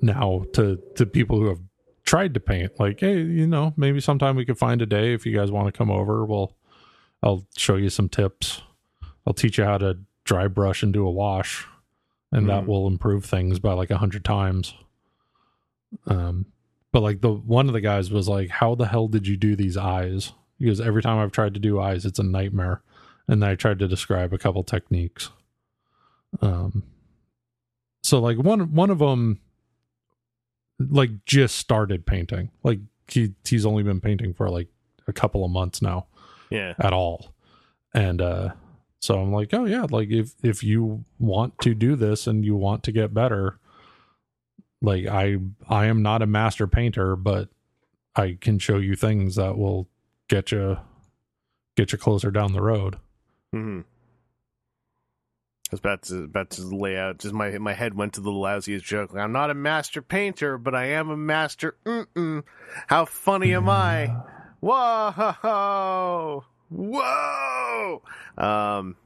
now 0.00 0.44
to 0.52 0.80
to 0.96 1.04
people 1.06 1.38
who 1.38 1.46
have 1.48 1.60
tried 2.04 2.34
to 2.34 2.40
paint 2.40 2.78
like 2.78 3.00
hey 3.00 3.16
you 3.20 3.46
know 3.46 3.72
maybe 3.76 4.00
sometime 4.00 4.36
we 4.36 4.44
could 4.44 4.58
find 4.58 4.82
a 4.82 4.86
day 4.86 5.14
if 5.14 5.24
you 5.26 5.32
guys 5.36 5.50
want 5.50 5.66
to 5.66 5.72
come 5.76 5.90
over 5.90 6.24
we'll 6.24 6.54
i'll 7.22 7.44
show 7.56 7.74
you 7.76 7.88
some 7.90 8.08
tips 8.08 8.62
i'll 9.26 9.32
teach 9.34 9.56
you 9.58 9.64
how 9.64 9.78
to 9.78 9.98
dry 10.24 10.46
brush 10.46 10.82
and 10.82 10.92
do 10.92 11.06
a 11.06 11.10
wash 11.10 11.64
and 12.32 12.48
that 12.48 12.64
Mhm. 12.64 12.66
will 12.66 12.86
improve 12.86 13.24
things 13.24 13.58
by 13.58 13.72
like 13.72 13.90
a 13.90 13.98
hundred 13.98 14.24
times 14.24 14.74
um 16.06 16.46
but 16.92 17.00
like 17.02 17.20
the 17.20 17.30
one 17.32 17.66
of 17.68 17.72
the 17.74 17.80
guys 17.80 18.10
was 18.10 18.28
like 18.28 18.48
how 18.50 18.74
the 18.74 18.86
hell 18.86 19.08
did 19.08 19.26
you 19.26 19.36
do 19.36 19.54
these 19.56 19.76
eyes? 19.76 20.32
Because 20.58 20.80
every 20.80 21.02
time 21.02 21.18
i've 21.18 21.32
tried 21.32 21.54
to 21.54 21.60
do 21.60 21.80
eyes 21.80 22.04
it's 22.04 22.18
a 22.18 22.22
nightmare. 22.24 22.82
And 23.28 23.44
i 23.44 23.54
tried 23.54 23.78
to 23.80 23.88
describe 23.88 24.32
a 24.32 24.38
couple 24.38 24.62
techniques. 24.64 25.30
Um 26.40 26.82
so 28.02 28.20
like 28.20 28.38
one 28.38 28.72
one 28.74 28.90
of 28.90 28.98
them 29.00 29.40
like 30.78 31.24
just 31.26 31.56
started 31.56 32.06
painting. 32.06 32.50
Like 32.62 32.80
he 33.08 33.34
he's 33.44 33.66
only 33.66 33.82
been 33.82 34.00
painting 34.00 34.32
for 34.34 34.48
like 34.48 34.68
a 35.06 35.12
couple 35.12 35.44
of 35.44 35.50
months 35.50 35.80
now 35.82 36.06
Yeah. 36.50 36.74
at 36.78 36.92
all. 36.92 37.34
And 37.94 38.20
uh 38.22 38.50
so 39.00 39.20
i'm 39.20 39.32
like 39.32 39.54
oh 39.54 39.64
yeah 39.64 39.86
like 39.90 40.10
if 40.10 40.32
if 40.42 40.64
you 40.64 41.04
want 41.20 41.56
to 41.60 41.72
do 41.72 41.94
this 41.94 42.26
and 42.26 42.44
you 42.44 42.56
want 42.56 42.82
to 42.82 42.90
get 42.92 43.14
better 43.14 43.58
like 44.80 45.06
i 45.06 45.36
i 45.68 45.86
am 45.86 46.02
not 46.02 46.22
a 46.22 46.26
master 46.26 46.66
painter 46.66 47.16
but 47.16 47.48
i 48.16 48.36
can 48.40 48.58
show 48.58 48.78
you 48.78 48.94
things 48.94 49.36
that 49.36 49.56
will 49.56 49.88
get 50.28 50.52
you 50.52 50.78
get 51.76 51.92
you 51.92 51.98
closer 51.98 52.30
down 52.30 52.52
the 52.52 52.62
road 52.62 52.96
hmm 53.52 53.80
I 55.70 55.74
was 55.74 55.80
about 55.80 56.02
to 56.04 56.24
about 56.24 56.50
to 56.52 56.62
lay 56.62 56.96
out. 56.96 57.18
Just 57.18 57.34
my 57.34 57.50
my 57.58 57.74
head 57.74 57.92
went 57.92 58.14
to 58.14 58.22
the 58.22 58.30
lousiest 58.30 58.84
joke. 58.84 59.14
I'm 59.14 59.32
not 59.32 59.50
a 59.50 59.54
master 59.54 60.00
painter, 60.00 60.56
but 60.56 60.74
I 60.74 60.86
am 60.86 61.10
a 61.10 61.16
master. 61.16 61.76
Mm-mm. 61.84 62.42
How 62.86 63.04
funny 63.04 63.52
am 63.52 63.68
I? 63.68 64.06
Whoa! 64.60 66.42
Whoa! 66.70 68.02
Um, 68.38 68.96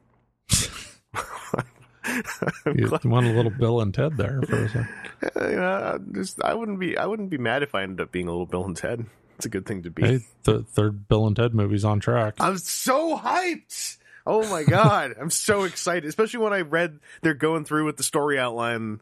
you 2.66 2.88
want 3.04 3.26
a 3.26 3.32
little 3.32 3.50
bill 3.50 3.80
and 3.80 3.94
ted 3.94 4.16
there 4.16 4.42
for 4.42 4.64
a 4.64 4.68
second 4.68 4.88
you 5.36 5.56
know, 5.56 6.00
just 6.12 6.42
I 6.42 6.54
wouldn't 6.54 6.80
be 6.80 6.96
I 6.96 7.06
wouldn't 7.06 7.30
be 7.30 7.38
mad 7.38 7.62
if 7.62 7.74
I 7.74 7.82
ended 7.82 8.00
up 8.00 8.12
being 8.12 8.28
a 8.28 8.30
little 8.30 8.46
Bill 8.46 8.64
and 8.64 8.76
Ted. 8.76 9.06
It's 9.36 9.46
a 9.46 9.48
good 9.48 9.66
thing 9.66 9.82
to 9.84 9.90
be. 9.90 10.02
hey 10.02 10.20
the 10.44 10.62
third 10.62 11.08
bill 11.08 11.26
and 11.26 11.34
ted 11.34 11.54
movie's 11.54 11.84
on 11.84 12.00
track 12.00 12.34
I'm 12.38 12.58
so 12.58 13.16
hyped. 13.16 13.98
Oh 14.24 14.48
my 14.48 14.62
god, 14.62 15.14
I'm 15.20 15.30
so 15.30 15.62
excited, 15.64 16.04
especially 16.04 16.40
when 16.40 16.52
I 16.52 16.60
read 16.60 17.00
they're 17.22 17.34
going 17.34 17.64
through 17.64 17.86
with 17.86 17.96
the 17.96 18.04
story 18.04 18.38
outline 18.38 19.00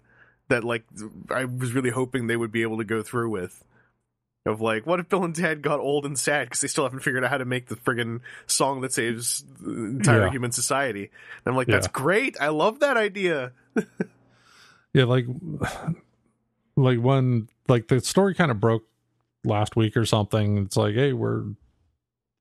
that 0.49 0.65
like 0.65 0.85
I 1.31 1.45
was 1.45 1.73
really 1.73 1.91
hoping 1.91 2.27
they 2.27 2.37
would 2.37 2.53
be 2.53 2.63
able 2.63 2.79
to 2.79 2.85
go 2.85 3.03
through 3.03 3.31
with. 3.31 3.63
Of 4.47 4.63
like, 4.63 4.87
what 4.87 5.01
if 5.01 5.09
Bill 5.11 5.23
and 5.25 5.35
Ted 5.35 5.61
got 5.61 5.81
old 5.81 6.07
and 6.07 6.19
sad 6.19 6.47
because 6.47 6.61
they 6.63 6.69
still 6.69 6.85
haven't 6.85 7.01
figured 7.01 7.23
out 7.23 7.31
how 7.31 7.37
to 7.39 7.45
make 7.45 7.67
the 7.67 7.77
friggin' 7.77 8.21
song 8.47 8.81
that 8.81 8.93
saves 8.93 9.45
the 9.61 9.71
entire 9.71 10.25
Yeah. 10.25 10.31
human 10.31 10.51
society? 10.51 11.11
And 11.45 11.53
I'm 11.53 11.57
like, 11.57 11.69
Yeah. 11.69 11.75
that's 11.75 11.89
great. 11.89 12.37
I 12.41 12.49
love 12.49 12.81
that 12.81 12.97
idea. 12.97 13.53
yeah 14.95 15.05
like 15.05 15.27
like 16.77 16.99
when 16.99 17.49
like 17.69 17.89
the 17.89 18.01
story 18.01 18.35
kind 18.35 18.51
of 18.51 18.59
broke 18.61 18.85
last 19.45 19.77
week 19.77 19.97
or 19.97 20.05
something 20.05 20.59
it's 20.59 20.77
like 20.77 20.95
hey 20.95 21.13
we're 21.13 21.45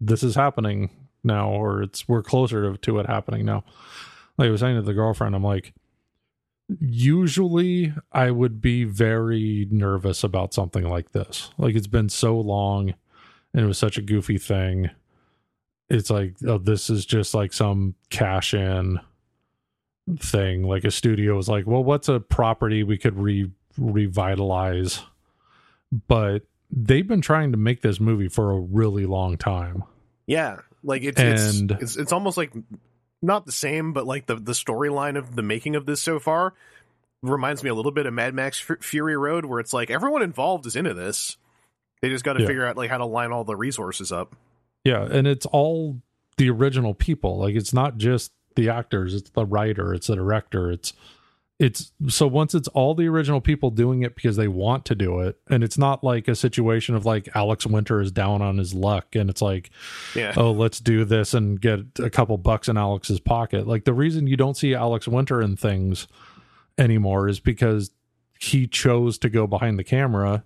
this 0.01 0.23
is 0.23 0.33
happening 0.35 0.89
now 1.23 1.49
or 1.49 1.83
it's 1.83 2.07
we're 2.07 2.23
closer 2.23 2.71
to, 2.71 2.77
to 2.79 2.97
it 2.99 3.05
happening 3.05 3.45
now 3.45 3.63
like 4.37 4.47
i 4.47 4.49
was 4.51 4.61
saying 4.61 4.75
to 4.75 4.81
the 4.81 4.93
girlfriend 4.95 5.35
i'm 5.35 5.43
like 5.43 5.73
usually 6.79 7.93
i 8.11 8.29
would 8.29 8.61
be 8.61 8.83
very 8.83 9.67
nervous 9.71 10.23
about 10.23 10.53
something 10.53 10.87
like 10.87 11.11
this. 11.11 11.49
Like 11.57 11.75
it's 11.75 11.87
been 11.87 12.09
so 12.09 12.39
long 12.39 12.93
and 13.53 13.63
it 13.63 13.67
was 13.67 13.77
such 13.79 13.97
a 13.97 14.03
goofy 14.03 14.37
thing. 14.37 14.89
It's 15.89 16.09
like 16.11 16.35
oh, 16.47 16.59
this 16.59 16.89
is 16.89 17.05
just 17.05 17.33
like 17.33 17.53
some 17.53 17.95
cash 18.11 18.53
in 18.53 18.99
thing. 20.19 20.63
Like 20.63 20.83
a 20.83 20.91
studio 20.91 21.35
was 21.35 21.49
like 21.49 21.65
well 21.65 21.83
what's 21.83 22.09
a 22.09 22.19
property 22.19 22.83
we 22.83 22.97
could 22.97 23.17
re 23.17 23.49
revitalize? 23.77 25.01
But 26.07 26.43
they've 26.71 27.07
been 27.07 27.21
trying 27.21 27.51
to 27.51 27.57
make 27.57 27.81
this 27.81 27.99
movie 27.99 28.27
for 28.29 28.51
a 28.51 28.59
really 28.59 29.07
long 29.07 29.37
time. 29.37 29.83
Yeah, 30.27 30.57
Like 30.83 31.03
it's 31.03 31.19
And- 31.19 31.71
it's, 31.71 31.81
it's 31.81 31.97
it's 31.97 32.11
almost 32.13 32.37
like 32.37 32.53
not 33.21 33.45
the 33.45 33.51
same, 33.51 33.93
but 33.93 34.05
like 34.07 34.25
the 34.27 34.35
the 34.35 34.53
storyline 34.53 35.17
of 35.17 35.35
the 35.35 35.41
making 35.41 35.75
of 35.75 35.85
this 35.85 36.01
so 36.01 36.19
far 36.19 36.53
reminds 37.21 37.63
me 37.63 37.69
a 37.69 37.73
little 37.75 37.91
bit 37.91 38.05
of 38.05 38.13
Mad 38.13 38.33
Max 38.33 38.63
F- 38.69 38.77
Fury 38.83 39.17
Road, 39.17 39.45
where 39.45 39.59
it's 39.59 39.73
like 39.73 39.89
everyone 39.89 40.21
involved 40.21 40.65
is 40.65 40.75
into 40.75 40.93
this. 40.93 41.37
They 42.01 42.09
just 42.09 42.23
got 42.23 42.33
to 42.33 42.41
Yeah. 42.41 42.47
figure 42.47 42.65
out 42.65 42.77
like 42.77 42.89
how 42.89 42.97
to 42.97 43.05
line 43.05 43.31
all 43.31 43.43
the 43.43 43.55
resources 43.57 44.11
up. 44.11 44.35
Yeah, 44.85 45.03
and 45.03 45.27
it's 45.27 45.45
all 45.47 46.01
the 46.37 46.49
original 46.49 46.93
people. 46.93 47.37
Like 47.39 47.55
it's 47.55 47.73
not 47.73 47.97
just 47.97 48.31
the 48.55 48.69
actors, 48.69 49.13
it's 49.13 49.29
the 49.31 49.45
writer, 49.45 49.93
it's 49.93 50.07
the 50.07 50.15
director, 50.15 50.71
it's 50.71 50.93
it's 51.59 51.91
so 52.07 52.25
once 52.25 52.55
it's 52.55 52.69
all 52.69 52.95
the 52.95 53.05
original 53.07 53.41
people 53.41 53.69
doing 53.69 54.01
it 54.03 54.15
because 54.15 54.37
they 54.37 54.47
want 54.47 54.85
to 54.85 54.95
do 54.95 55.19
it 55.19 55.37
and 55.49 55.61
it's 55.63 55.77
not 55.77 56.03
like 56.05 56.27
a 56.29 56.35
situation 56.35 56.95
of 56.95 57.05
like 57.05 57.27
Alex 57.35 57.65
Winter 57.67 57.99
is 57.99 58.11
down 58.13 58.41
on 58.41 58.57
his 58.57 58.73
luck 58.73 59.13
and 59.15 59.29
it's 59.29 59.41
like 59.41 59.69
Yeah, 60.15 60.33
oh 60.37 60.51
let's 60.51 60.79
do 60.79 61.03
this 61.03 61.33
and 61.33 61.59
get 61.59 61.81
a 61.99 62.09
couple 62.09 62.37
bucks 62.37 62.69
in 62.69 62.77
Alex's 62.77 63.19
pocket. 63.19 63.67
Like 63.67 63.83
the 63.83 63.93
reason 63.93 64.25
you 64.25 64.37
don't 64.37 64.55
see 64.55 64.73
Alex 64.73 65.05
Winter 65.07 65.41
in 65.41 65.57
things 65.57 66.07
anymore 66.77 67.27
is 67.27 67.39
because 67.41 67.91
he 68.39 68.65
chose 68.67 69.17
to 69.17 69.29
go 69.29 69.45
behind 69.45 69.77
the 69.77 69.83
camera 69.83 70.45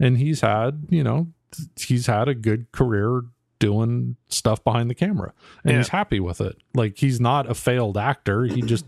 and 0.00 0.16
he's 0.16 0.40
had, 0.40 0.86
you 0.88 1.04
know, 1.04 1.28
he's 1.76 2.06
had 2.06 2.26
a 2.26 2.34
good 2.34 2.72
career 2.72 3.22
doing 3.58 4.16
stuff 4.28 4.64
behind 4.64 4.88
the 4.88 4.94
camera 4.94 5.32
and 5.62 5.72
Yeah. 5.72 5.78
he's 5.78 5.88
happy 5.88 6.20
with 6.20 6.40
it. 6.40 6.56
Like 6.74 6.96
he's 6.96 7.20
not 7.20 7.50
a 7.50 7.54
failed 7.54 7.98
actor, 7.98 8.44
he 8.44 8.62
just 8.62 8.86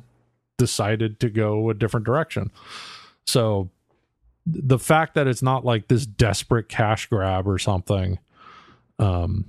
decided 0.57 1.21
to 1.21 1.31
go 1.31 1.71
a 1.71 1.75
different 1.75 2.07
direction. 2.07 2.51
So 3.27 3.71
the 4.47 4.79
fact 4.79 5.15
that 5.15 5.27
it's 5.27 5.43
not 5.43 5.65
like 5.65 5.89
this 5.89 6.07
desperate 6.07 6.69
cash 6.69 7.07
grab 7.07 7.49
or 7.49 7.59
something 7.59 8.19
um 8.99 9.45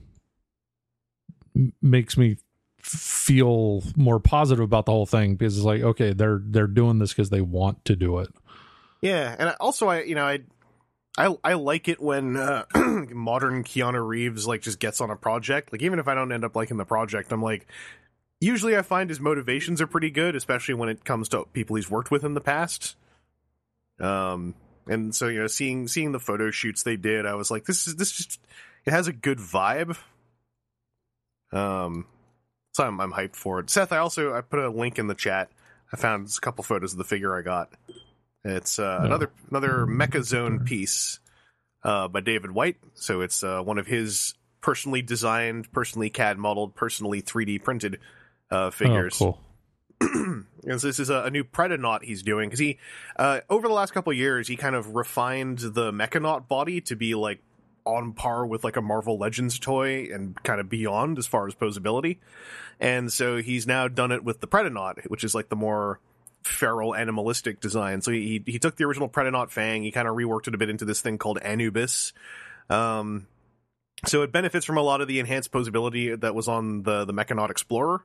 makes 1.81 2.17
me 2.17 2.37
feel 2.79 3.83
more 3.95 4.19
positive 4.19 4.63
about 4.63 4.85
the 4.85 4.91
whole 4.91 5.05
thing 5.05 5.35
because 5.35 5.55
it's 5.55 5.65
like 5.65 5.81
okay 5.81 6.13
they're 6.13 6.41
they're 6.43 6.67
doing 6.67 6.99
this 6.99 7.13
because 7.13 7.29
they 7.29 7.41
want 7.41 7.83
to 7.85 7.95
do 7.95 8.17
it 8.19 8.29
yeah, 9.01 9.35
and 9.37 9.55
also 9.59 9.87
I 9.87 10.03
you 10.03 10.15
know 10.15 10.25
I. 10.25 10.39
I, 11.19 11.35
I 11.43 11.53
like 11.53 11.87
it 11.87 11.99
when 11.99 12.37
uh, 12.37 12.65
modern 12.75 13.63
Keanu 13.63 14.07
Reeves 14.07 14.45
like 14.45 14.61
just 14.61 14.77
gets 14.77 15.01
on 15.01 15.09
a 15.09 15.15
project. 15.15 15.71
Like 15.71 15.81
even 15.81 15.97
if 15.97 16.07
I 16.07 16.13
don't 16.13 16.31
end 16.31 16.45
up 16.45 16.55
liking 16.55 16.77
the 16.77 16.85
project, 16.85 17.31
I'm 17.31 17.41
like, 17.41 17.65
usually 18.39 18.77
I 18.77 18.81
find 18.81 19.09
his 19.09 19.19
motivations 19.19 19.81
are 19.81 19.87
pretty 19.87 20.11
good, 20.11 20.35
especially 20.35 20.75
when 20.75 20.89
it 20.89 21.03
comes 21.03 21.29
to 21.29 21.45
people 21.53 21.75
he's 21.75 21.89
worked 21.89 22.11
with 22.11 22.23
in 22.23 22.33
the 22.33 22.41
past. 22.41 22.95
Um, 23.99 24.55
and 24.87 25.13
so 25.15 25.27
you 25.27 25.39
know, 25.39 25.47
seeing 25.47 25.87
seeing 25.87 26.11
the 26.11 26.19
photo 26.19 26.51
shoots 26.51 26.83
they 26.83 26.97
did, 26.97 27.25
I 27.25 27.35
was 27.35 27.51
like, 27.51 27.65
this 27.65 27.87
is 27.87 27.95
this 27.95 28.11
just 28.11 28.39
it 28.85 28.91
has 28.91 29.07
a 29.07 29.13
good 29.13 29.39
vibe. 29.39 29.97
Um, 31.51 32.05
so 32.73 32.83
I'm 32.83 32.99
I'm 33.01 33.11
hyped 33.11 33.35
for 33.35 33.59
it. 33.59 33.69
Seth, 33.69 33.91
I 33.91 33.97
also 33.97 34.33
I 34.33 34.41
put 34.41 34.59
a 34.59 34.69
link 34.69 34.99
in 34.99 35.07
the 35.07 35.15
chat. 35.15 35.49
I 35.91 35.97
found 35.97 36.27
a 36.27 36.41
couple 36.41 36.63
photos 36.63 36.91
of 36.91 36.97
the 36.97 37.03
figure 37.03 37.37
I 37.37 37.41
got. 37.41 37.71
It's 38.43 38.79
uh, 38.79 38.99
another 39.01 39.31
another 39.49 39.85
Mecha 39.85 40.23
Zone 40.23 40.63
piece 40.65 41.19
uh, 41.83 42.07
by 42.07 42.21
David 42.21 42.51
White. 42.51 42.77
So 42.93 43.21
it's 43.21 43.43
uh, 43.43 43.61
one 43.61 43.77
of 43.77 43.87
his 43.87 44.35
personally 44.61 45.01
designed, 45.01 45.71
personally 45.71 46.09
CAD 46.09 46.37
modeled, 46.37 46.75
personally 46.75 47.21
3D 47.21 47.63
printed 47.63 47.99
uh, 48.51 48.69
figures. 48.71 49.21
oh 49.21 49.33
cool 49.33 49.39
And 50.67 50.81
so 50.81 50.87
this 50.87 50.99
is 50.99 51.09
a, 51.09 51.23
a 51.23 51.29
new 51.29 51.43
Predonaut 51.43 52.03
he's 52.03 52.23
doing 52.23 52.49
because 52.49 52.59
he, 52.59 52.77
uh, 53.15 53.39
over 53.49 53.67
the 53.67 53.73
last 53.73 53.93
couple 53.93 54.11
years, 54.11 54.47
he 54.47 54.57
kind 54.57 54.75
of 54.75 54.95
refined 54.95 55.59
the 55.59 55.91
Mechanaut 55.91 56.47
body 56.47 56.81
to 56.81 56.95
be 56.95 57.15
like 57.15 57.39
on 57.85 58.11
par 58.11 58.45
with 58.45 58.63
like 58.63 58.75
a 58.75 58.81
Marvel 58.81 59.17
Legends 59.17 59.57
toy 59.57 60.09
and 60.13 60.41
kind 60.43 60.59
of 60.59 60.69
beyond 60.69 61.17
as 61.17 61.25
far 61.25 61.47
as 61.47 61.55
posability. 61.55 62.17
And 62.79 63.11
so 63.11 63.37
he's 63.37 63.65
now 63.65 63.87
done 63.87 64.11
it 64.11 64.23
with 64.23 64.41
the 64.41 64.47
Predonaut, 64.47 65.09
which 65.09 65.23
is 65.23 65.33
like 65.33 65.49
the 65.49 65.55
more 65.55 65.99
feral 66.43 66.93
animalistic 66.93 67.59
design. 67.59 68.01
So 68.01 68.11
he 68.11 68.43
he 68.45 68.59
took 68.59 68.75
the 68.75 68.83
original 68.83 69.07
Predonaut 69.07 69.51
Fang, 69.51 69.83
he 69.83 69.91
kind 69.91 70.07
of 70.07 70.15
reworked 70.15 70.47
it 70.47 70.53
a 70.53 70.57
bit 70.57 70.69
into 70.69 70.85
this 70.85 71.01
thing 71.01 71.17
called 71.17 71.39
Anubis. 71.41 72.13
Um, 72.69 73.27
so 74.05 74.21
it 74.21 74.31
benefits 74.31 74.65
from 74.65 74.77
a 74.77 74.81
lot 74.81 75.01
of 75.01 75.07
the 75.07 75.19
enhanced 75.19 75.51
posability 75.51 76.19
that 76.19 76.35
was 76.35 76.47
on 76.47 76.83
the 76.83 77.05
the 77.05 77.13
Mechanaut 77.13 77.49
Explorer. 77.49 78.03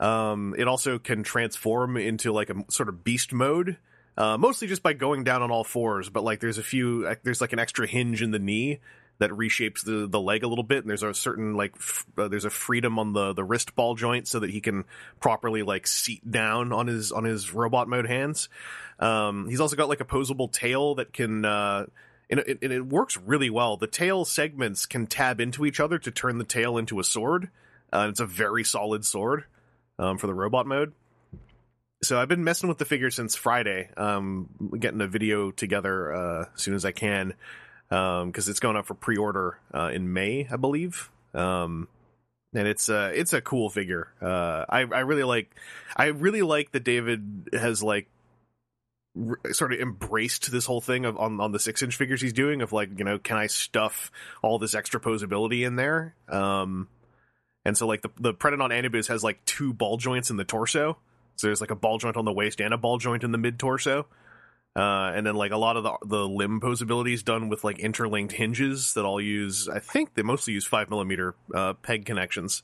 Um, 0.00 0.54
it 0.56 0.68
also 0.68 0.98
can 0.98 1.22
transform 1.22 1.96
into 1.96 2.32
like 2.32 2.50
a 2.50 2.64
sort 2.68 2.88
of 2.88 3.02
beast 3.02 3.32
mode, 3.32 3.76
uh, 4.16 4.38
mostly 4.38 4.68
just 4.68 4.82
by 4.82 4.92
going 4.92 5.24
down 5.24 5.42
on 5.42 5.50
all 5.50 5.64
fours. 5.64 6.08
But 6.08 6.24
like, 6.24 6.40
there's 6.40 6.58
a 6.58 6.62
few, 6.62 7.04
like, 7.04 7.22
there's 7.22 7.40
like 7.40 7.52
an 7.52 7.58
extra 7.58 7.86
hinge 7.86 8.22
in 8.22 8.30
the 8.30 8.38
knee 8.38 8.80
that 9.18 9.30
reshapes 9.30 9.84
the 9.84 10.06
the 10.06 10.20
leg 10.20 10.44
a 10.44 10.46
little 10.46 10.64
bit, 10.64 10.78
and 10.78 10.88
there's 10.88 11.02
a 11.02 11.12
certain 11.12 11.54
like 11.54 11.72
f- 11.76 12.06
uh, 12.16 12.28
there's 12.28 12.44
a 12.44 12.50
freedom 12.50 12.98
on 12.98 13.12
the 13.12 13.32
the 13.32 13.42
wrist 13.42 13.74
ball 13.74 13.96
joint 13.96 14.28
so 14.28 14.38
that 14.38 14.50
he 14.50 14.60
can 14.60 14.84
properly 15.18 15.62
like 15.62 15.86
seat 15.86 16.28
down 16.30 16.72
on 16.72 16.86
his 16.86 17.10
on 17.10 17.24
his 17.24 17.52
robot 17.52 17.88
mode 17.88 18.06
hands. 18.06 18.48
Um, 19.00 19.48
he's 19.48 19.60
also 19.60 19.74
got 19.76 19.88
like 19.88 20.00
a 20.00 20.04
posable 20.04 20.50
tail 20.50 20.96
that 20.96 21.12
can. 21.12 21.44
Uh, 21.44 21.86
and 22.30 22.40
it, 22.40 22.58
and 22.60 22.74
it 22.74 22.84
works 22.84 23.16
really 23.16 23.48
well. 23.48 23.78
The 23.78 23.86
tail 23.86 24.26
segments 24.26 24.84
can 24.84 25.06
tab 25.06 25.40
into 25.40 25.64
each 25.64 25.80
other 25.80 25.98
to 25.98 26.10
turn 26.10 26.36
the 26.36 26.44
tail 26.44 26.76
into 26.76 27.00
a 27.00 27.04
sword. 27.04 27.48
Uh, 27.90 28.08
it's 28.10 28.20
a 28.20 28.26
very 28.26 28.64
solid 28.64 29.02
sword 29.06 29.44
um, 29.98 30.18
for 30.18 30.26
the 30.26 30.34
robot 30.34 30.66
mode. 30.66 30.92
So 32.02 32.20
I've 32.20 32.28
been 32.28 32.44
messing 32.44 32.68
with 32.68 32.78
the 32.78 32.84
figure 32.84 33.10
since 33.10 33.34
Friday. 33.34 33.90
Um, 33.96 34.48
getting 34.78 35.00
a 35.00 35.08
video 35.08 35.50
together 35.50 36.14
uh, 36.14 36.44
as 36.54 36.62
soon 36.62 36.74
as 36.74 36.84
I 36.84 36.92
can 36.92 37.34
because 37.88 38.48
it's 38.48 38.60
going 38.60 38.76
up 38.76 38.86
for 38.86 38.94
pre-order 38.94 39.58
uh, 39.74 39.90
in 39.92 40.12
May, 40.12 40.46
I 40.50 40.56
believe. 40.56 41.10
Um, 41.34 41.88
and 42.54 42.66
it's 42.66 42.88
uh, 42.88 43.10
it's 43.14 43.32
a 43.32 43.40
cool 43.40 43.68
figure. 43.68 44.08
Uh, 44.22 44.64
I 44.68 44.80
I 44.80 45.00
really 45.00 45.24
like 45.24 45.54
I 45.96 46.06
really 46.06 46.42
like 46.42 46.72
that 46.72 46.84
David 46.84 47.50
has 47.52 47.82
like 47.82 48.08
sort 49.50 49.72
of 49.72 49.80
embraced 49.80 50.50
this 50.50 50.64
whole 50.64 50.80
thing 50.80 51.04
of 51.04 51.18
on 51.18 51.40
on 51.40 51.52
the 51.52 51.58
six 51.58 51.82
inch 51.82 51.96
figures 51.96 52.22
he's 52.22 52.32
doing 52.32 52.62
of 52.62 52.72
like 52.72 52.98
you 52.98 53.04
know 53.04 53.18
can 53.18 53.36
I 53.36 53.48
stuff 53.48 54.10
all 54.42 54.58
this 54.58 54.74
extra 54.74 55.00
posability 55.00 55.66
in 55.66 55.76
there. 55.76 56.14
Um, 56.28 56.88
and 57.64 57.76
so 57.76 57.86
like 57.86 58.02
the 58.02 58.10
the 58.18 58.34
Predonaut 58.34 58.72
Anubis 58.72 59.08
has 59.08 59.22
like 59.22 59.44
two 59.44 59.72
ball 59.72 59.96
joints 59.96 60.30
in 60.30 60.36
the 60.36 60.44
torso. 60.44 60.98
So 61.36 61.46
there's 61.46 61.60
like 61.60 61.70
a 61.70 61.76
ball 61.76 61.98
joint 61.98 62.16
on 62.16 62.24
the 62.24 62.32
waist 62.32 62.60
and 62.60 62.74
a 62.74 62.78
ball 62.78 62.98
joint 62.98 63.22
in 63.22 63.30
the 63.32 63.38
mid 63.38 63.58
torso. 63.58 64.06
Uh, 64.76 65.12
and 65.14 65.26
then 65.26 65.34
like 65.34 65.50
a 65.50 65.56
lot 65.56 65.76
of 65.76 65.82
the 65.82 65.96
the 66.06 66.28
limb 66.28 66.60
posability 66.60 67.12
is 67.12 67.22
done 67.22 67.48
with 67.48 67.64
like 67.64 67.78
interlinked 67.78 68.32
hinges 68.32 68.94
that 68.94 69.04
all 69.04 69.20
use. 69.20 69.68
I 69.68 69.80
think 69.80 70.14
they 70.14 70.22
mostly 70.22 70.54
use 70.54 70.64
five 70.64 70.88
millimeter 70.90 71.34
uh, 71.52 71.74
peg 71.74 72.04
connections. 72.04 72.62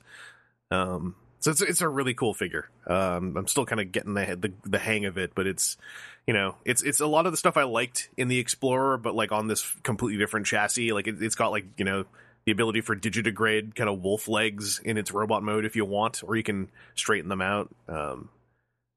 Um, 0.71 1.15
so 1.39 1.51
it's 1.51 1.61
it's 1.61 1.81
a 1.81 1.89
really 1.89 2.13
cool 2.13 2.33
figure. 2.33 2.69
Um, 2.87 3.35
I'm 3.37 3.47
still 3.47 3.65
kind 3.65 3.81
of 3.81 3.91
getting 3.91 4.13
the, 4.13 4.37
the 4.39 4.69
the 4.69 4.79
hang 4.79 5.05
of 5.05 5.17
it, 5.17 5.33
but 5.35 5.45
it's 5.45 5.77
you 6.25 6.33
know 6.33 6.55
it's 6.63 6.81
it's 6.83 7.01
a 7.01 7.07
lot 7.07 7.25
of 7.25 7.33
the 7.33 7.37
stuff 7.37 7.57
I 7.57 7.63
liked 7.63 8.09
in 8.17 8.29
the 8.29 8.39
Explorer, 8.39 8.97
but 8.97 9.13
like 9.13 9.31
on 9.31 9.47
this 9.47 9.63
completely 9.83 10.17
different 10.17 10.45
chassis. 10.45 10.93
Like 10.93 11.07
it, 11.07 11.21
it's 11.21 11.35
got 11.35 11.51
like 11.51 11.65
you 11.77 11.85
know 11.85 12.05
the 12.45 12.51
ability 12.51 12.81
for 12.81 12.95
digitigrade 12.95 13.75
kind 13.75 13.89
of 13.89 14.01
wolf 14.03 14.27
legs 14.27 14.79
in 14.83 14.97
its 14.97 15.11
robot 15.11 15.43
mode 15.43 15.65
if 15.65 15.75
you 15.75 15.85
want, 15.85 16.23
or 16.25 16.35
you 16.35 16.43
can 16.43 16.69
straighten 16.93 17.29
them 17.29 17.41
out. 17.41 17.69
Um, 17.87 18.29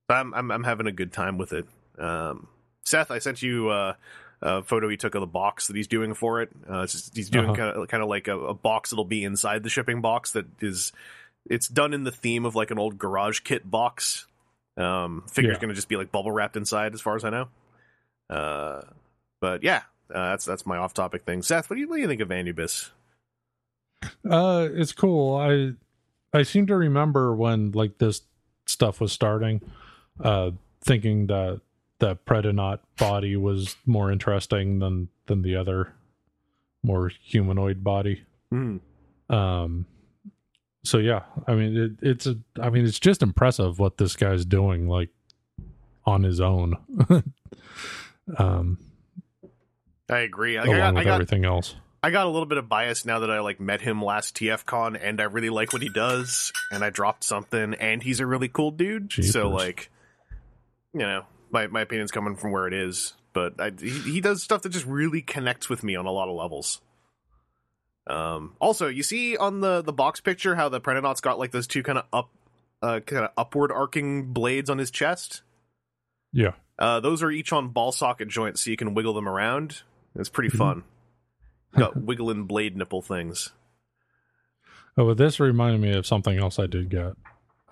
I'm, 0.09 0.33
I'm 0.35 0.51
I'm 0.51 0.65
having 0.65 0.87
a 0.87 0.93
good 0.93 1.13
time 1.13 1.39
with 1.39 1.53
it. 1.53 1.67
Um, 1.99 2.49
Seth, 2.85 3.11
I 3.11 3.19
sent 3.19 3.43
you 3.43 3.69
uh, 3.69 3.95
a 4.41 4.63
photo 4.63 4.89
he 4.89 4.97
took 4.97 5.15
of 5.15 5.21
the 5.21 5.27
box 5.27 5.67
that 5.67 5.77
he's 5.77 5.89
doing 5.89 6.15
for 6.15 6.41
it. 6.43 6.51
Uh, 6.71 6.81
it's 6.83 6.93
just, 6.93 7.17
he's 7.17 7.29
doing 7.31 7.55
kind 7.55 7.77
of 7.77 7.89
kind 7.89 8.03
of 8.03 8.09
like 8.09 8.29
a, 8.29 8.39
a 8.39 8.55
box 8.55 8.91
that'll 8.91 9.05
be 9.05 9.25
inside 9.25 9.63
the 9.63 9.69
shipping 9.71 10.01
box 10.01 10.33
that 10.33 10.47
is 10.61 10.93
it's 11.49 11.69
done 11.69 11.93
in 11.95 12.05
the 12.05 12.11
theme 12.13 12.45
of 12.45 12.55
like 12.55 12.71
an 12.71 12.79
old 12.79 12.99
garage 12.99 13.41
kit 13.41 13.71
box. 13.71 14.27
Um, 14.77 15.25
figure's 15.29 15.55
Yeah. 15.57 15.61
going 15.61 15.69
to 15.71 15.75
just 15.75 15.89
be 15.89 15.97
like 15.97 16.13
bubble 16.13 16.31
wrapped 16.31 16.57
inside, 16.57 16.95
as 16.95 17.01
far 17.01 17.17
as 17.17 17.25
I 17.25 17.31
know. 17.31 17.49
Uh, 18.31 18.83
but 19.41 19.63
yeah, 19.63 19.83
uh, 20.15 20.31
that's 20.31 20.45
that's 20.45 20.65
my 20.67 20.77
off 20.77 20.95
topic 20.95 21.25
thing. 21.25 21.43
Seth, 21.43 21.69
what 21.69 21.77
do 21.77 21.81
you 21.81 21.89
what 21.89 21.97
do 21.97 22.03
you 22.03 22.09
think 22.09 22.21
of 22.21 22.31
Anubis? 22.31 22.91
Uh, 24.29 24.69
it's 24.73 24.93
cool. 24.93 25.37
I 25.37 25.73
I 26.33 26.43
seem 26.43 26.67
to 26.67 26.77
remember 26.77 27.35
when 27.35 27.73
like 27.73 27.99
this 27.99 28.23
stuff 28.67 29.01
was 29.01 29.13
starting, 29.13 29.61
uh, 30.23 30.53
thinking 30.83 31.27
that 31.29 31.61
that 32.01 32.25
Predonaut 32.25 32.81
body 32.97 33.37
was 33.37 33.77
more 33.87 34.13
interesting 34.13 34.79
than 34.79 35.09
than 35.27 35.43
the 35.43 35.57
other 35.57 35.95
more 36.83 37.09
humanoid 37.09 37.83
body. 37.83 38.25
Mm. 38.53 38.81
Um, 39.29 39.87
so 40.85 40.99
yeah, 40.99 41.23
I 41.47 41.55
mean 41.55 41.77
it, 41.77 41.93
it's 42.03 42.27
a 42.27 42.37
I 42.61 42.71
mean 42.71 42.87
it's 42.87 43.01
just 43.01 43.23
impressive 43.23 43.79
what 43.79 43.99
this 43.99 44.17
guy's 44.17 44.45
doing 44.45 44.89
like 44.89 45.11
on 46.05 46.23
his 46.23 46.41
own. 46.41 46.77
um, 48.39 48.79
I 50.11 50.21
agree. 50.21 50.57
I, 50.57 50.65
along 50.65 50.77
got, 50.77 50.95
with 50.95 51.01
I 51.01 51.05
got 51.05 51.15
everything 51.15 51.45
else. 51.45 51.75
I 52.03 52.11
got 52.11 52.27
a 52.27 52.29
little 52.31 52.47
bit 52.47 52.59
of 52.59 52.69
bias 52.69 53.05
now 53.05 53.19
that 53.21 53.31
I 53.31 53.41
like 53.41 53.59
met 53.61 53.81
him 53.81 54.03
last 54.03 54.37
TFCon 54.37 54.99
and 55.03 55.21
I 55.21 55.25
really 55.25 55.51
like 55.51 55.73
what 55.73 55.83
he 55.83 55.89
does 55.89 56.53
and 56.71 56.85
I 56.85 56.91
dropped 56.91 57.25
something 57.25 57.75
and 57.75 58.03
he's 58.03 58.21
a 58.21 58.27
really 58.27 58.49
cool 58.49 58.71
dude. 58.71 59.11
Jeepers. 59.11 59.33
So 59.33 59.49
like 59.51 59.91
you 60.95 61.01
know, 61.01 61.25
my 61.51 61.67
my 61.67 61.81
opinion's 61.83 62.13
coming 62.13 62.37
from 62.37 62.53
where 62.53 62.67
it 62.69 62.75
is, 62.75 63.15
but 63.33 63.61
I, 63.61 63.73
he, 63.79 63.91
he 63.91 64.21
does 64.21 64.43
stuff 64.43 64.63
that 64.63 64.69
just 64.71 64.87
really 64.87 65.23
connects 65.23 65.69
with 65.69 65.83
me 65.83 65.97
on 65.97 66.07
a 66.07 66.13
lot 66.13 66.29
of 66.29 66.37
levels. 66.37 66.81
Um, 68.07 68.55
also, 68.61 68.87
you 68.89 69.03
see 69.03 69.37
on 69.37 69.61
the 69.61 69.83
the 69.83 69.93
box 69.93 70.21
picture 70.21 70.55
how 70.55 70.69
the 70.69 70.81
Predator's 70.81 71.21
got 71.21 71.39
like 71.39 71.51
those 71.51 71.67
two 71.67 71.83
kind 71.83 71.99
of 71.99 72.05
up, 72.13 72.31
uh, 72.81 73.01
kind 73.01 73.25
of 73.25 73.33
upward 73.37 73.71
arcing 73.71 74.33
blades 74.33 74.71
on 74.71 74.79
his 74.79 74.91
chest. 74.91 75.43
Yeah. 76.33 76.53
Uh, 76.79 77.01
those 77.01 77.23
are 77.23 77.31
each 77.31 77.53
on 77.53 77.69
ball 77.69 77.91
socket 77.93 78.29
joints, 78.29 78.63
so 78.63 78.71
you 78.71 78.77
can 78.77 78.95
wiggle 78.95 79.13
them 79.15 79.29
around. 79.29 79.83
It's 80.15 80.29
pretty 80.29 80.51
Mhm. 80.51 80.59
fun. 80.59 80.85
Got 81.77 81.97
wiggling 81.97 82.45
blade 82.45 82.77
nipple 82.77 83.03
things. 83.03 83.53
Oh, 84.97 85.07
well, 85.07 85.15
this 85.15 85.39
reminded 85.39 85.81
me 85.81 85.93
of 85.97 86.07
something 86.07 86.39
else 86.39 86.59
I 86.59 86.67
did 86.67 86.89
get. 86.91 87.13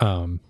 Um, 0.00 0.40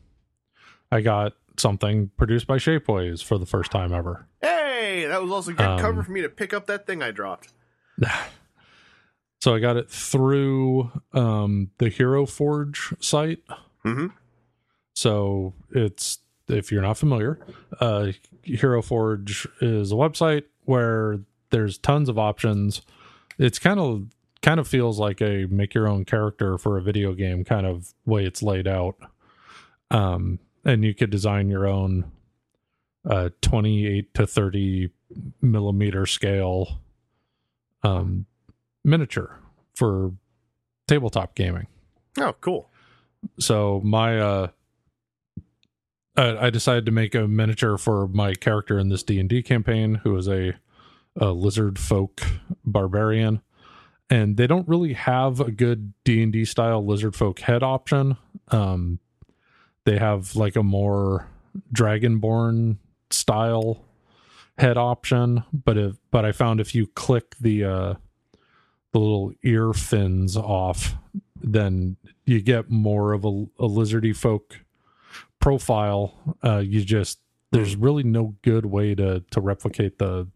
I 0.93 1.01
got 1.01 1.33
something 1.57 2.11
produced 2.17 2.47
by 2.47 2.57
Shapeways 2.57 3.25
for 3.25 3.39
the 3.39 3.47
first 3.47 3.71
time 3.71 3.93
ever. 3.93 4.27
Hey, 4.43 5.07
that 5.07 5.23
was 5.23 5.31
also 5.33 5.53
good 5.53 5.65
Um, 5.67 5.79
cover 5.79 6.03
for 6.03 6.13
me 6.13 6.21
to 6.23 6.29
pick 6.29 6.53
up 6.53 6.67
that 6.67 6.87
thing 6.87 7.03
I 7.03 7.11
dropped. 7.11 7.53
So 9.39 9.55
I 9.55 9.59
got 9.61 9.77
it 9.77 9.91
through 9.91 10.91
um, 11.13 11.71
the 11.79 11.91
Hero 11.91 12.25
Forge 12.25 12.95
site. 13.01 13.43
Mm-hmm. 13.85 14.07
So 14.95 15.53
it's 15.71 16.19
if 16.49 16.73
you're 16.73 16.83
not 16.83 16.97
familiar, 16.97 17.39
uh, 17.79 18.13
Hero 18.43 18.81
Forge 18.83 19.47
is 19.61 19.93
a 19.93 19.95
website 19.95 20.45
where 20.65 21.21
there's 21.51 21.77
tons 21.79 22.09
of 22.09 22.19
options. 22.19 22.81
It's 23.39 23.59
kind 23.59 23.79
of 23.81 24.09
kind 24.43 24.61
of 24.61 24.69
feels 24.69 24.99
like 24.99 25.21
a 25.21 25.47
make 25.47 25.75
your 25.75 25.89
own 25.89 26.05
character 26.05 26.57
for 26.59 26.79
a 26.79 26.83
video 26.83 27.13
game 27.15 27.45
kind 27.45 27.67
of 27.67 27.93
way 28.05 28.25
it's 28.25 28.43
laid 28.43 28.67
out. 28.69 28.97
Um, 29.91 30.39
and 30.65 30.85
you 30.85 30.95
could 30.95 31.11
design 31.11 31.49
your 31.49 31.67
own 31.67 32.11
uh, 33.09 33.31
28 33.41 34.13
to 34.15 34.27
30 34.27 34.91
millimeter 35.41 36.07
scale 36.07 36.81
um, 37.85 38.27
miniature 38.85 39.39
for 39.75 40.13
tabletop 40.89 41.35
gaming 41.37 41.67
Oh, 42.19 42.35
cool. 42.41 42.69
so 43.39 43.81
my 43.85 44.19
uh 44.19 44.49
I, 46.17 46.47
I 46.47 46.51
decided 46.51 46.87
to 46.87 46.93
make 46.93 47.15
a 47.15 47.29
miniature 47.29 47.77
for 47.79 48.09
my 48.09 48.35
character 48.35 48.79
in 48.79 48.89
this 48.89 49.03
d&d 49.05 49.43
campaign 49.43 49.97
who 50.03 50.17
is 50.17 50.29
a, 50.29 50.55
a 51.17 51.31
lizard 51.33 51.79
folk 51.79 52.23
barbarian 52.65 53.41
and 54.09 54.37
they 54.37 54.47
don't 54.47 54.69
really 54.69 54.93
have 54.93 55.41
a 55.41 55.51
good 55.51 55.93
d&d 56.05 56.45
style 56.45 56.85
lizard 56.85 57.15
folk 57.15 57.41
head 57.41 57.63
option 57.63 58.17
um 58.49 58.99
they 59.85 59.99
have 59.99 60.35
like 60.37 60.57
a 60.57 60.63
more 60.63 61.29
dragonborn 61.73 62.77
style 63.11 63.83
head 64.59 64.77
option 64.77 65.43
but 65.53 65.77
if 65.77 65.97
but 66.11 66.25
i 66.25 66.33
found 66.33 66.61
if 66.61 66.75
you 66.75 66.87
click 66.87 67.35
the 67.41 67.65
uh 67.65 67.95
the 68.93 68.99
little 68.99 69.33
ear 69.43 69.73
fins 69.73 70.37
off 70.37 70.95
then 71.43 71.97
you 72.25 72.41
get 72.41 72.71
more 72.71 73.13
of 73.13 73.25
a, 73.25 73.29
a 73.59 73.69
lizardy 73.69 74.15
folk 74.15 74.61
profile. 75.41 76.37
Uh, 76.45 76.59
you 76.59 76.85
just 76.85 77.21
there's 77.53 77.77
really 77.77 78.03
no 78.03 78.35
good 78.43 78.67
way 78.67 78.95
to 78.95 79.23
to 79.31 79.41
replicate 79.41 79.99
the 79.99 80.29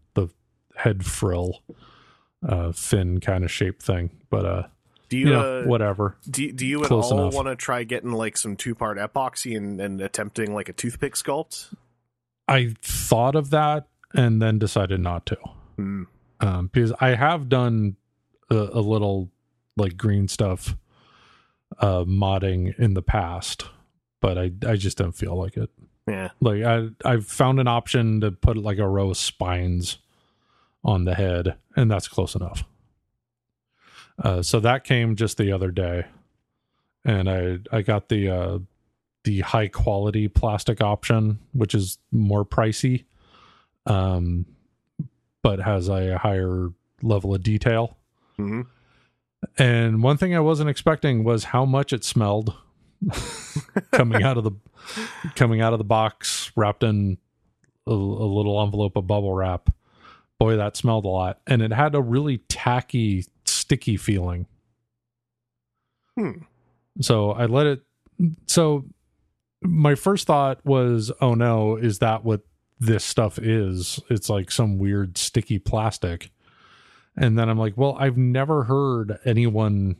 head 0.75 1.05
frill 1.05 1.61
uh, 2.47 2.71
fin 2.71 3.19
kind 3.19 3.43
of 3.43 3.51
shape 3.51 3.81
thing. 3.81 4.11
But 4.29 4.45
uh, 4.45 4.63
Do 5.09 5.17
you 5.17 5.27
you, 5.27 5.33
know, 5.33 5.59
uh, 5.59 5.63
whatever. 5.63 6.17
do, 6.29 6.51
do 6.51 6.65
you 6.65 6.81
at 6.81 6.87
Close 6.87 7.11
all 7.11 7.29
want 7.29 7.47
to 7.47 7.55
try 7.55 7.83
getting 7.83 8.11
like 8.11 8.37
some 8.37 8.55
two 8.55 8.75
part 8.75 8.97
epoxy 8.97 9.55
and, 9.55 9.79
and 9.79 10.01
attempting 10.01 10.53
like 10.53 10.69
a 10.69 10.73
toothpick 10.73 11.15
sculpt? 11.15 11.73
I 12.47 12.75
thought 12.81 13.35
of 13.35 13.49
that 13.51 13.87
and 14.13 14.41
then 14.41 14.59
decided 14.59 14.99
not 14.99 15.25
to. 15.27 15.37
Hmm. 15.77 16.03
um, 16.41 16.69
because 16.71 16.91
I 16.99 17.15
have 17.15 17.47
done 17.47 17.95
a, 18.49 18.55
a 18.55 18.81
little 18.81 19.29
like 19.77 19.95
green 19.95 20.27
stuff 20.27 20.75
uh, 21.79 22.03
modding 22.03 22.77
in 22.77 22.93
the 22.93 23.01
past, 23.01 23.65
but 24.19 24.37
I 24.37 24.51
I 24.67 24.75
just 24.75 24.97
don't 24.97 25.13
feel 25.13 25.35
like 25.35 25.55
it. 25.55 25.69
Yeah. 26.07 26.29
Like 26.41 26.63
I 26.63 26.89
I've 27.05 27.25
found 27.25 27.59
an 27.59 27.67
option 27.67 28.21
to 28.21 28.31
put 28.31 28.57
like 28.57 28.79
a 28.79 28.87
row 28.87 29.11
of 29.11 29.17
spines 29.17 29.97
on 30.83 31.05
the 31.05 31.15
head, 31.15 31.55
and 31.75 31.89
that's 31.89 32.07
close 32.07 32.35
enough. 32.35 32.63
Uh, 34.21 34.41
so 34.41 34.59
that 34.59 34.83
came 34.83 35.15
just 35.15 35.37
the 35.37 35.51
other 35.51 35.71
day, 35.71 36.05
and 37.05 37.29
I 37.29 37.59
I 37.71 37.81
got 37.81 38.09
the 38.09 38.29
uh, 38.29 38.59
the 39.23 39.41
high 39.41 39.67
quality 39.67 40.27
plastic 40.27 40.81
option, 40.81 41.39
which 41.53 41.73
is 41.73 41.97
more 42.11 42.45
pricey, 42.45 43.05
um, 43.85 44.45
but 45.41 45.59
has 45.59 45.87
a 45.89 46.17
higher 46.17 46.69
level 47.01 47.33
of 47.33 47.43
detail. 47.43 47.97
hmm 48.37 48.61
And 49.57 50.03
one 50.03 50.17
thing 50.17 50.35
I 50.35 50.39
wasn't 50.39 50.69
expecting 50.69 51.23
was 51.23 51.45
how 51.45 51.65
much 51.65 51.93
it 51.93 52.03
smelled 52.03 52.53
coming 53.91 54.23
out 54.23 54.37
of 54.37 54.43
the 54.43 54.51
coming 55.35 55.61
out 55.61 55.73
of 55.73 55.79
the 55.79 55.85
box, 55.85 56.51
wrapped 56.55 56.83
in 56.83 57.17
a, 57.87 57.91
a 57.91 57.93
little 57.93 58.61
envelope 58.61 58.95
of 58.95 59.07
bubble 59.07 59.33
wrap. 59.33 59.69
Boy, 60.41 60.55
that 60.55 60.75
smelled 60.75 61.05
a 61.05 61.07
lot, 61.07 61.39
and 61.45 61.61
it 61.61 61.71
had 61.71 61.93
a 61.93 62.01
really 62.01 62.39
tacky, 62.49 63.25
sticky 63.45 63.95
feeling. 63.95 64.47
Hmm. 66.17 66.31
So 66.99 67.29
I 67.29 67.45
let 67.45 67.67
it. 67.67 67.83
So 68.47 68.85
my 69.61 69.93
first 69.93 70.25
thought 70.25 70.65
was, 70.65 71.11
"Oh 71.21 71.35
no, 71.35 71.75
is 71.75 71.99
that 71.99 72.25
what 72.25 72.41
this 72.79 73.03
stuff 73.03 73.37
is? 73.37 73.99
It's 74.09 74.31
like 74.31 74.49
some 74.49 74.79
weird 74.79 75.15
sticky 75.15 75.59
plastic." 75.59 76.31
And 77.15 77.37
then 77.37 77.47
I'm 77.47 77.59
like, 77.59 77.77
"Well, 77.77 77.95
I've 77.99 78.17
never 78.17 78.63
heard 78.63 79.19
anyone 79.23 79.95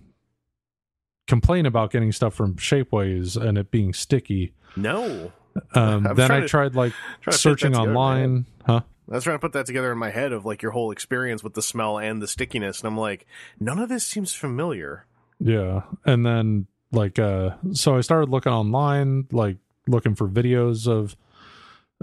complain 1.28 1.68
about 1.68 1.92
getting 1.92 2.12
stuff 2.12 2.34
from 2.34 2.56
Shapeways 2.56 3.40
and 3.40 3.60
it 3.60 3.70
being 3.70 3.94
sticky." 3.94 4.56
No. 4.76 5.34
Um, 5.76 6.08
I 6.08 6.14
was 6.14 6.18
then 6.18 6.32
I 6.32 6.48
tried 6.48 6.74
like 6.74 6.94
to 7.26 7.32
fit 7.32 7.40
searching 7.40 7.74
that 7.74 7.78
together 7.78 7.92
in 7.92 7.96
my 7.96 8.18
head. 8.18 8.26
online, 8.26 8.46
huh? 8.66 8.82
I 9.12 9.16
was 9.16 9.26
trying 9.26 9.36
to 9.36 9.42
put 9.42 9.52
that 9.54 9.66
together 9.66 9.92
in 9.92 9.98
my 9.98 10.10
head 10.10 10.32
of 10.32 10.46
like 10.46 10.62
your 10.62 10.72
whole 10.72 10.90
experience 10.90 11.44
with 11.44 11.54
the 11.54 11.62
smell 11.62 11.98
and 12.00 12.22
the 12.22 12.28
stickiness, 12.28 12.80
and 12.80 12.88
I'm 12.88 12.98
like, 12.98 13.28
none 13.60 13.78
of 13.78 13.90
this 13.90 14.08
seems 14.08 14.34
familiar. 14.34 15.06
Yeah. 15.40 15.82
And 16.06 16.26
then 16.26 16.68
like 16.94 17.20
uh 17.20 17.52
so 17.74 17.98
I 17.98 18.02
started 18.02 18.30
looking 18.30 18.54
online, 18.54 19.28
like 19.32 19.58
looking 19.88 20.16
for 20.16 20.28
videos 20.28 20.88
of 20.88 21.18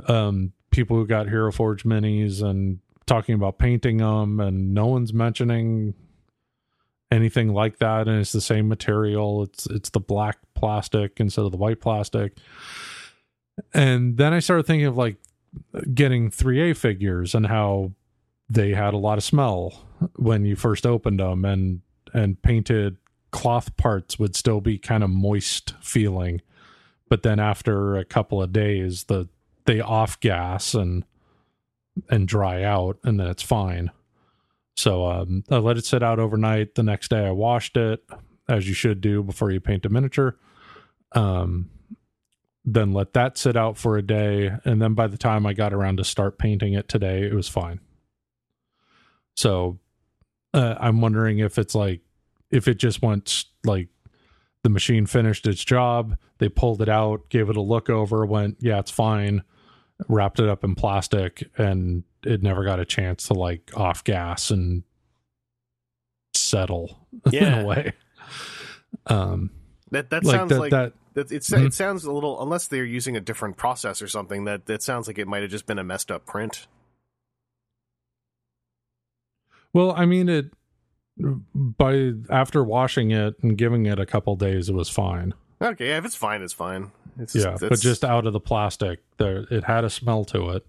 um 0.07 0.53
people 0.71 0.97
who 0.97 1.07
got 1.07 1.29
Hero 1.29 1.51
Forge 1.51 1.85
minis 1.85 2.43
and 2.43 2.81
talking 3.07 3.35
about 3.35 3.59
painting 3.59 3.97
them 3.97 4.39
and 4.39 4.75
no 4.75 4.87
one's 4.87 5.15
mentioning 5.15 5.95
anything 7.11 7.55
like 7.55 7.79
that 7.79 8.07
and 8.07 8.21
it's 8.21 8.33
the 8.33 8.41
same 8.41 8.69
material. 8.69 9.45
It's 9.45 9.67
it's 9.67 9.91
the 9.91 10.01
black 10.01 10.37
plastic 10.55 11.21
instead 11.21 11.47
of 11.47 11.53
the 11.53 11.57
white 11.57 11.81
plastic. 11.81 12.37
And 13.73 14.19
then 14.19 14.35
I 14.35 14.41
started 14.41 14.67
thinking 14.67 14.87
of 14.87 14.97
like 14.97 15.17
getting 15.95 16.31
3A 16.31 16.77
figures 16.77 17.35
and 17.35 17.47
how 17.47 17.93
they 18.49 18.73
had 18.73 18.95
a 18.95 18.99
lot 18.99 19.19
of 19.19 19.25
smell 19.25 19.85
when 20.17 20.45
you 20.45 20.57
first 20.57 20.87
opened 20.87 21.21
them 21.21 21.45
and 21.45 21.81
and 22.15 22.41
painted 22.43 22.97
cloth 23.31 23.77
parts 23.77 24.19
would 24.19 24.35
still 24.35 24.61
be 24.61 24.79
kind 24.79 25.05
of 25.05 25.11
moist 25.11 25.75
feeling. 25.83 26.41
But 27.11 27.23
then 27.23 27.39
after 27.39 27.97
a 27.97 28.05
couple 28.05 28.43
of 28.43 28.53
days 28.53 29.05
the 29.05 29.29
they 29.67 29.81
off 29.81 30.19
gas 30.21 30.75
and 30.75 31.05
and 32.09 32.27
dry 32.27 32.63
out 32.63 32.99
and 33.05 33.21
then 33.21 33.27
it's 33.27 33.43
fine. 33.43 33.91
So 34.77 35.07
um, 35.07 35.45
i 35.51 35.57
let 35.57 35.77
it 35.77 35.85
sit 35.85 36.03
out 36.03 36.21
overnight. 36.21 36.75
The 36.75 36.83
next 36.83 37.09
day 37.09 37.27
i 37.27 37.31
washed 37.31 37.77
it 37.77 38.05
as 38.49 38.67
you 38.67 38.75
should 38.75 39.01
do 39.01 39.23
before 39.23 39.51
you 39.51 39.61
paint 39.61 39.85
a 39.85 39.89
miniature. 39.91 40.39
Um, 41.13 41.71
then 42.65 42.93
let 42.93 43.13
that 43.15 43.39
sit 43.39 43.57
out 43.57 43.77
for 43.79 43.97
a 43.97 44.03
day 44.03 44.51
and 44.65 44.81
then 44.83 44.95
by 44.95 45.07
the 45.07 45.17
time 45.19 45.47
i 45.47 45.53
got 45.53 45.73
around 45.73 45.97
to 45.97 46.05
start 46.05 46.39
painting 46.39 46.75
it 46.75 46.89
today 46.89 47.23
it 47.23 47.33
was 47.35 47.49
fine 47.49 47.81
so 49.37 49.79
uh, 50.55 50.75
i'm 50.81 51.01
wondering 51.01 51.39
if 51.39 51.59
it's 51.59 51.75
like 51.75 52.01
if 52.51 52.67
it 52.69 52.79
just 52.79 53.03
went 53.03 53.45
like 53.65 53.89
the 54.65 54.71
machine 54.71 55.07
finished 55.07 55.47
its 55.47 55.65
job, 55.65 56.17
they 56.39 56.49
pulled 56.49 56.83
it 56.83 56.89
out, 56.89 57.29
gave 57.29 57.49
it 57.49 57.57
a 57.57 57.61
look 57.61 57.89
over, 57.89 58.27
went, 58.27 58.57
yeah, 58.59 58.81
it's 58.81 58.91
fine, 58.91 59.45
wrapped 60.09 60.41
it 60.41 60.49
up 60.49 60.65
in 60.65 60.75
plastic, 60.75 61.49
and 61.57 62.03
it 62.25 62.43
never 62.43 62.65
got 62.65 62.81
a 62.81 62.85
chance 62.85 63.29
to 63.29 63.35
like 63.35 63.71
off 63.77 64.03
gas 64.03 64.51
and 64.51 64.83
settle 66.35 67.07
in 67.27 67.33
Yeah. 67.33 67.61
a 67.61 67.65
way. 67.67 67.93
Um, 69.07 69.51
That 69.93 70.11
that 70.11 70.25
like 70.25 70.37
sounds 70.37 70.49
that, 70.51 70.59
like 70.61 70.71
that 70.73 70.93
that, 71.19 71.33
it, 71.33 71.43
Mhm. 71.43 71.67
it 71.67 71.75
sounds 71.75 72.05
a 72.05 72.13
little 72.13 72.41
unless 72.43 72.67
they're 72.67 72.85
using 72.85 73.17
a 73.17 73.21
different 73.21 73.57
process 73.57 74.01
or 74.03 74.09
something. 74.09 74.45
That 74.45 74.67
that 74.67 74.83
sounds 74.83 75.07
like 75.07 75.19
it 75.19 75.29
might 75.29 75.43
have 75.43 75.51
just 75.51 75.67
been 75.67 75.79
a 75.79 75.85
messed 75.85 76.11
up 76.11 76.27
print. 76.27 76.67
well, 79.75 79.93
I 79.93 80.07
mean, 80.07 80.29
it 80.29 80.47
by 81.55 82.13
after 82.31 82.63
washing 82.65 83.11
it 83.11 83.35
and 83.43 83.59
giving 83.59 83.87
it 83.87 83.99
a 83.99 84.07
couple 84.07 84.37
days, 84.37 84.69
it 84.69 84.75
was 84.75 84.89
fine. 84.89 85.35
Okay, 85.61 85.89
yeah, 85.89 85.99
if 85.99 86.05
it's 86.05 86.15
fine, 86.15 86.43
it's 86.43 86.53
fine. 86.53 86.93
It's 87.21 87.35
yeah 87.35 87.57
but 87.61 87.81
just 87.81 88.05
out 88.05 88.27
of 88.29 88.33
the 88.33 88.39
plastic 88.39 89.01
there 89.17 89.45
it 89.51 89.65
had 89.65 89.83
a 89.83 89.91
smell 89.91 90.25
to 90.27 90.51
it 90.51 90.65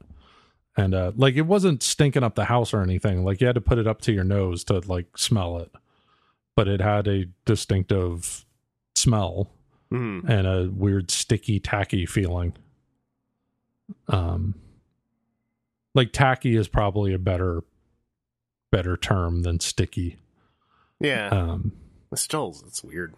and 0.76 0.96
uh 0.96 1.12
like 1.16 1.36
it 1.36 1.44
wasn't 1.44 1.84
stinking 1.84 2.24
up 2.24 2.34
the 2.34 2.46
house 2.46 2.74
or 2.74 2.82
anything 2.82 3.24
like 3.24 3.40
you 3.40 3.46
had 3.46 3.54
to 3.54 3.62
put 3.62 3.78
it 3.78 3.86
up 3.86 4.02
to 4.02 4.12
your 4.12 4.24
nose 4.24 4.64
to 4.64 4.80
like 4.88 5.16
smell 5.16 5.60
it 5.60 5.72
but 6.56 6.68
it 6.68 6.82
had 6.82 7.08
a 7.08 7.26
distinctive 7.46 8.46
smell 8.96 9.52
Mhm. 9.92 10.30
and 10.30 10.46
a 10.48 10.70
weird 10.72 11.10
sticky 11.10 11.60
tacky 11.60 12.06
feeling 12.06 12.54
um 14.08 14.54
like 15.96 16.12
tacky 16.14 16.56
is 16.56 16.68
probably 16.68 17.14
a 17.14 17.20
better 17.20 17.64
better 18.72 18.96
term 18.96 19.42
than 19.42 19.60
sticky 19.60 20.18
Yeah, 21.00 21.30
um 21.30 21.72
it's 22.12 22.22
still 22.22 22.56
it's 22.68 22.84
weird. 22.84 23.16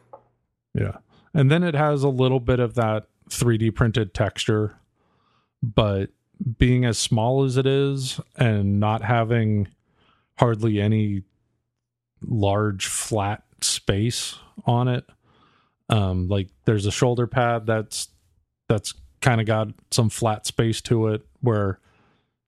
yeah 0.74 0.98
and 1.34 1.52
then 1.52 1.64
it 1.64 1.76
has 1.76 2.04
a 2.04 2.10
little 2.10 2.40
bit 2.40 2.60
of 2.60 2.76
that 2.76 3.08
3d 3.30 3.76
printed 3.76 4.14
texture 4.14 4.78
but 5.62 6.10
being 6.58 6.86
as 6.86 6.98
small 6.98 7.44
as 7.44 7.58
it 7.58 7.66
is 7.68 8.20
and 8.38 8.80
not 8.80 9.02
having 9.04 9.68
hardly 10.38 10.80
any 10.82 11.24
large 12.26 12.88
flat 12.88 13.44
space 13.62 14.38
on 14.66 14.88
it 14.88 15.06
um 15.92 16.28
like 16.28 16.50
there's 16.66 16.86
a 16.88 16.92
shoulder 16.92 17.28
pad 17.28 17.66
that's 17.66 18.08
that's 18.70 18.94
kind 19.22 19.40
of 19.40 19.46
got 19.46 19.68
some 19.92 20.10
flat 20.10 20.48
space 20.48 20.82
to 20.82 21.08
it 21.10 21.22
where 21.42 21.80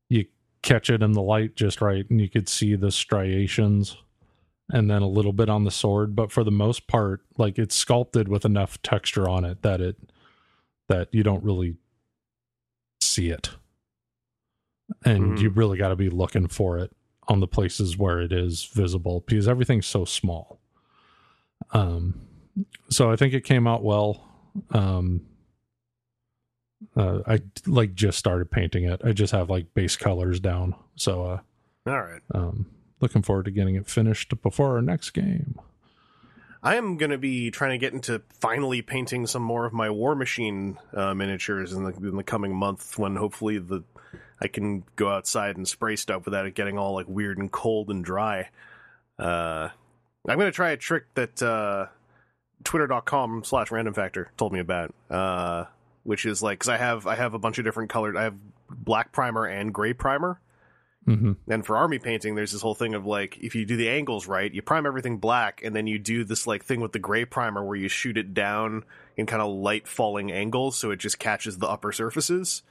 you 0.09 0.25
catch 0.63 0.89
it 0.89 1.03
in 1.03 1.11
the 1.11 1.21
light 1.21 1.55
just 1.55 1.81
right 1.81 2.09
and 2.09 2.19
you 2.19 2.29
could 2.29 2.49
see 2.49 2.75
the 2.75 2.89
striations 2.91 3.97
and 4.71 4.89
then 4.89 5.01
a 5.01 5.07
little 5.07 5.33
bit 5.33 5.49
on 5.49 5.65
the 5.65 5.71
sword. 5.71 6.15
But 6.15 6.31
for 6.31 6.43
the 6.43 6.49
most 6.51 6.87
part 6.87 7.21
like 7.37 7.59
it's 7.59 7.75
sculpted 7.75 8.27
with 8.27 8.45
enough 8.45 8.81
texture 8.81 9.29
on 9.29 9.45
it 9.45 9.61
that 9.61 9.81
it 9.81 9.97
that 10.87 11.09
you 11.13 11.21
don't 11.21 11.43
really 11.43 11.75
see 13.01 13.29
it. 13.29 13.51
And 15.05 15.37
Mhm. 15.37 15.41
you 15.41 15.49
really 15.49 15.77
got 15.77 15.89
to 15.89 15.95
be 15.95 16.09
looking 16.09 16.47
for 16.47 16.77
it 16.79 16.91
on 17.27 17.39
the 17.39 17.47
places 17.47 17.97
where 17.97 18.19
it 18.19 18.31
is 18.31 18.63
visible 18.65 19.23
because 19.27 19.47
everything's 19.47 19.85
so 19.87 20.05
small. 20.05 20.59
Um 21.71 22.15
so 22.89 23.11
i 23.11 23.15
think 23.15 23.33
it 23.33 23.41
came 23.43 23.67
out 23.67 23.83
well 23.83 24.27
um 24.71 25.21
uh, 26.95 27.19
i 27.25 27.41
like 27.65 27.93
just 27.93 28.17
started 28.17 28.51
painting 28.51 28.83
it 28.83 29.01
i 29.03 29.11
just 29.11 29.31
have 29.31 29.49
like 29.49 29.73
base 29.73 29.95
colors 29.95 30.39
down 30.39 30.75
so 30.95 31.25
uh 31.25 31.39
All 31.87 32.01
right. 32.01 32.21
um 32.33 32.67
looking 32.99 33.21
forward 33.21 33.45
to 33.45 33.51
getting 33.51 33.75
it 33.75 33.87
finished 33.87 34.33
before 34.41 34.75
our 34.75 34.81
next 34.81 35.11
game 35.11 35.59
I 36.65 36.75
am 36.75 36.95
going 36.95 37.11
to 37.11 37.17
be 37.17 37.51
trying 37.51 37.71
to 37.71 37.77
get 37.77 37.91
into 37.91 38.21
finally 38.39 38.81
painting 38.81 39.27
some 39.27 39.41
more 39.41 39.65
of 39.65 39.73
my 39.73 39.89
Warmachine 39.89 40.77
uh, 40.95 41.13
miniatures 41.13 41.73
in 41.73 41.83
the 41.83 41.91
in 41.91 42.15
the 42.15 42.23
coming 42.23 42.55
month 42.55 42.97
when 42.97 43.17
hopefully 43.17 43.57
the 43.57 43.83
I 44.39 44.47
can 44.47 44.83
go 44.95 45.09
outside 45.09 45.57
and 45.57 45.67
spray 45.67 45.97
stuff 45.97 46.23
without 46.23 46.45
it 46.45 46.55
getting 46.55 46.77
all 46.77 46.93
like 46.93 47.07
weird 47.09 47.37
and 47.37 47.51
cold 47.51 47.89
and 47.89 48.03
dry. 48.03 48.49
Uh, 49.19 49.69
I'm 50.27 50.37
going 50.37 50.51
to 50.51 50.55
try 50.55 50.71
a 50.71 50.77
trick 50.77 51.13
that 51.15 51.43
uh, 51.43 51.87
Twitter.com 52.63 53.43
slash 53.43 53.71
Random 53.71 53.93
Factor 53.93 54.31
told 54.37 54.53
me 54.53 54.59
about, 54.59 54.93
uh, 55.09 55.65
which 56.03 56.25
is 56.25 56.41
like 56.41 56.59
because 56.59 56.69
I 56.69 56.77
have 56.77 57.07
I 57.07 57.15
have 57.15 57.33
a 57.33 57.39
bunch 57.39 57.57
of 57.59 57.65
different 57.65 57.89
colored 57.89 58.17
I 58.17 58.23
have 58.23 58.35
black 58.69 59.11
primer 59.11 59.45
and 59.45 59.73
gray 59.73 59.93
primer. 59.93 60.39
mm-hmm. 61.07 61.33
And 61.47 61.65
for 61.65 61.77
army 61.77 61.99
painting, 61.99 62.35
there's 62.35 62.51
this 62.51 62.61
whole 62.61 62.75
thing 62.75 62.93
of 62.93 63.05
like, 63.05 63.37
if 63.41 63.55
you 63.55 63.65
do 63.65 63.75
the 63.77 63.89
angles 63.89 64.27
right, 64.27 64.51
you 64.53 64.61
prime 64.61 64.85
everything 64.85 65.17
black, 65.17 65.61
and 65.63 65.75
then 65.75 65.85
you 65.87 65.99
do 65.99 66.23
this 66.23 66.47
like 66.47 66.63
thing 66.63 66.79
with 66.81 66.91
the 66.93 66.99
gray 66.99 67.25
primer 67.25 67.63
where 67.63 67.75
you 67.75 67.87
shoot 67.89 68.17
it 68.17 68.33
down 68.33 68.83
in 69.17 69.25
kind 69.25 69.41
of 69.41 69.51
light 69.51 69.87
falling 69.87 70.31
angles, 70.31 70.77
so 70.77 70.91
it 70.91 70.97
just 70.97 71.19
catches 71.19 71.57
the 71.57 71.67
upper 71.67 71.91
surfaces. 71.91 72.63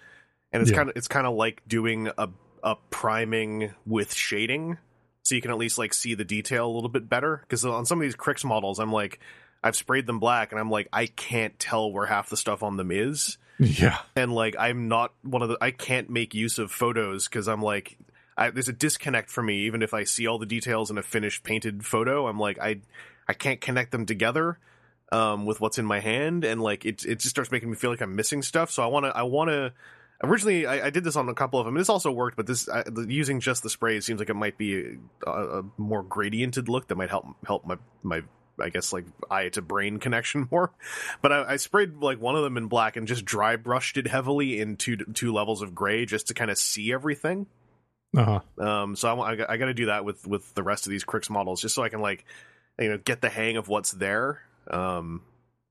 And 0.53 0.61
it's 0.63 0.71
Yeah. 0.71 0.79
kind 0.79 0.89
of 0.91 0.97
it's 0.97 1.09
kind 1.09 1.27
of 1.27 1.35
like 1.35 1.63
doing 1.69 2.09
a 2.19 2.29
a 2.63 2.77
priming 2.91 3.75
with 3.87 4.15
shading, 4.15 4.79
so 5.25 5.35
you 5.35 5.43
can 5.43 5.51
at 5.51 5.59
least 5.59 5.79
like 5.79 5.93
see 5.93 6.15
the 6.15 6.25
detail 6.25 6.67
a 6.67 6.73
little 6.73 6.89
bit 6.91 7.09
better. 7.09 7.39
Because 7.43 7.65
on 7.65 7.87
some 7.87 7.99
of 7.99 8.03
these 8.03 8.15
Cryx 8.15 8.45
models, 8.45 8.79
I'm 8.79 8.93
like, 8.93 9.19
I've 9.63 9.77
sprayed 9.77 10.07
them 10.07 10.19
black, 10.19 10.53
and 10.53 10.61
I'm 10.61 10.71
like, 10.71 10.89
I 10.93 11.07
can't 11.07 11.59
tell 11.59 11.93
where 11.93 12.07
half 12.07 12.29
the 12.29 12.37
stuff 12.37 12.63
on 12.63 12.77
them 12.77 12.91
is. 12.91 13.39
Yeah. 13.59 13.99
And 14.17 14.35
like 14.35 14.57
I'm 14.59 14.89
not 14.89 15.13
one 15.23 15.43
of 15.43 15.49
the 15.49 15.59
I 15.61 15.71
can't 15.71 16.11
make 16.11 16.35
use 16.35 16.59
of 16.59 16.71
photos 16.71 17.29
because 17.29 17.49
I'm 17.49 17.63
like 17.63 17.97
I, 18.37 18.51
there's 18.51 18.69
a 18.69 18.73
disconnect 18.73 19.31
for 19.31 19.43
me. 19.43 19.67
Even 19.67 19.83
if 19.83 19.95
I 19.95 20.05
see 20.05 20.27
all 20.27 20.39
the 20.39 20.47
details 20.47 20.91
in 20.91 20.99
a 20.99 21.03
finished 21.03 21.45
painted 21.45 21.85
photo 21.85 22.27
I'm 22.27 22.39
like 22.39 22.59
I 22.59 22.81
I 23.29 23.35
can't 23.35 23.61
connect 23.61 23.93
them 23.93 24.07
together 24.07 24.59
um, 25.13 25.47
with 25.47 25.61
what's 25.61 25.79
in 25.79 25.85
my 25.85 26.01
hand. 26.01 26.45
And 26.45 26.61
like 26.61 26.85
it 26.85 27.05
it 27.05 27.17
just 27.17 27.31
starts 27.31 27.51
making 27.51 27.71
me 27.71 27.77
feel 27.77 27.91
like 27.91 28.01
I'm 28.01 28.17
missing 28.17 28.43
stuff. 28.43 28.71
So 28.71 28.83
I 28.83 28.87
want 28.87 29.07
to 29.07 29.17
I 29.17 29.23
want 29.23 29.51
to 29.51 29.73
originally 30.25 30.67
I, 30.67 30.87
I 30.87 30.91
did 30.91 31.05
this 31.05 31.17
on 31.17 31.29
a 31.29 31.35
couple 31.35 31.59
of 31.59 31.67
them 31.67 31.75
this 31.75 31.89
also 31.89 32.11
worked 32.13 32.37
but 32.37 32.47
this 32.47 32.69
I, 32.69 32.85
the, 32.85 33.07
using 33.09 33.41
just 33.41 33.65
the 33.65 33.71
spray 33.71 33.99
seems 34.01 34.21
like 34.21 34.31
it 34.31 34.35
might 34.35 34.57
be 34.57 34.99
a, 35.27 35.31
a 35.31 35.63
more 35.77 36.05
gradiented 36.05 36.69
look 36.69 36.87
that 36.89 36.95
might 36.95 37.11
help 37.11 37.27
help 37.45 37.67
my 37.67 37.77
my 38.05 38.23
I 38.61 38.69
guess 38.69 38.93
like 38.93 39.05
eye 39.31 39.49
to 39.51 39.63
brain 39.63 39.99
connection 39.99 40.49
more 40.51 40.71
but 41.23 41.33
I, 41.33 41.53
I 41.53 41.57
sprayed 41.57 41.97
like 41.99 42.21
one 42.21 42.37
of 42.37 42.43
them 42.43 42.57
in 42.57 42.67
black 42.67 42.97
and 42.97 43.07
just 43.09 43.25
dry 43.25 43.57
brushed 43.57 43.97
it 43.97 44.07
heavily 44.07 44.61
in 44.61 44.77
two 44.77 44.97
two 44.97 45.33
levels 45.33 45.63
of 45.63 45.75
gray 45.75 46.05
just 46.07 46.29
to 46.29 46.35
kind 46.35 46.51
of 46.51 46.59
see 46.59 46.93
everything. 46.93 47.47
uh-huh 48.17 48.41
Um, 48.63 48.95
so 48.97 49.21
I, 49.21 49.33
I, 49.33 49.37
got- 49.37 49.51
I 49.51 49.57
got 49.57 49.67
to 49.67 49.75
do 49.75 49.87
that 49.87 50.05
with 50.05 50.27
with 50.27 50.55
the 50.55 50.63
rest 50.63 50.87
of 50.87 50.91
these 50.91 51.05
Cryx 51.05 51.31
models 51.31 51.61
just 51.63 51.75
so 51.75 51.83
I 51.83 51.89
can 51.89 52.01
like 52.01 52.25
you 52.79 52.89
know 52.91 52.99
get 52.99 53.21
the 53.21 53.29
hang 53.29 53.57
of 53.57 53.69
what's 53.69 53.93
there. 53.93 54.43
Um, 54.71 55.23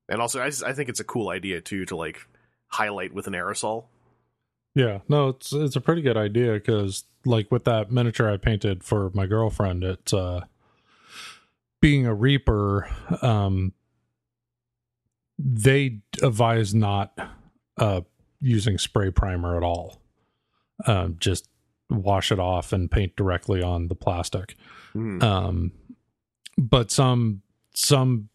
and 0.09 0.21
also 0.21 0.41
I 0.41 0.49
just, 0.49 0.63
I 0.63 0.73
think 0.73 0.89
it's 0.89 0.99
a 0.99 1.05
cool 1.05 1.29
idea 1.29 1.61
too 1.61 1.85
to 1.85 1.95
like 1.95 2.25
highlight 2.67 3.13
with 3.13 3.27
an 3.27 3.33
aerosol. 3.33 3.85
Yeah, 4.75 4.99
no, 5.07 5.29
it's 5.29 5.53
it's 5.53 5.75
a 5.75 5.81
pretty 5.81 6.01
good 6.01 6.17
idea 6.17 6.53
because 6.53 7.03
like 7.25 7.51
with 7.51 7.65
that 7.65 7.91
miniature 7.91 8.29
I 8.31 8.37
painted 8.37 8.83
for 8.83 9.11
my 9.13 9.25
girlfriend, 9.25 9.83
it's 9.83 10.13
uh 10.13 10.41
being 11.81 12.05
a 12.05 12.13
reaper, 12.13 12.89
um 13.21 13.73
they 15.37 15.99
advise 16.21 16.73
not 16.73 17.17
uh 17.77 18.01
using 18.39 18.77
spray 18.77 19.11
primer 19.11 19.57
at 19.57 19.63
all. 19.63 20.01
Um 20.85 21.17
just 21.19 21.47
wash 21.89 22.31
it 22.31 22.39
off 22.39 22.71
and 22.71 22.89
paint 22.89 23.15
directly 23.15 23.61
on 23.61 23.87
the 23.87 23.95
plastic. 23.95 24.55
Hmm. 24.93 25.21
Um 25.21 25.71
but 26.57 26.91
some 26.91 27.41
some 27.73 28.29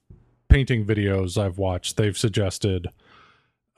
painting 0.49 0.85
videos 0.85 1.37
I've 1.39 1.59
watched, 1.59 1.97
they've 1.97 2.17
suggested 2.17 2.89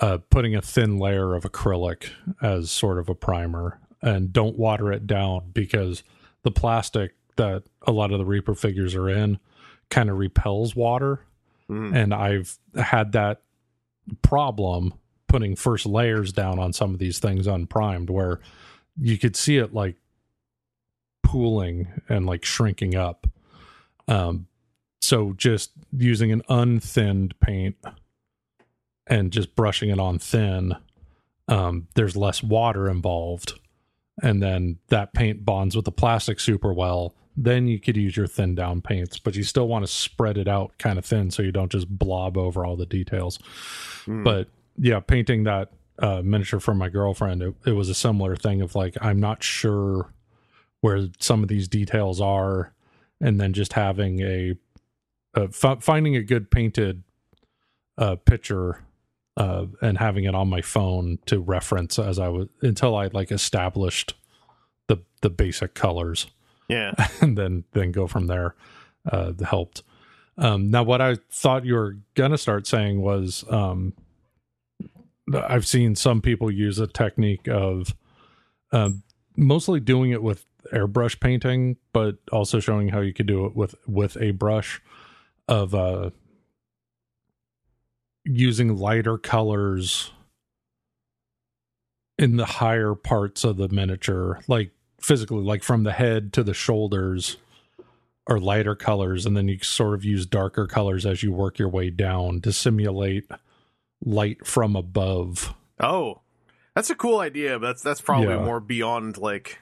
uh, 0.01 0.19
putting 0.31 0.55
a 0.55 0.63
thin 0.63 0.99
layer 0.99 1.35
of 1.35 1.45
acrylic 1.45 2.11
as 2.41 2.71
sort 2.71 2.99
of 2.99 3.09
a 3.09 3.15
primer 3.15 3.81
and 4.01 4.33
don't 4.33 4.57
water 4.59 4.93
it 4.93 5.07
down 5.07 5.51
because 5.53 6.03
the 6.43 6.51
plastic 6.51 7.15
that 7.37 7.65
a 7.87 7.93
lot 7.93 8.13
of 8.13 8.19
the 8.19 8.25
Reaper 8.25 8.55
figures 8.55 8.95
are 8.95 9.09
in 9.09 9.39
kind 9.91 10.11
of 10.11 10.17
repels 10.17 10.75
water. 10.77 11.21
Hmm. 11.69 11.95
And 11.95 12.15
I've 12.15 12.59
had 12.77 13.13
that 13.13 13.43
problem 14.23 14.95
putting 15.27 15.57
first 15.57 15.87
layers 15.87 16.33
down 16.33 16.59
on 16.59 16.73
some 16.73 16.93
of 16.95 16.99
these 16.99 17.19
things 17.19 17.47
unprimed 17.47 18.11
where 18.11 18.41
you 19.01 19.19
could 19.19 19.37
see 19.37 19.59
it 19.59 19.75
like 19.75 19.97
pooling 21.23 21.89
and 22.09 22.27
like 22.27 22.45
shrinking 22.45 22.95
up. 22.95 23.27
Um, 24.09 24.47
so 25.01 25.35
just 25.35 25.73
using 25.93 26.33
an 26.33 26.43
unthinned 26.49 27.39
paint 27.41 27.77
and 29.07 29.31
just 29.31 29.55
brushing 29.55 29.91
it 29.91 30.01
on 30.01 30.19
thin, 30.19 30.75
um, 31.47 31.89
there's 31.95 32.17
less 32.17 32.43
water 32.43 32.91
involved. 32.91 33.59
And 34.23 34.43
then 34.43 34.79
that 34.89 35.15
paint 35.15 35.45
bonds 35.45 35.77
with 35.77 35.85
the 35.85 35.93
plastic 35.93 36.41
super 36.41 36.73
well. 36.73 37.15
Then 37.41 37.69
you 37.69 37.79
could 37.79 37.97
use 37.97 38.17
your 38.17 38.27
thin 38.27 38.57
down 38.57 38.81
paints, 38.81 39.21
but 39.21 39.37
you 39.37 39.45
still 39.45 39.69
want 39.69 39.87
to 39.87 39.91
spread 39.91 40.37
it 40.37 40.49
out 40.49 40.77
kind 40.79 40.99
of 40.99 41.05
thin 41.05 41.31
so 41.31 41.41
you 41.43 41.53
don't 41.53 41.71
just 41.71 41.89
blob 41.89 42.37
over 42.37 42.67
all 42.67 42.77
the 42.77 42.85
details. 42.85 43.39
Hmm. 44.07 44.25
But 44.25 44.49
yeah, 44.77 44.99
painting 44.99 45.45
that 45.45 45.71
uh, 46.01 46.23
miniature 46.25 46.59
for 46.59 46.75
my 46.75 46.89
girlfriend, 46.89 47.43
it, 47.43 47.55
it 47.65 47.73
was 47.73 47.89
a 47.89 47.95
similar 47.95 48.35
thing 48.35 48.61
of 48.61 48.75
like, 48.75 48.97
I'm 49.01 49.21
not 49.21 49.45
sure 49.45 50.13
where 50.81 51.09
some 51.21 51.45
of 51.45 51.49
these 51.49 51.69
details 51.69 52.21
are. 52.21 52.73
And 53.21 53.41
then 53.41 53.53
just 53.53 53.75
having 53.75 54.21
a, 54.21 54.55
uh, 55.35 55.47
finding 55.81 56.17
a 56.17 56.23
good 56.23 56.51
painted 56.51 57.05
uh, 57.99 58.17
picture 58.17 58.83
uh, 59.37 59.67
and 59.81 59.99
having 59.99 60.25
it 60.25 60.35
on 60.35 60.49
my 60.49 60.61
phone 60.61 61.19
to 61.27 61.39
reference 61.39 61.99
as 61.99 62.19
I 62.19 62.29
was 62.29 62.49
until 62.63 62.97
I 62.97 63.07
like 63.13 63.31
established 63.31 64.15
the 64.89 64.99
the 65.21 65.31
basic 65.31 65.75
colors 65.75 66.27
yeah. 66.69 66.93
and 67.21 67.37
then 67.37 67.65
then 67.73 67.93
go 67.93 68.07
from 68.07 68.27
there 68.27 68.55
uh 69.11 69.33
helped 69.45 69.83
um 70.37 70.71
now 70.71 70.83
what 70.83 71.01
i 71.01 71.17
thought 71.31 71.65
you 71.65 71.75
were 71.75 71.97
gonna 72.15 72.39
start 72.39 72.67
saying 72.67 73.01
was 73.01 73.45
um 73.49 73.93
i've 75.35 75.67
seen 75.67 75.95
some 75.95 76.21
people 76.21 76.51
use 76.51 76.79
a 76.79 76.87
technique 76.87 77.49
of 77.49 77.95
um 78.73 79.03
mostly 79.37 79.81
doing 79.81 80.11
it 80.11 80.23
with 80.23 80.45
airbrush 80.73 81.19
painting 81.21 81.77
but 81.93 82.17
also 82.33 82.61
showing 82.61 82.89
how 82.89 83.01
you 83.01 83.15
could 83.15 83.27
do 83.27 83.47
it 83.47 83.57
with 83.57 83.75
with 83.87 84.17
a 84.21 84.33
brush 84.33 84.83
of 85.47 85.75
uh 85.75 86.11
using 88.25 88.77
lighter 88.77 89.17
colors 89.17 90.13
in 92.19 92.37
the 92.37 92.45
higher 92.45 92.95
parts 92.95 93.45
of 93.45 93.57
the 93.57 93.69
miniature 93.69 94.41
like 94.49 94.73
physically 95.01 95.43
like 95.43 95.63
from 95.63 95.85
the 95.85 95.93
head 95.93 96.33
to 96.35 96.43
the 96.43 96.55
shoulders 96.55 97.37
are 98.27 98.39
lighter 98.39 98.75
colors, 98.75 99.25
and 99.27 99.37
then 99.37 99.49
you 99.49 99.59
sort 99.63 99.95
of 99.95 100.05
use 100.05 100.27
darker 100.27 100.67
colors 100.67 101.07
as 101.07 101.23
you 101.23 101.33
work 101.33 101.59
your 101.59 101.69
way 101.69 101.89
down 101.91 102.41
to 102.43 102.53
simulate 102.53 103.25
light 104.05 104.47
from 104.47 104.77
above. 104.77 105.55
Oh, 105.81 106.21
that's 106.75 106.91
a 106.91 106.95
cool 106.95 107.21
idea, 107.21 107.59
but 107.59 107.67
that's 107.69 107.83
that's 107.83 108.01
probably 108.01 108.29
Yeah. 108.35 108.45
more 108.45 108.61
beyond 108.61 109.17
like 109.17 109.59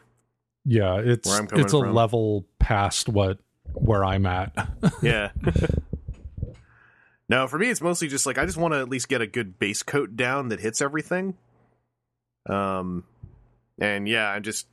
Yeah, 0.64 0.96
it's 0.98 1.28
it's 1.52 1.72
a 1.72 1.78
from. 1.78 1.94
level 1.94 2.44
past 2.58 3.08
what 3.08 3.38
where 3.72 4.04
I'm 4.04 4.26
at. 4.26 4.52
yeah. 5.02 5.30
no, 7.28 7.46
for 7.46 7.58
me 7.58 7.70
it's 7.70 7.80
mostly 7.80 8.08
just 8.08 8.26
like 8.26 8.38
I 8.38 8.46
just 8.46 8.56
want 8.58 8.74
to 8.74 8.80
at 8.80 8.88
least 8.88 9.08
get 9.08 9.20
a 9.20 9.26
good 9.26 9.58
base 9.58 9.82
coat 9.82 10.16
down 10.16 10.48
that 10.48 10.60
hits 10.60 10.80
everything. 10.80 11.34
Um 12.48 13.04
and 13.78 14.08
yeah, 14.08 14.28
I'm 14.30 14.42
just 14.42 14.66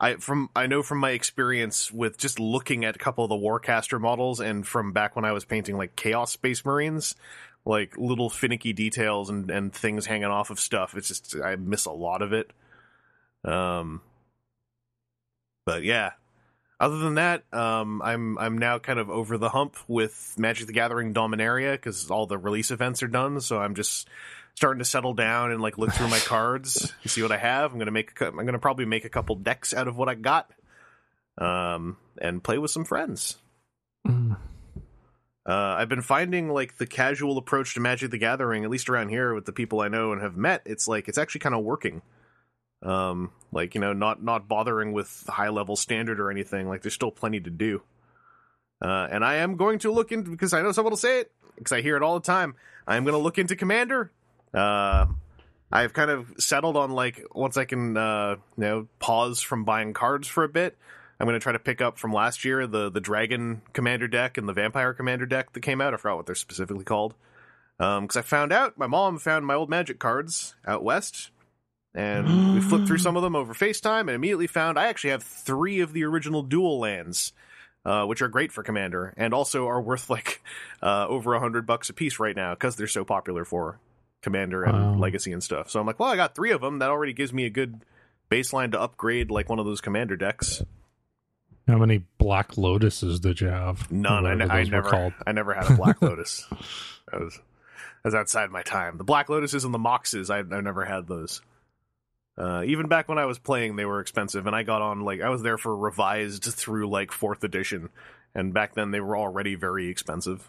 I 0.00 0.16
from 0.16 0.50
I 0.54 0.66
know 0.66 0.82
from 0.82 0.98
my 0.98 1.10
experience 1.10 1.90
with 1.90 2.18
just 2.18 2.38
looking 2.38 2.84
at 2.84 2.96
a 2.96 2.98
couple 2.98 3.24
of 3.24 3.30
the 3.30 3.36
Warcaster 3.36 4.00
models 4.00 4.40
and 4.40 4.66
from 4.66 4.92
back 4.92 5.16
when 5.16 5.24
I 5.24 5.32
was 5.32 5.44
painting 5.44 5.76
like 5.76 5.96
Chaos 5.96 6.32
Space 6.32 6.64
Marines, 6.64 7.16
like 7.64 7.96
little 7.98 8.30
finicky 8.30 8.72
details 8.72 9.28
and 9.28 9.50
and 9.50 9.72
things 9.72 10.06
hanging 10.06 10.26
off 10.26 10.50
of 10.50 10.60
stuff. 10.60 10.96
It's 10.96 11.08
just 11.08 11.36
I 11.36 11.56
miss 11.56 11.86
a 11.86 11.90
lot 11.92 12.22
of 12.22 12.32
it. 12.32 12.52
Um 13.44 14.00
but 15.66 15.82
yeah, 15.82 16.12
other 16.80 16.98
than 16.98 17.16
that, 17.16 17.42
um, 17.52 18.00
I'm 18.02 18.38
I'm 18.38 18.56
now 18.56 18.78
kind 18.78 19.00
of 19.00 19.10
over 19.10 19.36
the 19.36 19.48
hump 19.48 19.76
with 19.88 20.34
Magic 20.38 20.68
the 20.68 20.72
Gathering 20.72 21.12
Dominaria 21.12 21.72
because 21.72 22.08
all 22.10 22.26
the 22.26 22.38
release 22.38 22.70
events 22.70 23.02
are 23.02 23.08
done. 23.08 23.40
So 23.40 23.58
I'm 23.58 23.74
just 23.74 24.08
starting 24.58 24.80
to 24.80 24.84
settle 24.84 25.14
down 25.14 25.52
and 25.52 25.62
like 25.62 25.78
look 25.78 25.92
through 25.92 26.08
my 26.08 26.18
cards 26.24 26.92
and 27.02 27.10
see 27.10 27.22
what 27.22 27.32
I 27.32 27.38
have. 27.38 27.72
I'm 27.72 27.78
gonna 27.78 27.92
make 27.92 28.20
a 28.20 28.26
I'm 28.26 28.44
gonna 28.44 28.58
probably 28.58 28.84
make 28.84 29.04
a 29.04 29.08
couple 29.08 29.36
decks 29.36 29.72
out 29.72 29.86
of 29.86 29.96
what 29.96 30.08
I 30.08 30.14
got, 30.14 30.50
um, 31.38 31.96
and 32.20 32.42
play 32.42 32.58
with 32.58 32.72
some 32.72 32.84
friends. 32.84 33.38
Uh, 35.48 35.76
I've 35.78 35.88
been 35.88 36.02
finding 36.02 36.50
like 36.50 36.76
the 36.76 36.86
casual 36.86 37.38
approach 37.38 37.74
to 37.74 37.80
Magic 37.80 38.10
the 38.10 38.18
Gathering, 38.18 38.64
at 38.64 38.70
least 38.70 38.90
around 38.90 39.08
here 39.08 39.32
with 39.32 39.46
the 39.46 39.52
people 39.52 39.80
I 39.80 39.88
know 39.88 40.12
and 40.12 40.20
have 40.20 40.36
met. 40.36 40.62
It's 40.66 40.86
like 40.86 41.08
it's 41.08 41.16
actually 41.16 41.40
kind 41.40 41.54
of 41.54 41.64
working. 41.64 42.02
Um, 42.82 43.30
like 43.52 43.74
you 43.74 43.80
know, 43.80 43.92
not 43.92 44.22
not 44.22 44.48
bothering 44.48 44.92
with 44.92 45.24
high 45.28 45.48
level 45.48 45.76
standard 45.76 46.20
or 46.20 46.30
anything. 46.30 46.68
Like 46.68 46.82
there's 46.82 46.94
still 46.94 47.10
plenty 47.10 47.40
to 47.40 47.50
do. 47.50 47.80
Uh, 48.82 49.08
and 49.10 49.24
I 49.24 49.36
am 49.36 49.56
going 49.56 49.78
to 49.80 49.90
look 49.90 50.12
into 50.12 50.30
because 50.30 50.52
I 50.52 50.62
know 50.62 50.72
someone 50.72 50.92
will 50.92 50.98
say 50.98 51.20
it 51.20 51.32
because 51.56 51.72
I 51.72 51.80
hear 51.80 51.96
it 51.96 52.02
all 52.02 52.14
the 52.18 52.26
time. 52.26 52.54
I'm 52.86 53.04
going 53.04 53.14
to 53.14 53.18
look 53.18 53.38
into 53.38 53.56
Commander. 53.56 54.12
Uh, 54.54 55.06
I've 55.70 55.92
kind 55.92 56.10
of 56.10 56.32
settled 56.38 56.76
on 56.76 56.92
like 56.92 57.22
once 57.34 57.56
I 57.56 57.64
can 57.64 57.96
uh, 57.96 58.36
you 58.56 58.64
know 58.64 58.88
pause 58.98 59.40
from 59.40 59.64
buying 59.64 59.92
cards 59.92 60.26
for 60.28 60.44
a 60.44 60.48
bit. 60.48 60.76
I'm 61.20 61.26
going 61.26 61.34
to 61.34 61.42
try 61.42 61.52
to 61.52 61.58
pick 61.58 61.80
up 61.80 61.98
from 61.98 62.12
last 62.12 62.44
year 62.44 62.66
the 62.66 62.90
the 62.90 63.00
Dragon 63.00 63.62
Commander 63.72 64.08
deck 64.08 64.38
and 64.38 64.48
the 64.48 64.52
Vampire 64.52 64.94
Commander 64.94 65.26
deck 65.26 65.52
that 65.52 65.60
came 65.60 65.80
out. 65.80 65.94
I 65.94 65.96
forgot 65.96 66.16
what 66.16 66.26
they're 66.26 66.34
specifically 66.34 66.84
called. 66.84 67.14
Because 67.76 68.16
I 68.16 68.22
found 68.22 68.52
out 68.52 68.76
my 68.76 68.88
mom 68.88 69.18
found 69.18 69.46
my 69.46 69.54
old 69.54 69.70
Magic 69.70 70.00
cards 70.00 70.56
out 70.66 70.82
west, 70.82 71.30
and 71.94 72.54
we 72.54 72.60
flipped 72.60 72.88
through 72.88 72.98
some 72.98 73.16
of 73.16 73.22
them 73.22 73.36
over 73.36 73.54
FaceTime, 73.54 74.00
and 74.00 74.10
immediately 74.10 74.48
found 74.48 74.78
I 74.78 74.88
actually 74.88 75.10
have 75.10 75.22
three 75.22 75.78
of 75.80 75.92
the 75.92 76.02
original 76.04 76.42
dual 76.42 76.80
lands, 76.80 77.32
uh, 77.84 78.04
which 78.04 78.20
are 78.20 78.28
great 78.28 78.50
for 78.50 78.64
Commander, 78.64 79.14
and 79.16 79.32
also 79.32 79.68
are 79.68 79.80
worth 79.80 80.10
like 80.10 80.42
uh, 80.82 81.06
over 81.06 81.34
a 81.34 81.40
hundred 81.40 81.66
bucks 81.66 81.88
a 81.88 81.92
piece 81.92 82.18
right 82.18 82.34
now 82.34 82.54
because 82.54 82.74
they're 82.74 82.88
so 82.88 83.04
popular 83.04 83.44
for 83.44 83.78
Commander 84.22 84.64
and 84.64 84.92
Wow. 84.94 84.98
Legacy 84.98 85.32
and 85.32 85.42
stuff. 85.42 85.70
So 85.70 85.80
I'm 85.80 85.86
like, 85.86 85.98
well, 85.98 86.08
I 86.10 86.16
got 86.16 86.34
three 86.34 86.50
of 86.50 86.60
them. 86.60 86.78
That 86.80 86.90
already 86.90 87.12
gives 87.12 87.32
me 87.32 87.44
a 87.46 87.50
good 87.50 87.80
baseline 88.30 88.72
to 88.72 88.80
upgrade 88.80 89.30
like 89.30 89.48
one 89.48 89.58
of 89.58 89.66
those 89.66 89.80
Commander 89.80 90.16
decks. 90.16 90.62
How 91.66 91.78
many 91.78 92.04
Black 92.18 92.52
Lotuses 92.56 93.20
did 93.20 93.40
you 93.40 93.48
have? 93.48 93.90
None. 93.92 94.24
I, 94.26 94.34
ne- 94.34 94.46
I 94.46 94.64
never. 94.64 94.88
called. 94.88 95.12
I 95.26 95.32
never 95.32 95.52
had 95.54 95.70
a 95.70 95.74
Black 95.76 96.00
Lotus. 96.02 96.46
That 97.12 97.20
was 97.20 97.34
that 97.34 98.04
was 98.04 98.14
outside 98.14 98.50
my 98.50 98.62
time. 98.62 98.96
The 98.96 99.04
Black 99.04 99.28
Lotuses 99.28 99.64
and 99.64 99.74
the 99.74 99.78
Moxes. 99.78 100.30
I, 100.30 100.38
I 100.56 100.60
never 100.60 100.84
had 100.84 101.06
those. 101.06 101.42
Uh, 102.38 102.62
even 102.64 102.86
back 102.86 103.08
when 103.08 103.18
I 103.18 103.26
was 103.26 103.38
playing, 103.38 103.74
they 103.76 103.84
were 103.84 104.00
expensive, 104.00 104.46
and 104.46 104.54
I 104.54 104.62
got 104.62 104.80
on 104.80 105.00
like 105.00 105.20
I 105.20 105.28
was 105.28 105.42
there 105.42 105.58
for 105.58 105.76
revised 105.76 106.44
through 106.44 106.88
like 106.88 107.10
fourth 107.12 107.42
edition, 107.44 107.90
and 108.34 108.54
back 108.54 108.74
then 108.74 108.90
they 108.92 109.00
were 109.00 109.16
already 109.16 109.54
very 109.56 109.88
expensive. 109.88 110.48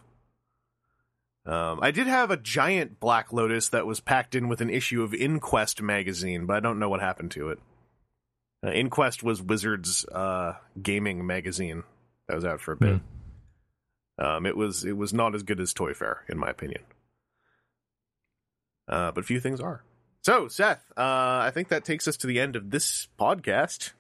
Um, 1.49 1.79
I 1.81 1.89
did 1.89 2.05
have 2.05 2.29
a 2.29 2.37
giant 2.37 2.99
Black 2.99 3.33
Lotus 3.33 3.69
that 3.69 3.87
was 3.87 3.99
packed 3.99 4.35
in 4.35 4.49
with 4.49 4.61
an 4.61 4.69
issue 4.69 5.01
of 5.01 5.13
InQuest 5.13 5.81
magazine, 5.81 6.45
but 6.45 6.55
I 6.55 6.59
don't 6.59 6.77
know 6.77 6.89
what 6.89 7.01
happened 7.01 7.31
to 7.31 7.49
it. 7.49 7.59
Uh, 8.63 8.67
InQuest 8.67 9.23
was 9.23 9.41
Wizards' 9.41 10.05
uh, 10.05 10.57
gaming 10.79 11.25
magazine 11.25 11.83
that 12.27 12.35
was 12.35 12.45
out 12.45 12.61
for 12.61 12.73
a 12.73 12.77
bit. 12.77 13.01
Um, 14.19 14.45
it 14.45 14.55
was 14.55 14.85
it 14.85 14.95
was 14.95 15.11
not 15.11 15.33
as 15.33 15.41
good 15.41 15.59
as 15.59 15.73
ToyFare, 15.73 16.17
in 16.27 16.37
my 16.37 16.49
opinion. 16.49 16.83
Uh, 18.87 19.11
but 19.11 19.25
few 19.25 19.39
things 19.39 19.59
are. 19.59 19.81
So, 20.21 20.49
Seth, 20.49 20.83
uh, 20.97 21.01
I 21.01 21.51
think 21.51 21.69
that 21.69 21.83
takes 21.83 22.07
us 22.07 22.17
to 22.17 22.27
the 22.27 22.39
end 22.39 22.55
of 22.57 22.69
this 22.69 23.07
podcast. 23.17 23.93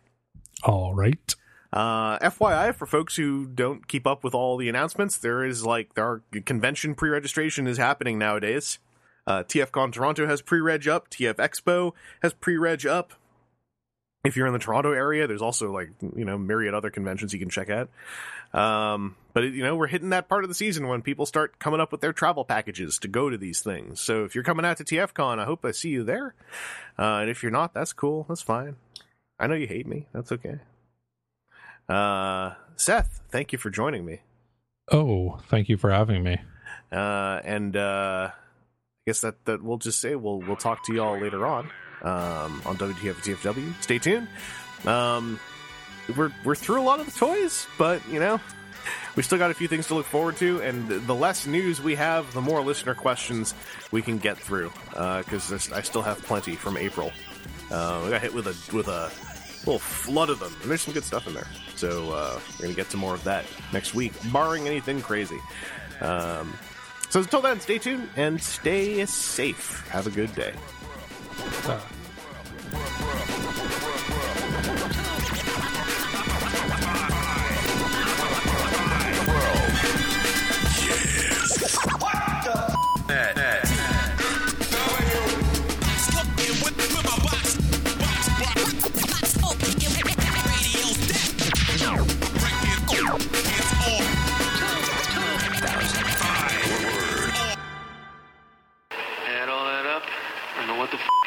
All 0.63 0.93
right. 0.93 1.35
Uh, 1.71 2.17
FYI, 2.19 2.73
for 2.73 2.85
folks 2.85 3.15
who 3.15 3.45
don't 3.45 3.87
keep 3.87 4.07
up 4.07 4.23
with 4.23 4.33
all 4.33 4.57
the 4.57 4.69
announcements, 4.69 5.17
there 5.17 5.43
is 5.45 5.65
like 5.65 5.97
our 5.97 6.21
convention 6.45 6.95
pre-registration 6.95 7.67
is 7.67 7.77
happening 7.77 8.17
nowadays. 8.17 8.79
Uh, 9.27 9.43
TFCon 9.43 9.93
Toronto 9.93 10.25
has 10.25 10.41
pre-reg 10.41 10.87
up. 10.87 11.09
TF 11.09 11.35
Expo 11.35 11.91
has 12.23 12.33
pre-reg 12.33 12.87
up. 12.87 13.13
If 14.25 14.35
you're 14.35 14.47
in 14.47 14.53
the 14.53 14.59
Toronto 14.59 14.91
area, 14.91 15.27
there's 15.27 15.41
also 15.41 15.71
like 15.71 15.91
you 16.01 16.25
know 16.25 16.37
myriad 16.37 16.73
other 16.73 16.89
conventions 16.89 17.31
you 17.31 17.39
can 17.39 17.49
check 17.49 17.69
out. 17.69 17.89
Um, 18.53 19.15
but 19.33 19.43
you 19.43 19.63
know 19.63 19.77
we're 19.77 19.87
hitting 19.87 20.09
that 20.09 20.27
part 20.27 20.43
of 20.43 20.49
the 20.49 20.55
season 20.55 20.87
when 20.87 21.01
people 21.01 21.25
start 21.25 21.57
coming 21.57 21.79
up 21.79 21.91
with 21.91 22.01
their 22.01 22.11
travel 22.11 22.43
packages 22.43 22.97
to 22.99 23.07
go 23.07 23.29
to 23.29 23.37
these 23.37 23.61
things. 23.61 24.01
So 24.01 24.25
if 24.25 24.35
you're 24.35 24.43
coming 24.43 24.65
out 24.65 24.77
to 24.77 24.83
TFCon, 24.83 25.39
I 25.39 25.45
hope 25.45 25.63
I 25.63 25.71
see 25.71 25.89
you 25.89 26.03
there. 26.03 26.33
Uh, 26.97 27.19
and 27.21 27.29
if 27.29 27.43
you're 27.43 27.51
not, 27.51 27.73
that's 27.73 27.93
cool. 27.93 28.25
That's 28.27 28.41
fine. 28.41 28.75
I 29.39 29.47
know 29.47 29.55
you 29.55 29.67
hate 29.67 29.87
me. 29.87 30.07
That's 30.11 30.33
okay. 30.33 30.59
Uh, 31.89 32.53
Seth, 32.75 33.21
thank 33.29 33.51
you 33.51 33.57
for 33.57 33.69
joining 33.69 34.05
me. 34.05 34.19
Oh, 34.91 35.39
thank 35.47 35.69
you 35.69 35.77
for 35.77 35.91
having 35.91 36.23
me. 36.23 36.37
Uh, 36.91 37.39
and 37.43 37.75
uh, 37.75 38.29
I 38.31 38.33
guess 39.05 39.21
that, 39.21 39.43
that 39.45 39.63
we'll 39.63 39.77
just 39.77 39.99
say 39.99 40.15
we'll 40.15 40.39
we'll 40.39 40.55
talk 40.55 40.85
to 40.85 40.93
y'all 40.93 41.19
later 41.19 41.45
on 41.45 41.65
um, 42.01 42.61
on 42.65 42.77
WTF 42.77 43.15
TFW. 43.15 43.81
Stay 43.81 43.99
tuned. 43.99 44.27
Um, 44.85 45.39
we're 46.15 46.31
we're 46.43 46.55
through 46.55 46.81
a 46.81 46.83
lot 46.83 46.99
of 46.99 47.05
the 47.05 47.11
toys, 47.11 47.67
but 47.77 48.01
you 48.09 48.19
know 48.19 48.39
we 49.15 49.23
still 49.23 49.37
got 49.37 49.51
a 49.51 49.53
few 49.53 49.67
things 49.67 49.87
to 49.87 49.95
look 49.95 50.05
forward 50.05 50.37
to. 50.37 50.61
And 50.61 50.87
the 50.87 51.15
less 51.15 51.45
news 51.45 51.81
we 51.81 51.95
have, 51.95 52.31
the 52.33 52.41
more 52.41 52.61
listener 52.61 52.95
questions 52.95 53.53
we 53.91 54.01
can 54.01 54.17
get 54.17 54.37
through. 54.37 54.71
Because 54.91 55.71
I 55.71 55.81
still 55.81 56.01
have 56.01 56.21
plenty 56.23 56.55
from 56.55 56.77
April. 56.77 57.11
Uh, 57.69 58.01
we 58.03 58.11
got 58.11 58.21
hit 58.21 58.33
with 58.33 58.47
a 58.47 58.75
with 58.75 58.87
a 58.87 59.11
little 59.65 59.79
flood 59.79 60.29
of 60.29 60.39
them, 60.39 60.55
and 60.61 60.69
there's 60.69 60.81
some 60.81 60.93
good 60.93 61.03
stuff 61.03 61.27
in 61.27 61.33
there. 61.33 61.47
So 61.75 62.11
uh, 62.11 62.39
we're 62.57 62.63
gonna 62.63 62.75
get 62.75 62.89
to 62.91 62.97
more 62.97 63.13
of 63.13 63.23
that 63.23 63.45
next 63.73 63.93
week, 63.93 64.13
barring 64.31 64.67
anything 64.67 65.01
crazy. 65.01 65.39
Um, 66.01 66.57
so 67.09 67.19
until 67.19 67.41
then, 67.41 67.59
stay 67.59 67.77
tuned 67.77 68.07
and 68.15 68.41
stay 68.41 69.05
safe. 69.05 69.87
Have 69.89 70.07
a 70.07 70.11
good 70.11 70.33
day. 70.35 70.53
Uh, 71.65 71.79